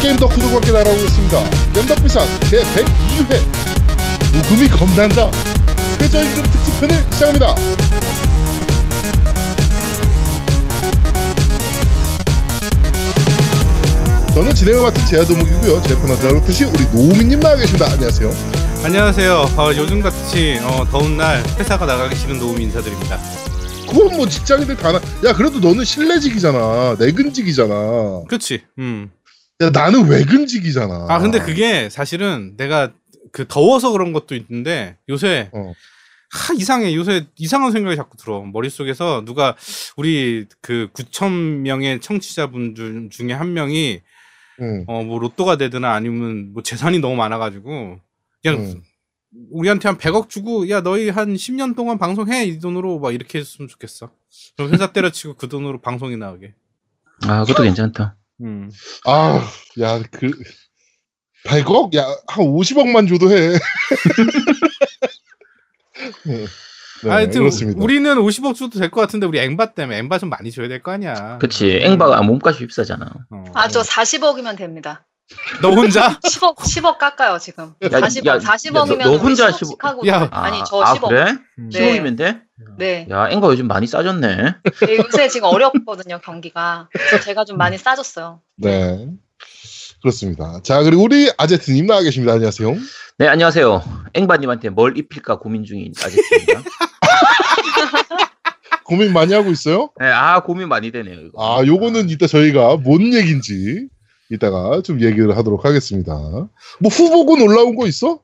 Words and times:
게임 0.00 0.16
덕후들과 0.16 0.54
함께 0.54 0.72
날아오고 0.72 1.04
있습니다. 1.04 1.50
겜덕비상 1.74 2.26
제102회 2.40 3.40
녹음이 4.32 4.68
겁난다 4.68 5.30
최저임금 5.98 6.42
특집편을 6.42 7.04
시작합니다. 7.12 7.54
저는 14.34 14.54
진행을 14.54 14.82
맡은 14.82 15.06
제아도목이고요. 15.06 15.82
제 15.82 15.94
편한 15.96 16.16
자로트시 16.20 16.64
우리 16.64 16.84
노우미님 16.92 17.40
나와 17.40 17.56
계십니다. 17.56 17.90
안녕하세요. 17.92 18.30
안녕하세요. 18.84 19.32
어, 19.58 19.70
요즘 19.76 20.00
같이 20.00 20.58
어, 20.62 20.86
더운 20.90 21.16
날 21.18 21.42
회사가 21.58 21.84
나가기 21.84 22.16
싫은 22.16 22.38
노움 22.38 22.60
인사드립니다. 22.60 23.18
그건 23.90 24.16
뭐 24.16 24.26
직장인들 24.28 24.76
다 24.76 24.92
나. 24.92 25.00
야 25.24 25.34
그래도 25.34 25.58
너는 25.58 25.84
실내직이잖아. 25.84 26.96
내근직이잖아. 26.98 28.22
그렇지. 28.28 28.62
음. 28.78 29.10
야 29.60 29.70
나는 29.70 30.08
외근직이잖아. 30.08 31.06
아 31.08 31.18
근데 31.18 31.38
그게 31.38 31.90
사실은 31.90 32.56
내가 32.56 32.92
그 33.32 33.46
더워서 33.46 33.92
그런 33.92 34.12
것도 34.12 34.34
있는데 34.34 34.96
요새 35.08 35.50
어. 35.52 35.72
하 36.30 36.54
이상해. 36.54 36.94
요새 36.94 37.26
이상한 37.36 37.72
생각이 37.72 37.96
자꾸 37.96 38.16
들어. 38.16 38.42
머릿속에서 38.42 39.24
누가 39.24 39.56
우리 39.96 40.46
그 40.60 40.88
9천 40.94 41.32
명의 41.60 42.00
청취자분들 42.00 43.10
중에 43.10 43.32
한 43.32 43.52
명이 43.52 44.00
응. 44.60 44.84
어뭐 44.86 45.18
로또가 45.18 45.56
되거나 45.56 45.92
아니면 45.92 46.52
뭐 46.52 46.62
재산이 46.62 47.00
너무 47.00 47.16
많아가지고 47.16 47.98
그냥 48.42 48.60
응. 48.60 48.82
우리한테 49.50 49.88
한 49.88 49.98
100억 49.98 50.28
주고 50.28 50.68
야 50.70 50.82
너희 50.82 51.08
한 51.08 51.34
10년 51.34 51.76
동안 51.76 51.98
방송해 51.98 52.44
이 52.44 52.58
돈으로 52.58 52.98
막 52.98 53.12
이렇게 53.12 53.38
했으면 53.38 53.68
좋겠어. 53.68 54.10
그럼 54.56 54.72
회사 54.72 54.92
때려치고 54.92 55.34
그 55.34 55.48
돈으로 55.48 55.80
방송이 55.80 56.16
나오게. 56.16 56.54
아, 57.26 57.44
그것도 57.44 57.64
괜찮다. 57.64 58.16
음. 58.42 58.70
아, 59.06 59.46
야, 59.80 60.02
그 60.10 60.30
100억? 61.46 61.94
야, 61.96 62.04
한 62.28 62.44
50억만 62.46 63.08
줘도 63.08 63.30
해. 63.30 63.58
네, 66.24 66.44
네, 67.02 67.08
하여튼 67.10 67.40
그렇습니다. 67.40 67.82
우리는 67.82 68.14
50억 68.16 68.54
줘도 68.56 68.78
될 68.78 68.90
것 68.90 69.00
같은데 69.00 69.26
우리 69.26 69.38
앵바 69.38 69.72
때문에 69.74 69.98
앵바 69.98 70.18
좀 70.18 70.28
많이 70.28 70.50
줘야 70.50 70.68
될 70.68 70.82
거 70.82 70.92
아니야. 70.92 71.38
그치. 71.38 71.80
앵바가 71.82 72.22
몸값이 72.22 72.66
비싸잖아. 72.66 73.10
어. 73.30 73.44
아, 73.54 73.68
저 73.68 73.80
40억이면 73.82 74.56
됩니다. 74.56 75.06
너 75.62 75.70
혼자? 75.70 76.18
10억, 76.24 76.56
10억 76.56 76.98
깎아요, 76.98 77.38
지금. 77.38 77.72
야, 77.82 77.88
40억, 77.88 78.26
야, 78.26 78.38
40억이면 78.38 78.98
너- 78.98 79.04
너 79.10 79.16
혼자 79.16 79.50
10억. 79.50 79.80
하고. 79.82 80.06
야. 80.06 80.28
아니, 80.32 80.62
저 80.66 80.80
아, 80.82 80.94
10억. 80.94 81.08
그래? 81.08 81.34
음. 81.58 81.70
네. 81.72 82.00
10억이면 82.02 82.18
돼? 82.18 82.40
네. 82.78 83.06
야, 83.10 83.28
앵바 83.30 83.46
요즘 83.48 83.66
많이 83.66 83.86
싸졌네. 83.86 84.36
네, 84.36 84.96
요새 84.98 85.28
지금 85.28 85.48
어렵거든요, 85.48 86.18
경기가. 86.20 86.88
제가 87.24 87.44
좀 87.44 87.56
많이 87.58 87.78
싸졌어요. 87.78 88.40
네. 88.56 89.08
그렇습니다. 90.02 90.60
자, 90.62 90.82
그리고 90.82 91.02
우리 91.02 91.30
아제트님 91.36 91.86
나와 91.86 92.02
계십니다. 92.02 92.32
안녕하세요. 92.34 92.74
네, 93.18 93.28
안녕하세요. 93.28 93.82
앵바님한테 94.14 94.70
뭘 94.70 94.96
입힐까 94.96 95.38
고민 95.38 95.64
중인 95.64 95.92
아저씨입니다. 95.98 96.62
고민 98.84 99.12
많이 99.12 99.32
하고 99.34 99.50
있어요? 99.50 99.90
네, 100.00 100.06
아, 100.06 100.40
고민 100.40 100.68
많이 100.68 100.90
되네요, 100.90 101.20
이거. 101.20 101.38
아, 101.60 101.64
요거는 101.64 102.08
이따 102.10 102.26
저희가 102.26 102.76
뭔 102.76 103.14
얘기인지 103.14 103.86
이따가 104.30 104.80
좀 104.82 105.00
얘기를 105.00 105.36
하도록 105.36 105.64
하겠습니다. 105.64 106.12
뭐 106.14 106.90
후보군 106.90 107.42
올라온 107.42 107.76
거 107.76 107.86
있어? 107.86 108.20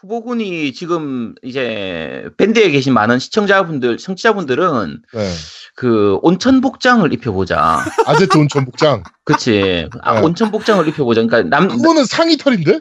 후보군이 0.00 0.72
지금 0.74 1.34
이제 1.42 2.28
밴드에 2.36 2.70
계신 2.70 2.94
많은 2.94 3.18
시청자분들, 3.18 3.96
청취자분들은 3.98 5.02
네. 5.12 5.32
그 5.74 6.18
온천 6.22 6.60
복장을 6.60 7.12
입혀보자. 7.12 7.84
아제트 8.06 8.36
온천 8.38 8.64
복장. 8.64 9.02
그치. 9.24 9.88
아, 10.02 10.14
네. 10.14 10.20
온천 10.20 10.50
복장을 10.52 10.86
입혀보자. 10.88 11.22
그러니까 11.22 11.48
남, 11.48 11.68
그거는 11.68 12.04
상의 12.04 12.36
털인데? 12.36 12.80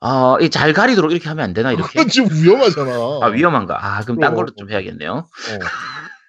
아, 0.00 0.36
이잘 0.42 0.74
가리도록 0.74 1.12
이렇게 1.12 1.28
하면 1.30 1.44
안 1.44 1.54
되나, 1.54 1.72
이렇게? 1.72 1.88
그건 1.98 2.08
좀 2.08 2.28
위험하잖아. 2.30 2.92
아, 3.22 3.26
위험한가? 3.28 3.78
아, 3.80 4.00
그럼 4.02 4.20
딴 4.20 4.32
그럼. 4.32 4.34
걸로 4.34 4.54
좀 4.54 4.70
해야겠네요. 4.70 5.12
어, 5.12 5.58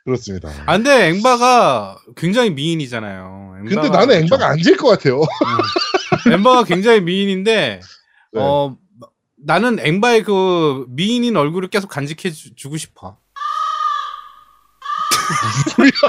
그렇습니다. 0.05 0.49
아, 0.67 0.77
근데 0.77 1.07
앵바가 1.09 1.97
굉장히 2.15 2.51
미인이잖아요. 2.51 3.55
근데 3.67 3.75
앵바가- 3.75 3.91
나는 3.91 4.15
앵바가 4.23 4.47
안질 4.49 4.77
것 4.77 4.87
같아요. 4.89 5.21
음. 5.21 6.31
앵바가 6.33 6.63
굉장히 6.65 7.01
미인인데 7.01 7.79
네. 8.33 8.39
어 8.39 8.77
나는 9.43 9.79
앵바의 9.79 10.23
그 10.23 10.85
미인인 10.89 11.35
얼굴을 11.37 11.69
계속 11.69 11.87
간직해 11.89 12.31
주, 12.31 12.53
주고 12.55 12.77
싶어. 12.77 13.17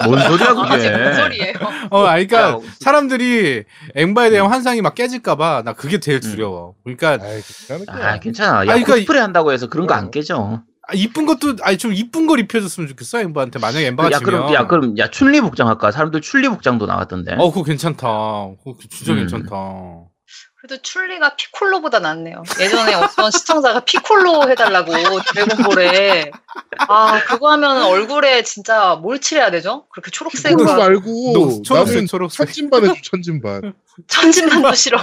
뭔 0.07 0.19
소리야, 0.21 0.47
아, 0.51 0.79
지금 0.79 1.01
뭔 1.01 1.11
그게? 1.11 1.15
소리예요? 1.15 1.55
어, 1.91 2.05
아니, 2.05 2.27
그러니까 2.27 2.59
야, 2.59 2.71
사람들이 2.81 3.65
앵바에 3.95 4.29
대한 4.31 4.49
환상이 4.51 4.83
막 4.83 4.95
깨질까봐 4.95 5.63
나 5.65 5.73
그게 5.73 5.99
제일 6.01 6.21
두려워. 6.21 6.75
그러니까 6.85 7.13
아이, 7.25 7.41
괜찮을 7.43 7.87
거야. 7.87 8.09
아, 8.13 8.19
괜찮아. 8.21 8.57
야, 8.57 8.61
아니, 8.61 8.67
그러니까 8.83 8.93
코스프레 8.95 9.21
한다고 9.21 9.53
해서 9.53 9.69
그런 9.69 9.87
거 9.87 9.95
어. 9.95 9.97
안 9.97 10.11
깨져. 10.11 10.63
아, 10.89 10.93
이쁜 10.95 11.27
것도 11.27 11.57
아니 11.63 11.79
좀 11.79 11.93
이쁜 11.93 12.27
걸 12.27 12.39
입혀줬으면 12.41 12.89
좋겠어 12.89 13.21
앵바한테 13.21 13.59
만약에 13.59 13.87
앵바가 13.89 14.11
야, 14.13 14.19
지면. 14.19 14.25
그럼, 14.33 14.55
야, 14.55 14.67
그럼, 14.67 14.99
야, 14.99 15.11
춘리 15.11 15.41
복장 15.41 15.69
할까? 15.69 15.91
사람들 15.91 16.21
춘리 16.21 16.49
복장도 16.49 16.87
나왔던데. 16.87 17.35
어, 17.39 17.51
그거 17.51 17.65
괜찮다. 17.65 18.07
그거 18.63 18.77
진짜 18.91 19.13
음. 19.13 19.19
괜찮다. 19.19 19.51
그래도 20.59 20.83
춘리가 20.83 21.37
피콜로보다 21.37 22.01
낫네요. 22.01 22.43
예전에 22.61 22.95
어떤 22.95 23.31
시청자가 23.31 23.81
피콜로 23.81 24.49
해달라고 24.49 24.93
드래곤볼에. 25.33 26.31
아, 26.89 27.21
그거 27.25 27.53
하면 27.53 27.83
얼굴에 27.83 28.43
진짜 28.43 28.97
뭘 28.97 29.21
칠해야 29.21 29.51
되죠? 29.53 29.87
그렇게 29.93 30.11
초록색으로. 30.11 30.57
그거 30.59 30.73
하고. 30.73 30.83
말고 30.83 31.33
노- 31.35 31.63
초록색, 31.63 32.09
초록색. 32.09 32.47
천진반 32.47 32.83
해줘 32.85 32.95
천진반. 33.05 33.75
천진반도 34.09 34.73
싫어. 34.75 34.99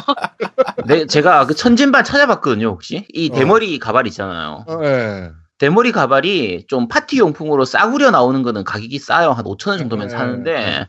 네, 0.85 1.05
제가 1.07 1.45
그 1.45 1.55
천진반 1.55 2.03
찾아봤거든요, 2.03 2.67
혹시? 2.67 3.05
이 3.13 3.29
어. 3.31 3.35
대머리 3.35 3.79
가발 3.79 4.07
있잖아요. 4.07 4.65
어, 4.67 4.79
예. 4.83 5.29
대머리 5.59 5.91
가발이 5.91 6.65
좀 6.67 6.87
파티 6.87 7.19
용품으로 7.19 7.65
싸구려 7.65 8.11
나오는 8.11 8.41
거는 8.43 8.63
가격이 8.63 8.99
싸요. 8.99 9.31
한 9.31 9.45
5천 9.45 9.69
원 9.69 9.77
정도면 9.79 10.07
네, 10.07 10.11
사는데, 10.11 10.87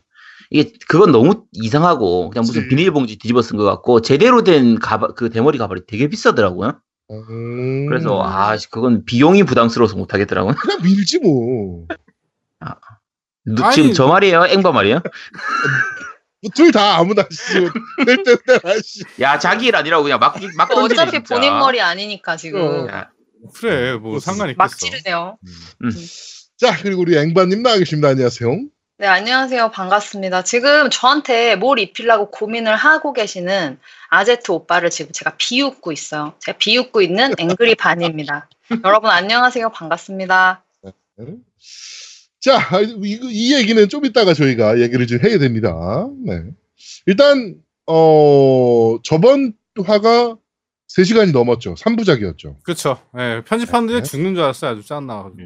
이게, 0.49 0.73
그건 0.87 1.11
너무 1.11 1.45
이상하고, 1.53 2.29
그냥 2.29 2.43
무슨 2.45 2.63
그치. 2.63 2.69
비닐봉지 2.75 3.17
뒤집어 3.17 3.41
쓴 3.41 3.57
것 3.57 3.63
같고, 3.63 4.01
제대로 4.01 4.43
된 4.43 4.79
가발, 4.79 5.11
그 5.15 5.29
대머리 5.29 5.57
가발이 5.57 5.81
되게 5.87 6.07
비싸더라고요. 6.07 6.79
음, 7.11 7.85
그래서, 7.87 8.21
아, 8.23 8.57
그건 8.71 9.05
비용이 9.05 9.43
부담스러워서 9.43 9.95
못 9.95 10.13
하겠더라고요. 10.13 10.55
그냥 10.59 10.81
밀지 10.81 11.19
뭐. 11.19 11.85
누- 13.45 13.63
아니. 13.63 13.75
지금 13.75 13.93
저 13.93 14.07
말이에요? 14.07 14.45
앵바 14.47 14.71
말이에요? 14.71 15.01
둘 16.55 16.71
다 16.71 16.97
아무나 16.97 17.23
씨. 17.31 17.59
낼때 18.05 18.35
씨. 18.83 19.03
야, 19.21 19.39
자기 19.39 19.67
일 19.67 19.75
아니라고 19.75 20.03
그냥 20.03 20.19
막, 20.19 20.35
막 20.57 20.69
던지네, 20.69 21.01
어차피 21.01 21.11
진짜. 21.17 21.35
본인 21.35 21.57
머리 21.57 21.81
아니니까 21.81 22.35
지금. 22.37 22.61
어. 22.61 22.87
야, 22.87 23.09
그래, 23.53 23.93
뭐 23.93 24.19
상관 24.19 24.49
있겠어. 24.49 24.63
막 24.63 24.77
찌르네요. 24.77 25.37
자 26.57 26.77
그리고 26.81 27.01
우리 27.01 27.17
앵바님 27.17 27.63
나와 27.63 27.77
계십니다. 27.77 28.09
안녕하세요. 28.09 28.65
네, 28.97 29.07
안녕하세요. 29.07 29.71
반갑습니다. 29.71 30.43
지금 30.43 30.89
저한테 30.89 31.57
뭘 31.57 31.79
입히려고 31.79 32.31
고민을 32.31 32.77
하고 32.77 33.11
계시는 33.11 33.77
아제트 34.09 34.51
오빠를 34.51 34.89
지금 34.89 35.11
제가 35.11 35.35
비웃고 35.37 35.91
있어요. 35.91 36.33
제가 36.39 36.57
비웃고 36.57 37.01
있는 37.01 37.33
앵그리 37.37 37.75
반입니다. 37.75 38.47
여러분 38.85 39.09
안녕하세요. 39.09 39.69
반갑습니다. 39.71 40.63
자 42.39 42.59
이, 43.03 43.19
이 43.23 43.53
얘기는 43.55 43.89
좀 43.89 44.05
이따가 44.05 44.33
저희가 44.33 44.79
얘기를 44.79 45.07
좀 45.07 45.19
해야 45.23 45.37
됩니다. 45.39 46.07
네. 46.25 46.43
일단 47.05 47.55
어 47.87 48.97
저번 49.03 49.53
화가 49.83 50.37
3시간이 50.97 51.31
넘었죠. 51.31 51.75
3부작이었죠. 51.75 52.63
그렇죠. 52.63 52.99
예, 53.17 53.41
편집하는데 53.45 53.93
네. 53.95 54.03
죽는 54.03 54.35
줄 54.35 54.43
알았어요. 54.43 54.71
아주 54.71 54.85
짠나가지고. 54.85 55.41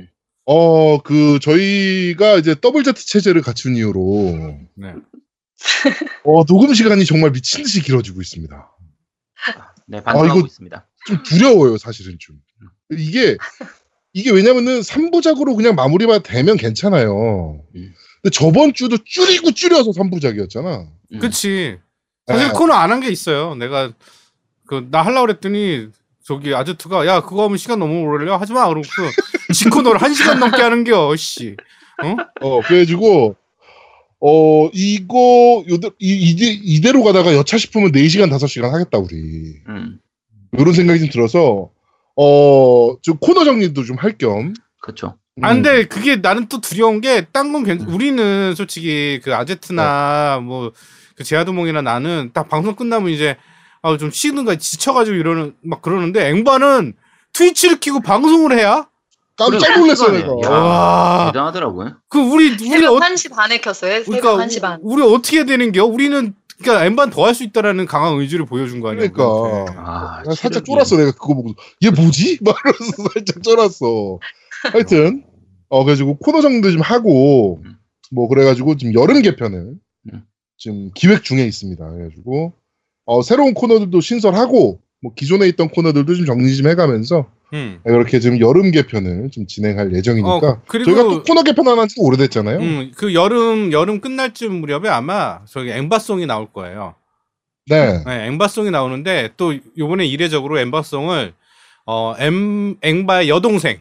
어, 0.45 1.01
그, 1.01 1.39
저희가 1.41 2.35
이제 2.37 2.55
더블 2.59 2.83
제트 2.83 3.05
체제를 3.05 3.41
갖춘 3.41 3.75
이유로, 3.75 4.57
네. 4.75 4.93
어, 6.23 6.43
녹음 6.45 6.73
시간이 6.73 7.05
정말 7.05 7.31
미친 7.31 7.63
듯이 7.63 7.81
길어지고 7.81 8.21
있습니다. 8.21 8.71
네, 9.87 10.01
반성하고 10.03 10.39
이거- 10.39 10.47
있습니다. 10.47 10.87
좀 11.07 11.23
두려워요, 11.23 11.77
사실은 11.77 12.17
좀. 12.19 12.37
이게, 12.91 13.37
이게 14.13 14.31
왜냐면은 14.31 14.81
3부작으로 14.81 15.55
그냥 15.55 15.75
마무리만 15.75 16.23
되면 16.23 16.57
괜찮아요. 16.57 17.63
음. 17.75 17.93
근데 18.21 18.29
저번 18.33 18.73
주도 18.73 18.97
줄이고 19.03 19.51
줄여서 19.51 19.91
3부작이었잖아. 19.91 20.87
음. 21.13 21.19
그치. 21.19 21.77
사실 22.27 22.47
네. 22.47 22.53
코너 22.53 22.73
안 22.73 22.91
한 22.91 22.99
게 23.01 23.09
있어요. 23.09 23.55
내가 23.55 23.93
그나 24.69 25.01
하려고 25.01 25.25
그랬더니 25.27 25.87
저기 26.23 26.53
아제트가 26.53 27.07
야 27.07 27.21
그거 27.21 27.45
하면 27.45 27.57
시간 27.57 27.79
너무 27.79 28.01
오래 28.01 28.19
걸려 28.23 28.37
하지 28.37 28.53
마. 28.53 28.67
그러고 28.67 28.83
지 29.53 29.69
코 29.71 29.81
너를 29.81 29.99
한 29.99 30.13
시간 30.13 30.39
넘게 30.39 30.61
하는겨. 30.61 31.15
씨. 31.15 31.55
어, 32.41 32.61
그래가지고, 32.61 33.35
어, 34.21 34.69
이거, 34.73 35.63
요대, 35.67 35.89
이, 35.99 36.13
이대, 36.31 36.45
이대로 36.45 37.03
가다가 37.03 37.33
여차 37.33 37.57
싶으면 37.57 37.91
4시간, 37.91 38.29
5시간 38.31 38.69
하겠다, 38.69 38.99
우리. 38.99 39.55
음, 39.67 39.99
이런 40.53 40.73
생각이 40.73 40.99
좀 40.99 41.09
들어서, 41.09 41.69
어, 42.15 42.95
좀 43.01 43.17
코너 43.17 43.43
정리도 43.43 43.83
좀 43.83 43.97
할 43.97 44.17
겸. 44.17 44.53
그렇죠. 44.81 45.17
아 45.41 45.53
근데 45.53 45.85
그게 45.87 46.17
나는 46.17 46.47
또 46.47 46.59
두려운 46.61 46.99
게 47.01 47.25
딴 47.31 47.51
건 47.53 47.63
괜찮. 47.63 47.87
우리는 47.89 48.53
솔직히 48.55 49.19
그 49.23 49.33
아제트나 49.33 50.39
뭐그 50.43 51.23
제아도몽이나 51.23 51.81
나는 51.81 52.31
딱 52.33 52.49
방송 52.49 52.75
끝나면 52.75 53.09
이제 53.11 53.37
아, 53.81 53.97
좀 53.97 54.11
쉬는가 54.11 54.55
지쳐가지고 54.57 55.15
이러는 55.15 55.55
막 55.61 55.81
그러는데 55.81 56.29
앵바는 56.29 56.93
트위치를 57.33 57.79
키고 57.79 58.01
방송을 58.01 58.57
해야 58.57 58.87
깜짝 59.37 59.79
놀랐어요. 59.79 60.11
내가. 60.11 60.27
야. 60.45 60.49
와. 60.49 61.25
대단하더라고요. 61.31 61.95
그 62.09 62.19
우리 62.19 62.49
우리 62.51 62.57
새벽 62.67 62.93
어, 62.95 62.99
1시 62.99 63.31
반에 63.33 63.59
켰어요. 63.59 64.03
새벽 64.03 64.21
그러니까 64.21 64.45
1시 64.45 64.61
반. 64.61 64.79
우리 64.83 65.01
어떻게 65.01 65.45
되는겨? 65.45 65.85
우리는 65.85 66.33
그러니까 66.61 66.85
엠반 66.85 67.09
더 67.09 67.23
할 67.25 67.33
수 67.33 67.43
있다라는 67.45 67.85
강한 67.85 68.15
의지를 68.19 68.45
보여준 68.45 68.81
거 68.81 68.89
아니야? 68.89 69.07
그러니까. 69.09 69.73
아, 69.77 70.23
나 70.25 70.35
살짝. 70.35 70.65
쫄았어 70.65 70.97
내가 70.97 71.11
그거 71.13 71.35
보고 71.35 71.53
얘 71.83 71.89
뭐지? 71.89 72.39
막 72.43 72.57
이러면서 72.65 73.03
살짝 73.13 73.41
쫄았어. 73.43 74.19
하여튼 74.73 75.23
어 75.69 75.85
그래가지고 75.85 76.17
코너 76.17 76.41
정도 76.41 76.69
좀 76.69 76.81
하고 76.81 77.61
음. 77.63 77.77
뭐 78.11 78.27
그래가지고 78.27 78.75
지금 78.75 78.93
여름 78.93 79.21
개편을 79.21 79.75
음. 80.11 80.23
지금 80.57 80.91
기획 80.93 81.23
중에 81.23 81.45
있습니다. 81.45 81.89
그래가지고 81.89 82.51
어 83.09 83.23
새로운 83.23 83.55
코너들도 83.55 83.99
신설하고 84.01 84.79
뭐 85.01 85.13
기존에 85.15 85.47
있던 85.47 85.69
코너들도 85.69 86.13
좀 86.13 86.25
정리 86.27 86.55
좀 86.55 86.67
해가면서 86.67 87.25
음. 87.53 87.81
이렇게 87.83 88.19
지금 88.19 88.39
여름 88.39 88.69
개편을 88.69 89.31
좀 89.31 89.47
진행할 89.47 89.91
예정이니까 89.95 90.47
어, 90.47 90.61
그리고 90.67 90.91
저희가 90.91 91.01
또 91.01 91.23
코너 91.23 91.41
개편안 91.41 91.79
한지 91.79 91.95
오래됐잖아요. 91.97 92.59
음, 92.59 92.91
그 92.95 93.15
여름 93.15 93.71
여름 93.71 93.99
끝날 93.99 94.35
쯤 94.35 94.61
무렵에 94.61 94.89
아마 94.89 95.43
저기 95.45 95.71
엠바송이 95.71 96.27
나올 96.27 96.53
거예요. 96.53 96.93
네. 97.65 98.03
네, 98.03 98.27
엠바송이 98.27 98.69
나오는데 98.69 99.31
또 99.37 99.55
요번에 99.75 100.05
이례적으로 100.05 100.59
엠바송을 100.59 101.33
어엠 101.85 102.77
엠바의 102.83 103.27
여동생 103.27 103.79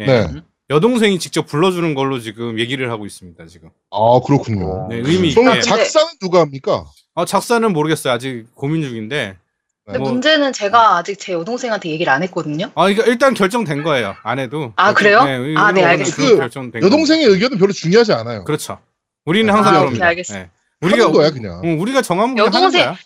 예, 0.00 0.06
네. 0.06 0.26
여동생이 0.70 1.20
직접 1.20 1.46
불러주는 1.46 1.94
걸로 1.94 2.18
지금 2.18 2.58
얘기를 2.58 2.90
하고 2.90 3.06
있습니다 3.06 3.46
지금. 3.46 3.70
아 3.92 4.20
그렇군요. 4.26 4.88
네, 4.88 4.96
의미 4.96 5.32
그럼. 5.32 5.60
작사는 5.60 6.08
누가 6.20 6.40
합니까? 6.40 6.84
어, 7.20 7.24
작사는 7.24 7.70
모르겠어요. 7.72 8.12
아직 8.12 8.46
고민 8.54 8.82
중인데. 8.82 9.36
근데 9.84 9.98
뭐- 9.98 10.10
문제는 10.10 10.52
제가 10.52 10.96
아직 10.96 11.18
제 11.18 11.32
여동생한테 11.32 11.90
얘기를 11.90 12.12
안 12.12 12.22
했거든요. 12.22 12.66
아, 12.74 12.84
그러니까 12.84 13.04
일단 13.06 13.34
결정된 13.34 13.82
거예요. 13.82 14.14
안 14.22 14.38
해도. 14.38 14.72
아, 14.76 14.92
그래요? 14.94 15.20
아, 15.56 15.72
네, 15.72 15.82
알겠습니다. 15.84 16.32
그 16.34 16.38
결정된 16.38 16.82
여동생의 16.82 17.26
의견은 17.26 17.58
별로 17.58 17.72
중요하지 17.72 18.12
않아요. 18.12 18.38
거. 18.40 18.44
그렇죠. 18.44 18.78
우리는 19.24 19.52
아, 19.52 19.56
항상 19.56 19.72
오케이, 19.74 19.80
그럽니다. 19.82 20.06
알겠습니다. 20.06 20.46
예. 20.46 20.50
우리가 20.86 21.02
하는 21.04 21.12
거야 21.12 21.30
그냥. 21.30 21.60
응, 21.64 21.80
우리가 21.80 22.02
정하면 22.02 22.34
그냥 22.36 22.46
하는 22.52 22.68
여동생- 22.68 22.84
거야. 22.84 22.96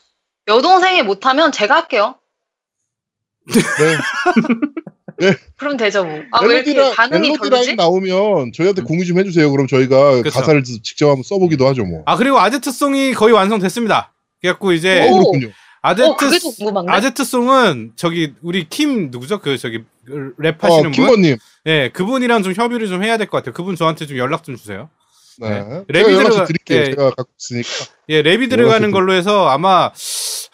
여동생이 0.47 1.03
못하면 1.03 1.51
제가 1.53 1.75
할게요. 1.77 2.17
네. 3.47 3.55
그럼 5.57 5.77
되죠 5.77 6.05
뭐. 6.05 6.21
아왜 6.33 6.55
이렇게 6.57 6.73
멜로디, 6.75 6.89
라, 6.91 6.95
반응이 6.95 7.21
멜로디 7.29 7.39
별로지? 7.51 7.67
라인 7.67 7.77
나오면 7.77 8.53
저희한테 8.53 8.83
공유 8.83 9.05
좀 9.05 9.19
해주세요. 9.19 9.51
그럼 9.51 9.67
저희가 9.67 10.23
그쵸. 10.23 10.31
가사를 10.39 10.63
직접 10.65 11.09
한번 11.09 11.23
써보기도 11.23 11.67
하죠 11.69 11.85
뭐. 11.85 12.03
아, 12.07 12.17
그리고 12.17 12.39
아제트 12.39 12.71
song이 12.73 13.13
거의 13.15 13.33
완성됐습니다. 13.35 14.13
그래갖고 14.41 14.73
이제 14.73 15.03
어, 15.09 15.13
오. 15.13 15.19
그렇군요. 15.33 15.53
아제트 15.83 16.09
어 16.09 16.17
그게 16.17 16.39
더 16.39 16.51
궁금한데. 16.51 16.93
아제트 16.93 17.25
song은 17.25 17.93
저기 17.97 18.33
우리 18.43 18.69
킴 18.69 19.11
누구죠? 19.11 19.41
그 19.41 19.59
저기 19.59 19.79
어, 19.79 20.13
랩하시는 20.41 20.83
분. 20.83 20.91
김건님. 20.93 21.37
예, 21.67 21.91
그분이랑 21.93 22.43
좀 22.43 22.53
협의를 22.55 22.89
좀 22.89 23.03
해야 23.03 23.17
될 23.19 23.27
것 23.29 23.39
같아요. 23.39 23.53
그분 23.55 23.77
저한테 23.77 24.07
좀 24.07 24.17
연락 24.19 24.45
좀 24.45 24.57
주세요. 24.57 24.89
네. 25.41 25.49
네. 25.49 26.01
연락 26.01 26.07
들어가- 26.07 26.31
좀 26.31 26.45
드릴게요. 26.47 26.81
예. 26.81 26.85
제가 26.87 27.11
갖고 27.11 27.33
있으니까. 27.39 27.69
예, 28.11 28.23
랩이 28.23 28.43
연락 28.43 28.49
들어가는 28.49 28.83
좀 28.89 28.91
걸로 28.93 29.13
해서 29.13 29.49
아마 29.49 29.91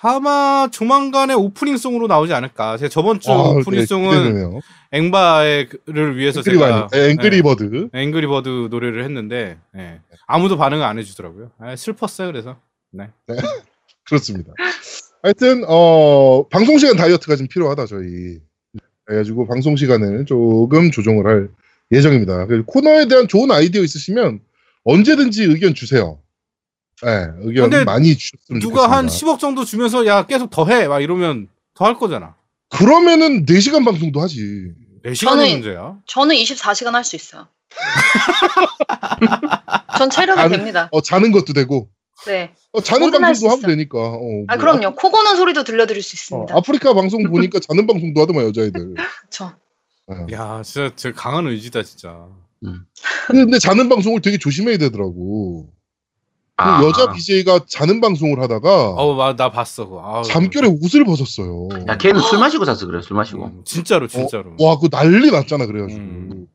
아마 0.02 0.68
조만간에 0.72 1.34
오프닝 1.34 1.70
song으로 1.70 2.06
나오지 2.06 2.32
않을까. 2.32 2.78
제가 2.78 2.88
저번 2.88 3.20
주 3.20 3.30
아, 3.30 3.36
네, 3.36 3.60
오프닝 3.60 3.87
song은 3.87 4.10
기대되네요. 4.10 4.60
앵바를 4.92 6.16
위해서 6.16 6.40
앵그리 6.40 6.58
제가 6.58 6.86
바이, 6.88 7.00
앵그리 7.10 7.42
버드. 7.42 7.88
앵그리버드 7.92 8.68
노래를 8.70 9.04
했는데 9.04 9.58
예. 9.76 10.00
아무도 10.26 10.56
반응을 10.56 10.84
안 10.84 10.98
해주더라고요. 10.98 11.50
아, 11.58 11.76
슬펐어요. 11.76 12.28
그래서 12.32 12.56
그렇습니다. 14.08 14.52
하여튼 15.22 15.64
어 15.68 16.46
방송 16.48 16.78
시간 16.78 16.96
다이어트가 16.96 17.36
좀 17.36 17.46
필요하다 17.48 17.86
저희. 17.86 18.38
그래가지고 19.04 19.46
방송 19.46 19.76
시간을 19.76 20.24
조금 20.24 20.90
조정을 20.90 21.26
할 21.26 21.48
예정입니다. 21.92 22.46
코너에 22.66 23.06
대한 23.08 23.26
좋은 23.28 23.50
아이디어 23.50 23.82
있으시면 23.82 24.40
언제든지 24.84 25.44
의견 25.44 25.74
주세요. 25.74 26.20
네, 27.02 27.26
의견 27.40 27.70
근데 27.70 27.84
많이 27.84 28.16
주셨으면 28.16 28.60
누가 28.60 28.90
한 28.90 29.06
좋겠습니다. 29.08 29.36
10억 29.36 29.40
정도 29.40 29.64
주면서 29.64 30.06
야 30.06 30.26
계속 30.26 30.50
더 30.50 30.66
해. 30.66 30.86
막 30.88 31.00
이러면 31.00 31.48
더 31.74 31.84
할 31.86 31.94
거잖아. 31.96 32.34
그러면은 32.68 33.46
4시간 33.46 33.84
방송도 33.84 34.20
하지. 34.20 34.72
4시간의 35.04 35.14
저는- 35.16 35.52
문제야. 35.52 35.96
저는 36.06 36.36
24시간 36.36 36.92
할 36.92 37.04
수 37.04 37.16
있어요. 37.16 37.48
전 39.98 40.10
체력이 40.10 40.40
아니, 40.40 40.56
됩니다. 40.56 40.88
어, 40.92 41.00
자는 41.00 41.32
것도 41.32 41.52
되고. 41.52 41.88
네. 42.26 42.52
어, 42.72 42.80
자는 42.82 43.10
방송도 43.10 43.48
하면 43.48 43.58
있어. 43.60 43.66
되니까. 43.66 43.98
어, 43.98 44.44
아 44.48 44.56
뭐, 44.56 44.60
그럼요. 44.60 44.94
코 44.94 45.10
고는 45.10 45.36
소리도 45.36 45.64
들려드릴 45.64 46.02
수 46.02 46.14
어, 46.14 46.16
있습니다. 46.16 46.56
아프리카 46.56 46.92
방송 46.94 47.22
보니까 47.24 47.58
자는 47.60 47.86
방송도 47.86 48.20
하더만 48.20 48.44
여자애들. 48.46 48.94
그렇죠. 49.20 49.52
어. 50.06 50.26
야 50.32 50.62
진짜 50.62 50.90
저 50.96 51.12
강한 51.12 51.46
의지다 51.46 51.82
진짜. 51.82 52.26
근데 53.26 53.58
자는 53.58 53.88
방송을 53.88 54.20
되게 54.20 54.38
조심해야 54.38 54.76
되더라고. 54.78 55.68
그 56.56 56.62
아. 56.62 56.82
여자 56.84 57.10
BJ가 57.12 57.60
자는 57.66 58.02
방송을 58.02 58.38
하다가 58.42 58.90
어우 58.90 59.16
마- 59.16 59.34
나 59.34 59.50
봤어. 59.50 59.88
그거. 59.88 60.22
잠결에 60.26 60.68
옷을 60.68 61.04
벗었어요. 61.04 61.68
야, 61.88 61.96
걔는 61.96 62.20
술 62.20 62.38
마시고 62.38 62.66
잤어, 62.66 62.86
그래, 62.86 63.00
술 63.00 63.16
마시고. 63.16 63.44
음, 63.46 63.62
진짜로 63.64 64.06
진짜로. 64.08 64.56
와, 64.60 64.76
그거 64.76 64.88
난리 64.90 65.30
났잖아, 65.30 65.64
그래가지고. 65.64 66.00
음. 66.00 66.46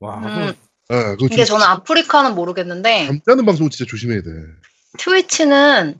와. 0.00 0.16
음. 0.20 0.54
예, 0.90 0.94
그거 0.94 1.28
근데 1.28 1.44
좀 1.44 1.58
저는 1.58 1.66
아프리카는 1.66 2.34
모르겠는데 2.34 3.06
잠자는 3.08 3.44
방송 3.44 3.68
진짜 3.68 3.86
조심해야 3.90 4.22
돼. 4.22 4.30
트위치는 4.98 5.98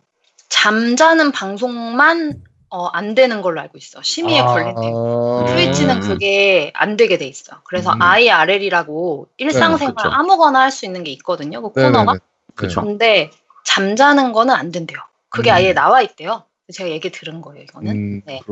잠자는 0.49 1.33
방송만 1.33 2.43
어, 2.77 2.89
안 2.89 3.15
되는 3.15 3.41
걸로 3.41 3.59
알고 3.63 3.79
있어. 3.79 4.03
심의에. 4.03 4.39
아, 4.41 5.45
트위치는 5.47 5.97
음. 5.97 6.01
그게 6.03 6.71
안 6.75 6.99
되게 6.99 7.17
돼 7.17 7.27
있어. 7.27 7.63
그래서 7.65 7.91
음. 7.95 8.03
IRL이라고 8.03 9.29
일상생활 9.39 9.95
그쵸. 9.95 10.09
아무거나 10.11 10.61
할 10.61 10.71
수 10.71 10.85
있는 10.85 11.03
게 11.03 11.11
있거든요. 11.13 11.63
그 11.63 11.79
네네네. 11.81 11.99
코너가. 11.99 12.19
그쵸. 12.55 12.83
근데 12.83 13.31
잠자는 13.65 14.33
거는 14.33 14.55
안 14.55 14.71
된대요. 14.71 14.99
그게 15.31 15.51
음. 15.51 15.55
아예 15.55 15.73
나와 15.73 16.03
있대요. 16.03 16.45
제가 16.71 16.91
얘기 16.91 17.11
들은 17.11 17.41
거예요, 17.41 17.63
이거는. 17.65 17.93
음, 17.93 18.23
네. 18.27 18.43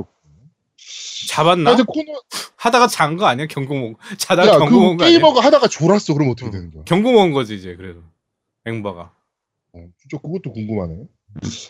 잡았나? 1.29 1.71
하여튼 1.71 1.85
코너, 1.85 2.13
하다가 2.57 2.87
잔 2.87 3.17
거 3.19 3.27
아니야? 3.27 3.47
경고 3.47 3.75
먹. 3.75 3.99
자다가 4.17 4.55
야, 4.55 4.59
경고 4.59 4.81
먹은 4.81 4.97
그거 4.97 5.05
아니야? 5.05 5.19
게이머가 5.19 5.41
하다가 5.43 5.69
졸았어. 5.69 6.15
그럼 6.15 6.31
어떻게 6.31 6.49
어. 6.49 6.51
되는 6.51 6.71
거야? 6.73 6.85
경고 6.85 7.13
먹은 7.13 7.33
거지 7.33 7.55
이제 7.57 7.77
그래도. 7.77 8.01
앵바가. 8.65 9.01
어, 9.75 9.79
진짜 10.01 10.17
그것도 10.23 10.53
궁금하네. 10.53 10.95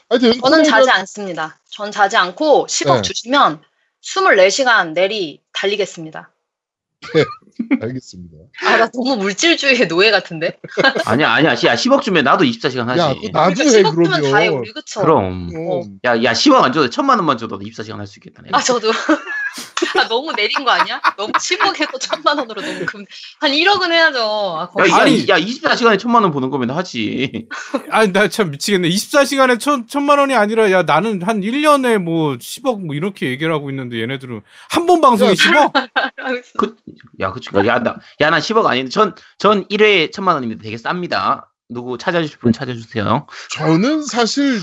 하여튼 0.08 0.40
저는 0.40 0.64
자지 0.64 0.90
않습니다. 0.90 1.58
전 1.70 1.90
자지 1.90 2.16
않고 2.16 2.66
10억 2.66 2.96
네. 2.96 3.02
주시면 3.02 3.62
24시간 4.02 4.92
내리 4.92 5.42
달리겠습니다. 5.52 6.30
알겠습니다. 7.80 8.36
아, 8.64 8.76
나 8.78 8.90
너무 8.90 9.16
물질주의의 9.16 9.88
노예 9.88 10.10
같은데? 10.10 10.58
아니야, 11.04 11.30
아니야. 11.32 11.50
야, 11.52 11.54
10억 11.54 12.02
주면 12.02 12.24
나도 12.24 12.44
24시간 12.44 12.86
하지. 12.86 13.00
야, 13.00 13.14
나도 13.32 13.62
해 13.62 13.66
10억 13.66 13.90
주면 13.90 13.94
그러면. 13.94 14.30
다 14.32 14.38
해, 14.38 14.48
우리, 14.48 14.72
그쵸? 14.72 15.00
그럼. 15.02 15.48
그럼. 15.50 15.98
야, 16.04 16.22
야, 16.22 16.32
10억 16.32 16.62
안 16.62 16.72
줘도 16.72 16.88
천만 16.90 17.18
원만 17.18 17.36
줘도 17.38 17.58
24시간 17.58 17.96
할 17.98 18.06
수 18.06 18.18
있겠다. 18.18 18.42
내가. 18.42 18.58
아, 18.58 18.60
저도. 18.62 18.90
아, 19.96 20.08
너무 20.08 20.32
내린 20.32 20.64
거 20.64 20.70
아니야? 20.70 21.00
너무 21.16 21.32
10억에서 21.32 22.00
천만 22.00 22.38
원으로 22.38 22.60
너무 22.62 22.86
금. 22.86 23.04
한 23.40 23.50
1억은 23.52 23.90
해야죠. 23.92 24.20
아, 24.58 24.62
야, 24.62 24.66
거의. 24.68 24.90
야, 24.90 24.96
아니. 24.96 25.28
야, 25.28 25.38
24시간에 25.38 25.98
천만 25.98 26.22
원 26.22 26.32
보는 26.32 26.50
거면 26.50 26.70
하지. 26.70 27.46
아니 27.90 28.12
나 28.12 28.28
참 28.28 28.50
미치겠네. 28.50 28.88
24시간에 28.88 29.60
천, 29.60 29.86
천만 29.86 30.18
원이 30.18 30.34
아니라 30.34 30.70
야 30.70 30.82
나는 30.82 31.22
한 31.22 31.40
1년에 31.40 31.98
뭐 31.98 32.34
10억 32.36 32.84
뭐 32.84 32.94
이렇게 32.94 33.28
얘기를 33.30 33.52
하고 33.52 33.70
있는데 33.70 34.00
얘네들은 34.00 34.40
한 34.70 34.86
번 34.86 35.00
방송에 35.00 35.30
야, 35.30 35.34
10억? 35.34 35.72
그, 36.58 36.76
야, 37.20 37.32
그쵸. 37.32 37.50
야, 37.66 37.78
나, 37.78 37.96
야, 38.20 38.30
난 38.30 38.40
10억 38.40 38.66
아닌데. 38.66 38.90
전, 38.90 39.14
전 39.38 39.66
1회에 39.68 40.12
천만 40.12 40.34
원입니다. 40.34 40.62
되게 40.62 40.76
쌉니다. 40.76 41.44
누구 41.70 41.96
찾아주실 41.96 42.38
분 42.38 42.52
찾아주세요. 42.52 43.26
저는 43.50 44.02
사실 44.04 44.58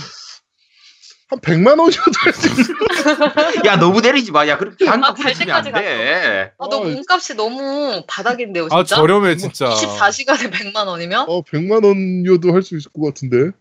한 1.32 1.40
100만 1.40 1.80
원이어도 1.80 2.12
할수 2.24 2.48
있을 2.48 2.76
야, 3.66 3.78
너무 3.78 4.02
내리지 4.02 4.32
마. 4.34 4.46
야, 4.48 4.58
그렇게 4.58 4.88
아, 4.88 4.92
한가 4.92 5.14
갈 5.14 5.16
부르시면 5.16 5.56
안 5.56 5.64
때까지 5.64 5.86
돼. 5.86 6.52
아, 6.58 6.68
너 6.70 6.78
어, 6.78 6.84
몸값이 6.84 7.36
너무 7.36 8.04
바닥인데요, 8.06 8.68
아 8.70 8.84
진짜? 8.84 8.98
저렴해 8.98 9.38
진짜. 9.38 9.70
24시간에 9.70 10.52
100만 10.52 10.88
원이면? 10.88 11.26
어, 11.30 11.42
100만 11.42 11.86
원이어도 11.86 12.54
할 12.54 12.62
수 12.62 12.76
있을 12.78 12.92
것 12.92 13.06
같은데. 13.06 13.52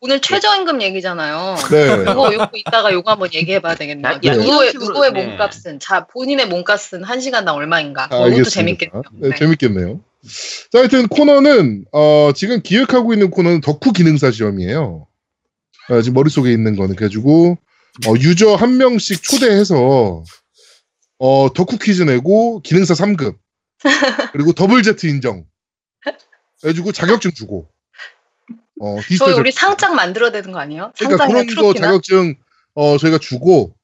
오늘 0.00 0.20
최저임금 0.20 0.80
얘기잖아요. 0.82 1.56
네. 1.72 2.02
이거 2.02 2.32
요거 2.32 2.50
이따가 2.54 2.92
요거 2.92 3.10
한번 3.10 3.30
얘기해봐야 3.34 3.74
되겠네요. 3.74 4.12
야, 4.12 4.20
야, 4.24 4.32
누구의, 4.36 4.72
누구의 4.74 5.12
네. 5.12 5.24
몸값은, 5.26 5.80
자, 5.80 6.06
본인의 6.06 6.46
몸값은 6.46 7.02
한 7.02 7.20
시간당 7.20 7.56
얼마인가? 7.56 8.04
아, 8.04 8.28
그것도. 8.28 8.44
재밌겠네요. 8.50 9.02
네, 9.14 9.30
네. 9.30 9.34
재밌겠네요. 9.36 10.00
자, 10.70 10.78
하여튼 10.78 11.08
코너는 11.08 11.86
어, 11.90 12.30
지금 12.36 12.60
기획하고 12.62 13.12
있는 13.14 13.30
코너는 13.30 13.62
덕후 13.62 13.92
기능사 13.92 14.30
시험이에요. 14.30 15.08
어, 15.90 16.00
지금 16.02 16.14
머릿속에 16.14 16.52
있는 16.52 16.76
거는 16.76 16.96
그래가지고 16.96 17.58
어, 18.06 18.14
유저 18.18 18.54
한 18.54 18.76
명씩 18.76 19.22
초대해서 19.22 20.24
어, 21.18 21.48
덕후 21.54 21.78
퀴즈 21.78 22.02
내고 22.02 22.60
기능사 22.62 22.94
3급 22.94 23.36
그리고 24.32 24.52
더블 24.52 24.82
제트 24.82 25.06
인정 25.06 25.44
해주고 26.64 26.92
자격증 26.92 27.32
주고 27.32 27.68
어, 28.80 28.96
저희 29.18 29.34
우리 29.34 29.52
상장 29.52 29.94
만들어야 29.94 30.32
되는 30.32 30.50
거 30.52 30.58
아니에요? 30.58 30.92
그러니까 30.98 31.26
그런 31.26 31.46
거 31.46 31.54
트로피나? 31.54 31.86
자격증 31.86 32.36
어 32.74 32.98
저희가 32.98 33.18
주고 33.18 33.74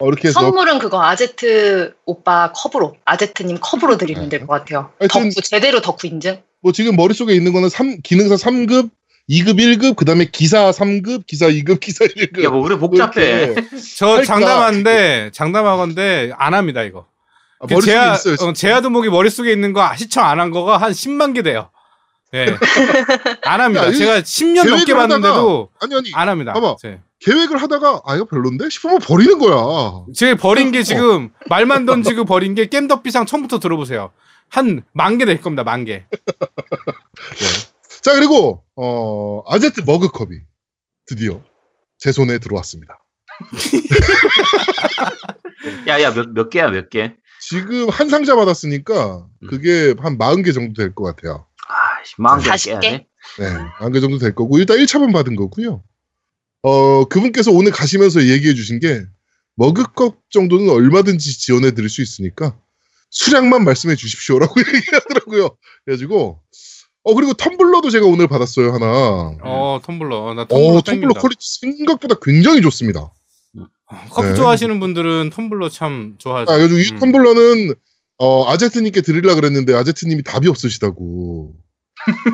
어, 0.00 0.08
이렇게 0.08 0.28
해서 0.28 0.40
선물은 0.40 0.80
그거 0.80 1.02
아제트 1.02 1.94
오빠 2.04 2.52
컵으로 2.52 2.96
아제트님 3.04 3.58
컵으로 3.60 3.96
드리면 3.96 4.28
될 4.28 4.40
것 4.40 4.48
같아요. 4.48 4.90
덕후 5.08 5.30
제대로 5.42 5.80
덕후 5.80 6.08
인증. 6.08 6.42
뭐 6.60 6.72
지금 6.72 6.96
머릿속에 6.96 7.32
있는 7.34 7.52
거는 7.52 7.68
3, 7.68 8.00
기능사 8.02 8.34
3급, 8.34 8.90
2급 9.30 9.58
1급, 9.58 9.96
그 9.96 10.04
다음에 10.04 10.26
기사 10.26 10.70
3급, 10.70 11.26
기사 11.26 11.46
2급, 11.46 11.80
기사 11.80 12.04
1급. 12.04 12.44
야, 12.44 12.50
뭐 12.50 12.60
우리 12.60 12.76
복잡해. 12.78 13.54
저? 13.96 14.22
장담하는데 14.22 15.30
장담하건데 15.32 16.32
안 16.36 16.52
합니다 16.54 16.82
이거. 16.82 17.06
아, 17.60 17.66
그 17.66 17.80
제야 17.80 18.14
있어요. 18.14 18.36
어, 18.40 18.52
제야두목이 18.52 19.08
머릿속에 19.08 19.50
있는 19.52 19.72
거 19.72 19.88
시청 19.96 20.24
안 20.26 20.38
한 20.40 20.50
거가 20.50 20.76
한 20.76 20.92
10만 20.92 21.34
개 21.34 21.42
돼요. 21.42 21.70
예. 22.34 22.46
안 23.44 23.60
합니다. 23.60 23.84
야, 23.86 23.88
이 23.90 23.96
제가 23.96 24.20
10년 24.20 24.68
넘게 24.68 24.92
하다가- 24.92 24.96
봤는데도 24.96 25.70
아니 25.80 25.94
아니 25.94 26.10
안 26.14 26.28
합니다. 26.28 26.52
봐봐. 26.52 26.76
제. 26.82 27.00
계획을 27.20 27.62
하다가 27.62 28.02
아 28.04 28.16
이거 28.16 28.26
별론데 28.26 28.68
싶으면 28.68 28.98
버리는 28.98 29.38
거야. 29.38 30.04
제 30.14 30.34
버린 30.34 30.68
어. 30.68 30.70
게 30.72 30.82
지금 30.82 31.30
말만 31.48 31.86
던지고 31.86 32.26
버린 32.26 32.54
게 32.54 32.66
겜덕비상 32.66 33.24
처음부터 33.24 33.58
들어보세요. 33.60 34.10
한 34.50 34.82
만 34.92 35.16
개 35.16 35.24
될 35.24 35.40
겁니다. 35.40 35.62
만 35.64 35.84
개. 35.86 36.04
자 38.04 38.14
그리고 38.14 38.62
어 38.76 39.42
아제트 39.50 39.80
머그컵이 39.80 40.38
드디어 41.06 41.42
제 41.98 42.12
손에 42.12 42.38
들어왔습니다. 42.38 42.98
야, 45.88 46.00
야, 46.02 46.12
몇, 46.12 46.28
몇 46.34 46.50
개야, 46.50 46.68
몇 46.68 46.90
개? 46.90 47.14
지금 47.40 47.88
한 47.88 48.08
상자 48.10 48.36
받았으니까 48.36 49.26
음. 49.42 49.46
그게 49.48 49.94
한 49.98 50.18
40개 50.18 50.52
정도 50.54 50.74
될 50.74 50.94
것 50.94 51.04
같아요. 51.04 51.46
아, 51.68 52.04
씨, 52.04 52.14
마음 52.18 52.40
개40 52.40 52.80
개? 52.80 52.88
깨야 52.88 52.98
돼? 52.98 53.06
네, 53.38 53.46
40개 53.80 54.00
정도 54.02 54.18
될 54.18 54.34
거고 54.34 54.58
일단 54.58 54.76
1차만 54.78 55.12
받은 55.12 55.34
거고요. 55.36 55.82
어 56.62 57.04
그분께서 57.06 57.50
오늘 57.52 57.72
가시면서 57.72 58.26
얘기해 58.26 58.54
주신 58.54 58.78
게 58.80 59.04
머그컵 59.56 60.18
정도는 60.30 60.68
얼마든지 60.68 61.38
지원해 61.38 61.70
드릴 61.72 61.88
수 61.88 62.02
있으니까 62.02 62.58
수량만 63.10 63.64
말씀해 63.64 63.94
주십시오라고 63.96 64.54
얘기하더라고요. 64.60 65.56
그래가지고 65.84 66.42
어 67.04 67.14
그리고 67.14 67.32
텀블러도 67.34 67.90
제가 67.90 68.06
오늘 68.06 68.26
받았어요 68.28 68.72
하나. 68.72 68.86
어 69.42 69.80
텀블러. 69.84 70.34
나어 70.34 70.46
텀블러 70.46 70.48
텀블러 70.48 70.84
땡긴다. 70.84 71.20
quality 71.20 71.46
생각보다 71.60 72.16
굉장히 72.22 72.62
좋습니다. 72.62 73.12
커피 74.10 74.28
네. 74.28 74.34
좋아하시는 74.34 74.80
분들은 74.80 75.30
텀블러 75.30 75.70
참 75.70 76.14
좋아하죠. 76.18 76.50
아, 76.50 76.60
요즘 76.60 76.78
이 76.78 76.82
음. 76.92 76.98
텀블러는 76.98 77.76
어, 78.18 78.48
아제트님께 78.50 79.02
드리려 79.02 79.34
그랬는데 79.34 79.74
아제트님이 79.74 80.22
답이 80.22 80.48
없으시다고 80.48 81.54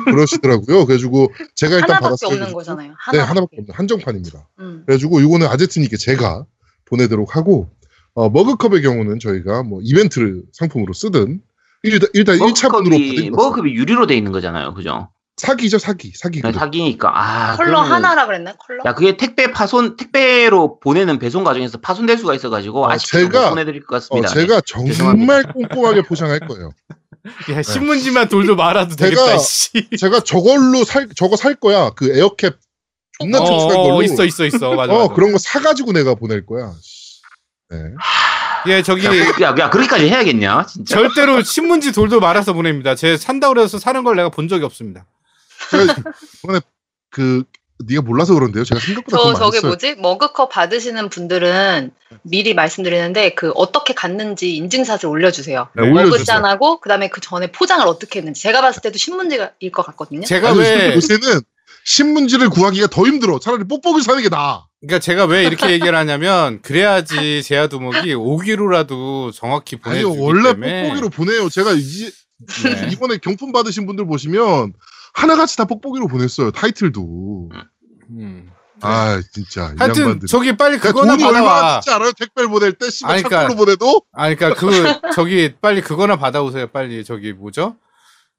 그러시더라고요. 0.05 0.85
그래가지고 0.85 1.31
제가 1.55 1.75
일단 1.75 1.97
하나밖에 1.97 2.03
받았어요. 2.03 2.31
없는 2.31 2.53
거잖아요. 2.53 2.87
네, 2.89 2.95
하나밖에. 2.97 3.27
하나밖에 3.27 3.57
없는 3.59 3.75
한정판입니다. 3.75 4.47
음. 4.59 4.83
그래가지고 4.85 5.19
이거는 5.19 5.47
아제트님께 5.47 5.97
제가 5.97 6.45
보내도록 6.85 7.35
하고 7.35 7.69
어, 8.13 8.29
머그컵의 8.29 8.81
경우는 8.81 9.19
저희가 9.19 9.63
뭐 9.63 9.81
이벤트 9.83 10.43
상품으로 10.53 10.93
쓰든 10.93 11.41
일단, 11.83 12.09
일단 12.13 12.37
1차분으로 12.37 12.89
머그컵이, 12.91 13.29
머그컵이 13.31 13.73
유리로 13.73 14.07
돼 14.07 14.15
있는 14.15 14.31
거잖아요. 14.31 14.73
그죠? 14.73 15.09
사기죠 15.37 15.79
사기 15.79 16.11
사기 16.15 16.41
그냥 16.41 16.53
사기니까. 16.59 17.09
아, 17.13 17.55
컬러 17.55 17.81
그러면은- 17.81 17.91
하나라 17.93 18.25
그랬나? 18.27 18.53
컬러? 18.53 18.83
야, 18.85 18.93
그게 18.93 19.17
택배 19.17 19.51
파손, 19.51 19.95
택배로 19.95 20.79
보내는 20.79 21.17
배송 21.17 21.43
과정에서 21.43 21.79
파손될 21.79 22.17
수가 22.19 22.35
있어가지고, 22.35 22.83
어, 22.85 22.91
아쉽게 22.91 23.23
제가- 23.27 23.43
못 23.45 23.49
보내드릴 23.51 23.85
것 23.85 23.95
어, 23.95 24.21
같습니다. 24.21 24.27
제가 24.29 24.61
죄송합니다. 24.61 25.03
정말 25.03 25.43
꼼꼼하게 25.53 26.03
포장할 26.03 26.39
거예요. 26.41 26.71
야, 27.51 27.61
신문지만 27.63 28.29
돌도 28.29 28.55
말아도 28.55 28.95
제가- 28.95 29.09
되겠다. 29.09 29.37
씨. 29.39 29.89
제가 29.97 30.19
저걸로 30.19 30.83
살 30.83 31.07
저거 31.15 31.35
살 31.35 31.55
거야. 31.55 31.91
그 31.91 32.15
에어캡 32.15 32.51
존나 33.19 33.39
어, 33.39 33.45
튼튼한 33.45 33.83
걸로. 33.83 33.95
어, 33.97 34.03
있어 34.03 34.25
있어 34.25 34.45
있어. 34.45 34.75
맞아. 34.75 34.93
어 34.93 34.99
맞아. 35.07 35.13
그런 35.13 35.31
거 35.31 35.37
사가지고 35.39 35.91
내가 35.93 36.13
보낼 36.15 36.45
거야. 36.45 36.71
네. 37.69 37.77
예, 38.67 38.81
저기 38.83 39.05
야, 39.05 39.11
야, 39.41 39.55
야, 39.57 39.69
그렇게까지 39.69 40.09
해야겠냐? 40.09 40.65
진짜. 40.65 40.95
절대로 40.95 41.41
신문지 41.43 41.91
돌도 41.91 42.19
말아서 42.19 42.53
보냅니다. 42.53 42.95
제 42.95 43.17
산다 43.17 43.49
그래서 43.49 43.79
사는 43.79 44.03
걸 44.03 44.15
내가 44.15 44.29
본 44.29 44.47
적이 44.47 44.65
없습니다. 44.65 45.05
이번에 46.43 46.59
그 47.09 47.43
네가 47.87 48.01
몰라서 48.01 48.33
그런데요. 48.33 48.63
제가 48.63 48.79
생각보다 48.79 49.17
저 49.17 49.33
저게. 49.33 49.59
뭐지? 49.61 49.95
머그컵 49.95 50.49
받으시는 50.49 51.09
분들은 51.09 51.91
미리 52.21 52.53
말씀드리는데 52.53 53.33
그 53.33 53.51
어떻게 53.55 53.93
갔는지 53.93 54.55
인증샷을 54.55 55.07
올려주세요. 55.07 55.69
네. 55.75 55.89
머그잔하고 55.89 56.79
그다음에 56.79 57.09
그 57.09 57.21
전에 57.21 57.51
포장을 57.51 57.85
어떻게 57.87 58.19
했는지 58.19 58.41
제가 58.43 58.61
봤을 58.61 58.81
때도 58.81 58.97
신문지일 58.97 59.71
것 59.73 59.85
같거든요. 59.87 60.25
제가 60.25 60.49
아니, 60.49 60.59
왜 60.59 60.95
요새는 60.95 61.41
신문지를 61.85 62.49
구하기가 62.49 62.87
더 62.87 63.05
힘들어. 63.05 63.39
차라리 63.39 63.63
뽁뽁이 63.63 64.03
사는 64.03 64.21
게 64.21 64.29
나아. 64.29 64.65
그러니까 64.81 64.99
제가 64.99 65.25
왜 65.25 65.43
이렇게 65.45 65.69
얘기를 65.71 65.95
하냐면 65.95 66.59
그래야지 66.61 67.43
제야 67.43 67.67
두목이 67.67 68.13
오기로라도 68.15 69.31
정확히 69.31 69.75
보내주기 69.75 70.19
원래 70.19 70.53
때문에 70.53 70.83
뽁뽁이로 70.89 71.09
보내요. 71.09 71.49
제가 71.49 71.71
이, 71.73 71.77
네. 72.63 72.89
이번에 72.91 73.17
경품 73.17 73.51
받으신 73.51 73.85
분들 73.85 74.07
보시면 74.07 74.73
하나같이 75.13 75.55
다 75.57 75.65
뽁뽁이로 75.65 76.07
보냈어요. 76.07 76.49
타이틀도. 76.51 77.49
음. 78.09 78.49
아 78.83 79.21
진짜 79.31 79.73
이 79.73 79.75
하여튼 79.77 80.01
양반들. 80.03 80.27
저기 80.27 80.57
빨리 80.57 80.79
그러니까 80.79 80.99
그거나 81.01 81.13
얼마나 81.13 81.43
받아와. 81.45 81.79
진지 81.81 81.95
알아요? 81.95 82.11
택배를 82.13 82.49
보낼 82.49 82.73
때 82.73 82.89
씨발 82.89 83.11
아니, 83.13 83.21
그러니까- 83.23 83.55
보내도 83.55 84.01
아니 84.13 84.35
그러니까 84.35 84.59
그 84.59 85.11
저기 85.13 85.53
빨리 85.61 85.81
그거나 85.81 86.15
받아오세요. 86.17 86.65
빨리 86.67 87.03
저기 87.05 87.33
뭐죠? 87.33 87.75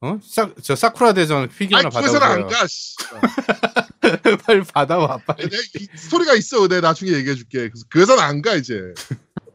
어? 0.03 0.19
싹저 0.23 0.75
사쿠라 0.75 1.13
대전 1.15 1.49
피규어나 1.49 1.89
아니 1.89 1.95
그래서는 1.97 2.27
안. 2.27 2.47
가. 2.49 2.67
씨. 2.67 2.97
빨리 4.45 4.63
받아와 4.65 5.19
빨리. 5.19 5.49
이 5.79 5.89
스토리가 5.97 6.35
있어. 6.35 6.67
내가 6.69 6.81
나중에 6.89 7.13
얘기해 7.13 7.35
줄게. 7.37 7.69
그래서 7.69 7.85
그래서는 7.89 8.23
안 8.23 8.43
가 8.43 8.55
이제. 8.57 8.81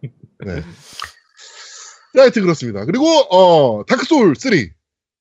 네. 0.45 0.61
자, 2.15 2.21
하여튼 2.21 2.41
그렇습니다. 2.43 2.85
그리고 2.85 3.05
어 3.29 3.83
다크 3.85 4.05
소울 4.05 4.35
3 4.37 4.51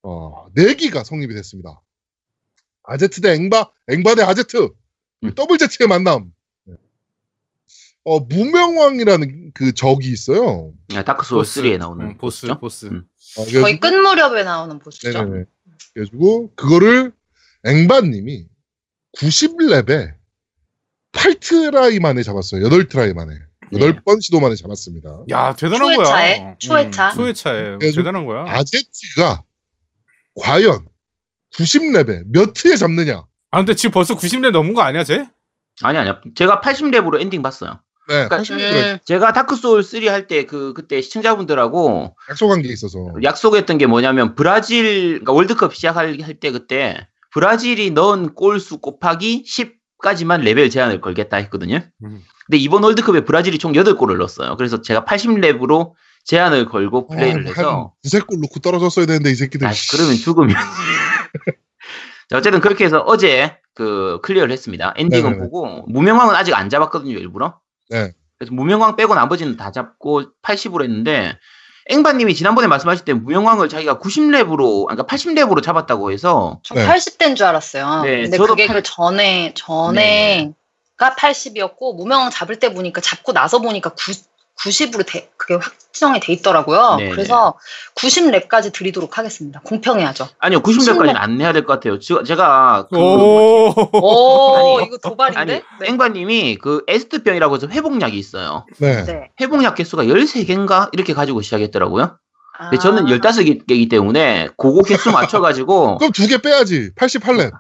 어, 0.05 0.47
4기가 0.57 1.05
성립이 1.05 1.35
됐습니다. 1.35 1.81
아제트 2.85 3.21
대 3.21 3.33
앵바, 3.35 3.71
앵바 3.89 4.15
대 4.15 4.23
아제트. 4.23 4.69
음. 5.25 5.35
더블 5.35 5.59
제트의 5.59 5.89
만남. 5.89 6.31
네. 8.07 8.13
어, 8.13 8.21
무명왕이라는 8.21 9.51
그 9.53 9.73
적이 9.73 10.11
있어요. 10.13 10.73
야, 10.95 11.03
다크소울 11.03 11.43
3에 11.43 11.77
나오는 11.79 12.07
응, 12.07 12.19
보스 12.19 12.47
보스죠? 12.47 12.61
보스. 12.61 12.87
음. 12.87 13.05
어, 13.37 13.45
거의 13.45 13.81
끝 13.81 13.89
무렵에 13.89 14.45
나오는 14.45 14.79
보스죠. 14.79 15.11
네네네. 15.13 15.45
그래가지고 15.93 16.55
그거를 16.55 17.13
앵바님이 17.65 18.47
90렙에 19.19 20.15
8try 21.13 22.01
만에 22.01 22.23
잡았어요. 22.23 22.69
8try 22.69 23.13
만에. 23.15 23.35
네. 23.73 23.81
8번 23.81 24.23
시도 24.23 24.39
만에 24.39 24.55
잡았습니다. 24.55 25.25
야 25.31 25.57
대단한 25.57 25.95
초회차에? 25.97 26.39
거야. 26.39 26.55
초회차? 26.59 27.11
음, 27.11 27.17
초회차에 27.17 27.63
그래서- 27.79 27.97
대단한 27.97 28.25
거야. 28.25 28.45
아제트가 28.47 29.43
과연 30.41 30.87
90렙에 31.55 32.25
몇 32.27 32.53
트에 32.55 32.77
잡느냐? 32.77 33.25
아 33.51 33.59
근데 33.59 33.75
지금 33.75 33.91
벌써 33.93 34.15
90렙 34.17 34.53
넘은 34.53 34.75
거 34.75 34.83
아니야 34.83 35.03
쟤? 35.03 35.27
아니, 35.83 35.99
아니야. 35.99 36.21
제가 36.37 36.61
80렙으로 36.61 37.21
엔딩 37.21 37.43
봤어요. 37.43 37.81
네, 38.09 38.29
그러니까 38.29 38.39
80렙 38.39 38.95
음, 38.95 38.99
제가 39.05 39.33
다크 39.33 39.57
소울 39.57 39.83
3 39.83 40.03
할 40.09 40.27
때 40.27 40.47
그, 40.47 40.73
그때 40.75 41.01
시청자분들하고 41.01 42.17
약속한 42.31 42.63
게 42.63 42.69
있어서. 42.73 42.99
약속했던 43.23 43.79
게 43.79 43.87
뭐냐면 43.87 44.35
브라질, 44.35 45.21
그러니까 45.21 45.33
월드컵 45.33 45.75
시작할 45.75 46.19
할때 46.23 46.51
그때 46.53 47.09
브라질이 47.33 47.91
넣은 47.91 48.35
골수 48.35 48.79
곱하기 48.79 49.45
10까지만 49.45 50.43
레벨 50.43 50.71
제한을 50.71 51.01
걸겠다 51.01 51.37
했거든요. 51.39 51.81
음. 52.05 52.23
근데 52.47 52.59
이번 52.59 52.85
월드컵에 52.85 53.25
브라질이 53.25 53.59
총 53.59 53.73
8골을 53.73 54.19
넣었어요. 54.19 54.57
그래서 54.57 54.81
제가 54.81 55.05
80렙으로 55.05 55.93
제한을 56.25 56.67
걸고 56.67 57.09
플레이를 57.09 57.47
어, 57.47 57.49
해서 57.49 57.71
한 57.71 57.89
두세 58.03 58.21
골 58.21 58.41
놓고 58.41 58.61
떨어졌어야 58.61 59.07
되는데 59.07 59.31
이 59.31 59.35
새끼들. 59.35 59.67
아, 59.67 59.73
그러면 59.93 60.17
죽으면. 60.17 60.57
자, 62.29 62.39
어쨌든 62.39 62.61
그렇게 62.61 62.85
해서 62.85 63.01
어제 63.07 63.59
그 63.75 64.19
클리어를 64.23 64.53
했습니다. 64.53 64.95
엔딩은 64.97 65.23
네네네. 65.31 65.43
보고 65.43 65.85
무명왕은 65.89 66.35
아직 66.35 66.55
안 66.55 66.69
잡았거든요, 66.69 67.17
일부러. 67.19 67.61
네. 67.91 68.13
그래서 68.39 68.55
무명왕 68.55 68.97
빼고 68.97 69.15
나머지는 69.15 69.57
다 69.57 69.73
잡고 69.73 70.25
80으로 70.43 70.83
했는데 70.83 71.39
앵바님이 71.89 72.35
지난번에 72.35 72.67
말씀하실 72.67 73.05
때 73.05 73.13
무명왕을 73.15 73.69
자기가 73.69 73.99
90렙으로, 74.01 74.87
그러니까 74.87 75.07
80렙으로 75.07 75.63
잡았다고 75.63 76.11
해서 76.11 76.61
전 76.65 76.79
네. 76.79 76.87
80대인 76.87 77.37
줄 77.37 77.47
알았어요. 77.47 78.03
네, 78.03 78.23
근데 78.23 78.37
저도 78.37 78.55
그게 78.55 78.67
팔- 78.67 78.77
그 78.77 78.83
전에 78.83 79.55
전에가 79.55 81.15
80이었고 81.17 81.97
무명 81.97 82.29
잡을 82.31 82.59
때 82.59 82.73
보니까 82.75 83.01
잡고 83.01 83.33
나서 83.33 83.61
보니까 83.61 83.91
90으로 84.63 85.05
돼, 85.07 85.31
그게 85.37 85.55
확정이 85.55 86.19
돼 86.21 86.33
있더라고요. 86.33 86.97
네네. 86.97 87.11
그래서 87.11 87.59
90렙까지 87.97 88.73
드리도록 88.73 89.19
하겠습니다. 89.19 89.61
공평해야죠. 89.65 90.29
아니요, 90.39 90.61
90렙까지는 90.61 91.15
안 91.17 91.37
내야 91.37 91.53
될 91.53 91.65
것 91.67 91.75
같아요. 91.75 91.99
저- 91.99 92.23
제가 92.23 92.87
그 92.91 92.97
오. 92.99 93.75
오, 93.93 94.57
아니, 94.79 94.87
이거 94.87 94.97
도발인데? 94.99 95.39
아니, 95.41 95.51
네. 95.53 95.63
앵바님이 95.89 96.57
그 96.57 96.83
에스트병이라고 96.89 97.57
해서 97.57 97.69
회복약이 97.69 98.17
있어요. 98.19 98.65
네. 98.79 99.05
네. 99.05 99.31
회복약 99.41 99.75
개수가 99.75 100.05
13개인가? 100.05 100.89
이렇게 100.93 101.13
가지고 101.15 101.43
시작했더라고요. 101.43 102.17
근데 102.59 102.79
저는 102.79 103.05
아. 103.07 103.19
15개이기 103.19 103.91
때문에 103.91 104.49
그거 104.57 104.83
개수 104.83 105.11
맞춰가지고 105.11 105.99
그럼 105.99 106.13
두 106.13 106.27
개 106.27 106.39
빼야지. 106.39 106.93
88렙. 106.95 107.53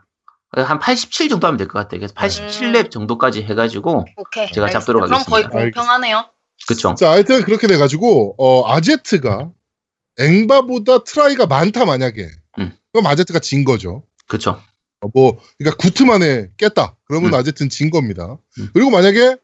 한 0.56 0.78
87 0.78 1.28
정도 1.28 1.46
하면 1.48 1.58
될 1.58 1.68
것 1.68 1.78
같아요. 1.78 2.00
그래서 2.00 2.14
87렙 2.14 2.90
정도까지 2.90 3.42
해가지고 3.42 4.06
오케이. 4.16 4.50
제가 4.50 4.70
잡도록 4.70 5.02
알겠습니다. 5.02 5.24
그럼 5.24 5.24
거의 5.30 5.44
하겠습니다. 5.44 5.76
공평하네요. 5.82 6.30
그쵸. 6.66 6.94
자, 6.98 7.10
하여튼 7.10 7.42
그렇게 7.42 7.66
돼가지고 7.66 8.34
어, 8.38 8.68
아제트가 8.72 9.50
앵바보다 10.18 11.04
트라이가 11.04 11.46
많다 11.46 11.84
만약에 11.84 12.28
음. 12.58 12.72
그럼 12.92 13.06
아제트가 13.06 13.38
진 13.38 13.64
거죠. 13.64 14.02
그쵸. 14.26 14.60
어, 15.00 15.08
뭐 15.12 15.38
그러니까 15.58 15.76
9트 15.76 16.06
만에 16.06 16.48
깼다. 16.56 16.96
그러면 17.04 17.32
음. 17.32 17.38
아제트는 17.38 17.68
진 17.68 17.90
겁니다. 17.90 18.38
음. 18.58 18.70
그리고 18.72 18.90
만약에 18.90 19.36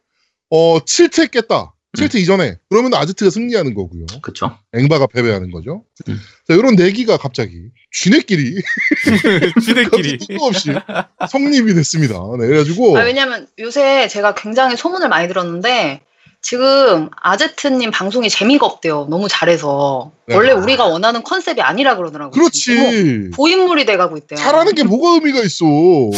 어 0.49 0.79
7트 0.79 1.31
깼다. 1.31 1.73
7트 1.95 2.15
이전에 2.15 2.57
그러면 2.71 2.95
아제트가 2.95 3.29
승리하는 3.29 3.75
거고요. 3.75 4.07
그쵸. 4.23 4.57
앵바가 4.73 5.05
패배하는 5.07 5.51
거죠. 5.51 5.85
음. 6.09 6.19
자, 6.47 6.55
이런 6.55 6.75
내기가 6.75 7.17
갑자기 7.17 7.69
지네끼리 7.91 8.55
지네끼리. 9.63 10.17
뜬금없이 10.17 10.71
성립이 11.29 11.75
됐습니다. 11.75 12.15
네, 12.39 12.47
그래가지고 12.47 12.97
아, 12.97 13.03
왜냐면 13.03 13.47
요새 13.59 14.07
제가 14.07 14.33
굉장히 14.33 14.75
소문을 14.75 15.07
많이 15.07 15.27
들었는데 15.27 16.01
지금 16.43 17.09
아제트님 17.21 17.89
방송이 17.91 18.29
재미가 18.29 18.65
없대요. 18.65 19.07
너무 19.09 19.29
잘해서. 19.29 20.11
네. 20.27 20.35
원래 20.35 20.51
우리가 20.51 20.85
원하는 20.85 21.23
컨셉이 21.23 21.61
아니라 21.61 21.95
그러더라고요. 21.95 22.31
그렇지. 22.31 23.31
고인물이 23.33 23.85
돼가고 23.85 24.17
있대요. 24.17 24.37
잘하는 24.37 24.75
게 24.75 24.83
뭐가 24.83 25.13
의미가 25.15 25.39
있어. 25.39 25.65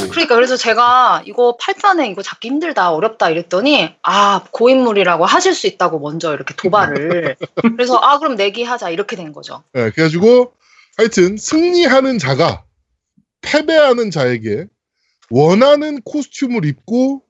그러니까 0.09 0.33
그래서 0.33 0.57
제가 0.57 1.21
이거 1.27 1.55
팔판에 1.61 2.09
이거 2.09 2.23
잡기 2.23 2.47
힘들다 2.47 2.91
어렵다 2.91 3.29
이랬더니 3.29 3.93
아 4.01 4.43
고인물이라고 4.49 5.25
하실 5.25 5.53
수 5.53 5.67
있다고 5.67 5.99
먼저 5.99 6.33
이렇게 6.33 6.55
도발을 6.55 7.35
그래서 7.77 7.97
아 7.97 8.17
그럼 8.17 8.35
내기하자 8.35 8.89
이렇게 8.89 9.15
된 9.15 9.31
거죠. 9.31 9.63
네, 9.73 9.91
그래가지고 9.91 10.53
하여튼 10.97 11.37
승리하는 11.37 12.17
자가 12.17 12.63
패배하는 13.41 14.09
자에게 14.09 14.65
원하는 15.29 16.01
코스튬을 16.01 16.65
입고 16.65 17.21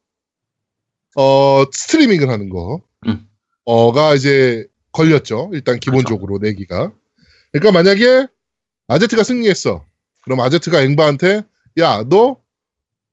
어 1.17 1.65
스트리밍을 1.73 2.29
하는 2.29 2.49
거 2.49 2.75
음. 2.75 2.84
어가 3.65 4.13
이제 4.15 4.65
걸렸죠. 4.91 5.49
일단 5.53 5.79
기본적으로 5.79 6.37
내기가. 6.39 6.91
그러니까 7.51 7.71
만약에 7.71 8.27
아제트가 8.87 9.23
승리했어. 9.23 9.85
그럼 10.23 10.39
아제트가 10.41 10.81
앵바한테 10.81 11.43
야 11.79 12.03
너 12.07 12.37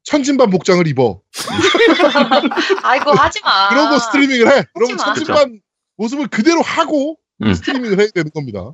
천진반 0.04 0.50
복장을 0.50 0.86
입어. 0.88 1.22
아이고 2.82 3.10
하지 3.12 3.40
마. 3.42 3.68
그러고 3.70 3.98
스트리밍을 3.98 4.48
해. 4.56 4.64
그러면 4.74 4.96
마. 4.96 5.04
천진반 5.06 5.60
모습을 5.96 6.28
그대로 6.28 6.60
하고 6.62 7.18
음. 7.42 7.54
스트리밍을 7.54 7.98
해야 8.00 8.08
되는 8.08 8.30
겁니다. 8.30 8.72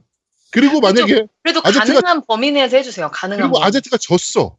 그리고 0.50 0.80
만약에 0.80 1.26
그래도 1.42 1.60
아제트가- 1.60 1.86
가능한 2.02 2.24
범위 2.26 2.50
내에서 2.52 2.76
해주세요. 2.78 3.10
가능한 3.12 3.38
그리고 3.42 3.52
범위. 3.54 3.64
아제트가 3.66 3.98
졌어. 3.98 4.56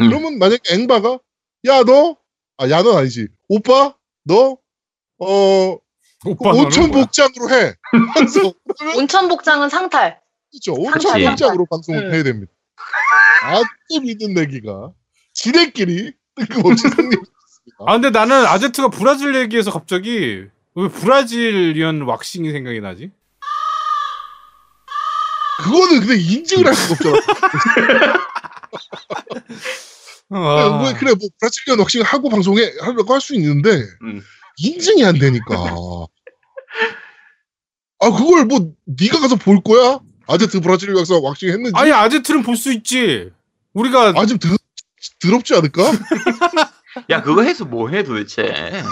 음. 0.00 0.08
그러면 0.08 0.38
만약에 0.38 0.74
앵바가 0.74 1.18
야 1.66 1.82
너 1.84 2.16
아야넌 2.58 2.96
아니지 2.96 3.28
오빠 3.48 3.94
너 4.24 4.58
어 5.18 5.78
온천? 6.24 6.90
복장으로 6.90 7.50
해. 7.50 7.74
온천 8.96 9.28
복장은 9.28 9.68
상탈. 9.68 10.18
그렇죠. 10.50 10.72
온천 10.80 11.00
상탈, 11.12 11.30
복장으로. 11.30 11.66
방송을 11.70 12.06
음. 12.06 12.14
해야 12.14 12.22
됩니다. 12.22 12.52
아주 13.42 13.64
믿는 14.02 14.34
내기가 14.34 14.90
지네끼리 15.34 16.12
뜬금없이 16.36 16.82
승리했습니다. 16.88 17.32
아 17.86 17.92
근데 17.92 18.10
나는 18.10 18.46
아제트가 18.46 18.88
브라질 18.88 19.34
얘기해서 19.36 19.70
갑자기 19.70 20.46
왜 20.74 20.88
브라질리언 20.88 22.02
왁싱이 22.02 22.50
생각이 22.52 22.80
나지? 22.80 23.10
그거는 25.58 26.00
근데 26.00 26.16
인증을 26.16 26.66
할 26.66 26.74
수가 26.74 27.10
없잖아. 27.10 28.16
아, 30.30 30.82
왜 30.84 30.92
그래 30.94 31.14
뭐 31.14 31.28
브라질리언 31.40 31.78
왁싱 31.80 32.02
하고 32.02 32.28
방송에 32.30 32.60
하려고 32.80 33.12
할 33.14 33.20
수 33.20 33.34
있는데 33.34 33.70
음. 34.02 34.22
인증이 34.58 35.04
안 35.04 35.18
되니까. 35.18 35.54
아 37.98 38.10
그걸 38.10 38.44
뭐 38.44 38.72
네가 38.84 39.20
가서 39.20 39.36
볼 39.36 39.60
거야? 39.62 40.00
아제트 40.26 40.60
브라질리언 40.60 40.98
왁싱 40.98 41.20
왁싱 41.22 41.48
했는지 41.48 41.72
아니 41.74 41.92
아제트는 41.92 42.42
볼 42.42 42.56
수 42.56 42.72
있지. 42.72 43.30
우리가 43.74 44.12
아좀 44.16 44.38
더럽지 45.20 45.54
않을까? 45.54 45.82
야, 47.10 47.22
그거 47.22 47.42
해서 47.42 47.64
뭐 47.64 47.88
해 47.90 48.02
도대체. 48.02 48.82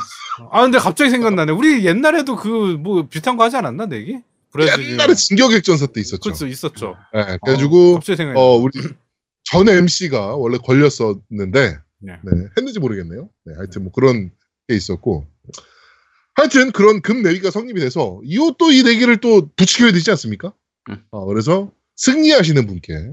아 0.51 0.63
근데 0.63 0.79
갑자기 0.79 1.11
생각나네. 1.11 1.53
우리 1.53 1.85
옛날에도 1.87 2.37
그 2.37 2.77
뭐 2.79 3.09
비슷한 3.09 3.37
거 3.37 3.45
하지 3.45 3.57
않았나 3.57 3.87
내기? 3.87 4.19
브라질 4.53 4.93
옛날에 4.93 5.15
진격액전사 5.15 5.87
때 5.87 6.01
있었죠. 6.01 6.21
그렇죠 6.21 6.47
있었죠. 6.47 6.97
네, 7.13 7.39
그래가지고 7.43 7.95
갑자기 7.95 8.17
생각이 8.17 8.39
어 8.39 8.57
우리 8.57 8.73
전 9.45 9.69
MC가 9.69 10.37
원래 10.37 10.59
걸렸었는데 10.59 11.79
네. 12.01 12.13
네, 12.23 12.33
했는지 12.57 12.79
모르겠네요. 12.79 13.29
네, 13.47 13.55
하여튼 13.57 13.83
뭐 13.85 13.93
그런 13.93 14.31
게 14.69 14.77
있었고 14.77 15.27
하여튼 16.35 16.73
그런 16.73 17.01
금 17.01 17.23
내기가 17.23 17.51
성립이 17.51 17.81
돼서 17.81 18.21
이것도 18.25 18.73
이 18.73 18.83
내기를 18.83 19.19
또 19.19 19.49
부추겨야 19.57 19.93
되지 19.93 20.11
않습니까? 20.13 20.53
음. 20.91 21.03
어, 21.11 21.25
그래서 21.27 21.71
승리하시는 21.97 22.67
분께 22.67 23.13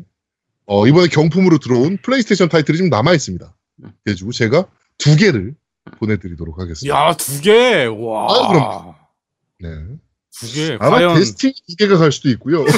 어, 0.65 0.88
이번에 0.88 1.07
경품으로 1.07 1.60
들어온 1.60 1.97
플레이스테이션 2.01 2.49
타이틀이 2.49 2.77
좀 2.79 2.89
남아 2.89 3.13
있습니다. 3.13 3.53
음. 3.84 3.91
그래가지고 4.03 4.31
제가 4.31 4.65
두 4.97 5.15
개를 5.15 5.55
보내드리도록 5.99 6.60
하겠습니다. 6.60 6.95
야 6.95 7.13
두 7.13 7.41
개. 7.41 7.86
와. 7.86 8.27
아, 8.29 8.47
그럼. 8.47 8.95
네. 9.60 9.69
두 10.34 10.47
개. 10.53 10.77
아마 10.79 10.97
과연 10.97 11.15
데스티니 11.15 11.53
두 11.69 11.75
개가 11.77 11.97
갈 11.97 12.12
수도 12.12 12.29
있고요. 12.29 12.65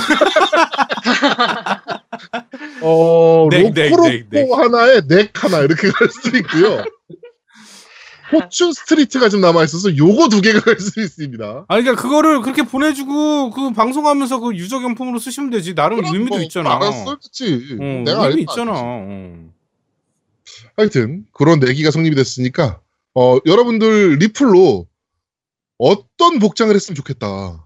어, 2.82 3.48
넥, 3.50 3.74
넥, 3.74 3.90
로코로코 3.90 4.10
넥, 4.10 4.30
넥. 4.30 4.52
하나에 4.58 5.02
넥 5.08 5.44
하나 5.44 5.60
이렇게 5.60 5.90
갈 5.90 6.10
수도 6.10 6.38
있고요. 6.38 6.84
포춘 8.40 8.74
스트리트가 8.74 9.30
좀 9.30 9.42
남아 9.42 9.64
있어서 9.66 9.96
요거 9.96 10.30
두 10.30 10.42
개가 10.42 10.62
갈 10.62 10.80
수 10.80 11.00
있습니다. 11.02 11.66
아니 11.68 11.84
그러니까 11.84 12.02
그거를 12.02 12.42
그렇게 12.42 12.64
보내주고 12.64 13.52
그 13.52 13.72
방송하면서 13.74 14.40
그 14.40 14.56
유저 14.56 14.80
경품으로 14.80 15.20
쓰시면 15.20 15.50
되지. 15.50 15.76
나름 15.76 16.04
의미도 16.04 16.42
있잖아. 16.44 16.76
뭐 16.78 16.88
알았어, 16.88 17.06
그렇지. 17.18 17.78
어, 17.80 17.84
내가 18.06 18.28
의미 18.28 18.42
있잖아. 18.44 18.72
어. 18.76 19.50
하여튼 20.78 21.26
그런 21.34 21.60
내기가 21.60 21.92
성립이 21.92 22.16
됐으니까 22.16 22.80
어, 23.16 23.38
여러분들 23.46 24.16
리플로 24.18 24.88
어떤 25.78 26.40
복장을 26.40 26.74
했으면 26.74 26.96
좋겠다. 26.96 27.66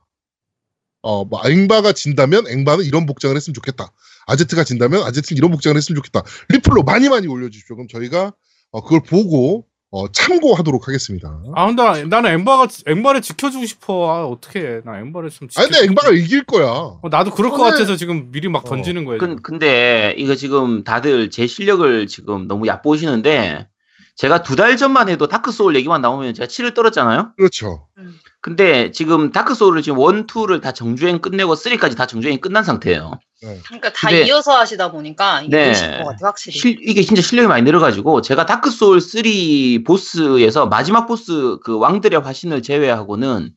어, 1.01 1.25
뭐 1.25 1.41
앵바가 1.45 1.93
진다면 1.93 2.47
앵바는 2.47 2.83
이런 2.85 3.05
복장을 3.05 3.35
했으면 3.35 3.53
좋겠다. 3.53 3.91
아제트가 4.25 4.63
진다면 4.63 5.03
아제트는 5.03 5.37
이런 5.37 5.51
복장을 5.51 5.77
했으면 5.77 5.95
좋겠다. 5.97 6.23
리플로 6.49 6.83
많이 6.83 7.07
많이 7.07 7.27
올려주십시오. 7.27 7.75
그럼 7.75 7.87
저희가 7.87 8.33
어, 8.71 8.83
그걸 8.83 9.01
보고 9.03 9.65
어, 9.89 10.11
참고하도록 10.11 10.85
하겠습니다. 10.87 11.41
아 11.55 11.65
근데 11.67 12.03
나는 12.03 12.31
엠바가 12.31 12.67
앵바를 12.87 13.21
지켜주고 13.21 13.65
싶어. 13.65 14.09
아 14.11 14.25
어떻게? 14.25 14.81
나 14.83 14.99
앵바를 14.99 15.29
좀. 15.29 15.47
아, 15.55 15.61
근데 15.63 15.85
앵바가 15.85 16.11
이길 16.11 16.43
거야. 16.43 16.67
어, 16.67 16.99
나도 17.09 17.31
그럴 17.31 17.51
것 17.51 17.57
저는- 17.57 17.71
같아서 17.71 17.95
지금 17.95 18.29
미리 18.31 18.49
막 18.49 18.65
어, 18.65 18.69
던지는 18.69 19.05
거야. 19.05 19.17
근, 19.17 19.41
근데 19.41 20.13
이거 20.17 20.35
지금 20.35 20.83
다들 20.83 21.29
제 21.29 21.47
실력을 21.47 22.05
지금 22.07 22.47
너무 22.47 22.67
얕보시는데 22.67 23.67
제가 24.17 24.41
두 24.43 24.55
달 24.57 24.75
전만 24.77 25.07
해도 25.09 25.27
다크 25.27 25.51
소울 25.51 25.75
얘기만 25.77 26.01
나오면 26.01 26.33
제가 26.33 26.47
치를 26.47 26.73
떨었잖아요. 26.73 27.33
그렇죠. 27.37 27.87
근데 28.41 28.91
지금 28.91 29.31
다크 29.31 29.53
소울을 29.55 29.83
지금 29.83 29.99
1, 29.99 30.25
2를 30.27 30.61
다 30.61 30.71
정주행 30.73 31.19
끝내고 31.19 31.53
3까지 31.53 31.95
다 31.95 32.07
정주행이 32.07 32.41
끝난 32.41 32.63
상태예요. 32.63 33.19
그러니까 33.39 33.91
다 33.93 34.09
근데- 34.09 34.25
이어서 34.25 34.57
하시다 34.57 34.91
보니까 34.91 35.41
이게 35.41 35.55
네. 35.55 35.73
것 35.73 36.05
같아요, 36.05 36.17
확실히. 36.23 36.57
실- 36.59 36.79
이게 36.81 37.03
진짜 37.03 37.21
실력이 37.21 37.47
많이 37.47 37.63
늘어가지고 37.63 38.21
제가 38.21 38.45
다크 38.47 38.71
소울 38.71 38.99
3 38.99 39.83
보스에서 39.85 40.65
마지막 40.67 41.05
보스 41.05 41.57
그 41.63 41.77
왕들의 41.77 42.19
화신을 42.21 42.63
제외하고는 42.63 43.51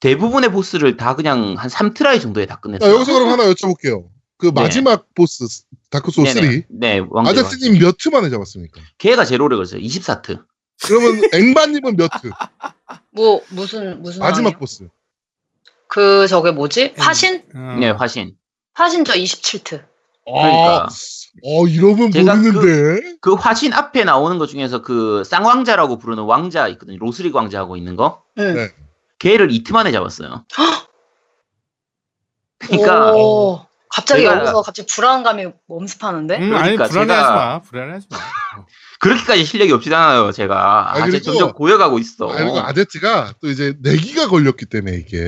대부분의 0.00 0.50
보스를 0.52 0.96
다 0.96 1.14
그냥 1.14 1.56
한 1.58 1.68
3트라이 1.68 2.20
정도에 2.22 2.46
다 2.46 2.54
자, 2.54 2.60
끝냈어요. 2.60 2.94
여기서 2.94 3.12
그럼 3.12 3.28
하나 3.28 3.44
여쭤볼게요. 3.44 4.04
그 4.38 4.46
네. 4.46 4.52
마지막 4.52 5.06
보스 5.14 5.44
다크 5.90 6.10
소울 6.10 6.26
3 6.28 6.40
네네. 6.42 6.64
네, 6.70 6.98
왕들의 7.10 7.42
화신. 7.44 7.56
아제트님 7.58 7.78
몇 7.82 7.96
트 7.98 8.08
만에 8.08 8.30
잡았습니까? 8.30 8.80
걔가 8.96 9.26
제일 9.26 9.42
오래 9.42 9.54
걸렸어요. 9.56 9.82
24트. 9.82 10.42
그러면 10.82 11.20
앵바님은 11.34 11.96
몇 11.96 12.08
트? 12.22 12.30
뭐 13.12 13.42
무슨 13.50 14.00
무슨 14.02 14.20
마지막 14.20 14.46
왕이에요? 14.46 14.58
보스. 14.58 14.88
그 15.88 16.26
저게 16.26 16.52
뭐지? 16.52 16.94
화신? 16.96 17.42
어. 17.54 17.76
네, 17.78 17.90
화신. 17.90 18.34
화신 18.80 19.04
저 19.04 19.12
27트. 19.12 19.84
그러니까. 20.24 20.88
어, 21.44 21.66
이러면 21.66 22.10
제가 22.10 22.34
모르는데. 22.36 23.16
그 23.20 23.34
화신 23.34 23.72
앞에 23.72 24.04
나오는 24.04 24.38
것 24.38 24.46
중에서 24.46 24.80
그 24.82 25.22
쌍왕자라고 25.24 25.98
부르는 25.98 26.22
왕자 26.24 26.66
있거든요. 26.68 26.98
로스릭 26.98 27.34
왕자 27.34 27.58
하고 27.60 27.76
있는 27.76 27.94
거. 27.96 28.22
응. 28.38 28.54
네. 28.54 28.68
걔를 29.18 29.50
이틀 29.52 29.74
만에 29.74 29.92
잡았어요. 29.92 30.44
그러니까 32.58 33.12
오, 33.14 33.66
갑자기 33.88 34.22
제가- 34.24 34.36
여기서 34.38 34.62
갑자기 34.62 34.86
불안감이 34.94 35.46
엄습하는데? 35.68 36.36
음, 36.36 36.54
아니 36.54 36.76
그러니까 36.76 36.84
불안해하지 36.88 37.26
제가- 37.28 37.34
마. 37.34 37.60
불안해하지 37.60 38.06
마. 38.10 38.18
어. 39.00 39.02
그렇게까지 39.02 39.44
실력이 39.46 39.72
없지않아요 39.72 40.30
제가. 40.32 40.90
아, 40.90 40.96
아, 40.98 41.04
그리고- 41.06 41.20
점점 41.20 41.52
고여가고 41.52 41.98
있어. 41.98 42.30
아, 42.30 42.36
그리고 42.36 42.58
아제트가 42.60 43.34
또 43.40 43.48
이제 43.48 43.74
내기가 43.80 44.28
걸렸기 44.28 44.66
때문에 44.66 44.96
이게 44.98 45.18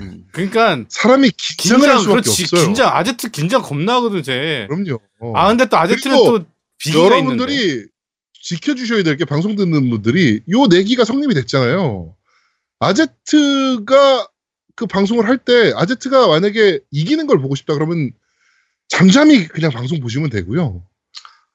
음. 0.00 0.24
그러니까 0.32 0.84
사람이 0.88 1.30
긴장을 1.30 1.80
할 1.88 1.96
긴장 1.96 1.98
수밖에 2.02 2.20
그렇지 2.22 2.42
없어요. 2.44 2.64
긴장 2.66 2.88
아제트 2.96 3.30
긴장 3.30 3.62
겁나거든 3.62 4.22
쟤. 4.22 4.66
그럼요. 4.68 5.00
어. 5.20 5.32
아 5.34 5.48
근데 5.48 5.66
또 5.66 5.76
아제트는 5.78 6.16
또 6.16 6.44
비기가 6.78 7.16
있는데. 7.16 7.42
여러분들이 7.42 7.86
지켜주셔야 8.44 9.02
될 9.04 9.16
게 9.16 9.24
방송 9.24 9.54
듣는 9.56 9.88
분들이 9.88 10.42
요 10.50 10.66
내기가 10.66 11.04
성립이 11.04 11.32
됐잖아요. 11.34 12.14
아제트가 12.80 14.26
그 14.74 14.86
방송을 14.86 15.26
할 15.28 15.38
때 15.38 15.72
아제트가 15.76 16.28
만약에 16.28 16.80
이기는 16.90 17.26
걸 17.26 17.38
보고 17.40 17.54
싶다 17.54 17.74
그러면 17.74 18.10
잠잠히 18.88 19.46
그냥 19.48 19.70
방송 19.70 20.00
보시면 20.00 20.28
되고요. 20.30 20.82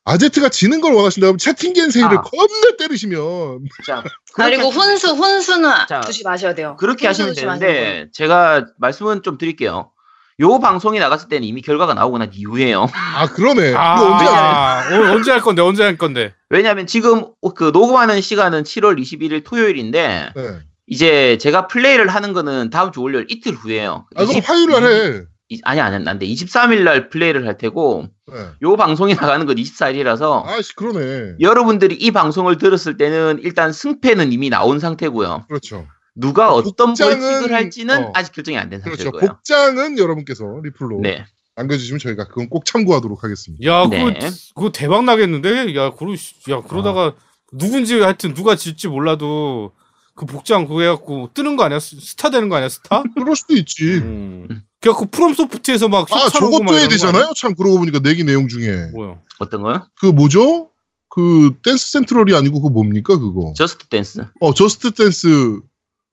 아제트가 0.07 0.49
지는 0.49 0.79
걸 0.79 0.93
원하신다 0.93 1.27
면 1.27 1.37
채팅겐 1.37 1.91
세일을 1.91 2.17
아. 2.17 2.21
겁나 2.21 2.77
때리시면 2.79 3.65
자, 3.85 4.03
그리고 4.33 4.69
훈수 4.69 5.09
훈수는 5.09 5.69
자, 5.89 5.99
두지 6.01 6.23
마셔야 6.23 6.55
돼요. 6.55 6.77
그렇게 6.79 7.07
하시면 7.07 7.35
되는데 7.35 8.07
제가 8.13 8.65
말씀은 8.77 9.21
좀 9.23 9.37
드릴게요. 9.37 9.91
요 10.39 10.59
방송이 10.59 10.99
나갔을 10.99 11.29
때는 11.29 11.47
이미 11.47 11.61
결과가 11.61 11.93
나오고 11.95 12.19
난 12.19 12.29
이후에요. 12.31 12.87
아 12.93 13.25
그러네. 13.27 13.69
이거 13.71 13.79
언제? 14.13 14.25
아, 14.29 14.83
오늘 14.91 15.09
언제 15.09 15.31
할 15.31 15.41
건데 15.41 15.61
언제 15.63 15.83
할 15.83 15.97
건데? 15.97 16.33
왜냐하면 16.49 16.85
지금 16.87 17.25
그 17.55 17.71
녹음하는 17.73 18.21
시간은 18.21 18.63
7월 18.63 19.01
21일 19.01 19.43
토요일인데 19.43 20.29
네. 20.35 20.59
이제 20.85 21.37
제가 21.39 21.67
플레이를 21.67 22.07
하는 22.07 22.33
거는 22.33 22.69
다음 22.69 22.91
주 22.91 23.01
월요일 23.01 23.25
이틀 23.29 23.53
후에요. 23.53 24.05
아 24.15 24.23
그럼 24.25 24.37
20 24.37 24.47
화요일 24.49 24.69
날 24.69 24.83
해. 24.83 25.21
이- 25.49 25.59
아니 25.63 25.81
아니 25.81 26.07
안돼 26.07 26.25
23일 26.27 26.83
날 26.83 27.09
플레이를 27.09 27.47
할 27.47 27.57
테고 27.57 28.07
네. 28.31 28.49
요 28.61 28.75
방송이 28.75 29.13
나가는 29.15 29.45
건 29.45 29.55
24일이라서 29.55 30.45
아씨 30.45 30.75
그러네. 30.75 31.35
여러분들이 31.39 31.95
이 31.95 32.11
방송을 32.11 32.57
들었을 32.57 32.97
때는 32.97 33.39
일단 33.41 33.71
승패는 33.71 34.33
이미 34.33 34.49
나온 34.49 34.79
상태고요. 34.79 35.45
그렇죠. 35.47 35.87
누가 36.13 36.53
어, 36.53 36.61
복장은- 36.61 36.97
벌칙을 36.97 37.53
할지는 37.53 38.05
어. 38.05 38.11
아직 38.13 38.33
결정이 38.33 38.57
안된 38.57 38.81
그렇죠. 38.81 39.03
상태일 39.03 39.11
거예요. 39.21 39.33
복장은 39.35 39.97
여러분께서 39.97 40.43
리플로 40.63 40.99
네. 41.01 41.25
남겨주시면 41.55 41.99
저희가 41.99 42.27
그건 42.27 42.49
꼭 42.49 42.65
참고하도록 42.65 43.23
하겠습니다. 43.23 43.65
야, 43.65 43.87
네. 43.89 44.03
그거 44.03 44.29
그거 44.55 44.71
대박 44.71 45.05
나겠는데? 45.05 45.75
야, 45.75 45.91
그러 45.91 46.13
야 46.49 46.61
그러다가 46.67 47.13
누군지 47.53 47.99
하여튼 47.99 48.33
누가 48.33 48.55
질지 48.55 48.89
몰라도 48.89 49.71
그 50.17 50.25
복장 50.25 50.67
그거 50.67 50.81
해갖고 50.81 51.29
뜨는 51.33 51.55
거 51.55 51.63
아니야? 51.63 51.79
스- 51.79 51.99
스타 52.01 52.29
되는 52.29 52.49
거 52.49 52.55
아니야? 52.57 52.67
스타? 52.69 53.03
그럴 53.15 53.35
수도 53.35 53.55
있지. 53.55 53.83
음. 53.95 54.63
그래갖고 54.81 55.05
프롬 55.07 55.33
소프트에서 55.33 55.87
막 55.87 56.07
아 56.11 56.29
저것도 56.29 56.63
막 56.63 56.73
해야 56.73 56.87
되잖아요. 56.87 57.31
참 57.37 57.55
그러고 57.55 57.77
보니까 57.79 57.99
내기 57.99 58.23
내용 58.23 58.47
중에 58.47 58.91
뭐야? 58.93 59.15
어떤 59.39 59.61
거요? 59.61 59.87
그 59.99 60.07
뭐죠? 60.07 60.69
그 61.09 61.53
댄스 61.63 61.91
센트럴이 61.91 62.35
아니고 62.35 62.61
그거 62.61 62.69
뭡니까 62.69 63.17
그거? 63.17 63.53
저스트 63.55 63.87
댄스. 63.87 64.25
어 64.41 64.53
저스트 64.53 64.91
댄스 64.91 65.59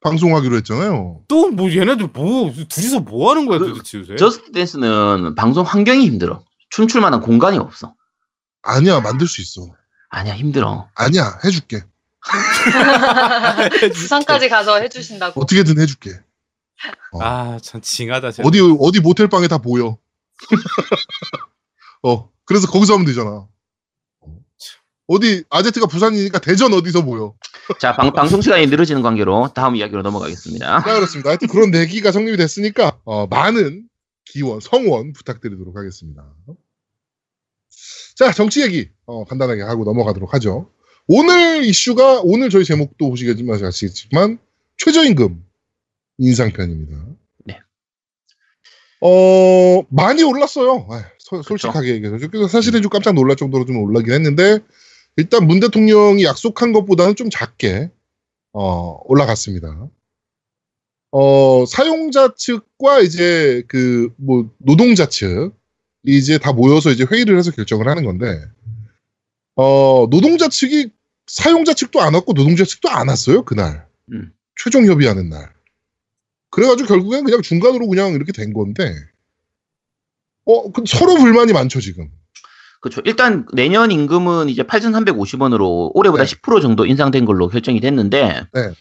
방송하기로 0.00 0.56
했잖아요. 0.56 1.22
또 1.28 1.50
뭐 1.50 1.70
얘네들 1.70 2.10
뭐 2.12 2.52
둘이서 2.68 3.00
뭐 3.00 3.30
하는 3.30 3.46
거야 3.46 3.58
그- 3.58 3.68
도대체 3.68 3.98
요새? 3.98 4.16
저스트 4.16 4.52
댄스는 4.52 5.34
방송 5.34 5.64
환경이 5.64 6.04
힘들어. 6.06 6.42
춤출 6.70 7.00
만한 7.00 7.20
공간이 7.20 7.56
없어. 7.58 7.94
아니야 8.62 9.00
만들 9.00 9.26
수 9.26 9.40
있어. 9.40 9.62
아니야 10.10 10.34
힘들어. 10.34 10.88
아니야 10.94 11.38
해줄게. 11.44 11.82
부산까지 13.92 14.48
가서 14.48 14.80
해주신다고. 14.80 15.40
어떻게든 15.42 15.80
해줄게. 15.80 16.10
아, 17.20 17.58
참 17.62 17.80
징하다. 17.80 18.32
진짜. 18.32 18.48
어디 18.48 18.60
어디 18.80 19.00
모텔 19.00 19.28
방에 19.28 19.48
다 19.48 19.58
보여. 19.58 19.98
어 22.02 22.30
그래서 22.44 22.66
거기서 22.66 22.94
하면 22.94 23.06
되잖아. 23.06 23.46
어디 25.06 25.44
아제트가 25.50 25.86
부산이니까 25.86 26.38
대전 26.38 26.72
어디서 26.72 27.04
보여. 27.04 27.34
자 27.78 27.94
방, 27.94 28.12
방송 28.12 28.40
시간이 28.40 28.66
늘어지는 28.66 29.02
관계로 29.02 29.52
다음 29.54 29.76
이야기로 29.76 30.02
넘어가겠습니다. 30.02 30.82
자 30.82 30.94
그렇습니다. 30.94 31.30
하여튼 31.30 31.48
그런 31.48 31.70
내기가 31.70 32.10
성립이 32.10 32.36
됐으니까 32.38 32.98
어, 33.04 33.26
많은 33.26 33.88
기원 34.24 34.60
성원 34.60 35.12
부탁드리도록 35.12 35.76
하겠습니다. 35.76 36.24
자 38.16 38.32
정치 38.32 38.62
얘기 38.62 38.90
어, 39.06 39.24
간단하게 39.24 39.62
하고 39.62 39.84
넘어가도록 39.84 40.32
하죠. 40.34 40.70
오늘 41.06 41.64
이슈가 41.64 42.20
오늘 42.22 42.48
저희 42.50 42.64
제목도 42.64 43.10
보시겠지만 43.10 43.62
아시겠지만 43.62 44.38
최저임금 44.78 45.44
인상편입니다. 46.18 47.04
네. 47.44 47.58
어 49.00 49.82
많이 49.90 50.22
올랐어요. 50.22 50.86
아휴, 50.90 51.02
소- 51.18 51.36
그쵸. 51.38 51.42
솔직하게 51.48 51.88
얘기해서 51.94 52.28
그래서 52.28 52.48
사실은 52.48 52.80
좀 52.82 52.90
깜짝 52.90 53.12
놀랄 53.14 53.36
정도로 53.36 53.66
좀 53.66 53.76
올라긴 53.78 54.12
했는데 54.12 54.60
일단 55.16 55.46
문 55.46 55.60
대통령이 55.60 56.24
약속한 56.24 56.72
것보다는 56.72 57.16
좀 57.16 57.28
작게 57.30 57.90
어, 58.52 58.98
올라갔습니다. 59.04 59.88
어, 61.12 61.64
사용자 61.66 62.34
측과 62.36 63.00
이제 63.00 63.62
그 63.68 64.10
뭐 64.16 64.50
노동자 64.58 65.06
측 65.08 65.52
이제 66.02 66.38
다 66.38 66.52
모여서 66.52 66.90
이제 66.90 67.04
회의를 67.10 67.38
해서 67.38 67.50
결정을 67.50 67.88
하는 67.88 68.04
건데 68.04 68.26
어, 69.56 70.06
노동자 70.10 70.48
측이 70.48 70.90
사용자 71.26 71.74
측도 71.74 72.00
안 72.00 72.14
왔고 72.14 72.34
노동자 72.34 72.64
측도 72.64 72.90
안 72.90 73.08
왔어요 73.08 73.44
그날 73.44 73.86
음. 74.12 74.32
최종 74.62 74.86
협의하는 74.86 75.28
날. 75.28 75.52
그래가지고 76.50 76.88
결국엔 76.88 77.24
그냥 77.24 77.42
중간으로 77.42 77.88
그냥 77.88 78.12
이렇게 78.12 78.32
된 78.32 78.52
건데 78.52 78.94
어, 80.44 80.70
그 80.70 80.84
서로 80.86 81.14
불만이 81.16 81.52
많죠 81.52 81.80
지금. 81.80 82.10
그렇죠. 82.80 83.00
일단 83.04 83.46
내년 83.54 83.90
임금은 83.90 84.50
이제 84.50 84.62
8,350원으로 84.62 85.90
올해보다 85.94 86.24
네. 86.24 86.36
10% 86.36 86.60
정도 86.60 86.84
인상된 86.84 87.24
걸로 87.24 87.48
결정이 87.48 87.80
됐는데 87.80 88.46
네. 88.52 88.72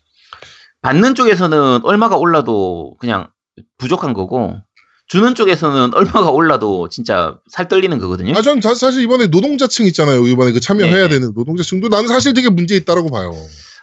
받는 0.81 1.15
쪽에서는 1.15 1.85
얼마가 1.85 2.17
올라도 2.17 2.97
그냥 2.99 3.29
부족한 3.77 4.13
거고 4.13 4.57
주는 5.07 5.35
쪽에서는 5.35 5.93
얼마가 5.95 6.31
올라도 6.31 6.89
진짜 6.89 7.37
살 7.49 7.67
떨리는 7.67 7.97
거거든요. 7.99 8.33
아, 8.35 8.41
전 8.41 8.61
자- 8.61 8.73
사실 8.73 9.03
이번에 9.03 9.27
노동자층 9.27 9.85
있잖아요. 9.87 10.25
이번에 10.27 10.51
그 10.51 10.59
참여해야 10.59 11.07
네. 11.07 11.09
되는 11.09 11.33
노동자층도 11.35 11.89
나는 11.89 12.07
사실 12.07 12.33
되게 12.33 12.49
문제 12.49 12.75
있다라고 12.75 13.09
봐요. 13.09 13.33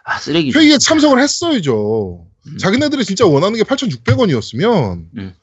아 0.04 0.18
쓰레기. 0.18 0.50
회의에 0.50 0.78
참석을 0.78 1.20
했어야죠. 1.22 2.26
음. 2.46 2.58
자기네들이 2.58 3.04
진짜 3.04 3.26
원하는 3.26 3.58
게 3.58 3.64
8,600원이었으면 3.64 5.04
음. 5.18 5.34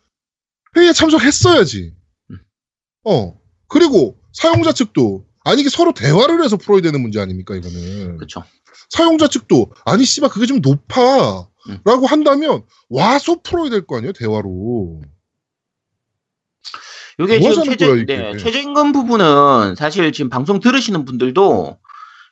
회의에 0.76 0.94
참석했어야지. 0.94 1.94
음. 2.32 2.38
어. 3.06 3.38
그리고 3.68 4.18
사용자 4.34 4.72
측도 4.74 5.26
아니 5.44 5.62
이게 5.62 5.70
서로 5.70 5.94
대화를 5.94 6.44
해서 6.44 6.58
풀어야 6.58 6.82
되는 6.82 7.02
문제 7.02 7.20
아닙니까 7.22 7.56
이거는. 7.56 8.18
그렇죠. 8.18 8.44
사용자 8.90 9.28
측도 9.28 9.72
아니 9.86 10.06
씨발 10.06 10.30
그게 10.30 10.46
좀 10.46 10.60
높아. 10.62 11.48
음. 11.70 11.80
라고 11.86 12.08
한다면 12.08 12.63
와서 12.90 13.38
풀어야 13.44 13.70
될 13.70 13.86
거 13.86 13.98
아니에요 13.98 14.13
대화로. 14.13 15.02
이게 17.19 17.39
뭐 17.39 17.51
지금 17.51 17.63
최저, 17.65 17.88
거야? 17.88 18.03
네, 18.06 18.38
최저임금 18.38 18.91
부분은 18.91 19.75
사실 19.75 20.12
지금 20.12 20.30
방송 20.30 20.60
들으시는 20.60 21.06
분들도 21.06 21.80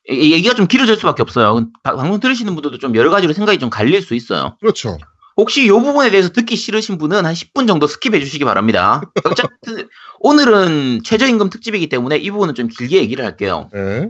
이- 0.10 0.34
얘기가 0.34 0.54
좀 0.54 0.68
길어질 0.68 0.96
수밖에 0.98 1.24
없어요. 1.24 1.68
바- 1.84 1.96
방송 1.96 2.20
들으시는 2.20 2.54
분들도 2.54 2.78
좀 2.78 2.96
여러 2.96 3.10
가지로 3.10 3.34
생각이 3.34 3.58
좀 3.58 3.70
갈릴 3.72 4.02
수 4.04 4.14
있어요. 4.14 4.58
그렇죠. 4.62 4.98
혹시 5.38 5.66
이 5.66 5.70
부분에 5.70 6.12
대해서 6.12 6.30
듣기 6.30 6.56
싫으신 6.56 6.98
분은 6.98 7.26
한 7.26 7.34
10분 7.34 7.68
정도 7.68 7.88
skip해 7.88 8.20
주시기 8.22 8.46
바랍니다. 8.46 9.02
어쨌든 9.26 9.90
오늘은 10.20 11.02
최저임금 11.04 11.50
특집이기 11.50 11.90
때문에 11.90 12.18
이 12.18 12.30
부분은 12.32 12.54
좀 12.56 12.68
길게 12.68 12.98
얘기를 12.98 13.26
할게요. 13.26 13.70
네. 13.74 14.10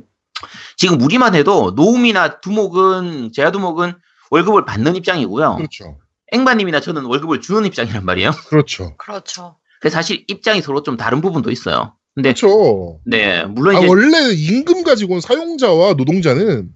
지금 0.75 1.01
우리만 1.01 1.33
해도 1.33 1.71
노움이나 1.75 2.41
두목은 2.41 3.31
제야두목은 3.33 3.93
월급을 4.29 4.65
받는 4.65 4.97
입장이고요. 4.97 5.55
그렇죠. 5.55 5.97
앵바님이나 6.33 6.81
저는 6.81 7.05
월급을 7.05 7.39
주는 7.41 7.65
입장이란 7.65 8.03
말이에요. 8.05 8.31
그렇죠. 8.49 8.95
그렇죠. 8.97 9.57
사실 9.89 10.23
입장이 10.27 10.61
서로 10.61 10.83
좀 10.83 10.97
다른 10.97 11.21
부분도 11.21 11.51
있어요. 11.51 11.93
근데 12.13 12.33
그렇죠. 12.33 12.99
네 13.05 13.43
물론 13.43 13.75
아, 13.75 13.79
이제 13.79 13.87
원래 13.87 14.33
임금 14.33 14.83
가지고는 14.83 15.21
사용자와 15.21 15.93
노동자는 15.93 16.69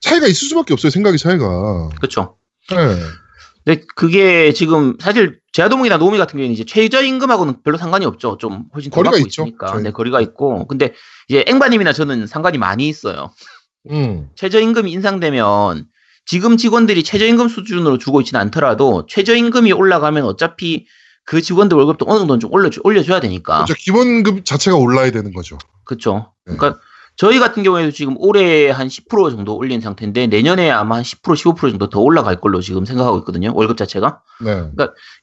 차이가 0.00 0.26
있을 0.26 0.48
수밖에 0.48 0.72
없어요. 0.72 0.90
생각의 0.90 1.18
차이가. 1.18 1.90
그렇죠. 1.96 2.36
네. 2.70 2.76
근데 3.64 3.84
그게 3.94 4.52
지금 4.52 4.96
사실 5.00 5.38
제야도목이나 5.52 5.98
노미 5.98 6.16
같은 6.16 6.32
경우에는 6.32 6.54
이제 6.54 6.64
최저임금하고는 6.64 7.62
별로 7.62 7.76
상관이 7.76 8.06
없죠. 8.06 8.38
좀 8.38 8.64
훨씬 8.74 8.90
더 8.90 8.96
거리가 8.96 9.18
있죠. 9.18 9.42
있으니까. 9.42 9.78
네, 9.80 9.90
거리가 9.90 10.20
있고. 10.22 10.66
근데 10.66 10.94
이제 11.28 11.44
앵바님이나 11.46 11.92
저는 11.92 12.26
상관이 12.26 12.56
많이 12.56 12.88
있어요. 12.88 13.32
음. 13.90 14.28
최저임금이 14.34 14.90
인상되면 14.92 15.86
지금 16.24 16.56
직원들이 16.56 17.02
최저임금 17.02 17.48
수준으로 17.48 17.98
주고 17.98 18.20
있지는 18.20 18.40
않더라도 18.42 19.06
최저임금이 19.06 19.72
올라가면 19.72 20.24
어차피 20.24 20.86
그 21.30 21.40
직원들 21.40 21.76
월급도 21.76 22.06
어느 22.08 22.18
정도는 22.18 22.40
좀 22.40 22.52
올려 22.52 22.68
올려줘야 22.82 23.20
되니까. 23.20 23.54
그렇죠. 23.64 23.74
기본급 23.78 24.44
자체가 24.44 24.76
올라야 24.76 25.12
되는 25.12 25.32
거죠. 25.32 25.58
그렇죠. 25.84 26.32
네. 26.44 26.56
그러니까 26.56 26.80
저희 27.14 27.38
같은 27.38 27.62
경우에도 27.62 27.92
지금 27.92 28.16
올해 28.18 28.68
한 28.68 28.88
10% 28.88 29.30
정도 29.30 29.54
올린 29.54 29.80
상태인데 29.80 30.26
내년에 30.26 30.72
아마 30.72 30.96
한 30.96 31.02
10% 31.04 31.36
15% 31.36 31.70
정도 31.70 31.88
더 31.88 32.00
올라갈 32.00 32.40
걸로 32.40 32.60
지금 32.60 32.84
생각하고 32.84 33.18
있거든요. 33.18 33.52
월급 33.54 33.76
자체가. 33.76 34.22
네. 34.44 34.64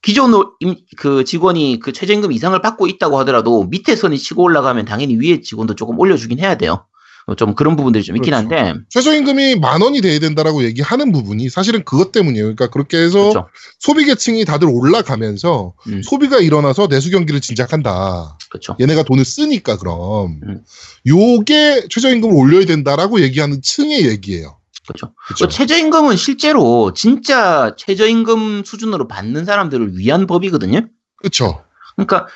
기존 0.02 0.32
로- 0.32 0.54
임- 0.62 0.78
그 0.96 1.26
직원이 1.26 1.80
그 1.82 1.92
최저임금 1.92 2.32
이상을 2.32 2.58
받고 2.62 2.88
있다고 2.88 3.20
하더라도 3.20 3.66
밑에 3.66 3.98
선이 3.98 4.18
치고 4.18 4.44
올라가면 4.44 4.86
당연히 4.86 5.18
위에 5.18 5.42
직원도 5.42 5.76
조금 5.76 6.00
올려주긴 6.00 6.40
해야 6.40 6.56
돼요. 6.56 6.86
어, 7.28 7.36
좀 7.36 7.56
그런 7.56 7.76
부분들이 7.76 8.06
좀 8.06 8.16
있긴 8.16 8.32
그렇죠. 8.32 8.56
한데 8.56 8.80
최저임금이 8.90 9.58
만 9.58 9.82
원이 9.82 10.00
돼야 10.00 10.18
된다라고 10.18 10.64
얘기하는 10.64 11.12
부분이 11.12 11.50
사실은 11.50 11.84
그것 11.84 12.14
때문이에요. 12.14 12.46
그러니까 12.46 12.68
그렇게 12.68 12.98
해서 12.98 13.20
그렇죠. 13.20 13.50
소비 13.80 14.06
계층이 14.06 14.46
다들 14.46 14.70
올라가면서 14.70 15.74
음. 15.88 16.02
소비가 16.04 16.40
일어나서 16.40 16.88
내수 16.88 17.12
경기를 17.12 17.42
진작한다. 17.42 18.38
그렇죠. 18.50 18.78
얘네가 18.80 19.04
돈을 19.04 19.26
쓰니까 19.26 19.78
그럼 19.78 20.40
음. 20.48 20.64
요게 21.06 21.88
최저임금을 21.90 22.34
올려야 22.34 22.66
된다라고 22.66 23.22
얘기하는 23.22 23.62
층의 23.62 24.08
얘기예요. 24.08 24.58
그렇죠. 24.88 25.14
그렇죠. 25.28 25.48
그 25.48 25.52
최저임금은 25.52 26.16
실제로 26.16 26.94
진짜 26.94 27.76
최저임금 27.78 28.64
수준으로 28.64 29.10
받는 29.10 29.44
사람들을 29.44 29.98
위한 29.98 30.28
법이거든요. 30.28 30.88
그렇죠. 31.18 31.62
그러니까 31.98 32.28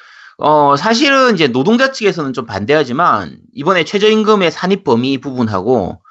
어 0.42 0.76
사실은 0.76 1.36
이제 1.36 1.48
노동자 1.48 1.92
측에서는 1.92 2.34
좀 2.34 2.46
반대하지만 2.46 3.38
이번에 3.54 3.84
최저임금의 3.84 4.52
산입 4.52 4.84
범위 4.84 5.20
부분하고 5.20 6.02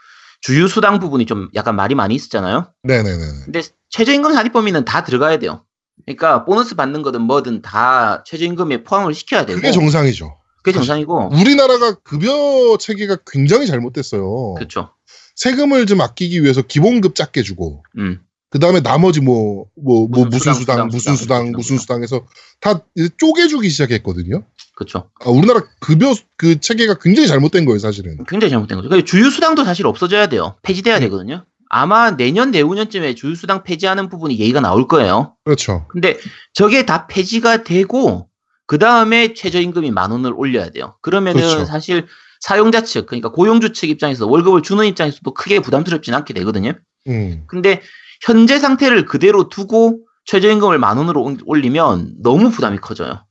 주유수당 0.43 1.01
부분이 1.01 1.27
좀 1.27 1.49
약간 1.55 1.77
말이 1.77 1.95
많이 1.95 2.15
있었잖아요. 2.15 2.73
네네네. 2.85 3.25
근데 3.45 3.63
최저임금 3.91 4.33
산입 4.33 4.53
범위는 4.53 4.85
다 4.85 5.03
들어가야 5.03 5.39
돼요. 5.39 5.65
그러니까 6.07 6.45
보너스 6.45 6.77
받는 6.77 7.03
거든 7.03 7.23
뭐든 7.23 7.63
다 7.63 8.23
최저임금에 8.25 8.85
포함을 8.85 9.15
시켜야 9.15 9.45
되고 9.45 9.57
그게 9.57 9.73
정상이죠. 9.73 10.37
그게 10.63 10.73
정상이고 10.73 11.31
우리나라가 11.33 11.95
급여 11.95 12.77
체계가 12.79 13.19
굉장히 13.27 13.67
잘못됐어요. 13.67 14.55
그렇죠. 14.55 14.91
세금을 15.37 15.87
좀 15.87 16.01
아끼기 16.01 16.43
위해서 16.43 16.63
기본급 16.63 17.15
작게 17.15 17.43
주고 17.43 17.83
음 17.99 18.21
그 18.51 18.59
다음에 18.59 18.81
나머지 18.81 19.21
뭐 19.21 19.67
뭐 19.77 20.09
뭐 20.09 20.25
무슨 20.27 20.53
수당, 20.53 20.55
수당, 20.55 20.77
수당, 20.77 20.87
무슨 20.89 20.99
수당, 21.01 21.17
수당 21.17 21.17
수당, 21.17 21.53
무슨 21.53 21.79
수당해서 21.79 22.27
다 22.61 22.81
쪼개주기 23.19 23.69
시작했거든요. 23.71 24.43
그렇죠. 24.75 25.11
아, 25.25 25.31
우리나라 25.31 25.63
급여 25.79 26.15
그 26.37 26.59
체계가 26.59 26.95
굉장히 27.01 27.29
잘못된 27.29 27.65
거예요, 27.65 27.79
사실은. 27.79 28.19
굉장히 28.29 28.51
잘못된 28.51 28.79
거죠. 28.79 28.89
그리고 28.89 29.05
주유 29.05 29.31
수당도 29.31 29.65
사실 29.65 29.87
없어져야 29.87 30.27
돼요. 30.29 30.57
폐지돼야 30.63 30.97
음. 30.97 31.01
되거든요. 31.01 31.45
아마 31.69 32.11
내년 32.17 32.51
내후년쯤에 32.51 33.15
주유 33.15 33.37
수당 33.37 33.63
폐지하는 33.63 34.09
부분이 34.09 34.39
예의가 34.39 34.61
나올 34.61 34.89
거예요. 34.89 35.37
그렇죠. 35.45 35.87
근데 35.89 36.19
저게 36.53 36.85
다 36.85 37.07
폐지가 37.07 37.63
되고 37.63 38.29
그 38.67 38.79
다음에 38.79 39.35
최저임금이 39.35 39.91
만 39.93 40.11
원을 40.11 40.33
올려야 40.35 40.71
돼요. 40.71 40.97
그러면은 41.03 41.41
그렇죠. 41.43 41.65
사실 41.67 42.07
사용자 42.41 42.83
측 42.83 43.07
그러니까 43.07 43.31
고용주 43.31 43.73
측 43.75 43.89
입장에서 43.91 44.27
월급을 44.27 44.63
주는 44.63 44.85
입장에서도 44.87 45.33
크게 45.35 45.61
부담스럽진 45.61 46.15
않게 46.15 46.35
되거든요. 46.35 46.73
음. 47.07 47.45
근데 47.47 47.83
현재 48.21 48.59
상태를 48.59 49.07
그대로 49.07 49.49
두고 49.49 50.01
최저임금을 50.27 50.79
만 50.79 50.99
원으로 50.99 51.23
올- 51.23 51.39
올리면 51.47 52.17
너무 52.23 52.51
부담이 52.51 52.79
커져요. 52.79 53.25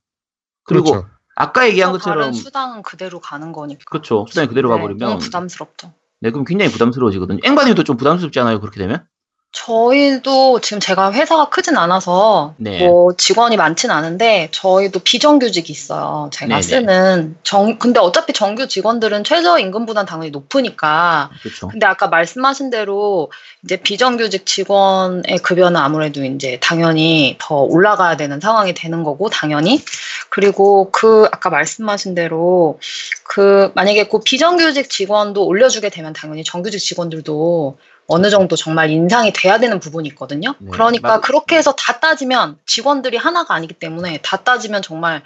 그리고 0.64 0.92
그렇죠. 0.92 1.08
아까 1.36 1.68
얘기한 1.68 1.92
것처럼 1.92 2.34
수당은 2.34 2.82
그대로 2.82 3.20
가는 3.20 3.52
거니까. 3.52 3.82
그렇죠. 3.90 4.26
수당이 4.28 4.48
그대로 4.48 4.70
네, 4.70 4.76
가버리면 4.76 5.10
너무 5.10 5.20
부담스럽죠. 5.20 5.94
네 6.22 6.32
그럼 6.32 6.44
굉장히 6.44 6.72
부담스러워지거든요. 6.72 7.40
앵바님도 7.44 7.84
좀 7.86 7.96
부담스럽지 7.96 8.40
않아요? 8.42 8.60
그렇게 8.60 8.80
되면? 8.80 9.06
저희도 9.52 10.62
지금 10.62 10.80
제가 10.80 11.12
회사가 11.12 11.50
크진 11.50 11.76
않아서 11.76 12.54
네. 12.58 12.86
뭐 12.86 13.14
직원이 13.18 13.58
많진 13.58 13.90
않은데 13.90 14.50
저희도 14.52 15.00
비정규직이 15.00 15.72
있어요. 15.74 16.30
제가 16.32 16.48
네네. 16.48 16.62
쓰는 16.62 17.36
정 17.42 17.80
근데 17.80 18.00
어차피 18.00 18.32
정규 18.32 18.68
직원들은 18.68 19.24
최저 19.24 19.58
임금보단 19.58 20.06
당연히 20.06 20.30
높으니까 20.30 21.32
그렇죠. 21.42 21.68
근데 21.68 21.88
아까 21.88 22.08
말씀하신 22.08 22.70
대로 22.70 23.32
이제 23.64 23.78
비정규직 23.78 24.46
직원의 24.46 25.40
급여는 25.42 25.78
아무래도 25.78 26.24
이제 26.24 26.60
당연히 26.62 27.36
더 27.40 27.56
올라가야 27.56 28.18
되는 28.18 28.40
상황이 28.40 28.76
되는 28.76 29.04
거고 29.04 29.30
당연히 29.30 29.84
그리고 30.30 30.92
그 30.92 31.28
아까 31.32 31.50
말씀하신 31.50 32.14
대로 32.14 32.80
그 33.24 33.72
만약에 33.74 34.08
그 34.10 34.20
비정규직 34.20 34.92
직원도 34.92 35.44
올려주게 35.44 35.90
되면 35.90 36.14
당연히 36.14 36.44
정규직 36.44 36.80
직원들도 36.80 37.78
어느 38.10 38.30
정도 38.30 38.56
정말 38.56 38.90
인상이 38.90 39.32
돼야 39.34 39.60
되는 39.60 39.80
부분이 39.80 40.10
있거든요. 40.10 40.56
네, 40.60 40.72
그러니까 40.72 41.08
맞- 41.08 41.22
그렇게 41.22 41.56
해서 41.56 41.74
다 41.74 42.00
따지면 42.00 42.58
직원들이 42.66 43.18
하나가 43.18 43.54
아니기 43.54 43.76
때문에 43.76 44.20
다 44.24 44.38
따지면 44.38 44.82
정말 44.82 45.24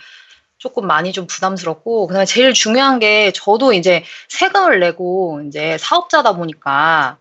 조금 0.57 0.85
많이 0.85 1.11
좀 1.13 1.25
부담스럽고 1.25 2.07
그다음에 2.07 2.25
제일 2.25 2.53
중요한 2.53 2.99
게 2.99 3.31
저도 3.31 3.73
이제 3.73 4.03
세금을 4.27 4.79
내고 4.79 5.41
이제 5.47 5.77
사업자다 5.79 6.33
보니까 6.33 7.17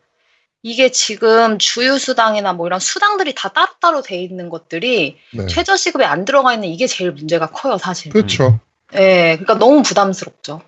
이게 0.64 0.90
지금 0.90 1.58
주유수당이나 1.58 2.52
뭐 2.52 2.66
이런 2.66 2.78
수당들이 2.78 3.34
다 3.34 3.48
따로따로 3.48 4.02
돼 4.02 4.20
있는 4.22 4.48
것들이 4.48 5.18
네. 5.32 5.46
최저시급에 5.46 6.04
안 6.04 6.24
들어가 6.24 6.54
있는 6.54 6.68
이게 6.68 6.86
제일 6.86 7.12
문제가 7.12 7.50
커요, 7.50 7.78
사실. 7.78 8.12
그렇죠. 8.12 8.60
예, 8.94 9.36
그러니까 9.40 9.54
너무 9.54 9.82
부담스럽죠. 9.82 10.62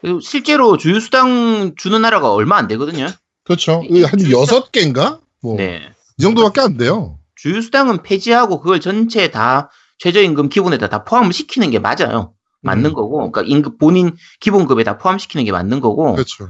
그리고 0.00 0.20
실제로 0.20 0.76
주유수당 0.76 1.74
주는 1.76 2.02
나라가 2.02 2.32
얼마 2.32 2.56
안 2.56 2.66
되거든요. 2.68 3.08
그렇죠. 3.48 3.82
이- 3.88 4.04
한 4.04 4.30
여섯 4.30 4.70
개인가? 4.70 5.18
뭐. 5.42 5.56
네. 5.56 5.80
이 6.18 6.22
정도밖에 6.22 6.60
안 6.60 6.76
돼요. 6.76 7.18
주유수당은 7.36 8.02
폐지하고 8.02 8.60
그걸 8.60 8.80
전체 8.80 9.30
다 9.30 9.70
최저임금 9.98 10.48
기본에다 10.48 10.88
다 10.88 11.02
포함을 11.04 11.32
시키는 11.32 11.70
게 11.70 11.78
맞아요. 11.78 12.34
맞는 12.62 12.90
음. 12.90 12.94
거고, 12.94 13.30
그러니까 13.30 13.42
임금 13.42 13.78
본인 13.78 14.16
기본급에 14.40 14.84
다 14.84 14.98
포함시키는 14.98 15.44
게 15.44 15.52
맞는 15.52 15.80
거고, 15.80 16.12
그렇죠. 16.14 16.48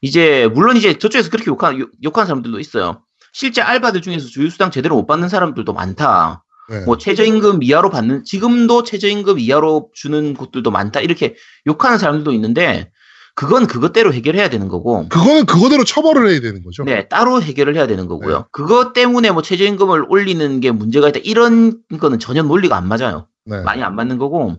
이제 0.00 0.48
물론 0.54 0.76
이제 0.76 0.96
저쪽에서 0.98 1.30
그렇게 1.30 1.48
욕하는 1.50 1.80
욕- 1.80 1.90
욕하는 2.04 2.26
사람들도 2.28 2.60
있어요. 2.60 3.02
실제 3.32 3.60
알바들 3.60 4.00
중에서 4.00 4.28
주유수당 4.28 4.70
제대로 4.70 4.94
못 4.96 5.06
받는 5.06 5.28
사람들도 5.28 5.72
많다. 5.72 6.44
네. 6.70 6.80
뭐 6.84 6.96
최저임금 6.98 7.62
이하로 7.62 7.90
받는 7.90 8.24
지금도 8.24 8.84
최저임금 8.84 9.38
이하로 9.40 9.90
주는 9.94 10.34
곳들도 10.34 10.70
많다. 10.70 11.00
이렇게 11.00 11.34
욕하는 11.66 11.98
사람들도 11.98 12.32
있는데 12.34 12.90
그건 13.38 13.68
그것대로 13.68 14.12
해결해야 14.12 14.50
되는 14.50 14.66
거고. 14.66 15.08
그거는 15.08 15.46
그거대로 15.46 15.84
처벌을 15.84 16.28
해야 16.28 16.40
되는 16.40 16.64
거죠. 16.64 16.82
네, 16.82 17.06
따로 17.06 17.40
해결을 17.40 17.76
해야 17.76 17.86
되는 17.86 18.08
거고요. 18.08 18.36
네. 18.36 18.44
그것 18.50 18.92
때문에 18.92 19.30
뭐 19.30 19.42
최저임금을 19.42 20.06
올리는 20.08 20.58
게 20.58 20.72
문제가 20.72 21.08
있다. 21.08 21.20
이런 21.22 21.80
거는 22.00 22.18
전혀 22.18 22.42
논리가 22.42 22.76
안 22.76 22.88
맞아요. 22.88 23.28
네. 23.44 23.60
많이 23.60 23.84
안 23.84 23.94
맞는 23.94 24.18
거고. 24.18 24.56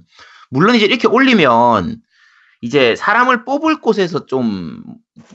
물론 0.49 0.77
이제 0.77 0.85
이렇게 0.85 1.09
올리면 1.09 1.97
이제 2.61 2.95
사람을 2.95 3.43
뽑을 3.43 3.81
곳에서 3.81 4.25
좀 4.27 4.81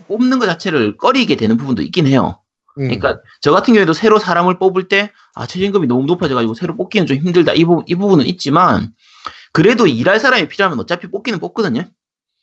뽑는 0.09 0.39
것 0.39 0.47
자체를 0.47 0.97
꺼리게 0.97 1.37
되는 1.37 1.59
부분도 1.59 1.83
있긴 1.83 2.07
해요. 2.07 2.41
음. 2.79 2.85
그러니까 2.85 3.21
저 3.43 3.53
같은 3.53 3.75
경우에도 3.75 3.93
새로 3.93 4.19
사람을 4.19 4.59
뽑을 4.59 4.89
때 4.89 5.13
아, 5.35 5.47
최저임금이 5.47 5.87
너무 5.87 6.07
높아져가지고 6.07 6.55
새로 6.55 6.77
뽑기는 6.77 7.07
좀 7.07 7.19
힘들다. 7.19 7.53
이, 7.53 7.67
부, 7.67 7.83
이 7.87 7.95
부분은 7.95 8.25
있지만 8.25 8.95
그래도 9.53 9.87
일할 9.87 10.19
사람이 10.19 10.49
필요하면 10.49 10.81
어차피 10.81 11.09
뽑기는 11.11 11.41
뽑거든요. 11.41 11.85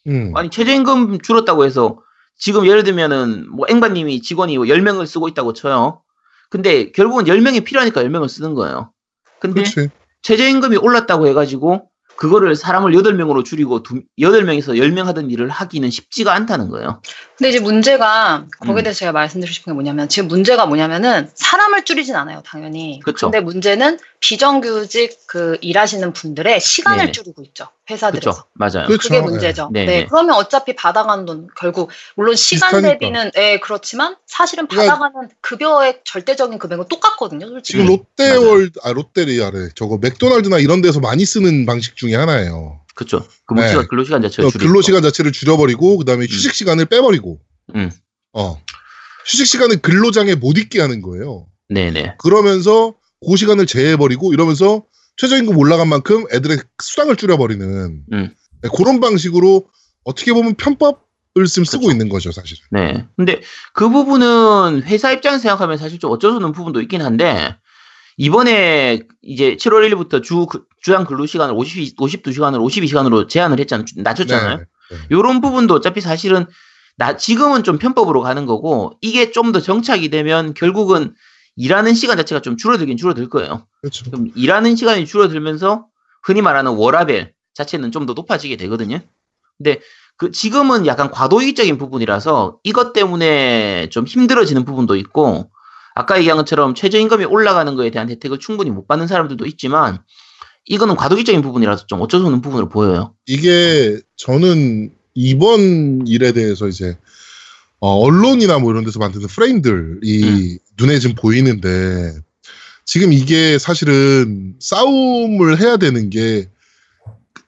음. 0.07 0.31
아니 0.35 0.49
최저임금 0.49 1.19
줄었다고 1.21 1.65
해서 1.65 1.99
지금 2.37 2.65
예를 2.65 2.83
들면은 2.83 3.49
뭐 3.49 3.65
앵바님이 3.69 4.21
직원이 4.21 4.57
10명을 4.57 5.05
쓰고 5.05 5.27
있다고 5.27 5.53
쳐요. 5.53 6.01
근데 6.49 6.91
결국은 6.91 7.25
10명이 7.25 7.63
필요하니까 7.63 8.03
10명을 8.03 8.27
쓰는 8.27 8.55
거예요. 8.55 8.91
근데 9.39 9.63
그렇지. 9.63 9.89
최저임금이 10.23 10.77
올랐다고 10.77 11.27
해가지고 11.27 11.89
그거를 12.15 12.55
사람을 12.55 12.91
8명으로 12.91 13.43
줄이고 13.43 13.81
두, 13.81 14.03
8명에서 14.19 14.77
10명 14.77 15.05
하던 15.05 15.31
일을 15.31 15.49
하기는 15.49 15.89
쉽지가 15.89 16.33
않다는 16.33 16.69
거예요. 16.69 17.01
근데 17.41 17.49
이제 17.49 17.60
문제가 17.60 18.45
거기에 18.60 18.75
음. 18.75 18.84
대해서 18.84 18.99
제가 18.99 19.12
말씀드리고 19.13 19.51
싶은 19.51 19.71
게 19.71 19.73
뭐냐면 19.73 20.08
지금 20.08 20.27
문제가 20.27 20.67
뭐냐면은 20.67 21.27
사람을 21.34 21.86
줄이진 21.86 22.15
않아요, 22.15 22.43
당연히. 22.45 22.99
그쵸. 23.04 23.32
근데 23.32 23.39
문제는 23.39 23.97
비정규직 24.19 25.25
그 25.25 25.58
일하시는 25.62 26.13
분들의 26.13 26.60
시간을 26.60 26.99
네네. 26.99 27.12
줄이고 27.13 27.41
있죠, 27.41 27.69
회사들에서. 27.89 28.32
그렇죠. 28.32 28.43
맞아요. 28.54 28.86
그렇죠. 28.86 29.10
그게 29.10 29.21
문제죠. 29.21 29.69
네. 29.73 29.86
네, 29.86 29.91
네네. 29.91 30.08
그러면 30.12 30.36
어차피 30.36 30.75
받아가는 30.75 31.25
돈 31.25 31.47
결국 31.58 31.89
물론 32.15 32.36
시간 32.36 32.69
비슷하니까. 32.73 32.99
대비는 32.99 33.32
예 33.38 33.58
그렇지만 33.60 34.17
사실은 34.27 34.67
그러니까- 34.67 34.99
받아가는 34.99 35.30
급여의 35.41 36.01
절대적인 36.04 36.60
금액은 36.60 36.89
똑같거든요, 36.89 37.47
솔직히. 37.47 37.80
지금 37.80 37.88
롯데월드, 37.88 38.80
아, 38.84 38.91
롯데리아래. 38.93 39.69
저거 39.73 39.97
맥도날드나 39.97 40.60
이런 40.60 40.84
데서 40.84 40.99
많이 40.99 41.25
쓰는 41.25 41.65
방식 41.65 41.95
중에 41.95 42.13
하나예요. 42.15 42.81
그렇죠. 42.95 43.25
근무시간 43.45 43.82
네. 43.82 43.88
근로시간 43.88 44.21
자체를 44.21 44.47
어, 44.47 44.51
줄이고. 44.51 44.67
근로시간 44.67 45.01
자체를 45.04 45.32
줄여버리고, 45.32 45.97
그 45.97 46.06
다음에 46.06 46.25
휴식 46.25 46.54
시간을 46.54 46.86
빼버리고, 46.86 47.39
음. 47.75 47.91
어. 48.34 48.62
휴식 49.25 49.45
시간을 49.47 49.77
근로장에 49.82 50.36
못 50.36 50.58
있게 50.58 50.82
하는 50.82 51.01
거예요. 51.01 51.47
네네. 51.69 52.15
그러면서 52.17 52.95
그 53.25 53.36
시간을 53.38 53.65
제해버리고 53.67 54.34
이러면서 54.34 54.84
최저임금 55.17 55.58
올라간 55.58 55.88
만큼 55.88 56.25
애들의 56.34 56.58
수당을 56.82 57.15
줄여버리는 57.15 58.04
음. 58.12 58.34
네, 58.62 58.69
그런 58.75 58.99
방식으로 58.99 59.67
어떻게 60.04 60.34
보면 60.34 60.56
편법을 60.56 61.45
좀 61.54 61.63
쓰고 61.63 61.82
그쵸. 61.84 61.91
있는 61.91 62.10
거죠, 62.10 62.32
사실. 62.32 62.58
네. 62.71 63.06
근데 63.15 63.41
그 63.73 63.89
부분은 63.89 64.84
회사 64.84 65.12
입장에서 65.12 65.41
생각하면 65.43 65.77
사실 65.77 65.99
좀 65.99 66.12
어쩔 66.12 66.32
수 66.32 66.38
없는 66.38 66.51
부분도 66.51 66.82
있긴 66.82 67.01
한데, 67.04 67.56
이번에 68.17 69.01
이제 69.21 69.56
7월 69.56 69.88
1일부터 69.89 70.23
주, 70.23 70.45
그- 70.47 70.65
주당 70.82 71.06
근로 71.06 71.26
시간을 71.26 71.54
50, 71.56 71.96
52시간을 71.98 72.60
52시간으로 72.60 73.30
제한을 73.30 73.60
했잖아요. 73.60 73.86
낮췄잖아요. 73.98 74.58
네. 74.58 74.65
요런 75.12 75.41
부분도 75.41 75.76
어차피 75.76 76.02
사실은 76.02 76.46
나 76.98 77.15
지금은 77.17 77.63
좀 77.63 77.78
편법으로 77.78 78.22
가는 78.22 78.46
거고 78.46 78.98
이게 79.02 79.32
좀 79.32 79.52
더 79.52 79.60
정착이 79.62 80.10
되면 80.10 80.54
결국은 80.54 81.13
일하는 81.56 81.94
시간 81.94 82.17
자체가 82.17 82.41
좀 82.41 82.58
줄어들긴 82.58 82.98
줄어들 82.98 83.30
거예요. 83.30 83.67
그렇죠. 83.82 84.10
그럼 84.10 84.30
일하는 84.36 84.76
시간이 84.76 85.06
줄어들면서 85.06 85.86
흔히 86.24 86.41
말하는 86.41 86.74
워라벨 86.74 87.34
자체는 87.54 87.91
좀 87.91 88.06
더 88.06 88.13
높아지게 88.13 88.56
되거든요. 88.58 89.00
근데 89.58 89.80
그 90.17 90.32
지금은 90.32 90.86
약간 90.86 91.12
과도기적인 91.12 91.78
부분이라서 91.78 92.60
이것 92.63 92.94
때문에 92.94 93.89
좀 93.89 94.06
힘들어지는 94.06 94.65
부분도 94.65 94.96
있고 94.96 95.52
아까 95.96 96.17
얘기한 96.17 96.38
것처럼 96.38 96.74
최저임금이 96.76 97.26
올라가는 97.26 97.76
거에 97.76 97.89
대한 97.91 98.10
혜택을 98.10 98.39
충분히 98.39 98.70
못 98.72 98.88
받는 98.88 99.08
사람들도 99.08 99.46
있지만 99.48 100.04
이거는 100.65 100.95
과도기적인 100.95 101.41
부분이라서 101.41 101.86
좀 101.88 102.02
어쩔 102.02 102.19
수 102.19 102.26
없는 102.26 102.41
부분으로 102.41 102.69
보여요. 102.69 103.13
이게 103.26 104.00
저는 104.17 104.91
이번 105.13 106.06
일에 106.08 106.32
대해서 106.32 106.67
이제 106.67 106.97
어, 107.80 107.97
언론이나 107.97 108.60
뭐 108.60 108.71
이런 108.71 108.86
데서 108.86 109.00
만드는 109.00 109.28
프레임들이 109.28 110.24
음. 110.24 110.58
눈에 110.80 111.00
지금 111.00 111.15
보이는데 111.15 112.13
지금 112.86 113.12
이게 113.12 113.58
사실은 113.58 114.56
싸움을 114.60 115.60
해야 115.60 115.78
되는 115.78 116.10
게 116.10 116.47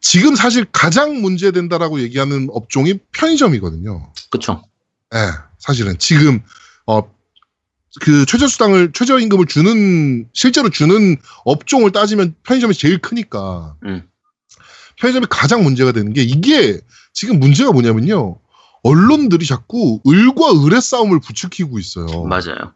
지금 0.01 0.35
사실 0.35 0.65
가장 0.71 1.21
문제된다라고 1.21 2.01
얘기하는 2.01 2.49
업종이 2.51 2.99
편의점이거든요. 3.13 4.11
그쵸? 4.29 4.63
예, 5.13 5.19
사실은 5.59 5.97
지금 5.97 6.41
어 6.87 7.01
그 8.01 8.25
최저수당을 8.25 8.91
최저임금을 8.93 9.45
주는 9.45 10.27
실제로 10.33 10.69
주는 10.69 11.17
업종을 11.45 11.91
따지면 11.91 12.35
편의점이 12.43 12.73
제일 12.73 12.97
크니까 12.97 13.75
음. 13.85 14.07
편의점이 14.97 15.27
가장 15.29 15.63
문제가 15.63 15.91
되는 15.91 16.13
게 16.13 16.23
이게 16.23 16.79
지금 17.13 17.39
문제가 17.39 17.71
뭐냐면요 17.71 18.39
언론들이 18.83 19.45
자꾸 19.45 20.01
을과 20.07 20.65
을의 20.65 20.81
싸움을 20.81 21.19
부추기고 21.19 21.79
있어요. 21.79 22.23
맞아요. 22.25 22.73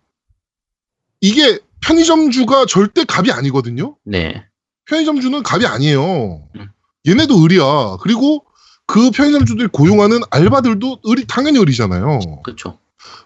이게 1.19 1.59
편의점주가 1.81 2.65
절대 2.67 3.03
갑이 3.03 3.31
아니거든요. 3.31 3.97
네. 4.03 4.45
편의점주는 4.85 5.43
갑이 5.43 5.65
아니에요. 5.65 6.47
음. 6.55 6.69
얘네도 7.07 7.43
을이야. 7.43 7.97
그리고 8.01 8.45
그 8.85 9.11
편의점주들이 9.11 9.67
고용하는 9.67 10.21
알바들도 10.29 11.01
을이 11.07 11.25
당연히 11.27 11.59
을이잖아요. 11.59 12.19
그쵸. 12.43 12.79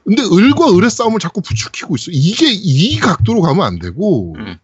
근데 0.06 0.24
을과 0.24 0.76
을의 0.76 0.90
싸움을 0.90 1.20
자꾸 1.20 1.42
부추기고 1.42 1.96
있어. 1.96 2.12
이게 2.12 2.48
이 2.52 2.98
각도로 3.00 3.42
가면 3.42 3.66
안 3.66 3.80
되고. 3.80 4.36
음. 4.38 4.58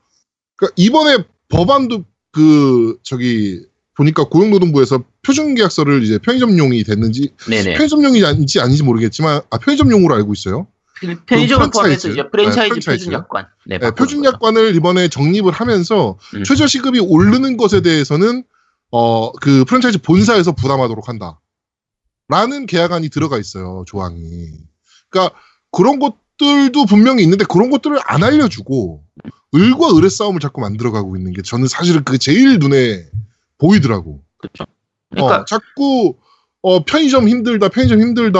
그러니까 0.55 0.73
이번에 0.75 1.17
법안도 1.49 2.03
그 2.31 2.97
저기 3.03 3.61
보니까 3.95 4.25
고용노동부에서 4.25 5.03
표준계약서를 5.23 6.03
이제 6.03 6.17
편의점용이 6.19 6.83
됐는지 6.83 7.31
네네. 7.49 7.75
편의점용인지 7.75 8.59
아닌지 8.59 8.83
모르겠지만 8.83 9.41
아 9.49 9.57
편의점용으로 9.57 10.13
알고 10.15 10.33
있어요. 10.33 10.67
편- 10.99 11.19
편의점을 11.25 11.65
그 11.67 11.71
포함해서. 11.71 12.09
이제 12.09 12.29
프랜차이즈 12.29 12.59
네, 12.75 12.79
프랜차이즈. 12.79 13.05
표준약관. 13.05 13.47
네, 13.67 13.77
네, 13.79 13.91
표준약관을 13.91 14.75
이번에 14.75 15.07
정립을 15.07 15.51
하면서 15.51 16.17
음. 16.35 16.43
최저시급이 16.43 16.99
오르는 16.99 17.57
것에 17.57 17.81
대해서는 17.81 18.43
어 18.91 19.31
그 19.41 19.63
프랜차이즈 19.65 19.99
본사에서 20.01 20.53
부담하도록 20.53 21.07
한다. 21.07 21.39
라는 22.29 22.65
계약안이 22.65 23.09
들어가 23.09 23.37
있어요, 23.37 23.83
조항이. 23.87 24.49
그러니까 25.09 25.35
그런 25.71 25.99
것들도 25.99 26.85
분명히 26.85 27.23
있는데 27.23 27.45
그런 27.45 27.69
것들을 27.69 27.97
안 28.05 28.23
알려주고 28.23 29.03
을과 29.55 29.95
을의 29.95 30.09
싸움을 30.09 30.39
자꾸 30.39 30.61
만들어가고 30.61 31.17
있는 31.17 31.33
게 31.33 31.41
저는 31.41 31.67
사실은 31.67 32.03
그게 32.03 32.17
제일 32.17 32.59
눈에 32.59 33.05
보이더라고. 33.57 34.21
그쵸. 34.37 34.65
그러니까 35.09 35.41
어, 35.41 35.45
자꾸 35.45 36.15
어, 36.61 36.83
편의점 36.83 37.27
힘들다, 37.27 37.69
편의점 37.69 38.01
힘들다. 38.01 38.39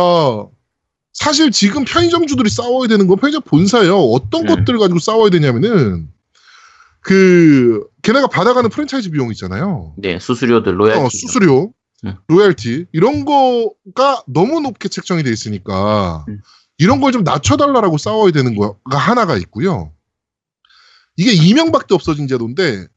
사실 1.14 1.52
지금 1.52 1.86
편의점주들이 1.86 2.50
싸워야 2.50 2.88
되는 2.88 3.08
건 3.08 3.18
편의점 3.18 3.42
본사예요. 3.44 3.98
어떤 3.98 4.42
음. 4.42 4.48
것들을 4.48 4.78
가지고 4.78 5.00
싸워야 5.00 5.30
되냐면은 5.30 6.10
그 7.00 7.88
걔네가 8.04 8.28
받아가는 8.28 8.70
프랜차이즈 8.70 9.10
비용 9.12 9.32
있잖아요. 9.32 9.94
네, 9.98 10.20
수수료들 10.20 10.80
로얄티. 10.80 11.00
어, 11.00 11.10
수수료, 11.10 11.74
음. 12.06 12.16
로얄티 12.28 12.88
이런 12.92 13.26
거가 13.26 14.24
너무 14.28 14.60
높게 14.60 14.90
책정이 14.90 15.24
돼 15.24 15.32
있으니까 15.32 16.26
음. 16.28 16.42
이런 16.78 17.02
걸 17.02 17.12
좀 17.12 17.24
낮춰달라고 17.24 17.98
싸워야 17.98 18.32
되는 18.32 18.56
거가 18.56 18.98
하나가 18.98 19.36
있고요. 19.38 19.92
이게 21.16 21.32
이명박 21.34 21.88
때 21.88 21.96
없어진 21.96 22.28
제도인데 22.28 22.88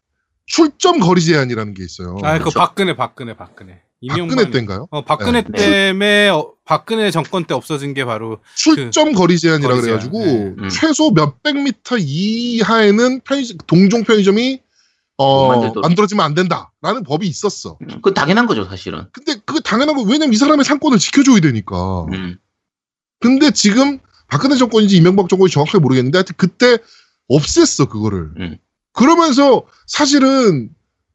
출점 0.47 1.01
거리 1.01 1.23
제한이라는 1.23 1.75
게 1.75 1.85
있어요. 1.85 2.19
아, 2.23 2.33
그거 2.35 2.51
그렇죠. 2.51 2.59
박근혜, 2.59 2.97
박근혜, 2.97 3.37
박근혜. 3.37 3.81
박근혜 4.09 4.51
때인가요? 4.51 4.88
어, 4.90 5.05
박근혜 5.05 5.43
네. 5.43 5.53
때문에 5.53 6.29
어, 6.31 6.53
박근혜 6.64 7.11
정권 7.11 7.45
때 7.45 7.53
없어진 7.55 7.93
게 7.93 8.05
바로 8.07 8.38
출점 8.57 9.12
거리 9.12 9.38
제한이라 9.38 9.69
거리 9.69 9.83
제한, 9.83 10.01
그래가지고 10.01 10.19
네. 10.25 10.55
음. 10.59 10.69
최소 10.71 11.11
몇백 11.11 11.62
미터 11.62 11.97
이하에는 11.99 13.21
편의 13.21 13.45
동종 13.66 14.05
편의점이 14.05 14.61
어. 15.19 15.71
만들어지면 15.83 16.25
안 16.25 16.35
된다라는 16.35 17.05
법이 17.07 17.27
있었어. 17.27 17.77
음, 17.83 18.01
그 18.03 18.14
당연한 18.14 18.47
거죠, 18.47 18.64
사실은. 18.64 19.05
근데 19.12 19.35
그거 19.45 19.61
당연한 19.61 19.95
거 19.97 20.03
왜냐면 20.03 20.33
이 20.33 20.37
사람의 20.37 20.64
상권을 20.64 20.99
지켜줘야 20.99 21.40
되니까. 21.40 22.07
음. 22.12 22.38
근데 23.20 23.50
지금 23.50 23.98
박근혜 24.28 24.56
정권인지 24.56 24.96
이명박 24.96 25.28
정권인지 25.28 25.54
정확하게 25.54 25.78
모르겠는데 25.78 26.18
하여튼 26.18 26.35
그때 26.37 26.78
없앴어 27.30 27.88
그거를. 27.88 28.30
음. 28.38 28.59
그러면서 28.92 29.64
사실은 29.87 30.70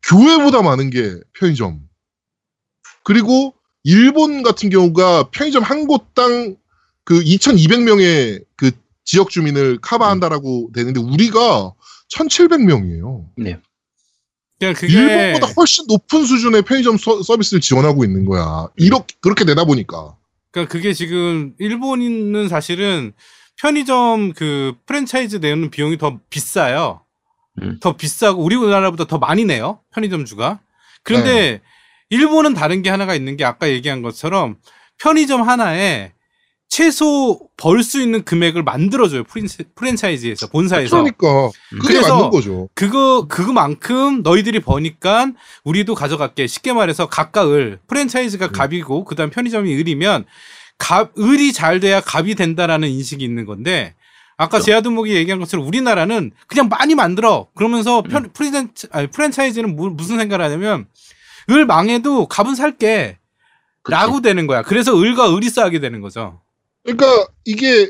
교회보다 0.07 0.61
많은 0.61 0.89
게 0.89 1.19
편의점. 1.33 1.81
그리고 3.03 3.53
일본 3.83 4.43
같은 4.43 4.69
경우가 4.69 5.29
편의점 5.31 5.63
한 5.63 5.87
곳당 5.87 6.55
그 7.03 7.19
2,200명의 7.21 8.43
그 8.55 8.71
지역 9.03 9.29
주민을 9.29 9.79
커버한다라고 9.79 10.71
되는데 10.73 10.99
우리가 10.99 11.73
1,700명이에요. 12.11 13.25
그냥 14.59 14.73
그게 14.73 14.93
일본보다 14.93 15.53
훨씬 15.53 15.85
높은 15.87 16.25
수준의 16.25 16.63
편의점 16.63 16.97
서, 16.97 17.21
서비스를 17.21 17.61
지원하고 17.61 18.05
있는 18.05 18.25
거야. 18.25 18.67
이렇게 18.77 19.15
그렇게 19.21 19.45
되다 19.45 19.65
보니까. 19.65 20.15
그러니까 20.55 20.71
그게 20.71 20.93
지금 20.93 21.53
일본은 21.59 22.47
사실은 22.47 23.11
편의점 23.61 24.31
그 24.31 24.73
프랜차이즈 24.85 25.37
내는 25.37 25.69
비용이 25.69 25.97
더 25.97 26.21
비싸요. 26.29 27.01
음. 27.61 27.77
더 27.81 27.97
비싸고 27.97 28.41
우리나라보다 28.41 29.03
더 29.05 29.17
많이 29.17 29.43
내요. 29.43 29.81
편의점주가. 29.93 30.61
그런데 31.03 31.33
네. 31.33 31.61
일본은 32.09 32.53
다른 32.53 32.81
게 32.81 32.89
하나가 32.89 33.15
있는 33.15 33.35
게 33.35 33.43
아까 33.43 33.67
얘기한 33.67 34.01
것처럼 34.01 34.55
편의점 34.97 35.41
하나에 35.41 36.13
최소 36.75 37.39
벌 37.55 37.81
수 37.83 38.01
있는 38.01 38.25
금액을 38.25 38.63
만들어줘요. 38.63 39.23
프랜차- 39.23 39.63
프랜차 39.75 40.09
이즈에서 40.09 40.47
본사에서. 40.47 40.97
그러니까 40.97 41.49
그게 41.81 42.01
맞는 42.01 42.29
거죠. 42.31 42.67
그거 42.75 43.27
그거만큼 43.29 44.23
너희들이 44.23 44.59
버니까 44.59 45.31
우리도 45.63 45.95
가져갈게. 45.95 46.47
쉽게 46.47 46.73
말해서 46.73 47.07
갑과을 47.07 47.79
프랜차이즈가 47.87 48.47
음. 48.47 48.51
갑이고 48.51 49.05
그다음 49.05 49.29
편의점이 49.29 49.73
을이면 49.73 50.25
갑 50.77 51.17
을이 51.17 51.53
잘 51.53 51.79
돼야 51.79 52.01
갑이 52.01 52.35
된다라는 52.35 52.89
인식이 52.89 53.23
있는 53.23 53.45
건데 53.45 53.93
아까 54.35 54.49
그렇죠. 54.57 54.65
제아드목이 54.65 55.15
얘기한 55.15 55.39
것처럼 55.39 55.65
우리나라는 55.65 56.31
그냥 56.47 56.67
많이 56.67 56.93
만들어. 56.93 57.47
그러면서 57.55 57.99
음. 57.99 58.03
편, 58.09 58.29
프랜차이즈, 58.33 58.87
아니, 58.91 59.07
프랜차이즈는 59.07 59.77
무, 59.77 59.91
무슨 59.91 60.17
생각을 60.17 60.43
하냐면 60.43 60.87
을 61.51 61.65
망해도 61.65 62.27
갑은 62.27 62.55
살게. 62.55 63.17
그치. 63.81 63.91
라고 63.93 64.19
되는 64.19 64.45
거야. 64.45 64.61
그래서 64.63 64.99
을과 64.99 65.33
을이 65.33 65.49
싸게 65.49 65.79
되는 65.79 66.01
거죠. 66.01 66.41
그러니까 66.85 67.27
이게 67.43 67.89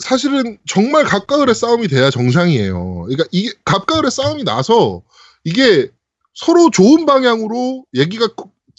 사실은 0.00 0.58
정말 0.66 1.04
갑과 1.04 1.40
을의 1.40 1.54
싸움이 1.54 1.88
돼야 1.88 2.10
정상이에요. 2.10 3.02
그러니까 3.04 3.24
이게 3.30 3.52
갑과 3.64 4.00
을의 4.00 4.10
싸움이 4.10 4.44
나서 4.44 5.02
이게 5.44 5.88
서로 6.34 6.70
좋은 6.70 7.06
방향으로 7.06 7.84
얘기가 7.94 8.28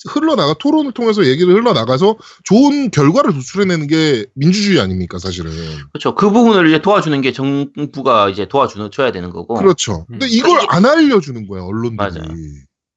흘러나가 0.09 0.53
토론을 0.53 0.91
통해서 0.91 1.25
얘기를 1.25 1.53
흘러나가서 1.53 2.17
좋은 2.43 2.91
결과를 2.91 3.33
도출해내는 3.33 3.87
게 3.87 4.25
민주주의 4.35 4.79
아닙니까 4.81 5.19
사실은. 5.19 5.51
그렇죠. 5.93 6.15
그 6.15 6.29
부분을 6.29 6.67
이제 6.67 6.81
도와주는 6.81 7.19
게 7.21 7.31
정부가 7.31 8.29
이제 8.29 8.45
도와주는 8.47 8.91
줘야 8.91 9.13
되는 9.13 9.29
거고. 9.29 9.55
그렇죠. 9.55 10.05
근데 10.07 10.25
음. 10.25 10.29
이걸 10.29 10.59
안 10.67 10.85
알려주는 10.85 11.47
거야 11.47 11.63
언론들이. 11.63 11.95
맞아요. 11.95 12.11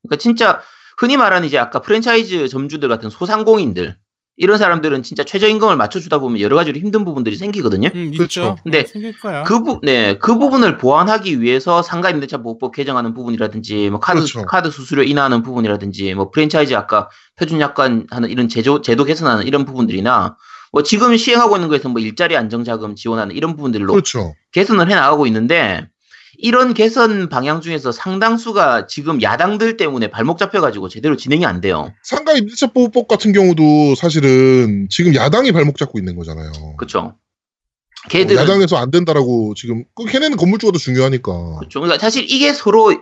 그러니까 0.02 0.16
진짜 0.18 0.60
흔히 0.98 1.16
말하는 1.16 1.46
이제 1.46 1.56
아까 1.56 1.80
프랜차이즈 1.80 2.48
점주들 2.48 2.88
같은 2.88 3.10
소상공인들 3.10 3.96
이런 4.38 4.57
사람들은 4.57 5.03
진짜 5.03 5.24
최저임금을 5.24 5.76
맞춰주다 5.76 6.18
보면 6.18 6.41
여러 6.41 6.55
가지로 6.55 6.78
힘든 6.78 7.05
부분들이 7.05 7.36
생기거든요. 7.36 7.91
음, 7.93 8.12
그렇죠. 8.16 8.57
근데 8.62 8.84
거야. 9.20 9.43
그, 9.43 9.64
부, 9.64 9.80
네, 9.82 10.16
그 10.18 10.39
부분을 10.39 10.78
보완하기 10.78 11.43
위해서 11.43 11.82
상가임대차 11.82 12.39
보호법 12.39 12.74
개정하는 12.74 13.14
부분이라든지, 13.14 13.91
뭐 13.91 13.99
카드, 13.99 14.20
그렇죠. 14.20 14.47
카드 14.47 14.70
수수료 14.70 15.03
인하하는 15.03 15.43
부분이라든지, 15.43 16.14
뭐 16.14 16.30
프랜차이즈 16.30 16.72
아까 16.74 17.11
표준 17.36 17.61
약관 17.61 18.07
하는 18.11 18.30
이런 18.30 18.49
제조, 18.49 18.80
제도 18.80 19.05
개선하는 19.05 19.45
이런 19.45 19.64
부분들이나, 19.64 20.36
뭐 20.70 20.82
지금 20.84 21.16
시행하고 21.16 21.57
있는 21.57 21.68
거에서 21.68 21.89
뭐 21.89 22.01
일자리 22.01 22.36
안정자금 22.36 22.95
지원하는 22.95 23.34
이런 23.34 23.57
부분들로 23.57 23.93
그렇죠. 23.93 24.34
개선을 24.53 24.89
해 24.89 24.95
나가고 24.95 25.26
있는데, 25.26 25.89
이런 26.39 26.72
개선 26.72 27.28
방향 27.28 27.61
중에서 27.61 27.93
상당수가 27.93 28.86
지금 28.86 29.20
야당들 29.20 29.76
때문에 29.76 30.09
발목 30.09 30.39
잡혀가지고 30.39 30.89
제대로 30.89 31.16
진행이 31.16 31.45
안 31.45 31.61
돼요. 31.61 31.93
상가 32.03 32.32
임대차 32.32 32.68
보호법 32.68 33.09
같은 33.09 33.32
경우도 33.32 33.97
사실은 33.97 34.89
지금 34.91 35.14
야당이 35.14 35.53
발목 35.53 35.76
잡고 35.76 35.99
있는 35.99 36.16
거잖아요. 36.16 36.76
그쵸? 36.76 37.14
어, 38.14 38.34
야당에서 38.36 38.76
안 38.76 38.91
된다라고 38.91 39.55
지금 39.55 39.84
그 39.95 40.05
걔네는 40.05 40.36
건물주가 40.36 40.72
더 40.72 40.78
중요하니까. 40.78 41.59
그렇죠. 41.59 41.80
그러니까 41.80 41.99
사실 41.99 42.24
이게 42.28 42.53
서로 42.53 42.95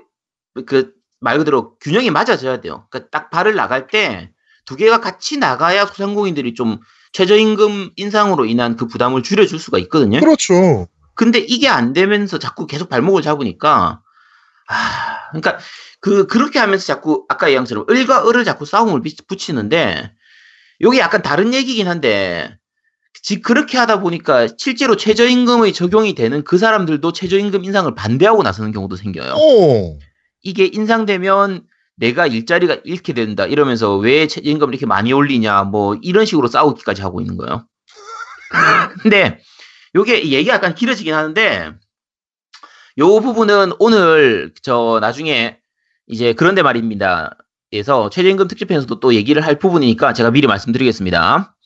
그 0.66 0.96
말 1.20 1.38
그대로 1.38 1.76
균형이 1.78 2.10
맞아져야 2.10 2.60
돼요. 2.60 2.86
그러니까 2.90 3.10
딱 3.10 3.30
발을 3.30 3.54
나갈 3.54 3.86
때 3.88 4.30
두 4.64 4.74
개가 4.74 5.00
같이 5.00 5.38
나가야 5.38 5.86
소상공인들이 5.86 6.54
좀 6.54 6.80
최저임금 7.12 7.92
인상으로 7.96 8.46
인한 8.46 8.76
그 8.76 8.88
부담을 8.88 9.22
줄여줄 9.22 9.60
수가 9.60 9.78
있거든요. 9.78 10.18
그렇죠. 10.18 10.88
근데 11.16 11.38
이게 11.38 11.68
안 11.68 11.92
되면서 11.92 12.38
자꾸 12.38 12.66
계속 12.66 12.88
발목을 12.88 13.22
잡으니까 13.22 14.00
아, 14.68 15.30
그러니까 15.30 15.58
그 16.00 16.26
그렇게 16.26 16.58
하면서 16.58 16.84
자꾸 16.84 17.24
아까 17.28 17.50
것처럼 17.52 17.86
을과 17.90 18.28
을을 18.28 18.44
자꾸 18.44 18.66
싸움을 18.66 19.00
비- 19.00 19.16
붙이는데 19.26 20.12
요게 20.82 20.98
약간 20.98 21.22
다른 21.22 21.54
얘기긴 21.54 21.88
한데 21.88 22.58
지 23.22 23.40
그렇게 23.40 23.78
하다 23.78 24.00
보니까 24.00 24.46
실제로 24.58 24.96
최저임금의 24.96 25.72
적용이 25.72 26.14
되는 26.14 26.44
그 26.44 26.58
사람들도 26.58 27.12
최저임금 27.12 27.64
인상을 27.64 27.92
반대하고 27.94 28.42
나서는 28.42 28.72
경우도 28.72 28.96
생겨요. 28.96 29.32
어. 29.32 29.98
이게 30.42 30.66
인상되면 30.70 31.64
내가 31.96 32.26
일자리가 32.26 32.78
잃게 32.84 33.14
된다 33.14 33.46
이러면서 33.46 33.96
왜 33.96 34.26
최저임금을 34.26 34.74
이렇게 34.74 34.84
많이 34.84 35.14
올리냐 35.14 35.64
뭐 35.64 35.96
이런 36.02 36.26
식으로 36.26 36.46
싸우기까지 36.48 37.00
하고 37.00 37.22
있는 37.22 37.38
거예요. 37.38 37.66
근데 39.02 39.40
요게 39.96 40.30
얘기가 40.30 40.54
약간 40.54 40.74
길어지긴 40.74 41.14
하는데 41.14 41.72
요 42.98 43.20
부분은 43.20 43.72
오늘 43.78 44.52
저 44.62 44.98
나중에 45.00 45.58
이제 46.06 46.34
그런데 46.34 46.62
말입니다. 46.62 47.36
에서 47.72 48.10
최저임금 48.10 48.46
특집편에서도 48.46 49.00
또 49.00 49.14
얘기를 49.14 49.44
할 49.44 49.58
부분이니까 49.58 50.12
제가 50.12 50.30
미리 50.30 50.46
말씀드리겠습니다. 50.46 51.56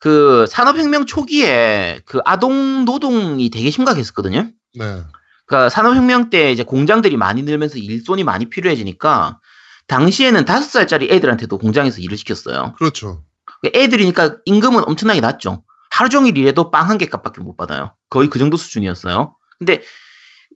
그 0.00 0.46
산업혁명 0.48 1.04
초기에 1.04 2.00
그 2.06 2.20
아동 2.24 2.86
노동이 2.86 3.50
되게 3.50 3.70
심각했었거든요. 3.70 4.48
네. 4.74 5.02
그러니까 5.46 5.68
산업혁명 5.68 6.30
때 6.30 6.50
이제 6.50 6.62
공장들이 6.62 7.18
많이 7.18 7.42
늘면서 7.42 7.78
일손이 7.78 8.24
많이 8.24 8.46
필요해지니까 8.48 9.38
당시에는 9.86 10.46
다섯 10.46 10.70
살짜리 10.70 11.10
애들한테도 11.10 11.58
공장에서 11.58 12.00
일을 12.00 12.16
시켰어요. 12.16 12.74
그렇죠. 12.78 13.22
애들이니까 13.66 14.38
임금은 14.46 14.84
엄청나게 14.86 15.20
낮죠. 15.20 15.62
하루 15.94 16.08
종일 16.08 16.36
일해도 16.36 16.70
빵 16.72 16.88
한 16.90 16.98
개 16.98 17.06
값밖에 17.06 17.40
못 17.40 17.56
받아요. 17.56 17.94
거의 18.10 18.28
그 18.28 18.38
정도 18.40 18.56
수준이었어요. 18.56 19.36
근데 19.58 19.82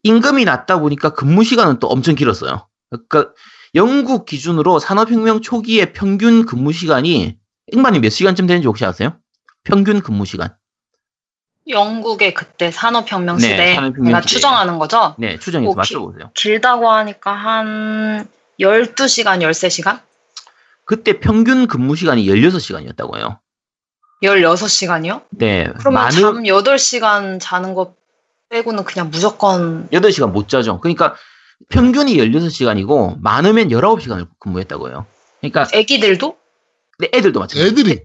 임금이 0.03 0.45
낮다 0.45 0.80
보니까 0.80 1.11
근무 1.14 1.45
시간은 1.45 1.78
또 1.78 1.86
엄청 1.89 2.14
길었어요. 2.16 2.66
그러니까 2.91 3.32
영국 3.76 4.26
기준으로 4.26 4.78
산업혁명 4.80 5.41
초기에 5.41 5.93
평균 5.93 6.45
근무 6.45 6.72
시간이 6.72 7.39
잉반이 7.68 8.01
몇 8.01 8.11
시간쯤 8.11 8.47
되는지 8.47 8.66
혹시 8.66 8.84
아세요? 8.84 9.16
평균 9.62 10.01
근무 10.01 10.24
시간. 10.24 10.57
영국의 11.68 12.32
그때 12.34 12.70
산업혁명 12.70 13.36
네, 13.36 13.43
시대 13.43 13.74
산업혁명 13.74 14.05
내가 14.07 14.20
시대. 14.22 14.34
추정하는 14.34 14.78
거죠? 14.78 15.14
네, 15.18 15.39
추정해서 15.39 15.70
오케이. 15.70 15.76
맞춰보세요. 15.76 16.30
길다고 16.34 16.91
하니까 16.91 17.32
한 17.32 18.26
12시간, 18.59 19.41
13시간? 19.43 20.01
그때 20.84 21.20
평균 21.20 21.66
근무 21.66 21.95
시간이 21.95 22.24
16시간이었다고 22.26 23.18
해요. 23.18 23.41
16시간이요? 24.23 25.23
네. 25.31 25.64
그러면 25.79 26.03
많은 26.03 26.21
잠 26.21 26.35
8시간 26.43 27.39
자는 27.41 27.75
거 27.75 27.95
빼고는 28.51 28.85
그냥 28.85 29.11
무조건 29.11 29.89
8시간 29.91 30.33
못 30.33 30.49
자죠. 30.49 30.81
그러니까 30.81 31.14
평균이 31.71 32.16
16시간이고 32.16 33.21
많으면 33.21 33.69
19시간을 33.69 34.29
근무했다고 34.39 34.89
해요. 34.89 35.07
그러니까 35.41 35.69
애기들도? 35.73 36.37
근데 36.97 37.16
애들도 37.16 37.39
마찬가지예요. 37.41 37.69
애들이 37.71 38.01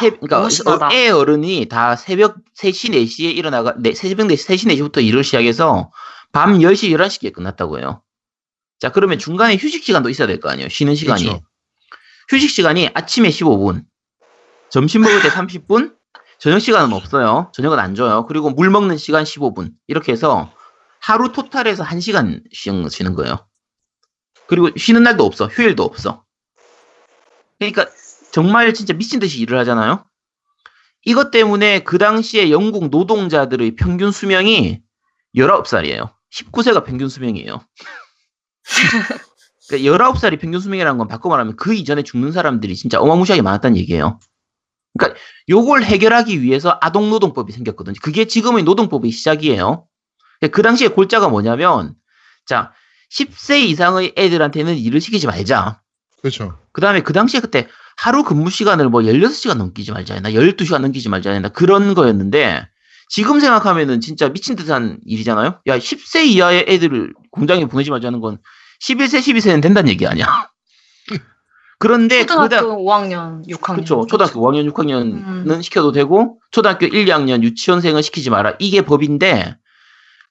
새- 0.00 0.10
그러니까 0.10 0.36
너무 0.38 0.50
심하다. 0.50 0.86
어, 0.86 0.90
애 0.92 1.08
어른이 1.08 1.66
다 1.68 1.96
새벽 1.96 2.36
3시, 2.58 2.90
4시에 2.92 3.34
일어나가, 3.34 3.74
네, 3.78 3.92
새벽 3.94 4.26
4시, 4.28 4.46
3시, 4.48 4.68
4시부터 4.92 5.02
일을 5.04 5.24
시작해서 5.24 5.90
밤 6.32 6.58
10시, 6.58 6.90
11시에 6.96 7.32
끝났다고 7.32 7.78
해요. 7.78 8.02
자, 8.78 8.90
그러면 8.92 9.18
중간에 9.18 9.56
휴식 9.56 9.82
시간도 9.84 10.10
있어야 10.10 10.26
될 10.26 10.38
거 10.40 10.50
아니에요. 10.50 10.68
쉬는 10.68 10.94
시간이. 10.94 11.24
그렇죠. 11.24 11.40
휴식 12.30 12.50
시간이 12.50 12.90
아침에 12.92 13.30
15분, 13.30 13.82
점심 14.70 15.02
먹을 15.02 15.22
때 15.22 15.28
30분, 15.28 15.96
저녁 16.38 16.60
시간은 16.60 16.92
없어요. 16.92 17.50
저녁은 17.54 17.78
안 17.78 17.94
줘요. 17.94 18.26
그리고 18.26 18.50
물 18.50 18.70
먹는 18.70 18.96
시간 18.96 19.24
15분. 19.24 19.72
이렇게 19.86 20.12
해서 20.12 20.52
하루 21.00 21.32
토탈에서 21.32 21.84
1시간 21.84 22.42
쉬는, 22.52 23.14
거예요. 23.14 23.46
그리고 24.46 24.70
쉬는 24.76 25.02
날도 25.02 25.24
없어. 25.24 25.46
휴일도 25.46 25.82
없어. 25.82 26.24
그러니까 27.58 27.86
정말 28.32 28.74
진짜 28.74 28.92
미친 28.92 29.18
듯이 29.18 29.40
일을 29.40 29.58
하잖아요. 29.60 30.04
이것 31.04 31.30
때문에 31.30 31.80
그 31.80 31.98
당시에 31.98 32.50
영국 32.50 32.90
노동자들의 32.90 33.76
평균 33.76 34.10
수명이 34.10 34.82
19살이에요. 35.36 36.12
19세가 36.32 36.84
평균 36.84 37.08
수명이에요. 37.08 37.60
그러니까 39.68 39.90
19살이 39.90 40.40
평균 40.40 40.60
수명이라는 40.60 40.98
건 40.98 41.08
바꿔 41.08 41.28
말하면 41.28 41.56
그 41.56 41.74
이전에 41.74 42.02
죽는 42.02 42.32
사람들이 42.32 42.74
진짜 42.76 43.00
어마무시하게 43.00 43.42
많았다는 43.42 43.76
얘기예요. 43.78 44.18
그러니까 44.96 45.20
요걸 45.48 45.84
해결하기 45.84 46.42
위해서 46.42 46.78
아동노동법이 46.80 47.52
생겼거든요. 47.52 47.94
그게 48.02 48.26
지금의 48.26 48.64
노동법의 48.64 49.10
시작이에요. 49.10 49.86
그러니까 50.40 50.56
그 50.56 50.62
당시에 50.62 50.88
골자가 50.88 51.28
뭐냐면 51.28 51.94
자 52.46 52.72
10세 53.12 53.60
이상의 53.60 54.14
애들한테는 54.16 54.76
일을 54.76 55.00
시키지 55.00 55.26
말자. 55.26 55.80
그렇죠. 56.20 56.58
그 56.72 56.80
다음에 56.80 57.02
그 57.02 57.12
당시에 57.12 57.40
그때 57.40 57.68
하루 57.96 58.24
근무 58.24 58.50
시간을 58.50 58.88
뭐 58.88 59.02
16시간 59.02 59.56
넘기지 59.56 59.92
말자 59.92 60.14
했나, 60.14 60.30
12시간 60.30 60.80
넘기지 60.80 61.08
말자 61.08 61.30
했나, 61.30 61.48
그런 61.48 61.94
거였는데, 61.94 62.68
지금 63.08 63.40
생각하면은 63.40 64.00
진짜 64.00 64.28
미친 64.28 64.56
듯한 64.56 64.98
일이잖아요? 65.06 65.60
야, 65.66 65.78
10세 65.78 66.26
이하의 66.26 66.66
애들을 66.68 67.14
공장에 67.30 67.64
보내지 67.66 67.90
말자는 67.90 68.20
건 68.20 68.38
11세, 68.82 69.20
12세는 69.20 69.62
된다는 69.62 69.88
얘기 69.88 70.06
아니야? 70.06 70.50
그런데 71.78 72.24
초등학교 72.24 72.48
그다 72.48 72.62
5학년, 72.76 73.46
6학년. 73.48 73.74
그렇죠. 73.74 74.06
초등학교 74.06 74.40
5학년, 74.40 74.70
6학년은 74.72 75.50
음. 75.50 75.62
시켜도 75.62 75.92
되고 75.92 76.38
초등학교 76.50 76.86
1, 76.86 77.04
2학년 77.06 77.42
유치원생은 77.42 78.02
시키지 78.02 78.30
마라. 78.30 78.54
이게 78.58 78.80
법인데 78.82 79.56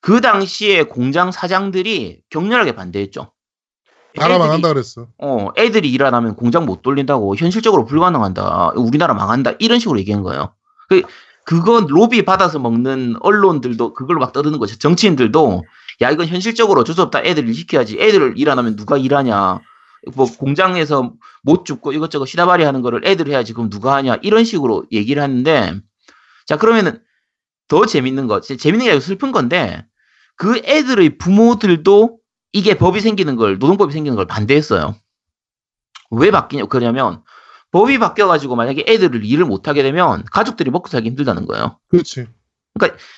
그 0.01 0.21
당시에 0.21 0.83
공장 0.83 1.31
사장들이 1.31 2.21
격렬하게 2.29 2.73
반대했죠. 2.75 3.31
나라 4.15 4.35
애들이- 4.35 4.39
망한다 4.39 4.69
그랬어. 4.69 5.07
어, 5.19 5.49
애들이 5.57 5.91
일 5.91 6.01
안 6.03 6.13
하면 6.13 6.35
공장 6.35 6.65
못 6.65 6.81
돌린다고 6.81 7.35
현실적으로 7.35 7.85
불가능한다. 7.85 8.71
우리나라 8.75 9.13
망한다. 9.13 9.53
이런 9.59 9.77
식으로 9.79 9.99
얘기한 9.99 10.23
거예요. 10.23 10.53
그, 10.89 11.01
그거 11.45 11.81
로비 11.87 12.23
받아서 12.25 12.57
먹는 12.57 13.17
언론들도 13.19 13.93
그걸로 13.93 14.19
막 14.19 14.33
떠드는 14.33 14.57
거죠. 14.57 14.77
정치인들도 14.79 15.63
야, 16.01 16.09
이건 16.09 16.27
현실적으로 16.27 16.81
어쩔 16.81 16.95
수 16.95 17.01
없다. 17.03 17.21
애들 17.23 17.47
일 17.47 17.53
시켜야지. 17.53 17.97
애들 17.99 18.33
일안 18.37 18.57
하면 18.57 18.75
누가 18.75 18.97
일하냐. 18.97 19.59
뭐 20.13 20.25
공장에서 20.25 21.13
못 21.43 21.65
죽고 21.65 21.93
이것저것 21.93 22.25
시다바리 22.25 22.63
하는 22.63 22.81
거를 22.81 23.05
애들 23.05 23.27
해야지. 23.27 23.53
그럼 23.53 23.69
누가 23.69 23.95
하냐. 23.95 24.17
이런 24.21 24.43
식으로 24.43 24.85
얘기를 24.91 25.21
하는데 25.21 25.79
자, 26.45 26.57
그러면은 26.57 27.01
더 27.67 27.85
재밌는 27.85 28.27
거, 28.27 28.41
재밌는 28.41 28.85
게 28.85 28.91
아니고 28.91 29.03
슬픈 29.03 29.31
건데 29.31 29.85
그 30.35 30.61
애들의 30.63 31.17
부모들도 31.17 32.19
이게 32.53 32.77
법이 32.77 33.01
생기는 33.01 33.35
걸, 33.35 33.57
노동법이 33.57 33.91
생기는 33.91 34.15
걸 34.15 34.27
반대했어요. 34.27 34.95
왜 36.11 36.31
바뀌냐, 36.31 36.65
그러냐면, 36.65 37.23
법이 37.71 37.97
바뀌어가지고 37.97 38.55
만약에 38.55 38.85
애들을 38.87 39.25
일을 39.25 39.43
못하게 39.43 39.83
되면 39.83 40.23
가족들이 40.31 40.71
먹고 40.71 40.87
살기 40.87 41.09
힘들다는 41.09 41.45
거예요. 41.47 41.79
그렇지. 41.89 42.27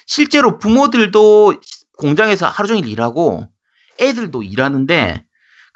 실제로 0.08 0.58
부모들도 0.58 1.62
공장에서 1.98 2.48
하루 2.48 2.68
종일 2.68 2.88
일하고 2.88 3.48
애들도 4.00 4.42
일하는데 4.42 5.27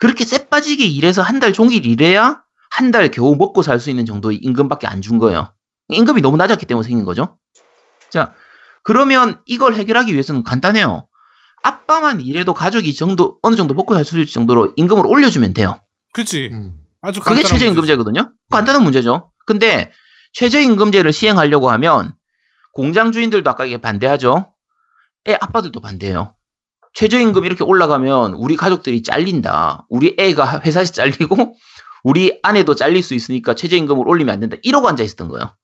그렇게 0.01 0.25
쎄 0.25 0.47
빠지게 0.49 0.85
일해서 0.85 1.21
한 1.21 1.39
달 1.39 1.53
종일 1.53 1.85
일해야 1.85 2.41
한 2.69 2.91
달 2.91 3.09
겨우 3.11 3.35
먹고 3.35 3.61
살 3.61 3.79
수 3.79 3.89
있는 3.89 4.05
정도의 4.05 4.37
임금밖에 4.37 4.87
안 4.87 5.01
준 5.01 5.17
거예요. 5.19 5.53
임금이 5.89 6.21
너무 6.21 6.37
낮았기 6.37 6.65
때문에 6.65 6.87
생긴 6.87 7.05
거죠. 7.05 7.37
자, 8.09 8.33
그러면 8.83 9.41
이걸 9.45 9.75
해결하기 9.75 10.11
위해서는 10.13 10.43
간단해요. 10.43 11.07
아빠만 11.63 12.21
일해도 12.21 12.53
가족이 12.53 12.95
정도 12.95 13.37
어느 13.43 13.55
정도 13.55 13.73
먹고 13.73 13.93
살 13.93 14.03
수 14.05 14.17
있을 14.19 14.31
정도로 14.31 14.73
임금을 14.75 15.05
올려주면 15.05 15.53
돼요. 15.53 15.79
그치. 16.13 16.49
음. 16.51 16.77
아주 17.01 17.19
그게 17.19 17.35
최저임금제거든요. 17.59 18.31
간단한 18.49 18.83
문제죠. 18.83 19.31
근데 19.45 19.91
최저임금제를 20.33 21.11
시행하려고 21.13 21.69
하면 21.71 22.13
공장 22.73 23.11
주인들도 23.11 23.49
아까 23.49 23.65
이게 23.65 23.77
반대하죠. 23.79 24.53
애 25.27 25.33
아빠들도 25.39 25.79
반대해요. 25.81 26.35
최저임금 26.93 27.45
이렇게 27.45 27.63
올라가면 27.63 28.33
우리 28.33 28.55
가족들이 28.57 29.03
잘린다. 29.03 29.85
우리 29.89 30.15
애가 30.17 30.61
회사에서 30.65 30.93
잘리고 30.93 31.55
우리 32.03 32.39
아내도 32.43 32.75
잘릴 32.75 33.03
수 33.03 33.13
있으니까 33.13 33.55
최저임금을 33.55 34.07
올리면 34.07 34.33
안 34.33 34.39
된다. 34.39 34.57
이러고 34.63 34.87
앉아 34.89 35.03
있었던 35.03 35.27
거예요. 35.29 35.55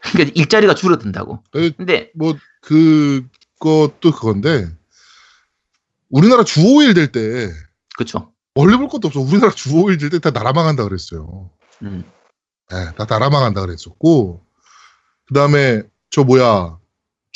그러니까 0.00 0.32
일자리가 0.34 0.74
줄어든다고. 0.74 1.42
에, 1.56 1.70
근데 1.70 2.10
뭐 2.14 2.34
그것도 2.62 4.12
그건데 4.12 4.68
우리나라 6.08 6.44
주 6.44 6.60
5일 6.60 6.94
될 6.94 7.10
때 7.12 7.50
그렇죠. 7.96 8.32
멀리 8.54 8.76
볼 8.76 8.88
것도 8.88 9.08
없어. 9.08 9.20
우리나라 9.20 9.50
주 9.52 9.70
5일 9.70 9.98
될 10.00 10.10
때 10.10 10.18
다 10.20 10.30
나라 10.30 10.52
망한다 10.52 10.84
그랬어요. 10.84 11.50
음. 11.82 12.04
예, 12.72 12.92
다 12.96 13.04
나라 13.06 13.30
망한다 13.30 13.60
그랬었고 13.60 14.44
그다음에 15.28 15.82
저 16.10 16.24
뭐야 16.24 16.78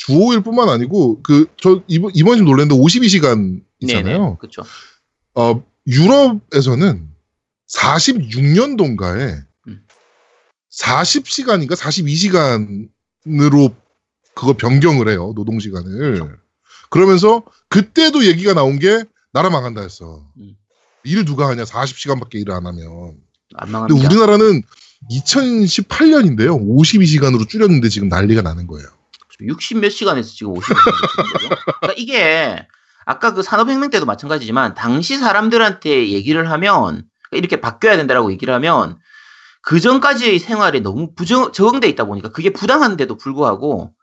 주 0.01 0.13
5일뿐만 0.13 0.67
아니고 0.69 1.21
그 1.21 1.45
저 1.57 1.83
이번 1.87 2.11
이번 2.15 2.37
좀 2.37 2.47
놀랐는데 2.47 2.81
52시간 2.81 3.61
있잖아요. 3.81 4.37
그렇죠. 4.37 4.63
어 5.35 5.63
유럽에서는 5.87 7.07
46년도인가에 7.71 9.43
음. 9.67 9.85
40시간인가 10.73 11.75
42시간으로 11.75 13.75
그거 14.33 14.53
변경을 14.53 15.07
해요 15.09 15.33
노동 15.35 15.59
시간을. 15.59 16.37
그러면서 16.89 17.43
그때도 17.69 18.25
얘기가 18.25 18.53
나온 18.55 18.79
게 18.79 19.03
나라 19.33 19.49
망한다 19.51 19.81
했어. 19.81 20.25
음. 20.37 20.55
일을 21.03 21.25
누가 21.25 21.47
하냐 21.49 21.63
40시간밖에 21.63 22.35
일을 22.35 22.53
안 22.53 22.65
하면. 22.65 23.17
안 23.53 23.67
근데 23.67 23.71
망합니다. 23.71 24.07
우리나라는 24.07 24.63
2018년인데요. 25.11 26.59
52시간으로 26.59 27.47
줄였는데 27.47 27.89
지금 27.89 28.09
난리가 28.09 28.41
나는 28.41 28.65
거예요. 28.67 28.87
60 29.47 29.79
몇 29.79 29.89
시간에서 29.89 30.31
지금 30.31 30.53
50몇 30.53 30.63
시간 30.63 31.25
거죠. 31.33 31.49
그러니까 31.79 31.93
이게 31.97 32.67
아까 33.05 33.33
그 33.33 33.41
산업혁명 33.43 33.89
때도 33.89 34.05
마찬가지지만 34.05 34.73
당시 34.73 35.17
사람들한테 35.17 36.09
얘기를 36.09 36.49
하면 36.51 37.03
이렇게 37.31 37.59
바뀌어야 37.59 37.97
된다라고 37.97 38.31
얘기를 38.31 38.53
하면 38.53 38.97
그 39.61 39.79
전까지의 39.79 40.39
생활에 40.39 40.79
너무 40.79 41.13
부정, 41.15 41.51
적응돼 41.51 41.87
있다 41.89 42.05
보니까 42.05 42.29
그게 42.29 42.51
부당한데도 42.51 43.17
불구하고 43.17 43.93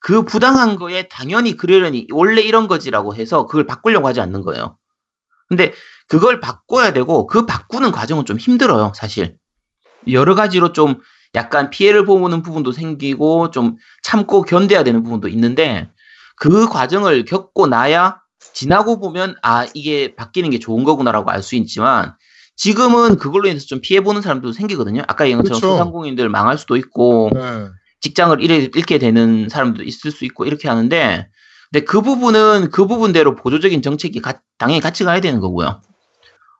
그 0.00 0.24
부당한 0.24 0.76
거에 0.76 1.08
당연히 1.08 1.56
그러려니 1.56 2.08
원래 2.10 2.40
이런 2.40 2.66
거지라고 2.66 3.14
해서 3.14 3.46
그걸 3.46 3.66
바꾸려고 3.66 4.08
하지 4.08 4.20
않는 4.20 4.42
거예요. 4.42 4.78
근데 5.48 5.74
그걸 6.08 6.40
바꿔야 6.40 6.92
되고 6.92 7.26
그 7.26 7.46
바꾸는 7.46 7.92
과정은 7.92 8.24
좀 8.24 8.38
힘들어요, 8.38 8.92
사실. 8.96 9.36
여러 10.08 10.34
가지로 10.34 10.72
좀 10.72 11.00
약간 11.34 11.70
피해를 11.70 12.04
보는 12.04 12.42
부분도 12.42 12.72
생기고 12.72 13.50
좀 13.50 13.76
참고 14.02 14.42
견뎌야 14.42 14.84
되는 14.84 15.02
부분도 15.02 15.28
있는데 15.28 15.88
그 16.36 16.68
과정을 16.68 17.24
겪고 17.24 17.66
나야 17.66 18.20
지나고 18.54 19.00
보면 19.00 19.36
아 19.42 19.66
이게 19.74 20.14
바뀌는 20.14 20.50
게 20.50 20.58
좋은 20.58 20.84
거구나라고 20.84 21.30
알 21.30 21.42
수 21.42 21.56
있지만 21.56 22.14
지금은 22.56 23.16
그걸로 23.16 23.48
인해서 23.48 23.66
좀 23.66 23.80
피해 23.80 24.02
보는 24.02 24.20
사람도 24.20 24.52
생기거든요. 24.52 25.02
아까 25.08 25.24
얘기한 25.24 25.42
것처럼 25.42 25.60
그렇죠. 25.60 25.72
소상공인들 25.78 26.28
망할 26.28 26.58
수도 26.58 26.76
있고 26.76 27.30
네. 27.32 27.40
직장을 28.02 28.40
잃게, 28.42 28.70
잃게 28.78 28.98
되는 28.98 29.48
사람도 29.48 29.82
있을 29.84 30.10
수 30.10 30.24
있고 30.26 30.44
이렇게 30.44 30.68
하는데 30.68 31.28
근데 31.72 31.84
그 31.86 32.02
부분은 32.02 32.70
그 32.70 32.86
부분대로 32.86 33.36
보조적인 33.36 33.80
정책이 33.80 34.20
가- 34.20 34.40
당연히 34.58 34.80
같이 34.80 35.02
가야 35.04 35.20
되는 35.20 35.40
거고요. 35.40 35.80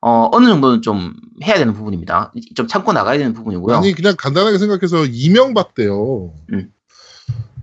어, 0.05 0.29
어느 0.33 0.47
정도는 0.47 0.83
좀 0.83 1.15
해야 1.45 1.55
되는 1.57 1.73
부분입니다. 1.75 2.33
좀 2.57 2.67
참고 2.67 2.93
나가야 2.93 3.19
되는 3.19 3.33
부분이고요. 3.33 3.77
아니 3.77 3.95
그냥 3.95 4.17
간단하게 4.19 4.59
생각해서 4.59 5.07
이명박 5.07 5.75
때요. 5.75 6.35
음. 6.53 6.73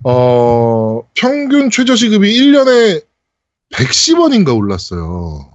어 0.04 1.02
평균 1.14 1.70
최저시급이 1.70 2.26
1년에 2.34 3.04
110원인가 3.74 4.56
올랐어요. 4.56 5.50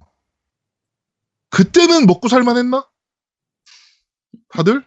그때는 1.50 2.06
먹고 2.06 2.28
살만 2.28 2.58
했나? 2.58 2.86
다들? 4.50 4.86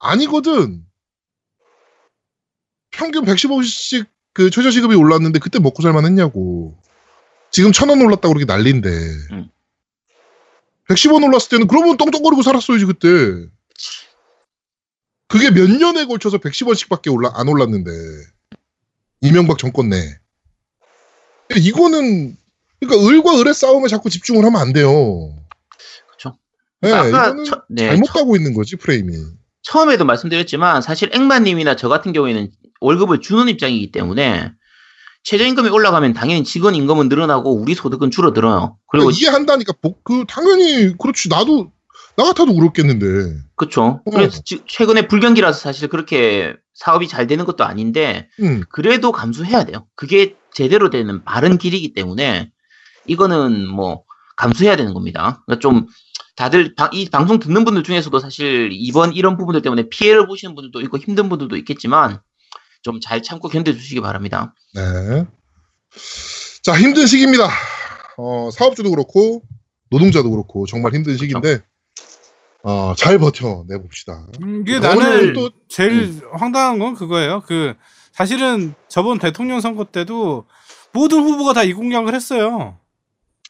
아니거든. 0.00 0.84
평균 2.90 3.24
110원씩 3.24 4.06
그 4.32 4.50
최저시급이 4.50 4.96
올랐는데 4.96 5.38
그때 5.38 5.60
먹고 5.60 5.82
살만 5.82 6.04
했냐고. 6.06 6.76
지금 7.52 7.70
천 7.70 7.88
원 7.88 8.00
올랐다고 8.00 8.34
그렇게 8.34 8.44
난린데. 8.44 8.88
음. 9.32 9.50
110원 10.88 11.24
올랐을 11.24 11.48
때는 11.50 11.66
그러면 11.66 11.96
똥똥거리고 11.96 12.42
살았어야지 12.42 12.84
그때. 12.86 13.06
그게 15.28 15.50
몇 15.50 15.68
년에 15.70 16.06
걸쳐서 16.06 16.38
110원씩밖에 16.38 17.12
올라 17.14 17.30
안 17.34 17.48
올랐는데 17.48 17.90
이명박 19.20 19.58
정권 19.58 19.90
내. 19.90 20.18
이거는 21.56 22.36
그러니까 22.80 23.06
을과 23.08 23.38
을의 23.40 23.52
싸움에 23.54 23.88
자꾸 23.88 24.08
집중을 24.08 24.44
하면 24.44 24.60
안 24.60 24.72
돼요. 24.72 25.34
그쵸. 26.10 26.38
네, 26.80 26.92
아까 26.92 27.08
이거는 27.08 27.44
처- 27.44 27.62
네, 27.68 27.88
잘못 27.88 28.06
처- 28.06 28.12
가고 28.14 28.36
있는 28.36 28.54
거지 28.54 28.76
프레임이. 28.76 29.12
처음에도 29.62 30.04
말씀드렸지만 30.06 30.80
사실 30.80 31.10
앵마님이나 31.14 31.76
저 31.76 31.88
같은 31.88 32.12
경우에는 32.12 32.50
월급을 32.80 33.20
주는 33.20 33.48
입장이기 33.48 33.90
때문에 33.92 34.52
최저임금이 35.24 35.68
올라가면 35.68 36.14
당연히 36.14 36.44
직원 36.44 36.74
임금은 36.74 37.08
늘어나고 37.08 37.52
우리 37.54 37.74
소득은 37.74 38.10
줄어들어요. 38.10 38.76
그리고 38.90 39.06
그러니까 39.06 39.18
이해한다니까 39.20 39.74
복- 39.82 40.02
그 40.04 40.24
당연히 40.28 40.96
그렇지 40.96 41.28
나도 41.28 41.70
나 42.16 42.24
같아도 42.24 42.54
그렇겠는데. 42.54 43.38
그렇죠. 43.56 44.00
어. 44.04 44.10
그래서 44.10 44.40
지- 44.44 44.62
최근에 44.66 45.06
불경기라서 45.08 45.58
사실 45.58 45.88
그렇게 45.88 46.54
사업이 46.74 47.08
잘 47.08 47.26
되는 47.26 47.44
것도 47.44 47.64
아닌데 47.64 48.28
음. 48.40 48.62
그래도 48.70 49.12
감수해야 49.12 49.64
돼요. 49.64 49.86
그게 49.96 50.36
제대로 50.52 50.90
되는 50.90 51.22
바른 51.24 51.58
길이기 51.58 51.92
때문에 51.92 52.50
이거는 53.06 53.68
뭐 53.68 54.04
감수해야 54.36 54.76
되는 54.76 54.94
겁니다. 54.94 55.42
그러니까 55.46 55.60
좀 55.60 55.86
다들 56.36 56.74
방- 56.76 56.90
이 56.92 57.08
방송 57.10 57.38
듣는 57.40 57.64
분들 57.64 57.82
중에서도 57.82 58.16
사실 58.20 58.70
이번 58.72 59.12
이런 59.12 59.36
부분들 59.36 59.60
때문에 59.62 59.88
피해를 59.88 60.26
보시는 60.26 60.54
분들도 60.54 60.80
있고 60.82 60.96
힘든 60.98 61.28
분들도 61.28 61.56
있겠지만 61.56 62.20
좀 62.92 63.00
잘 63.00 63.22
참고 63.22 63.48
견뎌주시기 63.48 64.00
바랍니다. 64.00 64.54
네. 64.74 65.24
자 66.62 66.78
힘든 66.78 67.06
시기입니다. 67.06 67.48
어, 68.16 68.50
사업주도 68.52 68.90
그렇고 68.90 69.42
노동자도 69.90 70.30
그렇고 70.30 70.66
정말 70.66 70.94
힘든 70.94 71.16
시기인데 71.16 71.62
어, 72.64 72.94
잘 72.96 73.18
버텨내 73.18 73.78
봅시다. 73.80 74.26
음, 74.42 74.62
이게 74.66 74.78
그러니까 74.78 74.88
나는 75.04 75.18
오늘 75.20 75.32
또 75.32 75.50
제일 75.68 76.20
황당한 76.32 76.78
건 76.78 76.94
그거예요. 76.94 77.42
그 77.46 77.74
사실은 78.12 78.74
저번 78.88 79.18
대통령 79.18 79.60
선거 79.60 79.84
때도 79.84 80.44
모든 80.92 81.22
후보가 81.22 81.52
다 81.52 81.64
이 81.64 81.72
공약을 81.72 82.14
했어요. 82.14 82.76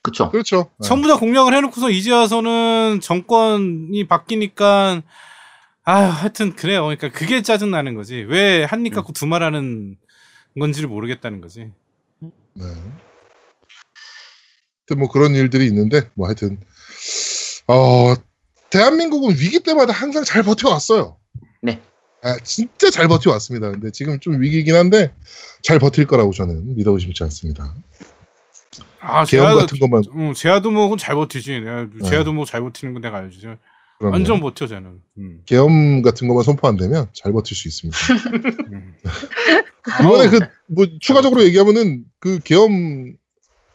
그렇죠. 0.03 0.30
그렇죠. 0.30 0.70
네. 0.78 0.86
전부 0.89 1.09
다 1.09 1.16
공약을 1.16 1.55
해놓고서 1.55 1.91
이제 1.91 2.12
와서는 2.12 3.01
정권이 3.03 4.07
바뀌니까 4.07 5.03
아 5.89 6.03
하여튼 6.03 6.55
그래요. 6.55 6.82
그러니까 6.82 7.09
그게 7.09 7.41
짜증 7.41 7.70
나는 7.70 7.95
거지. 7.95 8.16
왜 8.16 8.62
한입 8.64 8.93
갖고 8.95 9.14
두 9.14 9.26
말하는 9.26 9.97
건지를 10.61 10.86
모르겠다는 10.86 11.41
거지. 11.41 11.72
네. 12.20 12.30
하여튼 12.61 12.93
뭐 14.99 15.09
그런 15.09 15.34
일들이 15.34 15.64
있는데 15.64 16.03
뭐 16.12 16.26
하여튼 16.26 16.61
어 17.68 18.14
대한민국은 18.68 19.30
위기 19.30 19.61
때마다 19.61 19.95
항상 19.95 20.24
잘 20.24 20.43
버텨왔어요. 20.43 21.16
네. 21.62 21.80
아, 22.22 22.36
진짜 22.45 22.91
잘 22.91 23.09
버텨왔습니다. 23.09 23.70
근데 23.70 23.91
지금 23.91 24.20
좀 24.20 24.43
위기긴 24.43 24.74
한데 24.74 25.14
잘 25.62 25.78
버틸 25.78 26.07
거라고 26.07 26.32
저는 26.32 26.76
믿어 26.76 26.93
의심치 26.93 27.22
않습니다. 27.24 27.74
아 29.01 29.24
제아도 29.24 29.61
같은 29.61 29.78
것만 29.78 30.03
음, 30.12 30.34
제아도목은 30.34 30.99
잘 30.99 31.14
버티지. 31.14 31.61
내가 31.61 31.86
네. 31.95 32.11
제아도목 32.11 32.45
잘 32.45 32.61
버티는 32.61 32.93
건 32.93 33.01
내가 33.01 33.16
알지. 33.16 33.47
그러면 33.99 34.12
완전 34.20 34.40
버텨 34.40 34.66
쟤는. 34.66 35.01
음. 35.18 35.42
계엄 35.46 36.03
같은 36.03 36.28
것만 36.28 36.44
선포 36.44 36.68
안 36.68 36.76
되면 36.76 37.09
잘 37.12 37.32
버틸 37.32 37.57
수 37.57 37.68
있습니다. 37.68 37.99
음. 38.72 38.94
이번에 40.01 40.28
그 40.28 40.38
뭐 40.70 40.86
추가적으로 41.01 41.42
얘기하면은 41.44 42.05
그 42.20 42.40
계엄 42.44 43.14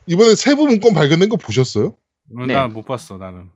이번에 0.06 0.36
세부 0.36 0.68
문건 0.68 0.94
발견된 0.94 1.28
거 1.30 1.38
보셨어요? 1.38 1.96
네. 2.30 2.54
난못 2.54 2.86
봤어 2.86 3.18
나는. 3.18 3.50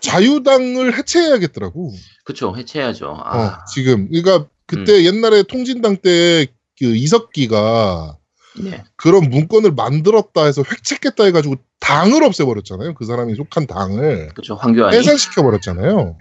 자유당을 0.00 0.98
해체해야겠더라고. 0.98 1.94
그렇죠. 2.24 2.54
해체해야죠. 2.56 3.06
어, 3.10 3.22
아, 3.24 3.64
지금 3.66 4.08
그러니까 4.10 4.48
그때 4.66 5.04
옛날에 5.04 5.42
통진당 5.44 5.96
때 5.98 6.46
그 6.80 6.84
이석기가 6.94 8.17
네. 8.62 8.84
그런 8.96 9.28
문건을 9.30 9.72
만들었다 9.72 10.44
해서 10.44 10.62
획책했다 10.62 11.24
해가지고 11.24 11.56
당을 11.80 12.22
없애버렸잖아요. 12.24 12.94
그 12.94 13.04
사람이 13.04 13.34
속한 13.34 13.66
당을 13.66 14.28
그렇죠. 14.34 14.54
황교안이. 14.54 14.96
해산시켜 14.96 15.42
버렸잖아요. 15.42 16.18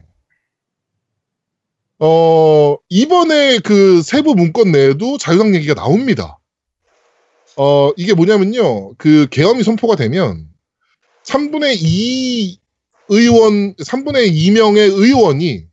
어, 1.99 2.77
이번에 2.89 3.59
그 3.59 4.01
세부 4.01 4.35
문건 4.35 4.71
내에도 4.71 5.17
자유당 5.17 5.55
얘기가 5.55 5.73
나옵니다. 5.73 6.39
어, 7.57 7.91
이게 7.97 8.13
뭐냐면요. 8.13 8.95
그 8.95 9.27
계엄이 9.31 9.63
선포가 9.63 9.95
되면 9.95 10.47
3분의 11.25 11.77
2 11.81 12.59
의원, 13.09 13.75
3분의 13.75 14.31
2명의 14.31 14.91
의원이 14.91 15.65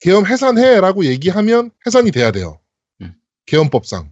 계엄 0.00 0.26
해산해라고 0.26 1.04
얘기하면 1.06 1.70
해산이 1.86 2.12
돼야 2.12 2.30
돼요. 2.30 2.60
음. 3.00 3.14
계엄법상. 3.46 4.10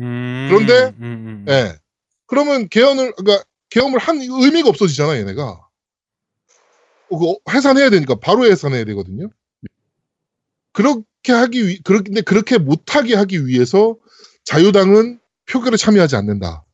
음, 0.00 0.48
그런데, 0.50 0.94
음, 1.00 1.44
음. 1.46 1.46
예. 1.48 1.74
그러면 2.26 2.68
개헌을 2.68 3.14
그러니까 3.16 3.44
계엄을 3.70 3.98
한 3.98 4.20
의미가 4.20 4.68
없어지잖아 4.68 5.16
얘네가. 5.18 5.42
어, 5.42 5.68
그거 7.18 7.38
해산해야 7.50 7.90
되니까 7.90 8.14
바로 8.16 8.44
해산해야 8.46 8.84
되거든요. 8.84 9.28
그렇게 10.72 11.32
하기 11.32 11.66
위 11.66 11.80
그런데 11.82 12.20
그렇게 12.20 12.58
못하게 12.58 13.14
하기 13.16 13.46
위해서 13.46 13.96
자유당은 14.44 15.18
표결에 15.50 15.76
참여하지 15.76 16.16
않는다. 16.16 16.64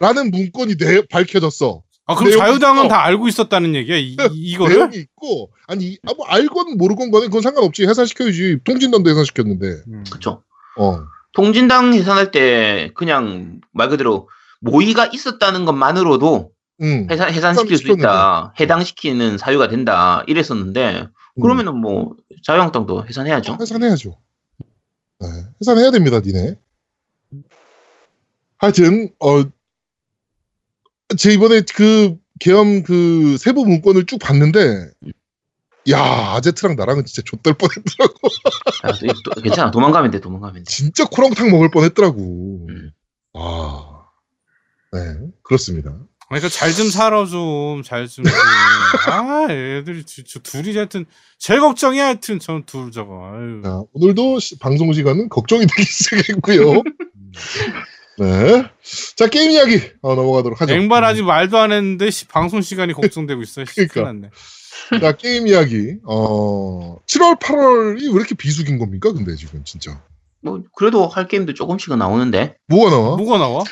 라는 0.00 0.30
문건이 0.30 0.76
내, 0.76 1.02
밝혀졌어. 1.06 1.82
아 2.06 2.16
그럼 2.16 2.36
자유당은 2.36 2.80
있어. 2.86 2.88
다 2.88 3.04
알고 3.04 3.28
있었다는 3.28 3.74
얘기야 3.76 3.96
이, 3.96 4.16
이- 4.16 4.16
이거를? 4.32 4.76
내용이 4.76 4.96
있고 4.96 5.52
아니 5.68 5.96
아, 6.08 6.12
뭐 6.14 6.26
알건 6.26 6.76
모르건 6.76 7.12
간에 7.12 7.26
그건 7.26 7.42
상관없지 7.42 7.86
해산시켜야지 7.86 8.58
통진당도 8.64 9.08
해산시켰는데 9.10 9.66
음. 9.86 10.04
그렇죠. 10.10 10.42
어 10.76 10.98
통진당 11.32 11.94
해산할 11.94 12.30
때 12.30 12.90
그냥 12.94 13.60
말 13.72 13.88
그대로 13.88 14.28
모의가 14.60 15.10
있었다는 15.12 15.64
것만으로도 15.64 16.52
음. 16.82 17.06
해산, 17.10 17.32
해산시킬 17.32 17.76
수. 17.76 17.90
있다. 17.92 18.54
해당시키는 18.58 19.38
사유가 19.38 19.68
된다. 19.68 20.24
이랬었는데, 20.26 21.08
음. 21.34 21.42
그러면은 21.42 21.76
뭐, 21.76 22.16
자유한국당도 22.42 23.06
해산해야죠. 23.06 23.58
해산해야죠. 23.60 24.16
네, 25.20 25.28
해산해야 25.60 25.90
됩니다, 25.90 26.20
니네. 26.20 26.56
하여튼, 28.56 29.10
어, 29.18 29.42
제 31.16 31.32
이번에 31.32 31.62
그 31.74 32.16
계엄 32.38 32.82
그 32.82 33.36
세부 33.38 33.66
문건을 33.66 34.06
쭉 34.06 34.18
봤는데, 34.18 34.90
야, 35.88 35.98
아제트랑 36.36 36.76
나랑은 36.76 37.04
진짜 37.06 37.22
좆될 37.24 37.54
뻔했더라고. 37.54 38.14
아, 38.82 38.92
또- 38.92 39.32
또- 39.34 39.40
괜찮아. 39.42 39.70
도망가면 39.70 40.10
돼, 40.10 40.20
도망가면 40.20 40.64
돼. 40.64 40.64
진짜 40.64 41.04
코랑탕 41.06 41.50
먹을 41.50 41.70
뻔했더라고. 41.70 42.66
음. 42.68 42.90
아, 43.34 44.02
네, 44.92 44.98
그렇습니다. 45.42 45.96
그러니까 46.28 46.48
잘 46.48 46.72
좀 46.74 46.90
살아 46.90 47.24
좀, 47.26 47.82
잘 47.82 48.06
좀. 48.06 48.24
좀. 48.24 48.32
아, 49.10 49.46
애들이 49.50 50.04
저, 50.04 50.22
저 50.24 50.38
둘이 50.40 50.76
하여튼 50.76 51.06
제일 51.38 51.60
걱정이야 51.60 52.04
하여튼 52.06 52.38
저둘 52.38 52.92
저거. 52.92 53.32
아유. 53.34 53.60
자, 53.64 53.82
오늘도 53.92 54.38
시- 54.38 54.58
방송 54.58 54.92
시간은 54.92 55.28
걱정이 55.28 55.66
되기 55.66 55.82
시작했고요. 55.82 56.82
네. 58.18 58.64
자, 59.16 59.26
게임 59.28 59.50
이야기 59.50 59.80
어, 60.02 60.14
넘어가도록 60.14 60.60
하죠. 60.60 60.72
앵발 60.74 61.02
아직 61.04 61.22
말도 61.22 61.56
안 61.58 61.72
했는데 61.72 62.10
씨, 62.10 62.26
방송 62.26 62.60
시간이 62.60 62.92
걱정되고 62.92 63.40
있어. 63.42 63.64
씨, 63.64 63.74
그러니까. 63.74 63.94
큰일 63.94 64.04
났네. 64.06 64.30
자, 65.00 65.12
게임 65.16 65.46
이야기. 65.46 65.96
어, 66.06 66.96
7월, 67.06 67.38
8월이 67.38 68.02
왜 68.12 68.12
이렇게 68.12 68.34
비수기인 68.34 68.78
겁니까? 68.78 69.12
근데 69.12 69.34
지금 69.36 69.62
진짜. 69.64 70.00
뭐, 70.42 70.62
그래도 70.74 71.06
할 71.06 71.28
게임도 71.28 71.54
조금씩은 71.54 71.98
나오는데, 71.98 72.56
뭐가 72.68 72.90
나와? 72.90 73.16
뭐가 73.16 73.38
나와? 73.38 73.62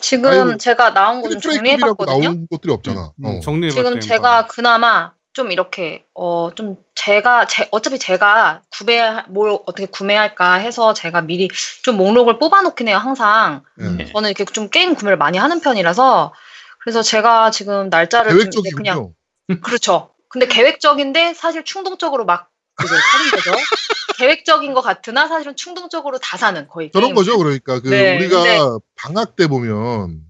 지금 0.00 0.30
아유, 0.30 0.56
제가 0.58 0.94
나온 0.94 1.20
거 1.20 1.30
좀 1.30 1.40
triple 1.40 1.71
A 1.71 1.76
정리해봤거든요. 1.78 2.22
나온 2.22 2.46
것들이 2.50 2.72
없잖아. 2.72 3.12
음, 3.16 3.24
어. 3.24 3.40
정리해봐. 3.40 3.74
지금 3.74 4.00
제가 4.00 4.46
그나마 4.46 5.12
좀 5.32 5.52
이렇게 5.52 6.04
어 6.14 6.50
좀 6.54 6.76
제가 6.94 7.46
제 7.46 7.68
어차피 7.70 7.98
제가 7.98 8.62
구매 8.76 9.22
뭘 9.28 9.58
어떻게 9.66 9.86
구매할까 9.86 10.54
해서 10.54 10.92
제가 10.94 11.20
미리 11.22 11.48
좀 11.82 11.96
목록을 11.96 12.38
뽑아놓긴 12.38 12.88
해요 12.88 12.96
항상 12.98 13.62
예. 13.80 13.84
네. 13.88 14.04
저는 14.06 14.30
이렇게 14.30 14.44
좀 14.46 14.68
게임 14.68 14.94
구매를 14.94 15.16
많이 15.18 15.38
하는 15.38 15.60
편이라서 15.60 16.32
그래서 16.80 17.02
제가 17.02 17.50
지금 17.50 17.88
날짜를 17.90 18.30
좀 18.50 18.60
이제 18.60 18.70
그냥 18.76 19.12
계획적이군요. 19.48 19.60
그렇죠 19.62 20.10
근데 20.30 20.46
계획적인데 20.46 21.34
사실 21.34 21.64
충동적으로 21.64 22.24
막 22.24 22.48
그게 22.76 22.88
사는 22.88 23.30
거죠 23.30 23.50
계획적인 24.16 24.72
것 24.74 24.80
같으나 24.80 25.26
사실은 25.28 25.56
충동적으로 25.56 26.18
다 26.18 26.36
사는 26.36 26.66
거의 26.68 26.90
저런 26.92 27.08
게임. 27.08 27.14
거죠. 27.14 27.36
그러니까 27.38 27.80
그 27.80 27.88
네, 27.88 28.16
우리가 28.16 28.42
근데- 28.42 28.58
방학 28.94 29.36
때 29.36 29.46
보면 29.48 30.20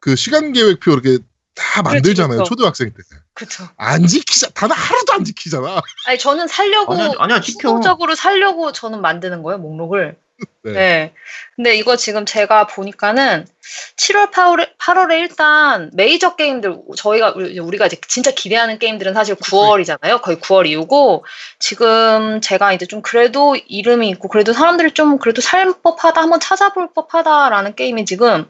그 0.00 0.16
시간 0.16 0.52
계획표 0.52 0.92
이렇게 0.92 1.18
다 1.54 1.82
만들잖아요. 1.82 2.36
그렇죠. 2.38 2.48
초등학생 2.48 2.90
때. 2.92 3.02
그쵸 3.34 3.68
안 3.76 4.06
지키자. 4.06 4.48
단 4.50 4.70
하루도 4.70 5.12
안 5.12 5.24
지키잖아. 5.24 5.80
아니 6.06 6.18
저는 6.18 6.46
살려고 6.48 6.94
아니야, 6.94 7.12
아니야, 7.18 7.40
지켜. 7.40 7.60
충동적으로 7.68 8.14
살려고 8.14 8.72
저는 8.72 9.00
만드는 9.02 9.42
거예요 9.42 9.58
목록을. 9.58 10.16
네. 10.62 10.72
네. 10.72 11.14
근데 11.56 11.76
이거 11.76 11.96
지금 11.96 12.24
제가 12.24 12.66
보니까는 12.66 13.46
7월 13.96 14.30
8월에, 14.30 14.76
8월에 14.78 15.18
일단 15.18 15.90
메이저 15.92 16.36
게임들 16.36 16.76
저희가 16.96 17.32
우리- 17.36 17.58
우리가 17.58 17.86
이제 17.86 17.96
진짜 18.06 18.30
기대하는 18.30 18.78
게임들은 18.78 19.14
사실 19.14 19.34
9월이잖아요. 19.34 20.22
거의 20.22 20.36
9월 20.38 20.66
이후고 20.66 21.24
지금 21.58 22.40
제가 22.40 22.72
이제 22.72 22.86
좀 22.86 23.02
그래도 23.02 23.56
이름이 23.56 24.08
있고 24.10 24.28
그래도 24.28 24.52
사람들이 24.52 24.92
좀 24.92 25.18
그래도 25.18 25.40
살 25.40 25.72
법하다 25.82 26.20
한번 26.20 26.40
찾아볼 26.40 26.92
법하다라는 26.94 27.74
게임이 27.74 28.04
지금 28.04 28.48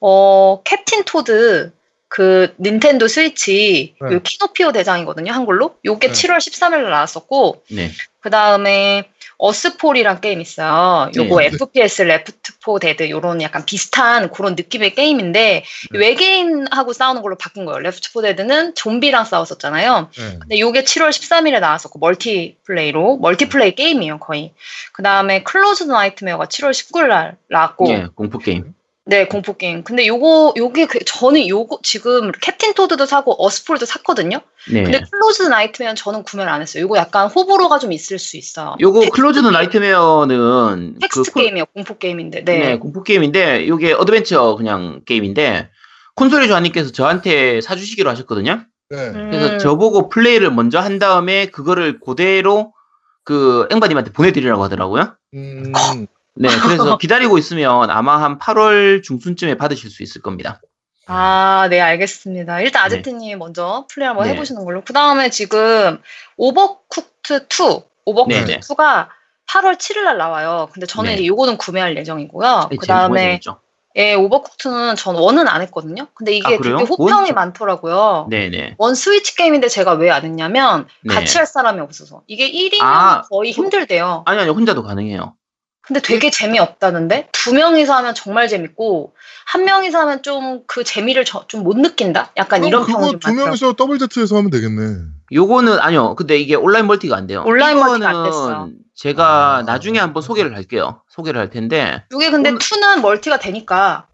어 0.00 0.62
캡틴 0.64 1.04
토드 1.04 1.72
그 2.08 2.54
닌텐도 2.58 3.06
스위치 3.06 3.94
네. 4.00 4.14
요 4.14 4.20
키노피오 4.22 4.72
대장이거든요 4.72 5.30
한글로 5.32 5.76
요게 5.84 6.08
네. 6.08 6.12
7월 6.12 6.38
13일 6.38 6.82
날 6.82 6.90
나왔었고 6.90 7.62
네. 7.70 7.90
그 8.20 8.30
다음에 8.30 9.10
어스폴이란 9.40 10.20
게임 10.20 10.40
있어요. 10.42 11.10
요거 11.16 11.40
네. 11.40 11.46
FPS 11.46 12.02
레프트 12.02 12.58
포 12.62 12.78
데드 12.78 13.08
요런 13.08 13.40
약간 13.40 13.64
비슷한 13.64 14.30
그런 14.30 14.54
느낌의 14.54 14.94
게임인데 14.94 15.64
네. 15.92 15.98
외계인하고 15.98 16.92
싸우는 16.92 17.22
걸로 17.22 17.36
바뀐 17.36 17.64
거예요. 17.64 17.78
레프트 17.78 18.12
포 18.12 18.20
데드는 18.20 18.74
좀비랑 18.74 19.24
싸웠었잖아요. 19.24 20.10
네. 20.14 20.38
근데 20.40 20.60
요게 20.60 20.84
7월 20.84 21.08
13일에 21.08 21.58
나왔었고 21.58 21.98
멀티플레이로 21.98 23.16
멀티플레이 23.16 23.74
게임이에요 23.74 24.18
거의. 24.18 24.52
그 24.92 25.02
다음에 25.02 25.42
클로즈 25.42 25.84
나이트메어가 25.84 26.44
7월 26.44 26.72
19일 26.72 27.08
날 27.08 27.36
나왔고 27.48 27.88
예, 27.88 28.08
공포 28.14 28.38
게임. 28.38 28.74
네, 29.10 29.26
공포 29.26 29.56
게임. 29.56 29.82
근데 29.82 30.06
요거 30.06 30.54
요게 30.56 30.86
그- 30.86 31.04
저는 31.04 31.48
요거 31.48 31.80
지금 31.82 32.30
캡틴 32.30 32.74
토드도 32.74 33.06
사고 33.06 33.34
어스폴도 33.44 33.84
샀거든요. 33.84 34.40
네. 34.72 34.84
근데 34.84 35.00
클로즈 35.10 35.42
나이트메어 35.42 35.96
저는 35.96 36.22
구매를 36.22 36.50
안 36.50 36.62
했어요. 36.62 36.84
요거 36.84 36.96
약간 36.96 37.26
호불호가 37.28 37.80
좀 37.80 37.90
있을 37.92 38.20
수 38.20 38.36
있어요. 38.36 38.76
요거 38.80 39.00
게임, 39.00 39.10
나이트메어는 39.50 40.98
텍스트 41.00 41.32
콘- 41.32 41.42
게임이에요. 41.42 41.64
공포 41.74 41.98
게임인데. 41.98 42.44
네. 42.44 42.58
네. 42.58 42.78
공포 42.78 43.02
게임인데 43.02 43.66
요게 43.66 43.94
어드벤처 43.94 44.54
그냥 44.54 45.00
게임인데 45.04 45.70
콘솔의 46.14 46.46
조아님께서 46.46 46.92
저한테 46.92 47.60
사 47.62 47.74
주시기로 47.74 48.08
하셨거든요. 48.10 48.62
네. 48.90 49.12
그래서 49.12 49.54
음, 49.54 49.58
저보고 49.58 50.08
플레이를 50.08 50.52
먼저 50.52 50.78
한 50.78 51.00
다음에 51.00 51.46
그거를 51.46 51.98
그대로 51.98 52.72
그 53.24 53.66
앵바님한테 53.72 54.12
보내드리라고 54.12 54.62
하더라고요. 54.62 55.16
음, 55.34 55.72
네, 56.40 56.48
그래서 56.62 56.96
기다리고 56.98 57.36
있으면 57.38 57.90
아마 57.90 58.22
한 58.22 58.38
8월 58.38 59.02
중순쯤에 59.02 59.56
받으실 59.56 59.90
수 59.90 60.02
있을 60.02 60.22
겁니다. 60.22 60.60
아, 61.06 61.66
네, 61.70 61.80
알겠습니다. 61.80 62.60
일단 62.60 62.84
아제트님이 62.84 63.34
먼저 63.36 63.86
플레이 63.90 64.06
한번 64.06 64.26
네. 64.26 64.32
해보시는 64.32 64.64
걸로. 64.64 64.82
그 64.82 64.92
다음에 64.92 65.28
지금 65.28 66.00
Overcooked 66.36 67.46
2, 67.48 67.82
Overcooked 68.06 68.34
네, 68.34 68.44
네. 68.44 68.60
2가 68.60 69.08
8월 69.50 69.76
7일 69.76 70.04
날 70.04 70.16
나와요. 70.18 70.68
근데 70.72 70.86
저는 70.86 71.10
네. 71.10 71.14
이제 71.16 71.26
요거는 71.26 71.58
구매할 71.58 71.96
예정이고요. 71.96 72.68
네, 72.70 72.76
그 72.76 72.86
다음에. 72.86 73.40
예, 73.96 74.14
Overcooked는 74.14 74.94
전 74.94 75.16
one은 75.16 75.48
안 75.48 75.62
했거든요. 75.62 76.06
근데 76.14 76.32
이게 76.32 76.46
아? 76.54 76.58
되게 76.62 76.70
호평이 76.70 77.30
one 77.30 77.34
많더라고요. 77.34 78.28
네네. 78.30 78.76
one 78.78 78.94
스위치 78.94 79.34
게임인데 79.34 79.66
제가 79.66 79.94
왜 79.94 80.10
안 80.10 80.22
했냐면 80.24 80.86
네. 81.02 81.12
같이 81.12 81.36
할 81.38 81.46
사람이 81.48 81.80
없어서 81.80 82.22
이게 82.28 82.48
1인용 82.48 82.82
아, 82.82 83.22
거의 83.22 83.50
힘들대요. 83.50 84.22
아니, 84.26 84.40
아니, 84.40 84.48
혼자도 84.48 84.84
가능해요. 84.84 85.34
근데 85.90 86.00
되게 86.00 86.30
재미없다는데 86.30 87.30
두 87.32 87.52
명이서 87.52 87.92
하면 87.96 88.14
정말 88.14 88.46
재밌고 88.46 89.12
한 89.46 89.64
명이서 89.64 89.98
하면 89.98 90.22
좀 90.22 90.62
그 90.68 90.84
재미를 90.84 91.24
좀 91.24 91.64
못 91.64 91.76
느낀다. 91.76 92.30
약간 92.36 92.62
이런 92.64 92.86
좀 92.86 93.18
두. 93.18 93.32
명이서 93.34 93.72
더블 93.72 93.98
제트에서 93.98 94.36
하면 94.36 94.50
되겠네. 94.50 94.98
요거는, 95.32 95.80
아니요. 95.80 96.14
근데 96.14 96.38
이게 96.38 96.54
온라인 96.54 96.86
멀티가 96.86 97.16
안 97.16 97.26
돼요. 97.26 97.42
온라인 97.44 97.76
멀티가 97.78 98.08
안 98.08 98.24
됐어요. 98.24 98.68
제가 98.94 99.56
아. 99.56 99.62
나중에 99.62 99.98
한번 99.98 100.22
소개를 100.22 100.54
할게요. 100.54 101.02
소개를 101.08 101.40
할 101.40 101.50
텐데. 101.50 102.04
이게 102.14 102.30
근데 102.30 102.50
온- 102.50 102.58
two는 102.58 103.02
멀티가 103.02 103.40
되니까 103.40 104.06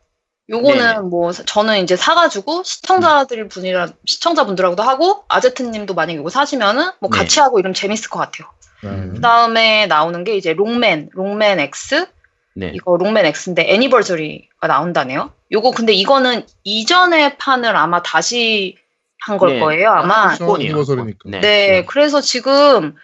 요거는 0.48 0.78
네네. 0.78 0.98
뭐 1.00 1.32
저는 1.32 1.82
이제 1.82 1.96
사가지고 1.96 2.62
시청자들 2.62 3.48
분이라 3.48 3.88
시청자분들하고도 4.04 4.82
하고 4.82 5.24
아제트님도 5.28 5.94
만약 5.94 6.14
이거 6.14 6.28
사시면은 6.28 6.90
뭐 7.00 7.10
네. 7.10 7.18
같이 7.18 7.40
하고 7.40 7.58
이러면 7.58 7.74
재밌을 7.74 8.10
것 8.10 8.20
같아요. 8.20 8.48
네. 8.82 9.10
그 9.14 9.20
다음에 9.20 9.86
나오는 9.86 10.22
게 10.22 10.36
이제 10.36 10.52
롱맨, 10.52 11.10
롱맨 11.12 11.58
X 11.60 12.06
네. 12.54 12.72
이거 12.74 12.96
롱맨 12.96 13.26
X인데 13.26 13.72
애니버저리가 13.72 14.68
나온다네요. 14.68 15.32
요거 15.52 15.72
근데 15.72 15.92
이거는 15.92 16.46
이전의 16.64 17.38
판을 17.38 17.76
아마 17.76 18.02
다시 18.02 18.76
한걸 19.20 19.54
네. 19.54 19.60
거예요, 19.60 19.90
아마. 19.90 20.26
그렇죠. 20.28 20.46
폰이에요. 20.46 20.70
애니버서리니까. 20.70 21.30
네. 21.30 21.40
네, 21.40 21.84
그래서 21.86 22.20
지금 22.20 22.94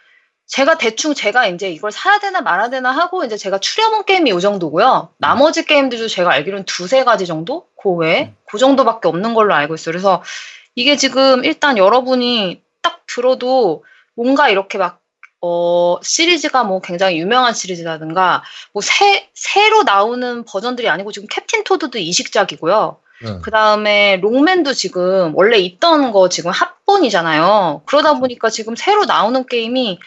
제가 0.47 0.77
대충 0.77 1.15
제가 1.15 1.47
이제 1.47 1.71
이걸 1.71 1.93
사야 1.93 2.19
되나 2.19 2.41
말아야 2.43 2.69
되나 2.69 2.91
하고 2.91 3.25
이제 3.25 3.37
제가 3.37 3.59
추려본 3.59 4.05
게임이 4.05 4.31
이 4.31 4.41
정도고요. 4.41 5.11
나머지 5.17 5.65
게임들도 5.65 6.09
제가 6.09 6.31
알기로는 6.31 6.65
두세 6.67 7.05
가지 7.05 7.27
정도? 7.27 7.67
그 7.81 7.91
외에? 7.91 8.35
그 8.47 8.59
정도밖에 8.59 9.09
없는 9.09 9.35
걸로 9.35 9.55
알고 9.55 9.75
있어요. 9.75 9.93
그래서 9.93 10.23
이게 10.75 10.97
지금 10.97 11.45
일단 11.45 11.79
여러분이 11.79 12.63
딱 12.83 13.03
들어도 13.07 13.85
뭔가 14.15 14.49
이렇게 14.49 14.79
막, 14.79 15.01
어, 15.41 15.99
시리즈가 16.03 16.65
뭐 16.65 16.81
굉장히 16.81 17.19
유명한 17.19 17.55
시리즈라든가 17.55 18.43
뭐 18.73 18.83
새, 18.83 19.29
새로 19.35 19.83
나오는 19.83 20.45
버전들이 20.45 20.89
아니고 20.89 21.13
지금 21.13 21.27
캡틴 21.29 21.65
토드도 21.65 21.99
이식작이고요. 21.99 22.97
네. 23.23 23.39
그 23.43 23.51
다음에 23.51 24.17
롱맨도 24.17 24.73
지금 24.75 25.33
원래 25.35 25.57
있던 25.59 26.13
거 26.13 26.29
지금 26.29 26.51
합본이잖아요. 26.51 27.83
그러다 27.87 28.19
보니까 28.19 28.51
지금 28.51 28.77
새로 28.77 29.05
나오는 29.05 29.47
게임이 29.47 29.99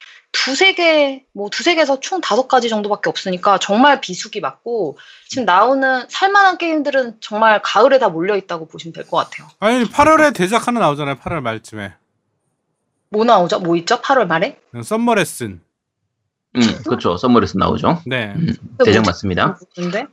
두세 0.44 0.74
개, 0.74 1.24
뭐 1.34 1.50
두세 1.50 1.76
개에서 1.76 2.00
총 2.00 2.20
다섯 2.22 2.48
가지 2.48 2.68
정도밖에 2.70 3.10
없으니까 3.10 3.58
정말 3.58 4.02
비수기 4.02 4.42
맞고 4.42 4.98
지금 5.30 5.46
나오는 5.46 6.04
살만한 6.10 6.58
게임들은 6.58 7.18
정말 7.22 7.62
가을에 7.64 8.00
다 8.00 8.10
몰려 8.10 8.36
있다고 8.36 8.68
보시면 8.68 8.94
될 8.94 9.06
것 9.06 9.18
같아요. 9.18 9.48
아니 9.60 9.86
8월에 9.86 10.34
대작 10.36 10.68
하나 10.68 10.80
나오잖아요. 10.82 11.16
8월 11.16 11.42
말쯤에. 11.42 11.94
뭐 13.10 13.24
나오죠? 13.24 13.60
뭐 13.60 13.76
있죠? 13.78 14.02
8월 14.02 14.28
말에? 14.28 14.60
Summer 14.84 15.16
Lesson. 15.16 15.62
음, 16.58 16.62
그렇죠. 16.86 17.18
Summer 17.18 17.38
Lesson 17.38 17.58
나오죠. 17.58 18.02
네. 18.06 18.34
음, 18.36 18.56
대작 18.86 19.04
맞습니다. 19.04 19.60
근데 19.76 20.04
네. 20.04 20.08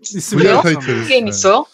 있습니다. 0.00 0.60
타이틀. 0.62 1.06
게임 1.06 1.24
네. 1.26 1.30
있어요? 1.30 1.66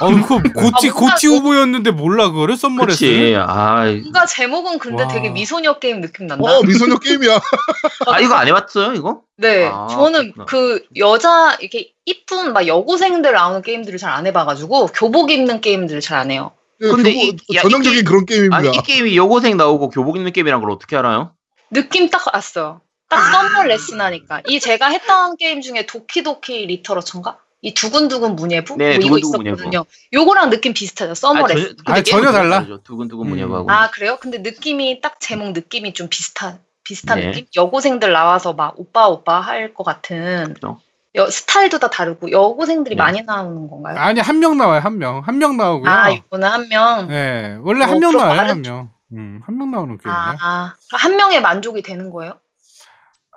어, 0.00 0.08
그거 0.08 0.40
고치, 0.54 0.88
아, 0.88 0.92
뭔가 0.92 1.12
고치 1.12 1.26
그- 1.28 1.34
후보였는데 1.36 1.90
몰라, 1.90 2.30
그거를? 2.30 2.56
Summer 2.56 2.75
Lesson? 2.75 2.98
그치. 3.04 3.34
아, 3.38 3.84
뭔가 3.84 4.24
제목은 4.24 4.78
근데 4.78 5.02
와. 5.02 5.08
되게 5.08 5.28
미소녀 5.28 5.78
게임 5.78 6.00
느낌 6.00 6.26
난다. 6.26 6.42
어 6.44 6.62
미소녀 6.62 6.98
게임이야. 6.98 7.38
아 8.08 8.20
이거 8.20 8.34
안 8.34 8.48
해봤어요 8.48 8.94
이거? 8.94 9.20
네, 9.36 9.66
아, 9.70 9.86
저는 9.90 10.32
그렇구나. 10.32 10.44
그 10.46 10.82
여자 10.96 11.56
이렇게 11.60 11.92
이쁜 12.06 12.52
막 12.54 12.66
여고생들 12.66 13.32
나오는 13.32 13.60
게임들을 13.60 13.98
잘 13.98 14.12
안 14.12 14.26
해봐가지고 14.26 14.86
교복 14.88 15.30
입는 15.30 15.60
게임들을 15.60 16.00
잘 16.00 16.18
안 16.18 16.30
해요. 16.30 16.52
근데 16.80 17.10
예, 17.10 17.26
교복- 17.30 17.40
이- 17.50 17.56
야, 17.56 17.62
전형적인 17.62 17.98
이- 18.00 18.02
그런 18.02 18.24
게임입니다. 18.26 18.56
아니 18.56 18.68
이 18.68 18.80
게임이 18.82 19.16
여고생 19.16 19.56
나오고 19.58 19.90
교복 19.90 20.16
입는 20.16 20.32
게임이란 20.32 20.60
걸 20.62 20.70
어떻게 20.70 20.96
알아요? 20.96 21.32
느낌 21.70 22.08
딱 22.08 22.24
왔어요. 22.34 22.80
딱 23.08 23.30
Summer 23.30 23.64
Lesson 23.64 24.00
하니까 24.00 24.40
이 24.48 24.58
제가 24.58 24.88
했던 24.88 25.36
게임 25.36 25.60
중에 25.60 25.84
Doki 25.86 26.25
Doki 26.25 26.64
Literature인가? 26.66 27.36
이 27.62 27.72
두근두근 27.74 28.34
문예부 28.36 28.76
네, 28.76 28.98
뭐 28.98 29.06
이거 29.06 29.20
두근두근 29.20 29.52
있었거든요. 29.54 29.84
요거랑 30.12 30.50
느낌 30.50 30.74
비슷하죠. 30.74 31.14
Summer 31.14 31.44
아, 31.44 31.46
아니, 31.86 32.02
게임은 32.02 32.04
전혀 32.04 32.32
달라. 32.32 32.66
두근두근 32.84 33.24
음. 33.26 33.28
뭐냐고. 33.28 33.70
아 33.70 33.90
그래요? 33.90 34.18
근데 34.20 34.38
느낌이 34.38 35.00
딱 35.00 35.20
제목 35.20 35.52
느낌이 35.52 35.92
좀 35.94 36.08
비슷한 36.08 36.58
비슷한 36.84 37.20
네. 37.20 37.26
느낌? 37.26 37.46
여고생들 37.56 38.12
나와서 38.12 38.52
막 38.52 38.74
오빠 38.78 39.06
오빠 39.08 39.40
할 39.40 39.72
것 39.74 39.84
같은 39.84 40.54
그렇죠. 40.54 40.80
여, 41.14 41.28
스타일도 41.30 41.78
다 41.78 41.88
다르고 41.90 42.32
여고생들이 42.32 42.96
네. 42.96 43.02
많이 43.02 43.22
나오는 43.22 43.68
건가요? 43.68 43.96
아니, 43.98 44.18
한 44.20 44.40
명 44.40 44.56
나와요, 44.56 44.80
한 44.80 44.98
명. 44.98 45.20
한 45.20 45.38
명 45.38 45.56
나오고요. 45.58 45.88
아, 45.90 46.08
이거는 46.10 46.48
한 46.48 46.68
명. 46.68 47.06
네, 47.08 47.58
원래 47.60 47.84
어, 47.84 47.88
한명 47.88 48.12
그럼 48.12 48.22
나와요, 48.22 48.36
다른 48.38 48.50
한 48.50 48.62
명. 48.62 48.90
음, 49.12 49.40
한 49.44 49.58
명 49.58 49.70
나오는 49.70 49.98
게임이야. 49.98 50.36
아, 50.40 50.74
한 50.90 51.16
명에 51.16 51.38
만족이 51.40 51.82
되는 51.82 52.10
거예요? 52.10 52.38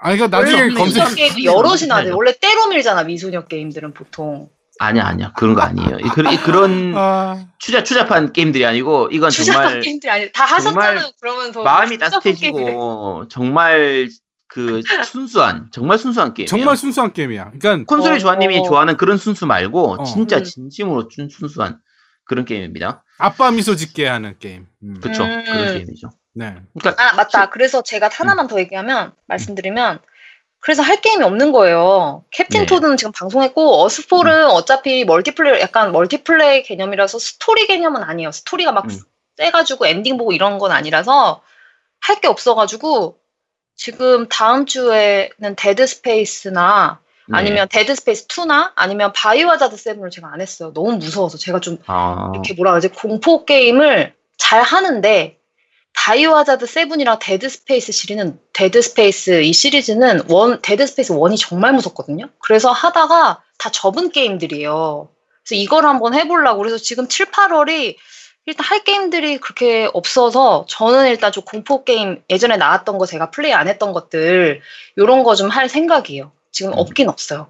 아니, 0.06 0.18
그러니까 0.18 0.39
나중에 0.39 0.70
검색, 0.70 1.01
미소녀 1.03 1.16
게임이 1.16 1.45
여럿이 1.45 1.88
나대. 1.88 2.03
알죠. 2.06 2.16
원래 2.18 2.32
때로 2.39 2.68
밀잖아 2.68 3.03
미소녀 3.03 3.45
게임들은 3.47 3.93
보통. 3.95 4.49
아니야 4.78 5.06
아니야 5.06 5.32
그런 5.32 5.56
거 5.56 5.62
아니에요. 5.62 5.97
이- 5.99 6.10
그, 6.10 6.22
그런 6.43 6.93
아, 6.95 7.47
추잡 7.60 7.86
추잡한 7.86 8.34
게임들이 8.34 8.66
아니고 8.66 9.08
이건 9.12 9.30
추잡한 9.32 9.64
정말 9.64 9.80
게임들이 9.82 10.12
아니 10.12 10.32
다 10.34 10.45
정말 10.60 10.89
하셨잖아요. 10.89 11.12
그러면 11.22 11.51
더 11.53 11.64
마음이. 11.64 11.97
따뜻해지고 11.97 13.28
정말 13.30 14.10
그 14.47 14.82
순수한 15.06 15.70
정말 15.72 15.97
순수한 15.97 16.34
게임. 16.34 16.45
정말 16.45 16.76
순수한 16.78 17.14
게임이야. 17.14 17.51
그러니까, 17.60 17.86
콘솔이 17.95 18.16
어, 18.16 18.20
조아님이 18.20 18.60
어. 18.60 18.64
좋아하는 18.64 18.97
그런 18.97 19.18
순수 19.18 19.45
말고 19.47 20.01
어. 20.01 20.03
진짜 20.03 20.38
음. 20.39 20.43
진심으로 20.43 21.08
준 21.08 21.30
순수한 21.30 21.80
그런 22.26 22.43
게임입니다. 22.45 23.03
아빠 23.18 23.49
미소 23.51 23.76
짓게 23.78 24.06
하는 24.08 24.36
게임. 24.39 24.66
음, 24.84 24.99
그렇죠 25.01 25.24
음. 25.24 25.43
그런 25.45 25.74
게임이죠. 25.74 26.10
네. 26.36 26.56
그러니까 26.78 27.02
아 27.04 27.16
맞다. 27.16 27.50
그래서 27.50 27.82
제가 27.82 28.10
하나만 28.12 28.48
더 28.48 28.60
얘기하면 28.60 29.14
말씀드리면 29.28 30.00
그래서 30.60 30.82
할 30.82 31.00
게임이 31.02 31.24
없는 31.24 31.52
거예요. 31.52 32.24
Captain 32.32 32.62
네. 32.62 32.66
Toad는 32.66 32.98
지금 32.98 33.12
방송했고 33.12 33.84
Earthfall은 33.84 34.48
어차피 34.48 35.06
멀티플레이 35.06 35.62
약간 35.62 35.92
멀티플레이 35.92 36.64
개념이라서 36.64 37.20
스토리 37.20 37.68
개념은 37.68 38.04
아니에요. 38.04 38.32
스토리가 38.32 38.72
막 38.72 38.86
음. 38.86 39.00
세가지고 39.38 39.88
엔딩 39.88 40.18
보고 40.18 40.32
이런 40.32 40.58
건 40.60 40.72
아니라서 40.72 41.42
할 42.02 42.20
게 42.22 42.28
없어가지고 42.28 43.18
지금 43.76 44.28
다음 44.30 44.66
주에는 44.66 45.56
Dead 45.58 45.86
Space나 45.88 47.00
네. 47.28 47.38
아니면 47.38 47.68
Dead 47.70 47.96
Space 47.96 48.28
2나 48.28 48.72
아니면 48.76 49.12
Biohazard 49.14 49.76
7을 49.76 50.12
제가 50.12 50.32
안 50.32 50.42
했어요. 50.42 50.72
너무 50.74 50.94
무서워서 50.98 51.38
제가 51.38 51.60
좀 51.60 51.78
아, 51.88 52.32
이렇게 52.34 52.54
뭐라 52.54 52.72
그러지 52.72 52.90
공포 52.90 53.46
게임을 53.46 54.14
잘 54.38 54.62
하는데 54.62 55.38
Biohazard 55.98 56.66
7이랑 56.66 57.20
Dead 57.22 57.50
Space 57.50 57.91
시리는 57.91 58.39
Dead 58.54 58.82
Space 58.82 59.41
이 59.43 59.54
시리즈는 59.54 60.24
one 60.30 60.62
Dead 60.62 60.86
Space 60.88 61.14
1이 61.14 61.38
정말 61.39 61.74
무섭거든요. 61.74 62.30
그래서 62.39 62.72
하다가 62.72 63.41
다 63.58 63.70
접은 63.72 64.12
게임들이에요. 64.12 65.10
그래서 65.43 65.62
이걸 65.62 65.86
한번 65.86 66.14
해보려고 66.14 66.60
그래서 66.60 66.78
지금 66.78 67.08
7, 67.08 67.28
8월이 67.32 67.96
일단 68.48 68.66
할 68.66 68.84
게임들이 68.84 69.39
그렇게 69.39 69.89
없어서 69.93 70.66
저는 70.70 71.08
일단 71.08 71.32
좀 71.32 71.43
공포 71.43 71.84
게임 71.84 72.22
예전에 72.30 72.58
나왔던 72.58 72.98
거 73.00 73.06
제가 73.08 73.32
플레이 73.32 73.54
안 73.54 73.68
했던 73.68 73.91
것들 73.93 74.62
요런 74.98 75.24
거 75.24 75.36
좀 75.36 75.50
할 75.50 75.70
생각이에요. 75.70 76.32
지금 76.52 76.74
음. 76.74 76.78
없긴 76.78 77.10
없어요. 77.10 77.48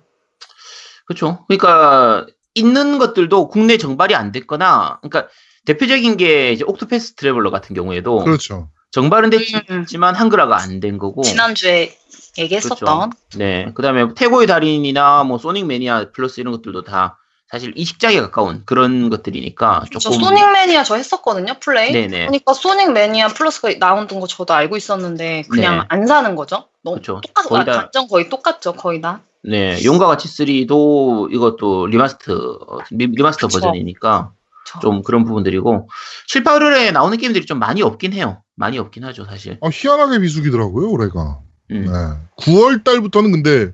그렇죠. 1.06 1.46
그러니까 1.48 2.26
있는 2.54 2.98
것들도 2.98 3.50
국내 3.50 3.78
정발이 3.78 4.16
안 4.16 4.32
됐거나, 4.32 5.00
그러니까 5.02 5.30
대표적인 5.66 6.18
게 6.18 6.51
이제 6.51 6.63
Octopath 6.66 7.16
Traveler 7.16 7.52
같은 7.51 7.76
경우에도 7.76 8.24
그렇죠. 8.24 8.70
정발은 8.91 9.32
음, 9.34 9.38
됐지만 9.82 10.16
한글화가 10.16 10.57
안 10.61 10.80
된 10.80 10.97
거고. 10.97 11.22
지난주에 11.24 11.97
얘기했었던 12.38 13.11
네. 13.38 13.72
그다음에 13.76 14.13
태고의 14.16 14.47
달인이나 14.47 15.24
뭐 15.24 15.38
Sonic 15.38 15.66
Mania 15.66 16.12
Plus 16.14 16.39
이런 16.39 16.53
것들도 16.53 16.84
다 16.84 17.18
사실 17.49 17.74
이식작에 17.76 18.20
가까운 18.22 18.63
그런 18.66 19.09
것들이니까 19.09 19.84
저 19.93 19.99
조금 19.99 20.20
소닉 20.20 20.51
매니아 20.51 20.84
저 20.84 20.95
했었거든요 20.95 21.53
플레이. 21.59 21.91
네네. 21.91 22.20
그러니까 22.28 22.53
Sonic 22.54 22.91
Mania 22.91 23.30
Plus가 23.30 23.70
나오는 23.80 24.07
거 24.07 24.28
저도 24.28 24.53
알고 24.53 24.76
있었는데 24.78 25.43
그냥 25.49 25.80
네. 25.80 25.86
안 25.89 26.07
사는 26.07 26.36
거죠. 26.36 26.66
너무 26.84 26.95
그렇죠. 26.95 27.22
똑같 27.22 27.43
거의 27.47 27.61
아, 27.61 27.66
다- 27.66 27.72
단점 27.84 28.07
거의 28.07 28.30
똑같죠 28.30 28.74
거의 28.74 29.01
다. 29.01 29.22
네, 29.47 29.78
용과 29.86 30.07
같이 30.07 30.28
3도 30.28 31.32
이것도 31.32 31.86
리마스터 31.88 32.34
어, 32.68 32.80
리- 32.91 33.07
리마스터 33.07 33.47
그쵸. 33.47 33.59
버전이니까 33.59 34.32
저- 34.66 34.80
좀 34.80 35.03
그런 35.03 35.24
부분들이고 35.26 35.89
7, 36.28 36.43
8월에 36.43 36.91
나오는 36.91 37.18
게임들이 37.18 37.45
좀 37.45 37.59
많이 37.59 37.82
없긴 37.82 38.13
해요. 38.13 38.41
많이 38.55 38.78
없긴 38.78 39.03
하죠, 39.05 39.26
사실. 39.26 39.57
아, 39.61 39.70
희한하게 39.72 40.20
비수기더라고요 40.20 40.89
올해가. 40.89 41.39
음. 41.72 41.86
네. 41.86 41.91
9월 42.38 42.84
달부터는 42.84 43.32
근데 43.32 43.74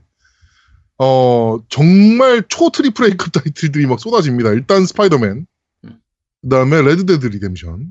어 0.97 1.59
정말 1.69 2.43
초 2.47 2.69
triple 2.69 3.05
A급 3.07 3.31
타이틀들이 3.31 3.87
막 3.87 3.99
쏟아집니다. 3.99 4.51
일단 4.51 4.85
스파이더맨, 4.85 5.47
음. 5.85 5.99
그 6.41 6.49
다음에 6.49 6.81
Red 6.82 7.00
Dead 7.00 7.26
Redemption, 7.26 7.88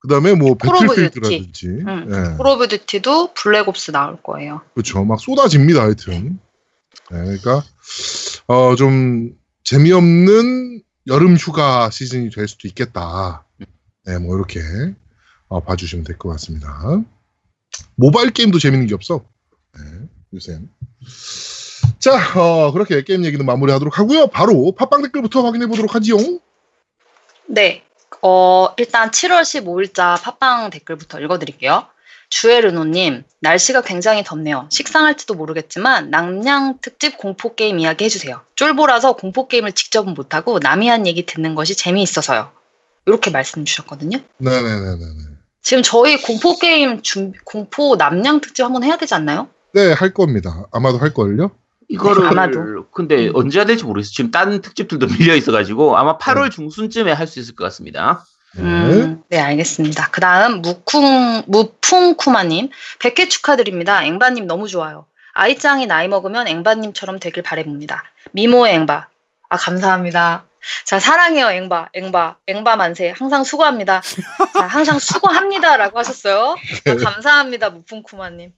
그 0.00 0.08
다음에 0.08 0.34
뭐 0.34 0.54
Call 0.54 0.74
of 0.76 0.94
Battlefield라든지, 0.94 1.66
응. 1.86 2.06
예, 2.10 2.36
Call 2.36 2.46
of 2.48 2.68
Duty도 2.68 3.32
Black 3.34 3.70
Ops 3.70 3.92
나올 3.92 4.22
거예요. 4.22 4.60
그렇죠. 4.74 5.04
막 5.04 5.18
쏟아집니다. 5.20 5.82
하여튼. 5.82 6.38
네, 7.10 7.18
그러니까 7.18 7.62
어 8.48 8.74
좀 8.76 9.30
재미없는 9.64 10.75
여름 11.06 11.36
휴가 11.36 11.90
시즌이 11.90 12.30
될 12.30 12.48
수도 12.48 12.66
있겠다. 12.68 13.44
네, 14.04 14.18
뭐 14.18 14.36
이렇게 14.36 14.60
어, 15.48 15.60
봐주시면 15.60 16.04
될 16.04 16.18
것 16.18 16.28
같습니다. 16.30 16.80
모바일 17.94 18.30
게임도 18.30 18.58
재밌는 18.58 18.86
게 18.86 18.94
없어. 18.94 19.24
네, 19.76 19.82
요새. 20.34 20.60
자, 21.98 22.40
어, 22.40 22.72
그렇게 22.72 23.02
게임 23.02 23.24
얘기는 23.24 23.44
마무리하도록 23.44 23.98
하고요. 23.98 24.28
바로 24.28 24.72
팟빵 24.76 25.02
댓글부터 25.02 25.44
확인해 25.44 25.66
보도록 25.66 25.94
하지요. 25.94 26.16
네. 27.48 27.84
어, 28.22 28.68
일단 28.78 29.10
7월 29.10 29.42
15일자 29.42 30.20
팟빵 30.22 30.70
댓글부터 30.70 31.20
읽어드릴게요. 31.20 31.86
주에르노님, 32.28 33.24
날씨가 33.40 33.82
굉장히 33.82 34.22
덥네요. 34.24 34.68
식상할지도 34.70 35.34
모르겠지만, 35.34 36.10
낭냥 36.10 36.78
특집 36.82 37.18
공포 37.18 37.54
게임 37.54 37.78
이야기 37.78 38.04
해주세요. 38.04 38.40
쫄보라서 38.56 39.14
공포 39.14 39.48
게임을 39.48 39.72
직접은 39.72 40.14
못하고, 40.14 40.58
남이 40.58 40.88
한 40.88 41.06
얘기 41.06 41.24
듣는 41.26 41.54
것이 41.54 41.76
재미있어서요. 41.76 42.50
이렇게 43.06 43.30
말씀 43.30 43.64
주셨거든요. 43.64 44.18
네네네네. 44.38 45.36
지금 45.62 45.82
저희 45.82 46.16
공포 46.20 46.56
게임 46.58 47.02
준비, 47.02 47.38
공포 47.44 47.96
남양 47.96 48.40
특집 48.40 48.64
한번 48.64 48.84
해야 48.84 48.96
되지 48.96 49.14
않나요? 49.14 49.48
네, 49.74 49.92
할 49.92 50.12
겁니다. 50.14 50.66
아마도 50.72 50.98
할 50.98 51.12
걸요. 51.12 51.50
이거를 51.88 52.26
아마도. 52.26 52.86
근데 52.90 53.28
음. 53.28 53.32
언제 53.34 53.58
해야 53.60 53.66
될지 53.66 53.84
모르겠어요. 53.84 54.12
지금 54.12 54.30
다른 54.32 54.60
특집들도 54.60 55.06
밀려 55.18 55.34
있어가지고 55.36 55.96
아마 55.96 56.18
8월 56.18 56.50
중순쯤에 56.50 57.12
할 57.12 57.26
수 57.28 57.38
있을 57.40 57.54
것 57.54 57.64
같습니다. 57.64 58.24
네. 58.56 58.62
음, 58.62 59.22
네, 59.28 59.38
알겠습니다. 59.38 60.10
그 60.10 60.20
다음, 60.20 60.62
무쿵, 60.62 61.42
무풍쿠마님. 61.46 62.70
100회 63.00 63.28
축하드립니다. 63.28 64.02
앵바님 64.04 64.46
너무 64.46 64.68
좋아요. 64.68 65.06
아이짱이 65.34 65.86
나이 65.86 66.08
먹으면 66.08 66.48
앵바님처럼 66.48 67.18
되길 67.20 67.42
바래봅니다. 67.42 68.02
미모의 68.32 68.74
앵바. 68.74 69.08
아, 69.48 69.56
감사합니다. 69.56 70.46
자, 70.84 70.98
사랑해요, 70.98 71.50
앵바. 71.50 71.90
앵바. 71.92 72.36
앵바 72.46 72.76
만세. 72.76 73.12
항상 73.16 73.44
수고합니다. 73.44 74.00
자, 74.54 74.66
항상 74.66 74.98
수고합니다. 74.98 75.76
라고 75.76 75.98
하셨어요. 75.98 76.56
아, 76.86 76.96
감사합니다, 76.96 77.70
무풍쿠마님. 77.70 78.52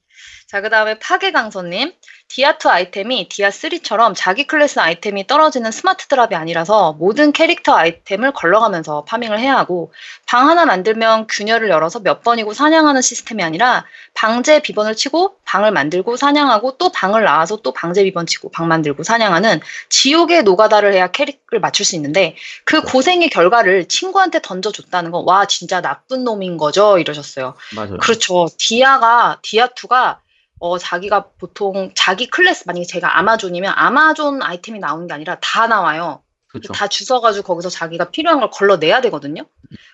자, 0.47 0.61
그 0.61 0.71
다음에 0.71 0.99
파괴강선님. 0.99 1.93
디아2 2.29 2.67
아이템이 2.67 3.29
디아3처럼 3.31 4.13
자기 4.17 4.47
클래스 4.47 4.79
아이템이 4.81 5.27
떨어지는 5.27 5.71
smart 5.71 6.07
drop이 6.09 6.35
아니라서 6.35 6.93
모든 6.93 7.33
캐릭터 7.33 7.75
아이템을 7.75 8.33
걸러가면서 8.33 9.05
파밍을 9.05 9.39
해야 9.41 9.57
하고 9.57 9.93
방 10.27 10.49
하나 10.49 10.67
만들면 10.67 11.27
균열을 11.29 11.71
열어서 11.71 12.01
몇 12.01 12.23
번이고 12.23 12.53
사냥하는 12.53 13.01
시스템이 13.01 13.43
아니라 13.43 13.87
방제 14.15 14.61
비번을 14.61 14.95
치고 14.95 15.37
방을 15.47 15.71
만들고 15.73 16.17
사냥하고 16.17 16.77
또 16.77 16.91
방을 16.93 17.25
나와서 17.25 17.57
또 17.63 17.73
방제 17.73 18.05
비번 18.05 18.27
치고 18.27 18.51
방 18.51 18.69
만들고 18.69 19.03
사냥하는 19.03 19.61
지옥의 19.89 20.43
노가다를 20.43 20.93
해야 20.93 21.11
캐릭을 21.11 21.61
맞출 21.61 21.87
수 21.87 21.97
있는데 21.97 22.37
그 22.65 22.83
고생의 22.83 23.31
결과를 23.31 23.89
친구한테 23.89 24.41
던져줬다는 24.43 25.11
건 25.11 25.19
와 25.29 25.47
진짜 25.47 25.81
나쁜 25.83 26.25
놈인 26.25 26.57
거죠 26.57 26.97
이러셨어요. 26.99 27.55
맞아요. 27.75 27.99
그렇죠. 27.99 28.47
디아가 28.57 29.41
디아2가 29.43 30.19
어 30.61 30.79
자기가 30.79 31.31
보통 31.39 31.93
자기 31.95 32.29
클래스 32.29 32.65
만약에 32.67 32.87
제가 32.87 33.19
아마존이면 33.19 33.73
아마존 33.77 34.43
아이템이 34.43 34.79
나오는 34.79 35.07
게 35.07 35.15
아니라 35.15 35.39
다 35.41 35.67
나와요. 35.67 36.23
그렇죠. 36.49 36.73
다 36.73 36.89
주워가지고 36.89 37.47
거기서 37.47 37.69
자기가 37.69 38.11
필요한 38.11 38.41
걸 38.41 38.51
걸러내야 38.51 39.01
되거든요. 39.03 39.45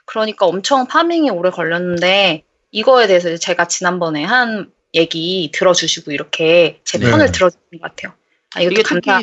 그러니까 0.07 0.47
엄청 0.47 0.87
파밍이 0.87 1.31
오래 1.31 1.51
걸렸는데 1.51 2.45
이거에 2.71 3.07
대해서 3.07 3.37
제가 3.37 3.67
지난번에 3.67 4.25
한 4.25 4.71
얘기 4.95 5.51
들어주시고 5.53 6.13
이렇게 6.13 6.81
제 6.85 6.99
네. 6.99 7.11
편을 7.11 7.33
들어주신 7.33 7.81
것 7.81 7.83
같아요. 7.83 8.15
아, 8.55 8.61
이게 8.61 8.83
감사. 8.83 9.21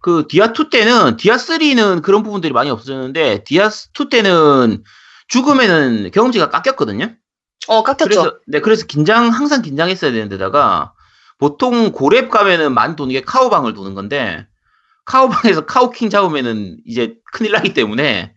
그 0.00 0.26
디아 0.28 0.46
2 0.46 0.70
때는 0.70 1.18
디아 1.18 1.36
3는 1.36 2.02
그런 2.02 2.22
부분들이 2.22 2.54
많이 2.54 2.70
없어졌는데 2.70 3.44
디아 3.44 3.68
2 3.68 4.08
때는 4.08 4.82
죽으면은 5.28 6.10
경험치가 6.10 6.48
깎였거든요. 6.48 7.14
어, 7.68 7.82
깎였죠. 7.82 8.04
그래서 8.04 8.36
네 8.46 8.60
그래서 8.60 8.86
긴장 8.86 9.28
항상 9.28 9.62
긴장했어야 9.62 10.12
되는데다가 10.12 10.92
보통 11.38 11.92
고렙 11.92 12.30
가면은 12.30 12.72
많이 12.74 12.96
도는 12.96 13.12
게 13.12 13.20
카오방을 13.22 13.74
도는 13.74 13.94
건데 13.94 14.46
카오방에서 15.06 15.66
카오킹 15.66 16.10
잡으면은 16.10 16.78
이제 16.86 17.14
큰일 17.32 17.52
나기 17.52 17.72
때문에 17.74 18.34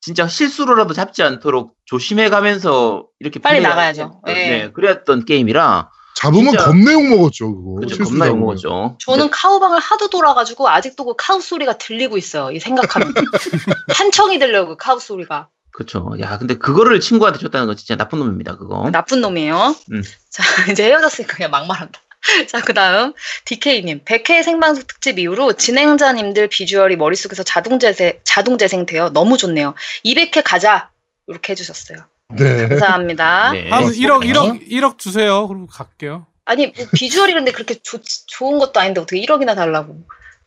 진짜 0.00 0.28
실수로라도 0.28 0.92
잡지 0.92 1.22
않도록 1.22 1.74
조심해 1.86 2.28
가면서 2.28 3.06
이렇게 3.20 3.40
빨리 3.40 3.60
나가야죠. 3.60 4.20
네. 4.26 4.34
네. 4.34 4.72
그랬던 4.72 5.24
게임이라 5.24 5.90
잡으면 6.16 6.50
진짜- 6.52 6.64
겁내 6.66 6.92
욕 6.92 7.02
먹었죠 7.08 7.54
그거. 7.56 7.74
그죠 7.80 7.94
실수 7.96 8.10
겁나 8.10 8.28
욕. 8.28 8.38
먹었죠. 8.38 8.96
저는 9.00 9.30
카우방을 9.30 9.78
하도 9.80 10.08
돌아가지고 10.10 10.68
아직도 10.68 11.04
그 11.06 11.14
카우 11.16 11.40
소리가 11.40 11.78
들리고 11.78 12.16
있어요. 12.18 12.50
이 12.52 12.60
생각하면 12.60 13.12
한청이 13.96 14.38
들려요 14.38 14.68
그 14.68 14.76
카우 14.76 15.00
소리가 15.00 15.48
그렇죠. 15.74 16.12
야 16.20 16.38
근데 16.38 16.54
그거를 16.54 17.00
친구한테 17.00 17.40
줬다는 17.40 17.66
건 17.66 17.76
진짜 17.76 17.96
나쁜 17.96 18.20
놈입니다 18.20 18.56
그거. 18.56 18.88
나쁜 18.92 19.20
놈이에요. 19.20 19.74
음. 19.92 20.02
자 20.30 20.42
이제 20.70 20.84
헤어졌으니까 20.84 21.36
그냥 21.36 21.50
막말한다. 21.50 22.00
자 22.48 22.60
그 22.60 22.72
다음 22.72 23.12
DK님 23.44 24.04
100회 24.04 24.42
생방송 24.44 24.84
특집 24.86 25.18
이후로 25.18 25.54
진행자님들 25.54 26.48
비주얼이 26.48 26.96
머릿속에서 26.96 27.42
자동 27.42 27.78
재생 27.80 28.18
자동 28.24 28.56
재생돼요. 28.56 29.10
너무 29.10 29.36
좋네요. 29.36 29.74
200회 30.04 30.42
가자 30.44 30.90
이렇게 31.26 31.52
해주셨어요. 31.52 31.98
네. 32.36 32.68
감사합니다. 32.68 33.50
네. 33.52 33.68
한 33.68 33.80
고맙습니다. 33.82 34.14
1억 34.14 34.24
1억 34.24 34.70
1억 34.70 34.98
주세요. 34.98 35.46
그리고 35.48 35.66
갈게요. 35.66 36.26
아니 36.44 36.68
뭐 36.68 36.86
비주얼이 36.94 37.34
근데 37.34 37.50
그렇게 37.50 37.74
좋, 37.82 38.00
좋은 38.28 38.58
것도 38.60 38.78
아닌데 38.78 39.00
어떻게 39.00 39.20
1억이나 39.20 39.56
달라고 39.56 39.98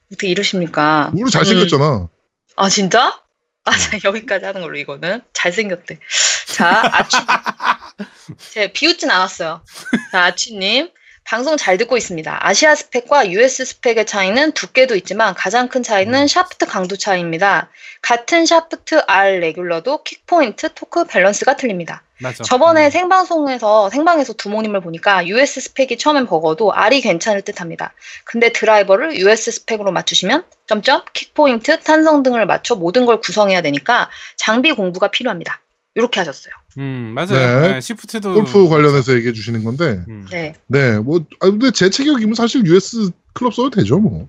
어떻게 0.09 0.29
이러십니까? 0.29 1.11
우리 1.13 1.29
잘생겼잖아. 1.29 2.07
아 2.55 2.69
진짜? 2.69 3.19
아, 3.67 3.77
자, 3.77 3.99
여기까지 4.03 4.45
하는 4.45 4.61
걸로 4.61 4.77
이거는 4.77 5.21
잘생겼대. 5.33 5.99
자, 6.47 6.81
아취. 6.93 7.17
제 8.53 8.71
비웃진 8.71 9.09
않았어요. 9.11 9.63
자, 10.11 10.23
아취님. 10.25 10.89
방송 11.29 11.57
잘 11.57 11.77
듣고 11.77 11.97
있습니다. 11.97 12.39
아시아 12.39 12.73
스펙과 12.73 13.31
US 13.31 13.65
스펙의 13.65 14.05
차이는 14.05 14.53
두께도 14.53 14.95
있지만 14.95 15.33
가장 15.33 15.67
큰 15.67 15.83
차이는 15.83 16.25
샤프트 16.25 16.67
강도 16.67 16.95
차이입니다. 16.95 17.69
같은 18.01 18.45
샤프트 18.45 19.03
R 19.05 19.39
레귤러도 19.39 20.03
킥포인트, 20.03 20.73
토크 20.73 21.03
밸런스가 21.03 21.57
틀립니다. 21.57 22.01
맞아. 22.19 22.45
저번에 22.45 22.85
음. 22.85 22.89
생방송에서 22.91 23.89
생방에서 23.89 24.33
두모님을 24.33 24.79
보니까 24.79 25.27
US 25.27 25.59
스펙이 25.59 25.97
처음엔 25.97 26.27
버거도 26.27 26.71
R이 26.71 27.01
괜찮을 27.01 27.41
듯합니다. 27.41 27.93
근데 28.23 28.53
드라이버를 28.53 29.17
US 29.17 29.51
스펙으로 29.51 29.91
맞추시면 29.91 30.45
점점 30.67 31.01
킥포인트, 31.13 31.79
탄성 31.79 32.23
등을 32.23 32.45
맞춰 32.45 32.75
모든 32.75 33.05
걸 33.05 33.19
구성해야 33.19 33.61
되니까 33.61 34.09
장비 34.35 34.73
공부가 34.73 35.09
필요합니다. 35.09 35.61
이렇게 35.95 36.19
하셨어요. 36.19 36.53
음 36.77 37.13
맞아요. 37.15 37.61
네. 37.61 37.73
네, 37.73 37.81
시프트도 37.81 38.33
골프 38.35 38.69
관련해서 38.69 39.13
얘기해 39.15 39.33
주시는 39.33 39.63
건데, 39.63 40.03
음. 40.07 40.27
네. 40.29 40.53
네, 40.67 40.99
뭐, 40.99 41.21
아, 41.39 41.49
근데 41.49 41.71
제 41.71 41.89
체격이면 41.89 42.35
사실 42.35 42.63
US 42.67 43.09
클럽 43.33 43.55
써도 43.55 43.71
되죠, 43.71 43.97
뭐. 43.97 44.27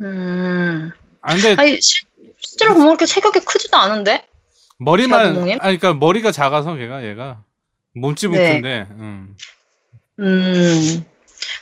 음. 0.00 0.90
아 1.20 1.34
근데 1.34 1.54
아니 1.60 1.80
실, 1.80 2.06
실제로 2.38 2.74
보면 2.74 2.88
그렇게 2.88 3.06
체격이 3.06 3.40
크지도 3.40 3.76
않은데. 3.76 4.24
머리만? 4.78 5.36
아니 5.36 5.58
그러니까 5.58 5.94
머리가 5.94 6.30
작아서 6.30 6.76
걔가 6.76 7.04
얘가 7.04 7.42
몸집은 7.94 8.36
네. 8.36 8.52
큰데. 8.52 8.86
음. 8.92 9.36
음. 10.20 11.04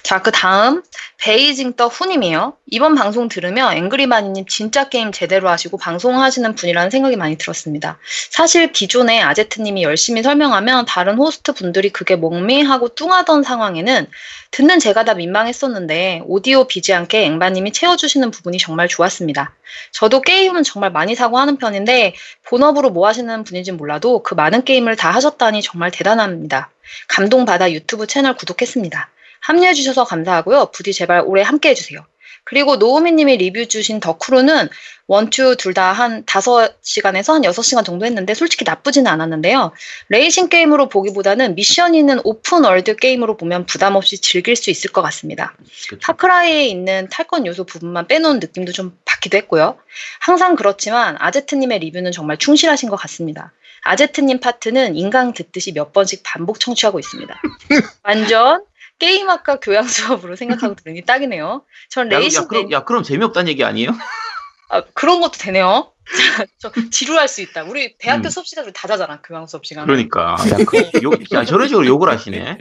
자, 0.03 0.22
그 0.22 0.30
다음, 0.30 0.83
베이징 1.18 1.74
떠 1.74 1.87
후님이에요. 1.87 2.57
이번 2.66 2.95
방송 2.95 3.28
들으며 3.28 3.72
앵그리마니님 3.72 4.47
진짜 4.47 4.89
게임 4.89 5.12
제대로 5.12 5.49
하시고 5.49 5.78
방송하시는 5.78 6.55
분이라는 6.55 6.91
생각이 6.91 7.16
많이 7.16 7.39
들었습니다. 7.39 7.99
사실 8.30 8.72
기존에 8.72 9.20
아제트님이 9.22 9.85
열심히 9.85 10.22
설명하면 10.22 10.85
다른 10.87 11.16
호스트 11.16 11.53
분들이 11.53 11.91
그게 11.91 12.16
목미하고 12.16 12.89
뚱하던 12.89 13.45
상황에는 13.45 14.09
듣는 14.51 14.80
제가 14.80 15.05
다 15.05 15.14
민망했었는데 15.14 16.22
오디오 16.26 16.66
비지 16.66 16.93
않게 16.93 17.24
앵마님이 17.24 17.72
채워주시는 17.72 18.33
부분이 18.33 18.59
정말 18.59 18.89
좋았습니다. 18.89 19.55
저도 19.93 20.20
게임은 20.22 20.64
정말 20.64 20.91
많이 20.91 21.14
사고 21.14 21.39
하는 21.39 21.57
편인데 21.57 22.14
본업으로 22.45 22.91
뭐 22.91 23.07
하시는 23.07 23.45
분인지 23.45 23.72
몰라도 23.72 24.22
그 24.22 24.35
많은 24.35 24.64
게임을 24.64 24.97
다 24.97 25.11
하셨다니 25.12 25.62
정말 25.62 25.91
대단합니다. 25.91 26.70
감동받아 27.09 27.70
유튜브 27.72 28.07
채널 28.07 28.35
구독했습니다. 28.35 29.12
합류해 29.43 29.74
주셔서 29.74 30.05
감사하고요. 30.05 30.70
부디 30.72 30.93
제발 30.93 31.22
올해 31.24 31.43
함께 31.43 31.70
해주세요. 31.70 32.05
그리고 32.45 32.76
노우미님이 32.76 33.36
리뷰 33.36 33.68
주신 33.68 34.01
The 34.01 34.19
Crew는 34.19 34.68
one 35.07 35.32
two 35.32 35.57
둘 35.59 35.74
다한 35.74 36.24
5시간에서 36.24 37.34
한 37.34 37.43
6시간 37.43 37.84
정도 37.84 38.07
했는데 38.07 38.34
솔직히 38.34 38.64
나쁘지는 38.64 39.11
않았는데요. 39.11 39.72
레이싱 40.09 40.49
게임으로 40.49 40.88
보기보다는 40.88 41.55
미션 41.55 41.95
있는 41.95 42.20
open 42.24 42.64
world 42.64 42.97
게임으로 42.97 43.36
보면 43.36 43.66
부담 43.66 43.95
없이 43.97 44.20
즐길 44.20 44.57
수 44.57 44.70
있을 44.70 44.90
것 44.90 45.03
같습니다. 45.03 45.55
그렇죠. 45.88 45.99
Far 46.03 46.30
Cry에 46.30 46.66
있는 46.66 47.09
탈것 47.11 47.47
요소 47.47 47.64
부분만 47.64 48.07
빼놓은 48.09 48.40
느낌도 48.40 48.72
좀 48.72 48.97
받기도 49.05 49.36
했고요. 49.38 49.76
항상 50.20 50.57
그렇지만 50.57 51.16
아제트님의 51.18 51.80
리뷰는 51.80 52.11
정말 52.12 52.38
충실하신 52.38 52.88
것 52.88 52.97
같습니다. 52.97 53.53
아제트님 53.84 54.40
파트는 54.40 54.97
인강 54.97 55.34
듣듯이 55.34 55.72
몇 55.72 55.93
번씩 55.93 56.22
반복 56.24 56.61
청취하고 56.61 56.99
있습니다. 57.01 57.34
완전 58.05 58.64
게임학과 59.03 59.57
교양 59.61 59.86
수업으로 59.86 60.36
생각하고 60.36 60.74
들으니 60.76 61.03
딱이네요. 61.03 61.64
전 61.90 62.11
야, 62.12 62.18
레이싱 62.18 62.42
야, 62.42 62.46
그럼, 62.46 62.68
매- 62.68 62.76
야 62.76 62.84
그럼 62.84 63.03
재미없다는 63.03 63.48
얘기 63.50 63.64
아니에요? 63.64 63.90
아, 64.70 64.82
그런 64.94 65.20
것도 65.20 65.32
되네요. 65.38 65.88
저 66.59 66.72
지루할 66.90 67.28
수 67.28 67.42
있다. 67.42 67.62
우리 67.62 67.96
대학교 67.96 68.26
음. 68.26 68.30
수업 68.30 68.46
시간 68.46 68.64
우리 68.64 68.72
다자잖아 68.72 69.20
교양 69.22 69.46
수업 69.46 69.64
시간. 69.64 69.86
그러니까 69.86 70.36
야, 70.50 70.57
그, 70.66 70.90
욕, 71.03 71.14
야 71.32 71.44
저런 71.44 71.68
식으로 71.68 71.86
욕을 71.86 72.11
하시네. 72.11 72.59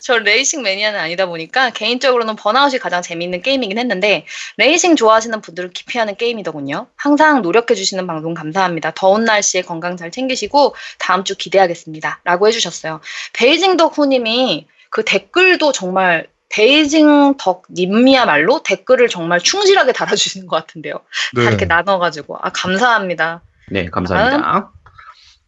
저 0.00 0.18
레이싱 0.18 0.62
매니아는 0.62 0.98
아니다 1.00 1.26
보니까 1.26 1.70
개인적으로는 1.70 2.36
번아웃이 2.36 2.78
가장 2.78 3.00
재미있는 3.02 3.40
게임이긴 3.42 3.78
했는데 3.78 4.26
레이싱 4.58 4.96
좋아하시는 4.96 5.40
분들을 5.40 5.70
기피하는 5.70 6.16
게임이더군요. 6.16 6.88
항상 6.96 7.42
노력해주시는 7.42 8.06
방송 8.06 8.34
감사합니다. 8.34 8.92
더운 8.94 9.24
날씨에 9.24 9.62
건강 9.62 9.96
잘 9.96 10.10
챙기시고 10.10 10.74
다음 10.98 11.24
주 11.24 11.36
기대하겠습니다. 11.36 12.20
라고 12.24 12.48
해주셨어요. 12.48 13.00
베이징 13.32 13.76
덕후님이 13.78 14.66
그 14.90 15.04
댓글도 15.04 15.72
정말 15.72 16.28
베이징 16.48 17.36
덕님이야말로 17.38 18.62
댓글을 18.62 19.08
정말 19.08 19.40
충실하게 19.40 19.92
달아주시는 19.92 20.46
것 20.46 20.56
같은데요. 20.56 20.94
다 20.94 21.40
네. 21.40 21.44
이렇게 21.44 21.66
나눠가지고 21.66 22.38
아 22.40 22.50
감사합니다. 22.50 23.42
네 23.70 23.86
감사합니다. 23.86 24.72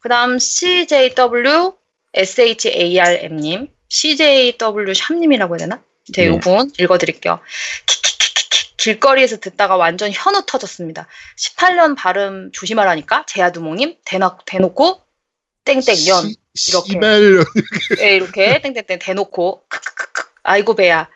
그 0.01 0.09
다음 0.09 0.39
CJW 0.39 1.75
SHARM님, 2.15 3.69
CJW 3.89 4.95
샴님이라고 4.95 5.55
해야 5.55 5.59
되나? 5.59 5.83
이제 6.09 6.23
네. 6.23 6.29
요분 6.29 6.73
읽어드릴게요. 6.79 7.41
키키키키키 7.87 8.77
길거리에서 8.77 9.39
듣다가 9.39 9.77
완전 9.77 10.11
현우 10.13 10.45
터졌습니다. 10.47 11.07
18년 11.37 11.97
발음 11.97 12.51
조심하라니까 12.53 13.27
대놓, 13.27 14.39
대놓고 14.47 15.01
땡땡연 15.75 16.35
시- 16.55 16.71
이렇게. 16.71 16.93
시벨 16.93 17.45
예, 18.01 18.17
이렇게 18.17 18.61
땡땡땡 18.63 18.99
대놓고 18.99 19.63
크크크크 19.69 20.29
아이고 20.45 20.75
배야. 20.75 21.09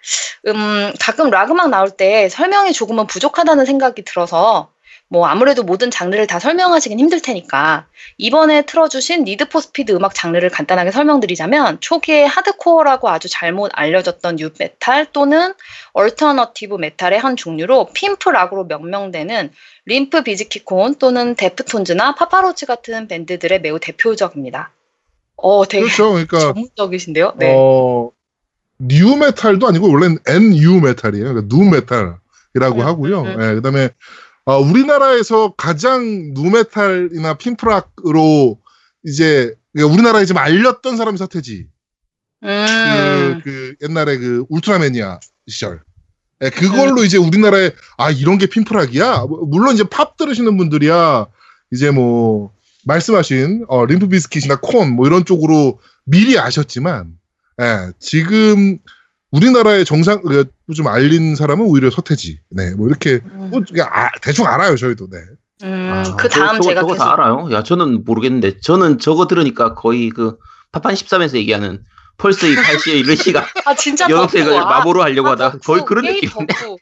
음 0.46 0.92
가끔 1.00 1.30
락 1.30 1.50
음악 1.50 1.70
나올 1.70 1.90
때 1.90 2.28
설명이 2.28 2.72
조금은 2.72 3.06
부족하다는 3.06 3.64
생각이 3.64 4.02
들어서 4.04 4.70
뭐 5.12 5.26
아무래도 5.26 5.62
모든 5.62 5.90
장르를 5.90 6.26
다 6.26 6.38
설명하시긴 6.38 6.98
힘들 6.98 7.20
테니까 7.20 7.84
이번에 8.16 8.62
틀어주신 8.62 9.24
Need 9.24 9.50
for 9.50 9.60
Speed 9.60 9.92
음악 9.92 10.14
장르를 10.14 10.48
간단하게 10.48 10.90
설명드리자면 10.90 11.80
초기에 11.80 12.24
하드코어라고 12.24 13.10
아주 13.10 13.28
잘못 13.28 13.70
알려졌던 13.74 14.36
nu 14.36 14.48
metal 14.58 15.12
또는 15.12 15.52
alternative 15.92 16.76
metal의 16.76 17.18
한 17.18 17.36
종류로 17.36 17.90
pimp 17.92 18.30
rock으로 18.30 18.64
명명되는 18.64 19.50
Limp 19.84 20.22
Bizkit 20.22 20.66
Korn 20.66 20.94
또는 20.94 21.34
Deftones나 21.34 22.14
Papa 22.14 22.37
Roach 22.37 22.64
같은 22.64 23.06
밴드들의 23.06 23.60
매우 23.60 23.78
대표적입니다. 23.78 24.70
어, 25.36 25.68
되게 25.68 25.84
그렇죠. 25.84 26.12
그러니까 26.12 26.38
전문적이신데요? 26.38 27.34
네. 27.36 27.52
어, 27.54 28.10
new 28.78 29.14
metal도 29.16 29.68
아니고 29.68 29.92
원래는 29.92 30.20
nu 30.26 30.80
metal이에요. 30.80 31.34
그러니까 31.34 31.48
nu 31.48 31.64
metal이라고 31.64 32.80
음, 32.80 32.86
하고요. 32.86 33.20
음, 33.20 33.26
음. 33.26 33.42
예, 33.42 33.54
그다음에 33.56 33.90
어, 34.44 34.58
우리나라에서 34.58 35.54
가장 35.56 36.34
nu 36.34 36.50
metal이나 36.50 37.34
pimp 37.34 37.76
rock으로 37.76 38.58
이제 39.04 39.54
그러니까 39.72 39.94
우리나라에 39.94 40.24
좀 40.24 40.38
알렸던 40.38 40.96
사람이 40.96 41.18
서태지. 41.18 41.66
음. 42.44 43.40
그, 43.44 43.74
그 43.78 43.88
옛날에 43.88 44.18
그 44.18 44.44
울트라맨이야 44.48 45.20
시절. 45.46 45.80
예, 46.42 46.50
그걸로 46.50 47.04
이제 47.04 47.18
우리나라에 47.18 47.70
아 47.96 48.10
이런 48.10 48.38
게 48.38 48.46
핀프락이야. 48.46 49.26
뭐, 49.26 49.44
물론 49.46 49.74
이제 49.74 49.84
팝 49.84 50.16
들으시는 50.16 50.56
분들이야 50.56 51.26
이제 51.70 51.90
뭐 51.92 52.52
말씀하신 52.84 53.66
어, 53.68 53.86
림프 53.86 54.08
비스킷이나 54.08 54.56
콘 54.60 54.96
뭐 54.96 55.06
이런 55.06 55.24
쪽으로 55.24 55.78
미리 56.04 56.36
아셨지만 56.38 57.12
예, 57.60 57.92
지금 58.00 58.78
우리나라의 59.30 59.84
정상 59.84 60.20
그, 60.22 60.50
좀 60.72 60.88
알린 60.88 61.36
사람은 61.36 61.64
오히려 61.66 61.90
서태지. 61.90 62.40
네, 62.50 62.74
뭐 62.74 62.88
이렇게 62.88 63.20
음, 63.24 63.50
뭐 63.50 63.62
아, 63.90 64.10
대충 64.22 64.46
알아요 64.46 64.76
저희도. 64.76 65.08
네. 65.10 65.18
음, 65.64 65.90
아, 65.92 66.16
그 66.16 66.28
다음 66.28 66.56
저거, 66.56 66.68
제가 66.68 66.80
저거 66.80 66.92
계속 66.92 67.04
다 67.04 67.12
알아요. 67.12 67.48
야, 67.52 67.62
저는 67.62 68.04
모르겠는데 68.04 68.60
저는 68.60 68.98
저거 68.98 69.26
들으니까 69.26 69.74
거의 69.74 70.10
그 70.10 70.38
파판 70.72 70.94
13에서 70.94 71.36
얘기하는 71.36 71.84
펄스의 72.18 72.56
8시의 72.56 73.06
러시가 73.06 73.46
아 73.64 73.74
진짜. 73.74 74.06
아, 74.06 74.64
마모로 74.64 75.02
하려고 75.02 75.28
아, 75.28 75.32
하다 75.32 75.52
덕후, 75.52 75.60
거의 75.64 75.84
그런 75.84 76.04
느낌인데. 76.04 76.54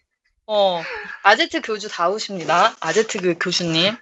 어, 0.46 0.82
아제트 1.22 1.60
교주 1.62 1.88
다우십니다. 1.88 2.74
아제트 2.80 3.20
그 3.20 3.34
교수님. 3.38 3.94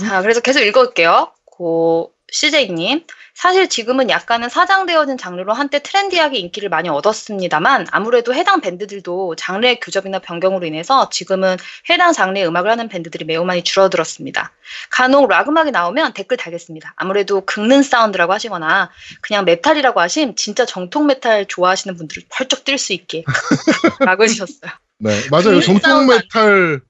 자, 0.00 0.22
그래서 0.22 0.40
계속 0.40 0.60
읽어볼게요. 0.60 1.32
고 1.44 2.12
CJ님. 2.32 3.04
사실 3.34 3.68
지금은 3.68 4.10
약간은 4.10 4.50
사장되어진 4.50 5.16
장르로 5.16 5.54
한때 5.54 5.78
트렌디하게 5.78 6.38
인기를 6.38 6.68
많이 6.68 6.90
얻었습니다만 6.90 7.86
아무래도 7.90 8.34
해당 8.34 8.60
밴드들도 8.60 9.36
장르의 9.36 9.80
교접이나 9.80 10.18
변경으로 10.18 10.66
인해서 10.66 11.08
지금은 11.08 11.56
해당 11.88 12.12
장르의 12.12 12.46
음악을 12.46 12.70
하는 12.70 12.88
밴드들이 12.88 13.24
매우 13.24 13.44
많이 13.44 13.62
줄어들었습니다. 13.62 14.52
간혹 14.90 15.30
락 15.30 15.48
음악이 15.48 15.70
나오면 15.70 16.12
댓글 16.12 16.36
달겠습니다. 16.36 16.92
아무래도 16.96 17.40
긁는 17.42 17.82
사운드라고 17.82 18.32
하시거나 18.34 18.90
그냥 19.22 19.46
메탈이라고 19.46 20.00
하심 20.00 20.34
진짜 20.34 20.66
정통 20.66 21.06
메탈 21.06 21.46
좋아하시는 21.46 21.96
분들은 21.96 22.24
펄쩍 22.28 22.64
뛸 22.64 22.76
수 22.76 22.92
있게 22.92 23.24
라고 24.00 24.24
해주셨어요. 24.24 24.70
네, 24.98 25.18
맞아요. 25.30 25.54
그 25.54 25.62
정통 25.62 26.08
메탈 26.08 26.80
네. 26.80 26.89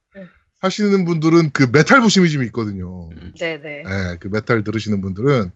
하시는 0.60 1.04
분들은 1.04 1.50
그 1.52 1.68
메탈 1.72 2.00
부심이 2.00 2.30
좀 2.30 2.42
있거든요. 2.44 3.08
네네. 3.38 3.82
네, 3.82 4.16
그 4.20 4.28
메탈 4.28 4.62
들으시는 4.64 5.00
분들은 5.00 5.50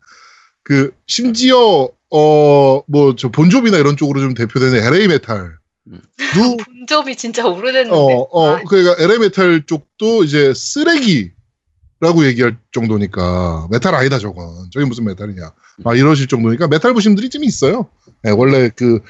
그 0.63 0.93
심지어 1.07 1.89
어 2.11 2.83
뭐 2.89 3.15
저 3.17 3.29
Bon 3.31 3.46
Jovi나 3.46 3.77
이런 3.79 3.97
쪽으로 3.97 4.21
좀 4.21 4.35
대표되는 4.35 4.83
LA 4.83 5.09
metal. 5.09 5.57
음. 5.89 6.01
도 6.35 6.57
Bon 6.65 6.87
Jovi 6.87 7.17
진짜 7.17 7.47
오래됐는데. 7.47 7.95
어, 7.95 8.29
어, 8.31 8.49
아, 8.57 8.63
그러니까 8.67 8.97
LA 9.03 9.19
metal 9.19 9.65
쪽도 9.67 10.25
이제 10.25 10.55
쓰레기라고 10.55 12.25
얘기할 12.27 12.57
정도니까 12.73 13.69
메탈 13.71 13.95
아니다 13.95 14.19
저건. 14.19 14.71
저게 14.73 14.87
무슨 14.87 15.05
메탈이냐. 15.05 15.53
막 15.79 15.99
이러실 15.99 16.29
정도니까 16.29 16.69
메탈 16.69 16.95
부심들이 16.95 17.29
좀 17.29 17.45
있어요. 17.45 17.89
네, 18.23 18.31
원래 18.31 18.71
그 18.75 19.01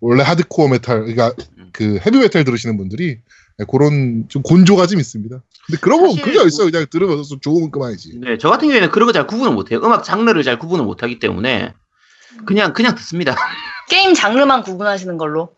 원래 0.00 0.22
하드코어 0.24 0.68
메탈 0.68 1.00
그러니까 1.04 1.32
그 1.72 1.98
헤비 2.04 2.18
메탈 2.18 2.44
들으시는 2.44 2.76
분들이 2.76 3.18
네, 3.58 3.64
그런 3.70 4.24
좀 4.28 4.42
곤조가 4.42 4.86
좀 4.86 4.98
있습니다. 5.00 5.42
근데 5.66 5.80
그런 5.80 6.00
거 6.02 6.08
그게 6.22 6.34
뭐- 6.38 6.44
있어요. 6.46 6.70
그냥 6.70 6.86
들으면서 6.90 7.36
좋으면 7.40 7.70
그만이지. 7.70 8.18
네, 8.20 8.36
저 8.38 8.50
같은 8.50 8.66
경우에는 8.68 8.90
그런 8.90 9.06
거 9.06 9.12
잘 9.12 9.26
구분을 9.26 9.52
못해요. 9.52 9.80
음악 9.84 10.02
장르를 10.04 10.42
잘 10.42 10.58
구분을 10.58 10.84
못하기 10.84 11.18
때문에 11.20 11.72
그냥 12.46 12.72
그냥 12.72 12.94
듣습니다. 12.96 13.36
게임 13.88 14.12
장르만 14.14 14.62
구분하시는 14.62 15.16
걸로. 15.18 15.50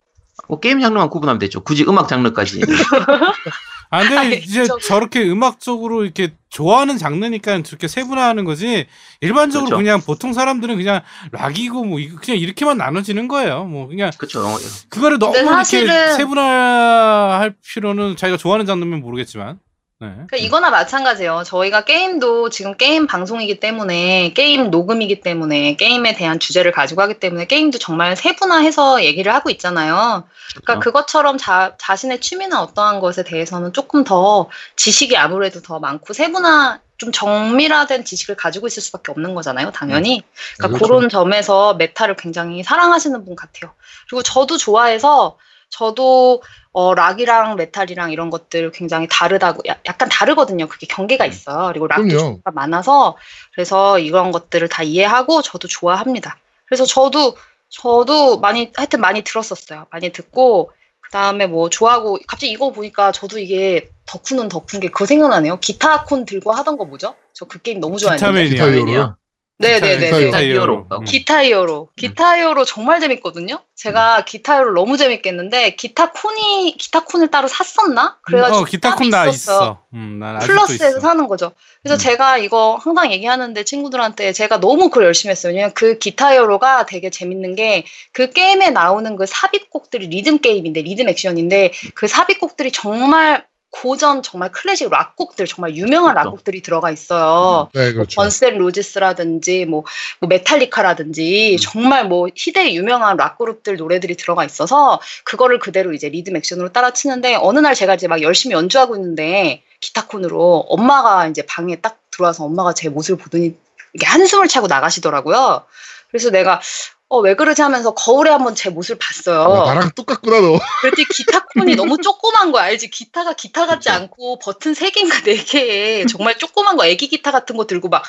뭐 0.49 0.61
게임 0.61 0.81
장르만 0.81 1.09
구분하면 1.09 1.39
되죠. 1.39 1.61
굳이 1.65 1.85
음악 1.89 2.09
장르까지. 2.09 2.61
아, 3.91 4.01
근데 4.09 4.37
이제 4.37 4.65
저- 4.67 4.79
저렇게 4.79 5.23
음악적으로 5.29 6.05
이렇게 6.05 6.33
좋아하는 6.51 6.99
장르니까 6.99 7.63
저렇게 7.63 7.87
세분화하는 7.89 8.45
거지. 8.45 8.87
일반적으로 9.21 9.67
그렇죠. 9.69 9.83
그냥 9.83 10.01
보통 10.01 10.33
사람들은 10.33 10.77
그냥 10.77 11.03
락이고 11.33 11.85
뭐 11.85 11.99
이거 11.99 12.19
그냥 12.21 12.39
이렇게만 12.41 12.77
나눠지는 12.79 13.29
거예요. 13.29 13.65
뭐 13.65 13.87
그냥 13.87 14.11
그렇죠. 14.19 14.43
그거를 14.89 15.19
너무 15.19 15.35
사실은- 15.37 15.85
이렇게 15.85 16.13
세분화할 16.17 17.55
필요는 17.67 18.17
자기가 18.17 18.37
좋아하는 18.39 18.67
장르면 18.67 19.01
모르겠지만. 19.01 19.59
네. 19.99 20.09
그러니까 20.09 20.37
이거나 20.37 20.69
마찬가지예요. 20.71 21.43
저희가 21.47 21.85
게임도 21.85 22.51
지금 22.51 22.77
게임 22.77 23.07
방송이기 23.07 23.61
때문에 23.61 24.35
게임 24.35 24.71
녹음이기 24.71 25.21
때문에 25.21 25.77
게임에 25.77 26.15
대한 26.15 26.39
주제를 26.39 26.71
가지고 26.71 27.01
하기 27.03 27.19
때문에 27.19 27.47
게임도 27.47 27.79
정말 27.79 28.15
세분화해서 28.15 29.05
얘기를 29.05 29.33
하고 29.33 29.49
있잖아요. 29.49 30.25
그러니까 30.51 30.75
그렇죠. 30.75 30.81
그것처럼 30.81 31.39
자, 31.39 31.77
자신의 31.79 32.21
취미나 32.21 32.63
어떠한 32.63 33.01
것에 33.01 33.25
대해서는 33.25 33.73
조금 33.73 34.05
더 34.05 34.51
지식이 34.77 35.17
아무래도 35.17 35.63
더 35.63 35.79
많고 35.79 36.13
세분화 36.13 36.81
좀 36.99 37.11
정밀화된 37.11 38.05
지식을 38.05 38.37
가지고 38.37 38.67
있을 38.67 38.83
수밖에 38.83 39.13
없는 39.13 39.35
거잖아요, 39.35 39.71
당연히. 39.71 40.23
그러니까 40.57 40.79
그렇죠. 40.79 40.95
그런 40.95 41.09
점에서 41.09 41.75
메탈을 41.75 42.17
굉장히 42.17 42.63
사랑하시는 42.63 43.25
분 43.25 43.35
같아요. 43.35 43.73
그리고 44.09 44.23
저도 44.23 44.59
좋아해서 44.59 45.39
저도 45.69 46.43
어, 46.79 46.93
락이랑 46.95 47.57
메탈이랑 47.57 48.13
이런 48.13 48.29
것들 48.29 48.71
굉장히 48.71 49.09
다르다고 49.11 49.63
야- 49.67 49.79
약간 49.87 50.11
다르거든요. 50.11 50.69
그게 50.69 50.87
경계가 50.87 51.25
있어요. 51.25 51.69
그리고 51.69 51.87
락도 51.87 52.03
그럼요. 52.03 52.19
종류가 52.19 52.51
많아서 52.51 53.17
그래서 53.55 53.99
이런 53.99 54.31
것들을 54.31 54.69
다 54.69 54.83
이해하고 54.83 55.41
저도 55.41 55.69
좋아합니다. 55.69 56.37
그래서 56.67 56.85
저도 56.85 57.35
저도 57.71 58.41
많이 58.41 58.71
하여튼 58.77 59.01
많이 59.01 59.23
들었었어요. 59.23 59.87
많이 59.91 60.11
듣고 60.13 60.71
그다음에 61.01 61.47
뭐 61.47 61.71
좋아하고 61.71 62.19
갑자기 62.29 62.53
이거 62.53 62.71
보니까 62.73 63.11
저도 63.11 63.39
이게 63.39 63.89
덕후는 64.05 64.49
덕후인 64.49 64.81
게 64.83 64.89
그거 64.89 65.07
생각나네요. 65.07 65.59
기타 65.61 66.05
콘 66.05 66.27
들고 66.27 66.53
하던 66.53 66.77
거 66.77 66.85
뭐죠? 66.85 67.15
저 67.33 67.47
그 67.47 67.59
게임 67.63 67.81
너무 67.81 67.97
좋아했는데. 67.99 68.21
기타 68.51 68.67
매니아. 68.67 68.67
기타 68.67 68.77
히어로요? 68.93 69.17
네네네. 69.59 70.07
기타 70.07 70.19
Guitar 70.19 70.43
Hero. 70.43 70.45
Hero. 70.45 70.87
음. 71.01 71.05
Guitar 71.05 71.45
Hero. 71.45 71.89
Guitar 71.97 72.37
Hero 72.37 72.65
정말 72.67 73.01
재밌거든요. 73.01 73.61
제가 73.75 74.25
Guitar 74.27 74.57
Hero 74.57 74.75
너무 74.75 74.99
재밌겠는데 74.99 75.77
기타 75.77 76.13
콘이 76.13 76.77
기타 76.79 77.05
콘을 77.05 77.29
따로 77.29 77.49
샀었나? 77.49 78.19
그래가지고 78.23 78.59
어, 78.59 78.65
기타 78.65 78.95
콘 78.97 79.09
나 79.09 79.27
있어. 79.27 79.83
음, 79.95 80.21
플스에서 80.43 80.89
있어. 80.89 81.01
사는 81.01 81.27
거죠. 81.27 81.53
그래서 81.83 81.97
음. 81.97 81.99
제가 81.99 82.37
이거 82.39 82.79
항상 82.83 83.11
얘기하는데 83.13 83.65
친구들한테 83.65 84.33
제가 84.35 84.61
너무 84.61 84.91
그걸 84.91 85.05
열심히 85.07 85.31
했어요. 85.31 85.53
왜냐면 85.55 85.73
그 85.75 85.97
Guitar 85.99 86.35
Hero가 86.35 86.85
되게 86.87 87.09
재밌는 87.09 87.55
게 87.55 87.85
그 88.13 88.31
게임에 88.31 88.71
나오는 88.71 89.17
그 89.17 89.25
삽입곡들이 89.27 90.09
리듬 90.09 90.39
게임인데 90.39 90.83
리듬 90.83 91.09
액션인데 91.09 91.73
그 91.95 92.09
삽입곡들이 92.09 92.73
정말 92.73 93.46
고전 93.83 94.23
정말 94.23 94.51
클래식 94.53 94.89
락곡들 94.91 95.47
정말 95.47 95.77
유명한 95.77 96.15
그렇죠. 96.15 96.31
락곡들이 96.31 96.63
들어가 96.63 96.91
있어요. 96.91 97.69
네, 97.75 97.87
뭐 97.87 97.93
그렇죠. 97.93 98.21
Guns 98.21 98.45
N' 98.45 98.57
Roses라든지 98.57 99.67
뭐, 99.67 99.85
뭐 100.21 100.29
Metallica라든지 100.29 101.57
음. 101.57 101.59
정말 101.61 102.07
뭐 102.07 102.27
희대의 102.35 102.75
유명한 102.77 103.17
락 103.17 103.39
그룹들 103.39 103.77
노래들이 103.77 104.17
들어가 104.17 104.45
있어서 104.45 105.01
그거를 105.25 105.59
그대로 105.59 105.93
이제 105.93 106.09
리듬 106.09 106.37
액션으로 106.37 106.73
따라 106.73 106.93
치는데 106.93 107.35
어느 107.35 107.59
날 107.59 107.75
제가 107.75 107.95
이제 107.95 108.09
막 108.09 108.23
열심히 108.23 108.55
연주하고 108.55 108.97
있는데 108.97 109.63
기타콘으로 109.81 110.67
엄마가 110.69 111.27
이제 111.29 111.43
방에 111.43 111.77
딱 111.77 111.99
들어와서 112.11 112.45
엄마가 112.45 112.73
제 112.73 112.89
모습을 112.89 113.23
보더니 113.23 113.55
이게 113.93 114.07
한숨을 114.07 114.49
차고 114.49 114.69
나가시더라고요. 114.69 115.65
그래서 116.11 116.31
내가 116.31 116.61
어 117.09 117.19
왜 117.21 117.35
그러지 117.35 117.63
하면서 117.63 117.95
거울에 117.95 118.31
한번 118.31 118.55
제 118.55 118.69
모습을 118.71 118.99
봤어요. 118.99 119.55
야, 119.55 119.75
나랑 119.75 119.91
똑같구나 119.95 120.41
너. 120.41 120.59
그랬더니 120.83 121.07
기타 121.15 121.45
콘이 121.55 121.77
너무 121.77 121.99
조그만 121.99 122.51
거 122.53 122.59
알지? 122.59 122.91
기타가 122.91 123.33
기타 123.35 123.67
같지 123.67 123.89
그쵸. 123.89 123.93
않고 123.93 124.39
버튼 124.41 124.75
세 124.75 124.91
개인가 124.91 125.21
네 125.23 125.37
개에 125.37 126.07
정말 126.07 126.37
조그만 126.39 126.77
거 126.77 126.85
애기 126.87 127.09
기타 127.09 127.31
같은 127.31 127.57
거 127.57 127.67
들고 127.67 127.89
막 127.89 128.03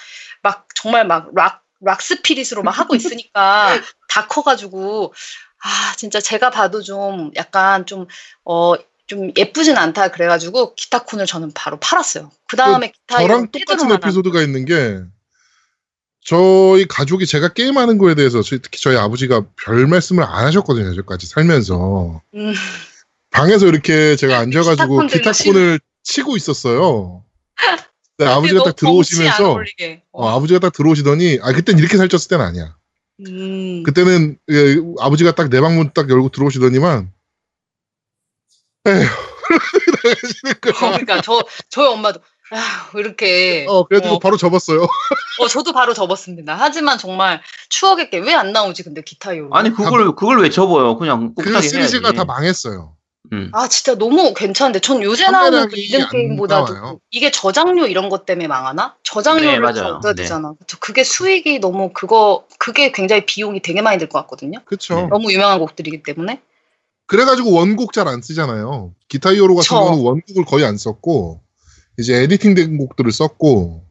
막 0.44 0.68
정말 0.76 1.06
막 1.06 1.30
락 1.36 1.64
락 1.82 2.02
스피릿으로 2.02 2.64
막 2.64 2.72
하고 2.72 2.96
있으니까 2.96 3.80
다 4.10 4.28
커가지고 4.28 5.14
아 5.64 5.94
진짜 5.96 6.20
제가 6.20 6.50
봐도 6.50 6.82
좀 6.82 7.32
약간 7.36 7.86
좀 7.86 8.08
어 8.46 8.76
좀 9.08 9.32
예쁘진 9.38 9.78
않다 9.78 10.10
그래가지고 10.10 10.76
기타 10.76 11.04
콘을 11.04 11.26
저는 11.28 11.52
바로 11.54 11.80
팔았어요. 11.80 12.30
그 12.50 12.58
다음에 12.58 12.92
기타 12.92 13.20
저랑 13.22 13.26
이런 13.26 13.52
똑같은 13.52 13.90
에피소드가 13.92 14.42
있는 14.42 14.66
게 14.66 15.00
저희 16.28 16.86
가족이 16.86 17.26
제가 17.26 17.54
게임하는 17.54 17.98
거에 17.98 18.14
대해서 18.14 18.42
특히 18.42 18.82
저희 18.82 18.98
아버지가 18.98 19.46
별 19.56 19.88
말씀을 19.88 20.26
안 20.26 20.46
하셨거든요. 20.46 20.94
저까지 20.94 21.26
살면서 21.26 22.22
음, 22.36 22.54
방에서 23.32 23.66
이렇게 23.68 24.18
제가 24.18 24.38
앉아가지고 24.40 25.08
기타콘 25.08 25.08
기타콘을 25.08 25.80
치고 26.04 26.36
있었어요. 26.36 27.24
근데 28.18 28.30
아버지가 28.30 28.64
딱 28.66 28.76
들어오시면서. 28.76 29.58
어, 30.12 30.28
아버지가 30.28 30.60
딱 30.60 30.74
들어오시더니 30.74 31.40
아 31.42 31.54
그땐 31.54 31.80
이렇게 31.80 31.96
살쪘을 31.98 32.30
때는 32.30 32.44
아니야. 32.44 32.76
음. 33.26 33.84
그때는 33.84 34.38
예, 34.52 34.76
아버지가 35.00 35.32
딱 35.34 35.50
내 35.50 35.62
방문 35.62 35.92
딱 35.94 36.10
열고 36.10 36.30
들어오시더니만 36.30 37.10
에휴 38.88 39.06
어. 40.76 40.92
그러니까 40.92 41.22
저 41.22 41.42
저희 41.70 41.88
엄마도 41.88 42.20
아, 42.52 42.90
이렇게 42.98 43.66
어 43.68 43.84
그래가지고 43.86 44.16
어, 44.16 44.20
바로 44.20 44.38
접었어요. 44.38 44.84
어, 45.40 45.48
저도 45.48 45.74
바로 45.74 45.94
접었습니다. 45.94 46.56
하지만 46.58 46.98
정말 46.98 47.42
추억의 47.70 48.10
게 48.10 48.20
왜 48.20 48.34
안 48.36 48.52
나오지, 48.54 48.84
근데 48.84 49.02
기타 49.02 49.34
이후로. 49.34 49.54
아니 49.54 49.72
그걸 49.74 50.16
그걸 50.16 50.40
왜 50.42 50.50
접어요? 50.50 50.98
그냥 50.98 51.34
그 51.36 51.62
시리즈가 51.62 52.08
해야지. 52.10 52.18
다 52.18 52.26
망했어요. 52.26 52.94
음. 53.34 53.52
아, 53.54 53.68
진짜 53.68 53.94
너무 53.96 54.34
괜찮은데. 54.34 54.80
전 54.80 55.04
요새 55.04 55.30
나오는 55.30 55.68
리듬 55.68 56.02
안 56.04 56.10
게임보다도 56.10 56.74
나와요. 56.74 57.00
이게 57.12 57.30
저장료 57.30 57.86
이런 57.86 58.08
것 58.08 58.26
때문에 58.26 58.48
망하나? 58.48 58.96
저장료를 59.04 59.74
네. 59.74 59.82
얻어야 59.82 60.14
네. 60.14 60.22
되잖아. 60.24 60.54
그쵸? 60.58 60.78
그게 60.80 61.04
수익이 61.04 61.60
너무 61.60 61.92
그거, 61.94 62.46
그게 62.58 62.94
굉장히 62.94 63.26
비용이 63.26 63.62
되게 63.62 63.82
많이 63.82 63.98
들 64.00 64.08
것 64.08 64.20
같거든요. 64.22 64.60
그쵸. 64.64 64.96
네. 64.96 65.08
너무 65.08 65.30
유명한 65.34 65.60
곡들이기 65.60 66.04
때문에. 66.04 66.40
그래가지고 67.08 67.52
원곡 67.52 67.92
잘 67.92 68.08
안 68.08 68.22
쓰잖아요. 68.22 68.94
기타 69.10 69.34
히어로 69.34 69.56
같은 69.56 69.64
그쵸. 69.64 69.76
경우는 69.76 70.04
원곡을 70.06 70.46
거의 70.46 70.64
안 70.64 70.78
썼고 70.78 71.42
이제 71.98 72.16
에디팅된 72.24 72.78
곡들을 72.78 73.12
썼고 73.12 73.84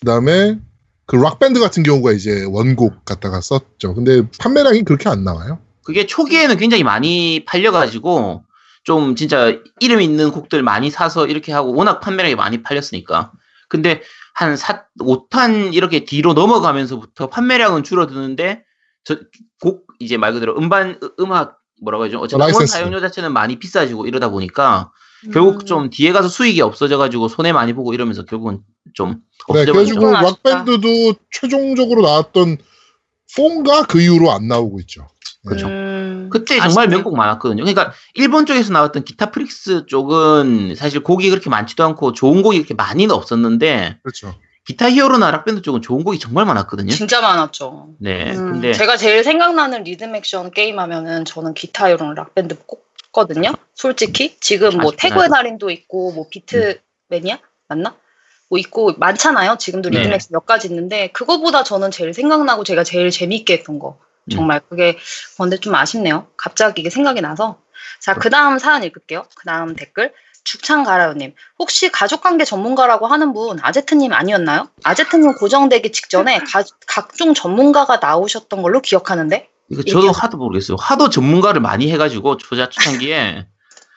그다음에 0.00 0.58
그 1.06 1.16
락밴드 1.16 1.60
같은 1.60 1.82
경우가 1.82 2.12
이제 2.12 2.44
원곡 2.48 3.04
갖다가 3.04 3.40
썼죠. 3.40 3.94
근데 3.94 4.22
판매량이 4.38 4.82
그렇게 4.82 5.08
안 5.08 5.24
나와요. 5.24 5.58
그게 5.84 6.06
초기에는 6.06 6.56
굉장히 6.56 6.82
많이 6.82 7.44
팔려가지고 7.46 8.44
좀 8.84 9.14
진짜 9.16 9.56
이름 9.80 10.00
있는 10.00 10.30
곡들 10.32 10.62
많이 10.62 10.90
사서 10.90 11.26
이렇게 11.26 11.52
하고 11.52 11.72
워낙 11.74 12.00
판매량이 12.00 12.34
많이 12.34 12.62
팔렸으니까. 12.62 13.32
근데 13.68 14.02
한 14.34 14.56
4, 14.56 14.84
5탄 15.00 15.74
이렇게 15.74 16.04
뒤로 16.04 16.34
넘어가면서부터 16.34 17.28
판매량은 17.28 17.82
줄어드는데 17.84 18.64
저 19.04 19.16
곡 19.62 19.86
이제 20.00 20.18
말 20.18 20.34
그대로 20.34 20.54
음반 20.58 20.98
으- 21.02 21.10
음악 21.20 21.58
뭐라고 21.82 22.04
하죠? 22.04 22.18
어쨌든. 22.18 22.38
사용료 22.66 23.00
자체는 23.00 23.32
많이 23.32 23.58
비싸지고 23.58 24.06
이러다 24.06 24.28
보니까 24.28 24.92
결국 25.32 25.62
음. 25.62 25.66
좀 25.66 25.90
뒤에 25.90 26.12
가서 26.12 26.28
수익이 26.28 26.60
없어져가지고 26.60 27.28
손해 27.28 27.52
많이 27.52 27.72
보고 27.72 27.94
이러면서 27.94 28.24
결국은 28.24 28.60
좀 28.94 29.22
네, 29.52 29.60
없어져가지고. 29.60 30.10
Rock 30.10 30.52
Band도 30.52 31.14
최종적으로 31.30 32.02
나왔던 32.02 32.58
four인가 33.36 33.84
그 33.84 34.00
이후로 34.00 34.30
안 34.30 34.48
나오고 34.48 34.80
있죠. 34.80 35.06
그쵸. 35.46 35.68
음, 35.68 36.28
그때 36.30 36.58
정말. 36.58 36.88
명곡 36.88 37.16
많았거든요. 37.16 37.62
그러니까 37.62 37.92
일본 38.14 38.46
쪽에서 38.46 38.72
나왔던 38.72 39.04
Guitar 39.04 39.30
Freaks 39.30 39.86
쪽은 39.86 40.74
사실 40.74 41.00
곡이 41.00 41.30
그렇게 41.30 41.48
많지도 41.50 41.84
않고 41.84 42.12
좋은 42.12 42.42
곡이 42.42 42.58
그렇게 42.58 42.74
많이는 42.74 43.14
없었는데 43.14 43.98
그렇죠. 44.02 44.34
Guitar 44.66 44.90
Hero나 44.90 45.30
Rock 45.30 45.46
Band 45.46 45.62
쪽은 45.62 45.80
좋은 45.80 46.02
곡이 46.02 46.18
정말 46.18 46.44
많았거든요. 46.44 46.90
진짜 46.90 47.20
많았죠. 47.20 47.90
네. 48.00 48.32
음, 48.32 48.52
근데 48.52 48.72
제가 48.72 48.96
제일 48.96 49.22
생각나는 49.22 49.84
리듬 49.84 50.16
액션 50.16 50.50
게임 50.50 50.80
하면은 50.80 51.24
저는 51.24 51.54
기타 51.54 51.88
이런 51.88 52.14
Rock 52.14 52.35
Band 52.35 52.56
꼽거든요. 53.16 53.52
솔직히 53.74 54.36
지금 54.40 54.76
뭐 54.78 54.92
하죠. 55.24 55.32
달인도 55.32 55.70
있고 55.70 56.12
뭐 56.12 56.26
beatmania 56.30 57.38
맞나? 57.68 57.96
뭐 58.48 58.58
있고 58.58 58.92
많잖아요. 58.98 59.56
지금도 59.58 59.88
리듬 59.88 60.10
네. 60.10 60.14
액션 60.16 60.28
몇 60.32 60.44
가지 60.46 60.68
있는데 60.68 61.08
그거보다 61.08 61.64
저는 61.64 61.90
제일 61.90 62.12
생각나고 62.14 62.62
제가 62.64 62.84
제일 62.84 63.10
재밌게 63.10 63.54
했던 63.54 63.78
거 63.78 63.98
음. 64.24 64.30
정말 64.30 64.60
그게 64.68 64.98
근데 65.38 65.56
좀 65.58 65.74
아쉽네요. 65.74 66.28
갑자기 66.36 66.82
이게 66.82 66.90
생각이 66.90 67.20
나서 67.22 67.58
자 68.00 68.14
그 68.14 68.30
다음 68.30 68.58
사연 68.58 68.82
읽을게요. 68.84 69.24
그 69.34 69.44
다음 69.46 69.74
댓글 69.74 70.12
죽창가라요님 70.44 71.34
혹시 71.58 71.90
가족관계 71.90 72.44
전문가라고 72.44 73.06
하는 73.08 73.32
분 73.32 73.58
아제트님 73.60 74.12
아니었나요? 74.12 74.68
아제트님 74.84 75.34
고정되기 75.34 75.90
직전에 75.90 76.38
가- 76.38 76.62
각종 76.86 77.34
전문가가 77.34 77.96
나오셨던 77.96 78.62
걸로 78.62 78.80
기억하는데 78.80 79.48
이거 79.70 79.82
저도 79.82 79.98
얘기해서. 80.06 80.20
하도 80.20 80.36
모르겠어요. 80.38 80.76
하도 80.80 81.10
전문가를 81.10 81.60
많이 81.60 81.90
해가지고 81.90 82.36
초자 82.38 82.68
초창기에 82.68 83.46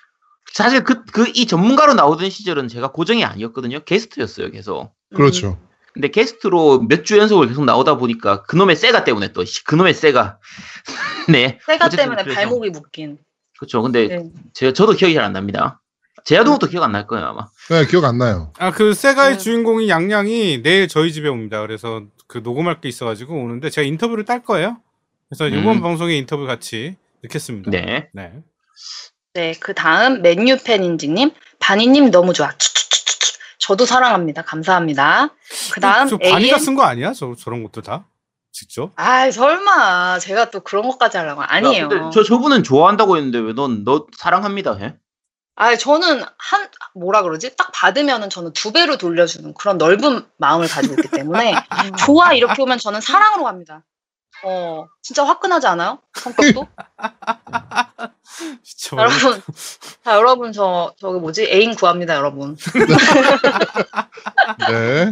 사실 0.54 0.84
그 0.84 1.06
그 1.06 1.28
이 1.36 1.46
전문가로 1.48 1.94
나오던 1.94 2.30
시절은 2.30 2.68
제가 2.68 2.92
고정이 2.92 3.24
아니었거든요. 3.24 3.80
게스트였어요, 3.82 4.50
계속. 4.52 4.92
그렇죠. 5.16 5.58
근데 5.94 6.08
게스트로 6.10 6.82
몇 6.88 7.04
주 7.04 7.18
연속을 7.18 7.48
계속 7.48 7.66
나오다 7.66 7.96
보니까 7.98 8.44
그놈의 8.44 8.76
세가 8.76 9.04
때문에 9.04 9.32
또 9.34 9.44
씨, 9.46 9.64
그놈의 9.64 9.94
세가 9.94 10.40
네 11.30 11.60
세가 11.66 11.90
때문에 11.90 12.24
그래서. 12.24 12.40
발목이 12.40 12.70
묶인. 12.70 13.18
그렇죠. 13.60 13.82
근데 13.82 14.08
네. 14.08 14.24
제가 14.54 14.74
저도 14.74 14.94
기억이 14.94 15.14
잘 15.14 15.24
안 15.24 15.34
납니다. 15.34 15.82
제아동도 16.26 16.68
기억 16.68 16.84
안 16.84 16.92
날 16.92 17.08
거예요 17.08 17.26
아마. 17.28 17.48
네, 17.70 17.86
기억 17.88 18.04
안 18.06 18.18
나요. 18.18 18.54
아 18.60 18.72
그 18.72 18.94
세가의 18.94 19.34
네. 19.34 19.38
주인공이 19.38 19.90
양양이 19.90 20.62
내일 20.62 20.88
저희 20.88 21.12
집에 21.14 21.28
옵니다. 21.30 21.62
그래서 21.62 22.04
그 22.28 22.40
녹음할 22.40 22.82
게 22.82 22.90
있어가지고 22.90 23.34
오는데 23.36 23.70
제가 23.70 23.86
인터뷰를 23.86 24.26
딸 24.26 24.44
거예요. 24.44 24.78
그래서 25.30 25.48
이번 25.48 25.78
음. 25.78 25.82
방송에 25.82 26.16
인터뷰 26.18 26.46
같이 26.46 26.96
넣겠습니다. 27.24 27.70
네. 27.72 28.10
네. 28.14 28.34
네, 29.36 29.54
그 29.60 29.74
다음 29.76 30.22
맨유 30.22 30.58
팬인지님, 30.64 31.32
바니님 31.60 32.10
너무 32.12 32.34
좋아. 32.34 32.52
추추추추추. 32.58 33.38
저도 33.60 33.86
사랑합니다. 33.86 34.42
감사합니다. 34.42 35.30
그 35.72 35.80
다음 35.80 36.08
저 36.08 36.18
바니가 36.18 36.56
AM. 36.56 36.60
쓴거 36.60 36.84
아니야? 36.84 37.14
저 37.14 37.36
저런 37.38 37.62
것도 37.64 37.82
다 37.82 38.08
직접? 38.52 38.92
아, 38.96 39.30
설마 39.30 40.18
제가 40.20 40.50
또 40.50 40.62
그런 40.62 40.88
것까지 40.90 41.18
하려고 41.18 41.42
아니에요. 41.44 41.84
야, 41.84 41.88
근데 41.88 42.10
저 42.12 42.24
저분은 42.24 42.64
좋아한다고 42.64 43.18
했는데 43.18 43.38
왜 43.38 43.54
넌 43.54 43.84
너 43.84 44.08
사랑합니다 44.18 44.76
해? 44.78 44.96
아, 45.56 45.76
저는 45.76 46.24
한 46.38 46.70
뭐라 46.96 47.22
그러지? 47.22 47.56
딱 47.56 47.72
받으면은 47.74 48.30
저는 48.32 48.54
두 48.54 48.72
배로 48.72 48.98
돌려주는 48.98 49.54
그런 49.54 49.78
넓은 49.78 50.26
마음을 50.38 50.68
가지고 50.68 50.96
있기 50.96 51.10
때문에 51.10 51.54
좋아 52.00 52.34
이렇게 52.34 52.62
오면 52.64 52.80
저는 52.80 53.02
사랑으로 53.02 53.44
갑니다. 53.44 53.86
어, 54.44 54.88
진짜 55.02 55.26
화끈하지 55.26 55.68
않아요? 55.68 56.00
성격도? 56.14 56.68
진짜 58.64 58.98
여러분, 58.98 59.42
자, 60.04 60.16
여러분 60.16 60.52
저 60.52 60.94
저기 61.00 61.20
뭐지? 61.20 61.46
애인 61.46 61.76
구합니다, 61.76 62.16
여러분. 62.16 62.58
네. 64.70 65.10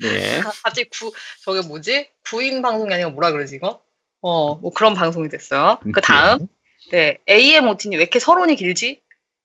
네. 0.00 0.40
갑자기 0.40 0.88
구 0.90 1.12
저게 1.42 1.66
뭐지? 1.66 2.10
구인 2.28 2.62
방송이 2.62 2.92
아니라 2.92 3.10
뭐라 3.10 3.32
그러지 3.32 3.56
이거? 3.56 3.80
어, 4.20 4.56
뭐 4.56 4.72
그런 4.72 4.94
방송이 4.94 5.28
됐어요. 5.28 5.78
그 5.94 6.00
다음, 6.00 6.46
네, 6.90 7.18
AMOT님 7.28 7.98
왜 7.98 8.02
이렇게 8.02 8.18
서론이 8.18 8.56
길지? 8.56 9.00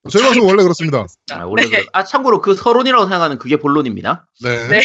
저희 0.10 0.24
방송 0.24 0.48
원래 0.48 0.64
그렇습니다. 0.64 1.06
아, 1.32 1.46
원래 1.46 1.64
네. 1.64 1.70
그래. 1.70 1.86
아 1.94 2.04
참고로 2.04 2.42
그 2.42 2.56
서론이라고 2.56 3.04
생각하는 3.04 3.38
그게 3.38 3.58
본론입니다. 3.58 4.28
네. 4.44 4.68
네. 4.68 4.82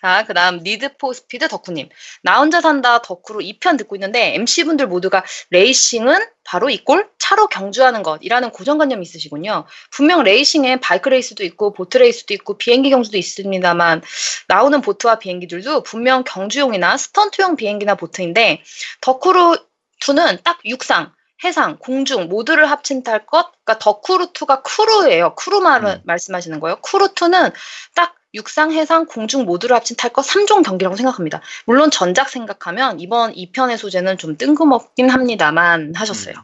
자, 0.00 0.24
그 0.26 0.34
다음, 0.34 0.58
니드포 0.62 1.12
스피드 1.12 1.48
덕후님. 1.48 1.88
나 2.22 2.38
혼자 2.38 2.60
산다 2.60 3.02
더 3.02 3.16
크루 3.16 3.40
2편 3.40 3.78
듣고 3.78 3.96
있는데, 3.96 4.34
MC분들 4.34 4.86
모두가 4.86 5.24
레이싱은 5.50 6.18
바로 6.44 6.70
equal 6.70 7.10
차로 7.18 7.48
경주하는 7.48 8.02
것이라는 8.02 8.50
고정관념이 8.50 9.02
있으시군요. 9.02 9.66
분명 9.90 10.22
레이싱엔 10.22 10.80
바이크 10.80 11.08
레이스도 11.08 11.44
있고, 11.44 11.72
보트 11.72 11.98
레이스도 11.98 12.34
있고, 12.34 12.56
비행기 12.58 12.90
경주도 12.90 13.18
있습니다만, 13.18 14.02
나오는 14.48 14.80
보트와 14.80 15.18
비행기들도 15.18 15.82
분명 15.82 16.24
경주용이나 16.24 16.96
스턴트용 16.96 17.56
비행기나 17.56 17.94
보트인데, 17.96 18.62
더 19.00 19.21
크루 19.21 19.56
2는 20.00 20.42
딱 20.44 20.60
육상, 20.64 21.12
해상, 21.44 21.76
공중 21.78 22.28
모두를 22.28 22.70
합친 22.70 23.02
탈 23.02 23.26
것. 23.26 23.52
그러니까 23.64 23.78
더 23.78 24.01
크루2가 24.01 24.62
크루예요. 24.62 25.34
크루 25.34 25.60
말, 25.60 25.84
음. 25.84 26.00
말씀하시는 26.04 26.60
거예요. 26.60 26.76
크루2는 26.80 27.52
딱 27.94 28.14
육상, 28.36 28.72
해상, 28.72 29.06
공중 29.06 29.44
모두를 29.44 29.74
합친 29.74 29.96
탈것 29.96 30.24
3종 30.24 30.62
경기라고 30.64 30.94
생각합니다. 30.96 31.40
물론 31.64 31.90
전작 31.90 32.28
생각하면 32.28 33.00
이번 33.00 33.32
2편의 33.32 33.76
소재는 33.78 34.18
좀 34.18 34.36
뜬금없긴 34.36 35.08
합니다만 35.08 35.94
하셨어요. 35.96 36.34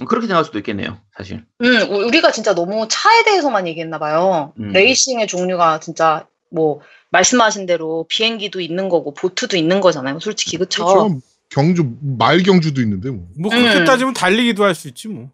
음, 0.00 0.06
그렇게 0.06 0.26
생각할 0.26 0.44
수도 0.44 0.58
있겠네요, 0.58 1.00
사실. 1.16 1.44
음, 1.62 1.90
우리가 1.90 2.30
진짜 2.30 2.54
너무 2.54 2.86
차에 2.88 3.24
대해서만 3.24 3.66
얘기했나 3.66 3.98
봐요. 3.98 4.52
음. 4.60 4.68
레이싱의 4.72 5.26
종류가 5.26 5.80
진짜 5.80 6.26
뭐 6.50 6.80
말씀하신 7.10 7.66
대로 7.66 8.06
비행기도 8.08 8.60
있는 8.60 8.88
거고 8.88 9.14
보트도 9.14 9.56
있는 9.56 9.80
거잖아요. 9.80 10.20
솔직히 10.20 10.58
그쵸? 10.58 10.84
그렇죠. 10.84 11.20
경주 11.48 11.94
말 12.18 12.42
경주도 12.42 12.80
있는데 12.80 13.10
뭐. 13.10 13.28
뭐 13.38 13.50
그렇게 13.50 13.78
음. 13.80 13.84
따지면 13.84 14.14
달리기도 14.14 14.64
할 14.64 14.74
수 14.74 14.88
있지 14.88 15.08
뭐. 15.08 15.30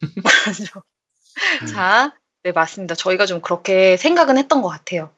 자, 1.72 2.14
네, 2.42 2.52
맞습니다. 2.52 2.94
저희가 2.94 3.26
좀 3.26 3.40
그렇게 3.40 3.96
생각은 3.98 4.38
했던 4.38 4.62
것 4.62 4.68
같아요. 4.68 5.10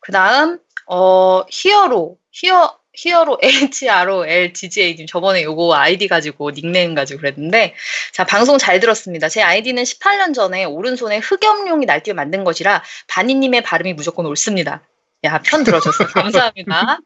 그 0.00 0.12
다음, 0.12 0.58
어, 0.86 1.44
히어로, 1.48 2.18
히어, 2.32 2.80
히어로 2.92 3.38
HROL 3.42 4.52
GGA님 4.52 5.06
저번에 5.06 5.42
요거 5.44 5.74
아이디 5.74 6.08
가지고 6.08 6.50
닉네임 6.50 6.94
가지고 6.94 7.20
그랬는데 7.20 7.74
자 8.12 8.24
방송 8.24 8.58
잘 8.58 8.80
들었습니다. 8.80 9.28
제 9.28 9.42
아이디는 9.42 9.84
18년 9.84 10.34
전에 10.34 10.64
오른손에 10.64 11.18
흑염룡이 11.18 11.86
날뛰어 11.86 12.14
만든 12.14 12.44
것이라 12.44 12.82
바니님의 13.08 13.62
발음이 13.62 13.94
무조건 13.94 14.26
옳습니다. 14.26 14.82
야, 15.24 15.38
편 15.42 15.64
들어줬어. 15.64 16.06
감사합니다. 16.08 16.98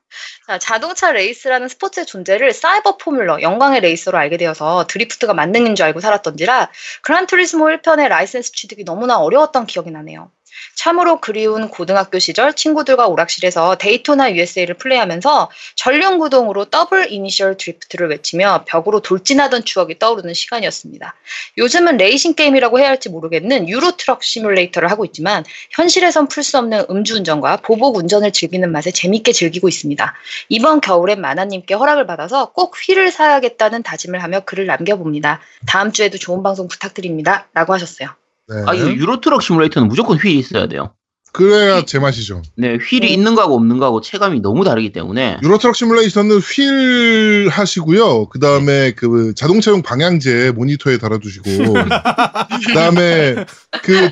자, 0.47 0.59
자동차 0.59 1.11
레이스라는 1.11 1.67
스포츠의 1.67 2.07
존재를 2.07 2.53
사이버 2.53 2.97
포뮬러, 2.97 3.43
영광의 3.43 3.81
레이서로 3.81 4.17
알게 4.17 4.37
되어서 4.37 4.87
드리프트가 4.87 5.35
만능인 5.35 5.75
줄 5.75 5.87
알고 5.87 5.99
살았던지라 5.99 6.71
그란투리스모 7.03 7.65
1편의 7.65 8.07
라이센스 8.09 8.53
취득이 8.53 8.85
너무나 8.85 9.19
어려웠던 9.19 9.67
기억이 9.67 9.91
나네요. 9.91 10.31
참으로 10.75 11.21
그리운 11.21 11.69
고등학교 11.69 12.19
시절 12.19 12.55
친구들과 12.55 13.07
오락실에서 13.07 13.77
데이토나 13.77 14.33
USA를 14.35 14.77
플레이하면서 14.77 15.51
전륜구동으로 15.77 16.67
더블 16.67 17.11
이니셜 17.13 17.57
드리프트를 17.57 18.11
외치며 18.11 18.65
벽으로 18.67 19.01
돌진하던 19.01 19.65
추억이 19.65 19.99
떠오르는 19.99 20.35
시간이었습니다. 20.35 21.15
요즘은 21.59 21.97
레이싱 21.97 22.35
게임이라고 22.35 22.79
해야 22.79 22.89
할지 22.89 23.09
모르겠는 23.09 23.69
유로트럭 23.69 24.23
시뮬레이터를 24.23 24.91
하고 24.91 25.05
있지만 25.05 25.45
현실에선 25.71 26.29
풀 26.29 26.45
수 26.45 26.59
없는 26.59 26.85
음주운전과 26.91 27.57
보복 27.59 27.97
운전을 27.97 28.33
즐기는 28.33 28.71
맛에 28.71 28.91
재밌게 28.91 29.33
즐기고 29.33 29.67
있습니다. 29.67 30.15
이번 30.51 30.81
겨울엔 30.81 31.21
마나님께 31.21 31.75
허락을 31.75 32.07
받아서 32.07 32.53
꼭 32.53 32.77
휠을 32.77 33.11
사야겠다는 33.11 33.83
다짐을 33.83 34.23
하며 34.23 34.41
글을 34.41 34.67
남겨봅니다. 34.67 35.41
다음 35.67 35.93
주에도 35.93 36.19
좋은 36.19 36.43
방송 36.43 36.69
부탁드립니다. 36.69 37.49
라고 37.55 37.73
하셨어요. 37.73 38.24
네. 38.49 38.63
아, 38.67 38.75
이거 38.75 38.93
유로트럭 38.93 39.43
시뮬레이터는 39.43 39.89
무조건 39.89 40.19
휠이 40.19 40.39
있어야 40.39 40.67
돼요. 40.67 40.95
그래야 41.33 41.85
제맛이죠. 41.85 42.43
네, 42.57 42.77
휠이 42.77 43.01
네. 43.01 43.07
있는 43.09 43.35
거하고 43.35 43.57
없는 43.57 43.79
거하고 43.79 44.01
체감이 44.01 44.39
너무 44.41 44.63
다르기 44.63 44.93
때문에 44.93 45.39
유로트럭 45.43 45.75
시뮬레이션은 45.75 46.39
휠 46.39 47.49
하시고요. 47.51 48.29
그 48.29 48.39
다음에 48.39 48.93
그 48.93 49.35
자동차용 49.35 49.83
방향제 49.83 50.53
모니터에 50.53 50.99
달아두시고, 50.99 51.43
그 52.67 52.73
다음에 52.73 53.45
그 53.83 54.11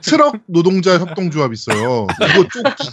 트럭 0.00 0.36
노동자 0.46 0.98
협동조합 0.98 1.52
있어요. 1.52 2.06
그거 2.18 2.48
조끼, 2.48 2.90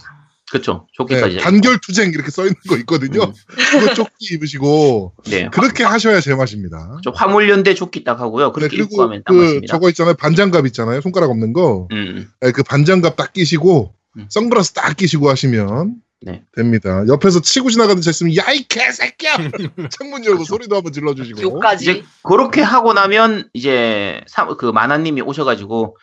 그렇죠. 0.55 0.87
네, 0.87 0.93
조끼까지. 0.93 1.37
단결 1.37 1.79
투쟁 1.79 2.11
이렇게 2.11 2.31
써 2.31 2.43
있는 2.43 2.55
거 2.67 2.77
있거든요. 2.77 3.23
음. 3.23 3.33
그거 3.79 3.93
조끼 3.93 4.35
입으시고 4.35 5.13
네. 5.29 5.49
그렇게 5.51 5.83
하셔야 5.83 6.21
제맛입니다. 6.21 6.99
좀 7.03 7.13
화물연대 7.15 7.73
조끼 7.73 8.03
딱 8.03 8.19
하고요. 8.19 8.47
네, 8.47 8.51
그렇게 8.53 8.77
입고 8.77 8.87
그리고 8.89 9.03
하면 9.03 9.23
딱 9.25 9.33
그 9.33 9.39
맞습니다. 9.39 9.67
저거 9.73 9.89
있잖아요. 9.89 10.13
반장갑 10.15 10.65
있잖아요. 10.67 11.01
손가락 11.01 11.29
없는 11.31 11.53
거. 11.53 11.87
음. 11.91 12.29
네, 12.41 12.51
그 12.51 12.63
반장갑 12.63 13.15
딱 13.15 13.33
끼시고 13.33 13.93
음. 14.17 14.25
선글라스 14.29 14.73
딱 14.73 14.95
끼시고 14.95 15.29
하시면 15.29 15.95
네. 16.21 16.41
됩니다. 16.55 17.03
옆에서 17.07 17.41
치고 17.41 17.69
지나가는 17.69 18.01
차 18.01 18.09
있으면 18.09 18.35
야이 18.37 18.63
개새끼야 18.67 19.35
창문 19.91 20.23
열고 20.23 20.37
그렇죠. 20.37 20.43
소리도 20.45 20.75
한번 20.77 20.91
질러주시고 20.93 21.41
욕까지. 21.41 21.83
이제 21.83 22.03
그렇게 22.23 22.61
하고 22.61 22.93
나면 22.93 23.49
이제 23.53 24.21
사, 24.27 24.45
그 24.47 24.65
만화님이 24.67 25.21
오셔가지고 25.21 25.97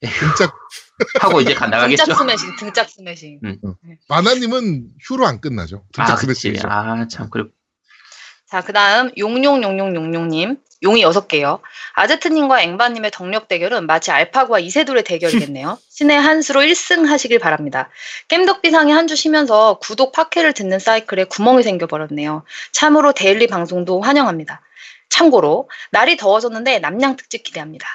진짜 0.00 0.52
하고 1.20 1.40
이제 1.40 1.54
가 1.54 1.66
나가겠죠. 1.66 2.04
등짝 2.04 2.18
스매싱, 2.18 2.56
등짝 2.56 2.90
스매싱. 2.90 3.40
마나님은 4.08 4.88
휴로 5.00 5.26
안 5.26 5.40
끝나죠. 5.40 5.84
아, 5.96 6.04
등짝 6.06 6.14
그치. 6.18 6.40
스매싱이죠. 6.40 6.68
아, 6.70 7.06
참. 7.08 7.28
그래. 7.30 7.44
자, 8.50 8.62
그 8.62 8.72
다음, 8.72 9.10
용용용용용용님. 9.18 10.56
용이 10.84 11.02
여섯 11.02 11.26
개요. 11.26 11.58
아제트님과 11.94 12.62
앵바님의 12.62 13.10
덕력 13.10 13.48
대결은 13.48 13.86
마치 13.86 14.12
알파고와 14.12 14.60
이세돌의 14.60 15.02
대결이겠네요. 15.02 15.76
신의 15.90 16.16
한 16.20 16.40
수로 16.40 16.60
1승 16.60 17.06
하시길 17.06 17.40
바랍니다. 17.40 17.90
겜덕비상이 18.28 18.92
한 18.92 19.08
주 19.08 19.16
쉬면서 19.16 19.78
구독 19.80 20.12
팟캐를 20.12 20.52
듣는 20.52 20.78
사이클에 20.78 21.24
구멍이 21.24 21.64
생겨버렸네요. 21.64 22.44
참으로 22.72 23.12
데일리 23.12 23.48
방송도 23.48 24.02
환영합니다. 24.02 24.60
참고로, 25.08 25.68
날이 25.90 26.16
더워졌는데 26.16 26.78
남양 26.78 27.16
특집 27.16 27.42
기대합니다. 27.42 27.88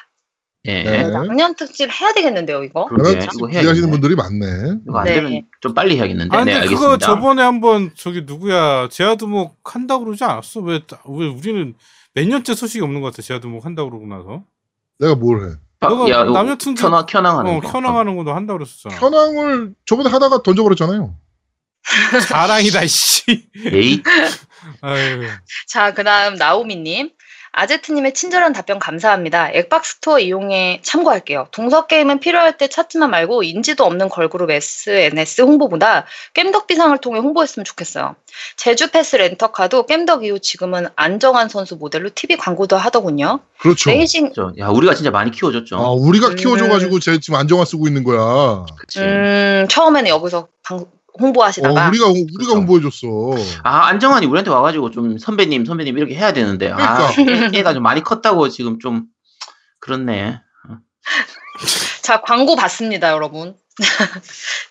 예. 0.66 0.84
네. 0.84 1.04
남양 1.10 1.56
특집 1.56 1.90
해야 1.92 2.14
되겠는데요, 2.14 2.64
이거? 2.64 2.86
그러게. 2.86 3.16
마나 3.18 3.24
이거 3.34 3.48
기대하시는 3.48 3.76
해야겠네. 3.76 3.92
분들이 3.92 4.16
많네. 4.16 4.46
이거 4.88 4.98
안 5.00 5.06
네. 5.06 5.16
되면 5.16 5.42
좀 5.60 5.74
빨리 5.74 5.98
해야겠는데. 5.98 6.36
아 6.36 6.40
네, 6.46 6.54
근데 6.54 6.60
알겠습니다. 6.60 6.82
그거 6.82 6.98
저번에 6.98 7.42
한번 7.44 7.92
저기 7.98 8.22
누구야 8.22 8.88
제아두목 8.90 9.60
한다고 9.66 10.06
그러지 10.06 10.24
않았어? 10.24 10.62
왜, 10.62 10.80
왜 11.10 11.28
우리는 11.28 11.74
몇 12.14 12.26
년째 12.28 12.56
소식이 12.56 12.82
없는 12.82 13.02
것 13.02 13.12
같아 13.12 13.22
제아두목 13.22 13.66
한다고 13.66 13.90
그러고 13.90 14.08
나서 14.08 14.44
내가 15.00 15.16
뭘 15.16 15.50
해? 15.50 15.56
바- 15.82 15.90
너가 15.90 16.10
야, 16.10 16.24
남녀 16.24 16.56
툰지- 16.56 16.80
켜낭, 16.82 17.06
켜낭하는 17.08 17.52
어 17.58 17.60
거. 17.60 17.70
켜낭하는 17.70 18.16
것도 18.16 18.34
한다고 18.34 18.60
그랬었잖아 18.60 18.96
현황을 18.96 19.74
저번에 19.86 20.10
하다가 20.10 20.44
던져버렸잖아요. 20.44 21.14
자랑이다 22.30 22.88
씨 22.88 23.50
에이, 23.66 24.02
자, 25.68 25.94
그 25.94 26.06
다음 26.06 26.36
나오미님. 26.36 27.12
아제트님의 27.64 28.14
친절한 28.14 28.52
답변 28.52 28.80
감사합니다. 28.80 29.52
엑박 29.54 29.86
스토어 29.86 30.20
이용에 30.20 30.80
참고할게요. 30.84 31.48
동서 31.52 31.86
게임은 31.86 32.20
필요할 32.20 32.58
때 32.58 32.68
찾지만 32.68 33.12
말고 33.12 33.44
인지도 33.44 33.84
없는 33.86 34.10
걸그룹 34.10 34.50
SNS 34.50 35.44
홍보보다 35.44 36.06
겜덕비상을 36.34 36.98
통해 36.98 37.20
홍보했으면 37.20 37.64
좋겠어요. 37.64 38.16
제주 38.56 38.90
패스 38.90 39.16
렌터카도 39.16 39.86
겜덕 39.86 40.26
이후 40.26 40.40
지금은 40.40 40.88
안정환 40.96 41.48
선수 41.48 41.76
모델로 41.76 42.10
TV 42.16 42.38
광고도 42.38 42.76
하더군요. 42.76 43.40
그렇죠. 43.60 43.92
레이싱, 43.92 44.34
저, 44.36 44.52
야, 44.58 44.70
우리가 44.70 44.96
진짜 44.96 45.12
많이 45.12 45.30
키워줬죠. 45.30 45.78
아, 45.78 45.92
우리가 45.92 46.30
음. 46.30 46.36
키워줘가지고 46.36 47.00
제 47.00 47.20
지금 47.20 47.38
안정환 47.40 47.66
쓰고 47.66 47.88
있는 47.88 48.04
거야. 48.04 48.66
그치. 48.80 49.00
음, 49.00 49.68
처음에는 49.70 50.10
여기서 50.10 50.48
방- 50.64 50.80
어, 50.80 50.86
홍보하시다가 51.20 51.90
우리가 51.90 52.08
우리가 52.08 52.26
그렇죠. 52.38 52.56
홍보해줬어. 52.56 53.08
아, 53.64 53.88
안정환이 53.88 54.26
우리한테 54.26 54.50
와가지고 54.52 54.92
좀 54.92 55.18
선배님, 55.18 55.66
선배님 55.66 55.98
이렇게 55.98 56.16
해야 56.16 56.34
되는데. 56.34 56.72
아, 56.72 57.12
그러니까. 57.14 57.56
얘- 57.56 57.60
얘가 57.60 57.74
좀 57.74 57.84
많이 57.84 58.02
컸다고 58.04 58.50
지금 58.50 58.80
좀, 58.80 59.06
그렇네. 59.80 60.40
자, 62.02 62.22
광고 62.22 62.56
받습니다, 62.56 63.12
여러분. 63.12 63.56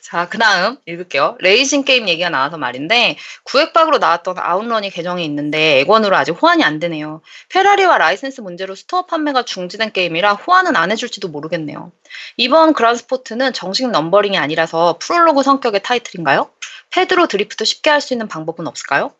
자, 0.00 0.28
그 0.28 0.38
다음 0.38 0.76
읽을게요. 0.86 1.36
레이싱 1.40 1.84
게임 1.84 2.08
얘기가 2.08 2.28
나와서 2.30 2.56
말인데, 2.58 3.16
구엑박으로 3.44 3.98
나왔던 3.98 4.38
아웃런이 4.38 4.90
계정이 4.90 5.24
있는데, 5.24 5.80
엑원으로 5.80 6.14
아직 6.16 6.32
호환이 6.32 6.62
안 6.62 6.78
되네요. 6.78 7.20
페라리와 7.48 7.98
라이센스 7.98 8.40
문제로 8.40 8.74
스토어 8.76 9.06
판매가 9.06 9.44
중지된 9.44 9.92
게임이라 9.92 10.34
호환은 10.34 10.76
안 10.76 10.90
해줄지도 10.92 11.28
모르겠네요. 11.28 11.90
이번 12.36 12.74
그란스포트는 12.74 13.52
정식 13.54 13.90
넘버링이 13.90 14.38
아니라서 14.38 14.98
프롤로그 15.00 15.42
성격의 15.42 15.82
타이틀인가요? 15.82 16.50
패드로 16.90 17.26
드리프트 17.26 17.64
쉽게 17.64 17.90
할 17.90 18.00
수 18.00 18.14
있는 18.14 18.28
방법은 18.28 18.66
없을까요? 18.66 19.12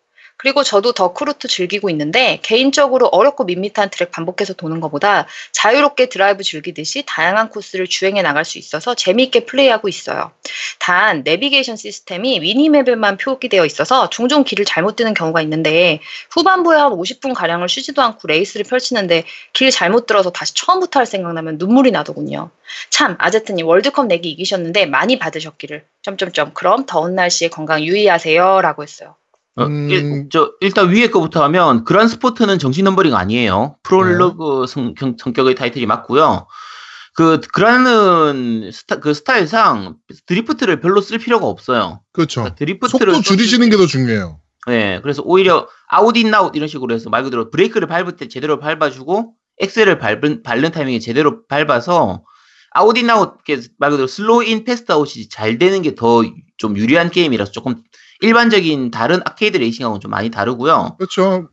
그리고 0.43 0.65
저도 0.65 0.91
더크루2 0.93 1.47
즐기고 1.47 1.89
있는데 1.91 2.41
개인적으로 2.43 3.07
어렵고 3.07 3.45
밋밋한 3.45 3.91
트랙 3.91 4.11
반복해서 4.11 4.55
도는 4.55 4.81
것보다 4.81 5.29
자유롭게 5.53 6.09
드라이브 6.09 6.43
즐기듯이 6.43 7.05
다양한 7.07 7.49
코스를 7.49 7.87
주행해 7.87 8.23
나갈 8.23 8.45
수 8.45 8.59
있어서 8.59 8.97
재미있게 8.97 9.45
플레이하고 9.45 9.89
있어요. 9.89 10.33
단 10.81 11.23
내비게이션 11.23 11.77
시스템이 11.77 12.41
미니맵에만 12.41 13.19
표기되어 13.19 13.65
있어서 13.67 14.11
종종 14.11 14.43
길을 14.43 14.65
잘못 14.65 14.97
드는 14.97 15.15
경우가 15.15 15.43
있는데 15.43 16.01
후반부에 16.31 16.77
한 16.77 16.91
50분 16.91 17.35
가량을 17.35 17.69
쉬지도 17.69 18.03
않고 18.03 18.27
레이스를 18.27 18.65
펼치는데 18.65 19.23
길 19.53 19.71
잘못 19.71 20.07
들어서 20.07 20.33
다시 20.33 20.55
처음부터 20.55 20.99
할 20.99 21.07
생각하면 21.07 21.59
눈물이 21.59 21.93
나더군요. 21.93 22.51
참 22.91 23.15
아제트님 23.21 23.65
월드컵 23.65 24.07
내기 24.07 24.29
이기셨는데 24.31 24.87
많이 24.87 25.21
받으셨기를 25.21 25.85
점점점 26.03 26.53
그럼 26.53 26.85
더운 26.85 27.15
날씨에 27.15 27.49
건강 27.49 27.85
유의하세요라고 27.85 28.83
했어요. 28.83 29.15
어, 29.57 29.65
음. 29.67 29.91
일, 29.91 30.29
저, 30.31 30.53
일단 30.61 30.89
위에 30.91 31.09
거부터 31.11 31.43
하면, 31.45 31.85
그란 31.85 32.09
스포트는 32.09 32.59
정식 32.59 32.83
넘버링 32.85 33.15
아니에요. 33.15 33.77
프롤로그 33.83 34.67
성, 34.67 34.95
경- 34.95 35.17
성격의 35.19 35.55
타이틀이 35.55 35.85
맞고요. 35.87 36.47
그, 37.15 37.41
그라는 37.53 38.71
스타, 38.73 38.97
그 39.01 39.13
스타일상 39.13 39.97
드리프트를 40.27 40.81
별로 40.81 41.01
쓸 41.03 41.19
필요가 41.19 41.47
없어요. 41.47 42.01
그렇죠. 42.13 42.41
그러니까 42.41 42.55
드리프트를 42.57 43.15
속도 43.15 43.23
줄이시는 43.23 43.69
게 43.69 43.77
더 43.77 43.87
중요해요. 43.87 44.41
네, 44.69 45.01
그래서 45.03 45.23
오히려 45.25 45.69
아웃인 45.89 46.33
아웃 46.35 46.55
이런 46.57 46.69
식으로 46.69 46.95
해서 46.95 47.11
말 47.11 47.23
그대로 47.25 47.51
브레이크를 47.51 47.89
밟을 47.89 48.17
때 48.17 48.29
제대로 48.29 48.59
밟아주고 48.61 49.35
엑셀을 49.61 49.99
밟은 49.99 50.43
밟는 50.45 50.71
타이밍에 50.71 51.01
제대로 51.01 51.45
밟아서 51.49 52.23
아웃인 52.71 53.11
아웃 53.11 53.35
말 53.79 53.91
그대로 53.91 54.07
slow 54.07 54.45
in 54.45 54.65
fast 54.65 54.91
out이 54.93 55.29
잘 55.29 55.59
되는 55.59 55.83
게 55.83 55.95
더 55.95 56.23
좀 56.59 56.77
유리한 56.79 57.11
게임이라서 57.11 57.51
조금 57.51 57.83
일반적인 58.23 58.91
다른 58.91 59.21
아케이드 59.25 59.57
레이싱하고는 59.59 60.01
좀 60.01 60.11
많이 60.11 60.31
다르고요. 60.31 60.97
그렇죠. 60.99 61.49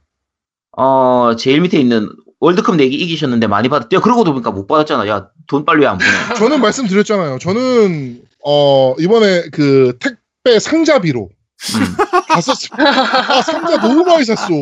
어 0.77 1.35
제일 1.37 1.61
밑에 1.61 1.79
있는 1.79 2.09
월드컵 2.39 2.75
내기 2.77 2.95
이기셨는데 2.95 3.47
많이 3.47 3.67
받았대요. 3.69 3.99
그러고도 4.01 4.31
보니까 4.31 4.51
못 4.51 4.67
받았잖아. 4.67 5.07
야 5.07 5.27
돈 5.47 5.65
빨리 5.65 5.81
왜 5.81 5.87
안 5.87 5.97
보내? 5.97 6.09
저는 6.37 6.61
말씀드렸잖아요. 6.61 7.39
저는 7.39 8.21
어 8.45 8.93
이번에 8.99 9.49
그 9.51 9.97
택배 9.99 10.59
상자비로 10.59 11.27
음. 11.29 11.95
다 12.27 12.39
썼어요. 12.39 12.87
아 12.87 13.41
상자 13.41 13.81
너무 13.81 14.05
많이 14.05 14.23
샀어. 14.23 14.53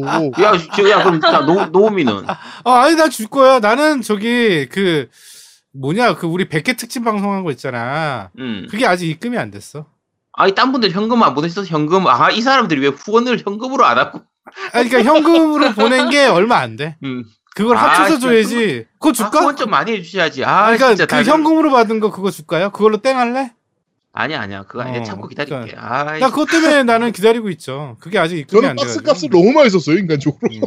야, 0.41 0.53
저- 0.75 0.89
야 0.89 1.03
그럼 1.03 1.19
자 1.21 1.41
노, 1.41 1.65
노우미는 1.65 2.23
아 2.27 2.37
아니 2.63 2.95
나 2.95 3.09
줄 3.09 3.27
거야 3.27 3.59
나는 3.59 4.01
저기 4.01 4.65
그 4.71 5.07
뭐냐 5.73 6.15
그 6.15 6.25
우리 6.25 6.45
100개 6.49 6.75
특집 6.77 7.03
방송한 7.03 7.43
거 7.43 7.51
있잖아 7.51 8.31
음. 8.39 8.65
그게 8.71 8.87
아직 8.87 9.07
입금이 9.09 9.37
안 9.37 9.51
됐어 9.51 9.85
아니 10.37 10.53
딴 10.55 10.71
분들 10.71 10.91
현금 10.91 11.21
안 11.23 11.33
보내셔서 11.33 11.67
현금 11.67 12.07
아 12.07 12.29
이 12.31 12.41
사람들이 12.41 12.79
왜 12.81 12.87
후원을 12.87 13.41
현금으로 13.43 13.85
안 13.85 13.97
하고 13.97 14.21
아니 14.71 14.87
그러니까 14.89 15.13
현금으로 15.13 15.73
보낸 15.73 16.09
게 16.09 16.25
얼마 16.25 16.57
안 16.57 16.75
돼 16.77 16.95
음. 17.03 17.23
그걸 17.55 17.75
아, 17.75 17.81
합쳐서 17.87 18.19
줘야지 18.19 18.85
그거 18.99 19.09
아, 19.09 19.13
줄까? 19.13 19.39
후원 19.39 19.55
좀 19.55 19.71
많이 19.71 19.91
해주셔야지. 19.93 20.45
아, 20.45 20.65
그러니까 20.65 20.89
진짜 20.89 21.05
그 21.07 21.15
다들- 21.15 21.25
현금으로 21.31 21.71
받은 21.71 21.99
거 21.99 22.11
그거 22.11 22.29
줄까요? 22.29 22.69
그걸로 22.69 22.97
땡 22.97 23.17
할래? 23.17 23.51
아니야, 24.19 24.41
아니야. 24.41 24.63
그거 24.63 24.81
아니야. 24.81 25.01
어, 25.01 25.03
참고 25.03 25.27
기다릴게. 25.27 25.55
그러니까. 25.55 25.81
아, 25.83 26.17
나 26.17 26.29
그것 26.29 26.49
때문에 26.49 26.83
나는 26.83 27.11
기다리고 27.11 27.49
있죠. 27.51 27.97
그게 27.99 28.17
아직 28.17 28.37
입금이 28.39 28.61
저는 28.61 28.69
안 28.71 28.75
박스 28.75 28.99
돼가지고. 28.99 29.11
값을 29.13 29.29
너무 29.29 29.51
많이 29.51 29.69
썼어요 29.69 29.97
인간적으로. 29.97 30.39
음. 30.51 30.61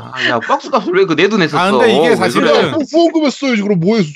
아, 0.00 0.28
야, 0.28 0.40
박스 0.40 0.70
값을 0.70 0.94
왜 0.94 1.04
그 1.04 1.14
내 1.14 1.28
돈에 1.28 1.46
썼어? 1.46 1.60
아, 1.60 1.70
근데 1.70 1.92
이게 1.96 2.08
왜 2.08 2.14
사실은- 2.16 2.46
그래? 2.52 2.70
그래, 2.70 2.84
후원금 2.92 3.24
했어야지 3.26 3.62
그럼 3.62 3.80
뭐 3.80 3.96
했어? 3.96 4.10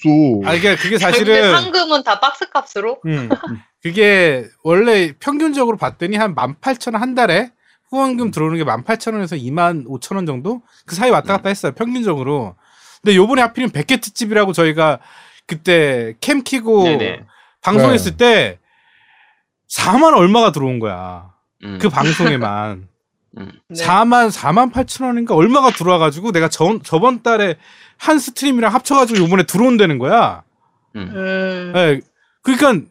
아 0.45 0.55
이게 0.55 0.77
그게 0.77 0.91
근데 0.91 0.99
사실은 0.99 1.53
상금은 1.63 2.03
다 2.05 2.21
박스 2.21 2.49
값으로? 2.49 2.99
음, 3.07 3.29
그게 3.83 4.47
원래 4.63 5.13
평균적으로 5.19 5.77
봤더니 5.77 6.17
한 6.17 6.35
18,000원 6.35 6.99
한 6.99 7.15
달에 7.15 7.51
후원금 7.91 8.31
들어오는 8.31 8.57
게 8.57 8.65
18,000원에서 8.65 9.37
25,000원 9.37 10.27
정도 10.27 10.63
그 10.87 10.95
사이 10.95 11.11
왔다 11.11 11.37
갔다 11.37 11.49
했어요. 11.49 11.73
평균적으로. 11.73 12.55
근데 13.03 13.17
요번에 13.17 13.43
하필이면 13.43 13.73
100개 13.73 14.01
특집이라고 14.01 14.53
저희가 14.53 15.01
그때 15.47 16.15
캠 16.21 16.43
키고 16.45 16.85
네네. 16.85 17.25
방송했을 17.63 18.17
때 18.17 18.59
4만 19.71 20.17
얼마가 20.17 20.53
들어온 20.53 20.79
거야. 20.79 21.33
음. 21.65 21.79
그 21.81 21.89
방송에만. 21.89 22.89
음. 23.39 23.53
네. 23.69 23.85
4만 23.85 24.31
4만 24.31 24.73
8천 24.73 25.05
원인가 25.07 25.35
얼마가 25.35 25.71
들어와가지고 25.71 26.33
내가 26.33 26.49
저, 26.49 26.79
저번 26.83 27.23
달에 27.23 27.57
한 27.97 28.19
스트림이랑 28.19 28.75
합쳐가지고 28.75 29.21
요번에 29.21 29.45
들어온다는 29.45 29.99
거야. 29.99 30.43
음. 30.97 31.13
음. 31.15 31.73
예. 31.77 32.01
그러니까 32.43 32.87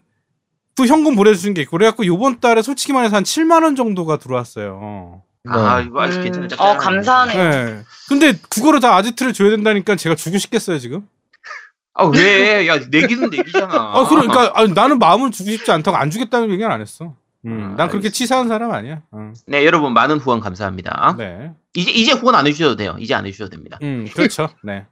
그 0.78 0.86
현금 0.86 1.16
보내주신 1.16 1.54
게 1.54 1.62
있고 1.64 1.72
그래갖고 1.72 2.06
요번 2.06 2.40
달에 2.40 2.62
솔직히 2.62 2.94
말해서 2.94 3.18
한 3.18 3.24
7만 3.24 3.64
원 3.64 3.76
정도가 3.76 4.18
들어왔어요. 4.18 5.22
아 5.48 5.80
네. 5.80 5.86
이거 5.86 6.02
아주 6.02 6.20
음, 6.20 6.24
괜찮은 6.24 6.50
어. 6.58 6.78
감사하네요. 6.78 7.50
네. 7.50 7.84
근데 8.08 8.34
그거를 8.50 8.80
다 8.80 8.96
아제트를 8.96 9.34
줘야 9.34 9.50
된다니까 9.50 9.96
제가 9.96 10.16
주고 10.16 10.38
싶겠어요 10.38 10.80
지금? 10.80 11.08
아 12.00 12.06
왜? 12.06 12.68
야 12.68 12.78
내기는 12.90 13.30
내기잖아. 13.30 13.68
아 13.74 14.06
그러니까 14.08 14.52
아니, 14.56 14.74
나는 14.74 15.00
마음을 15.00 15.32
주고 15.32 15.50
싶지 15.52 15.72
않다고 15.72 15.98
안 15.98 16.10
주겠다는 16.10 16.50
얘기는 16.52 16.70
안 16.70 16.82
했어. 16.82 17.16
음, 17.46 17.52
아, 17.52 17.68
난 17.76 17.88
그렇게 17.88 18.08
알겠습니다. 18.08 18.10
치사한 18.10 18.48
사람 18.48 18.72
아니야. 18.72 19.02
어. 19.12 19.32
네 19.48 19.66
여러분 19.66 19.94
많은 19.94 20.18
후원 20.18 20.40
감사합니다. 20.40 21.16
네. 21.18 21.52
이제 21.74 21.92
이제 21.92 22.12
후원 22.12 22.36
안 22.36 22.48
해주셔도 22.48 22.76
돼요. 22.76 22.96
이제 23.00 23.14
안 23.14 23.26
해주셔도 23.26 23.50
됩니다. 23.50 23.80
음, 23.82 24.08
그렇죠. 24.14 24.50
네. 24.64 24.86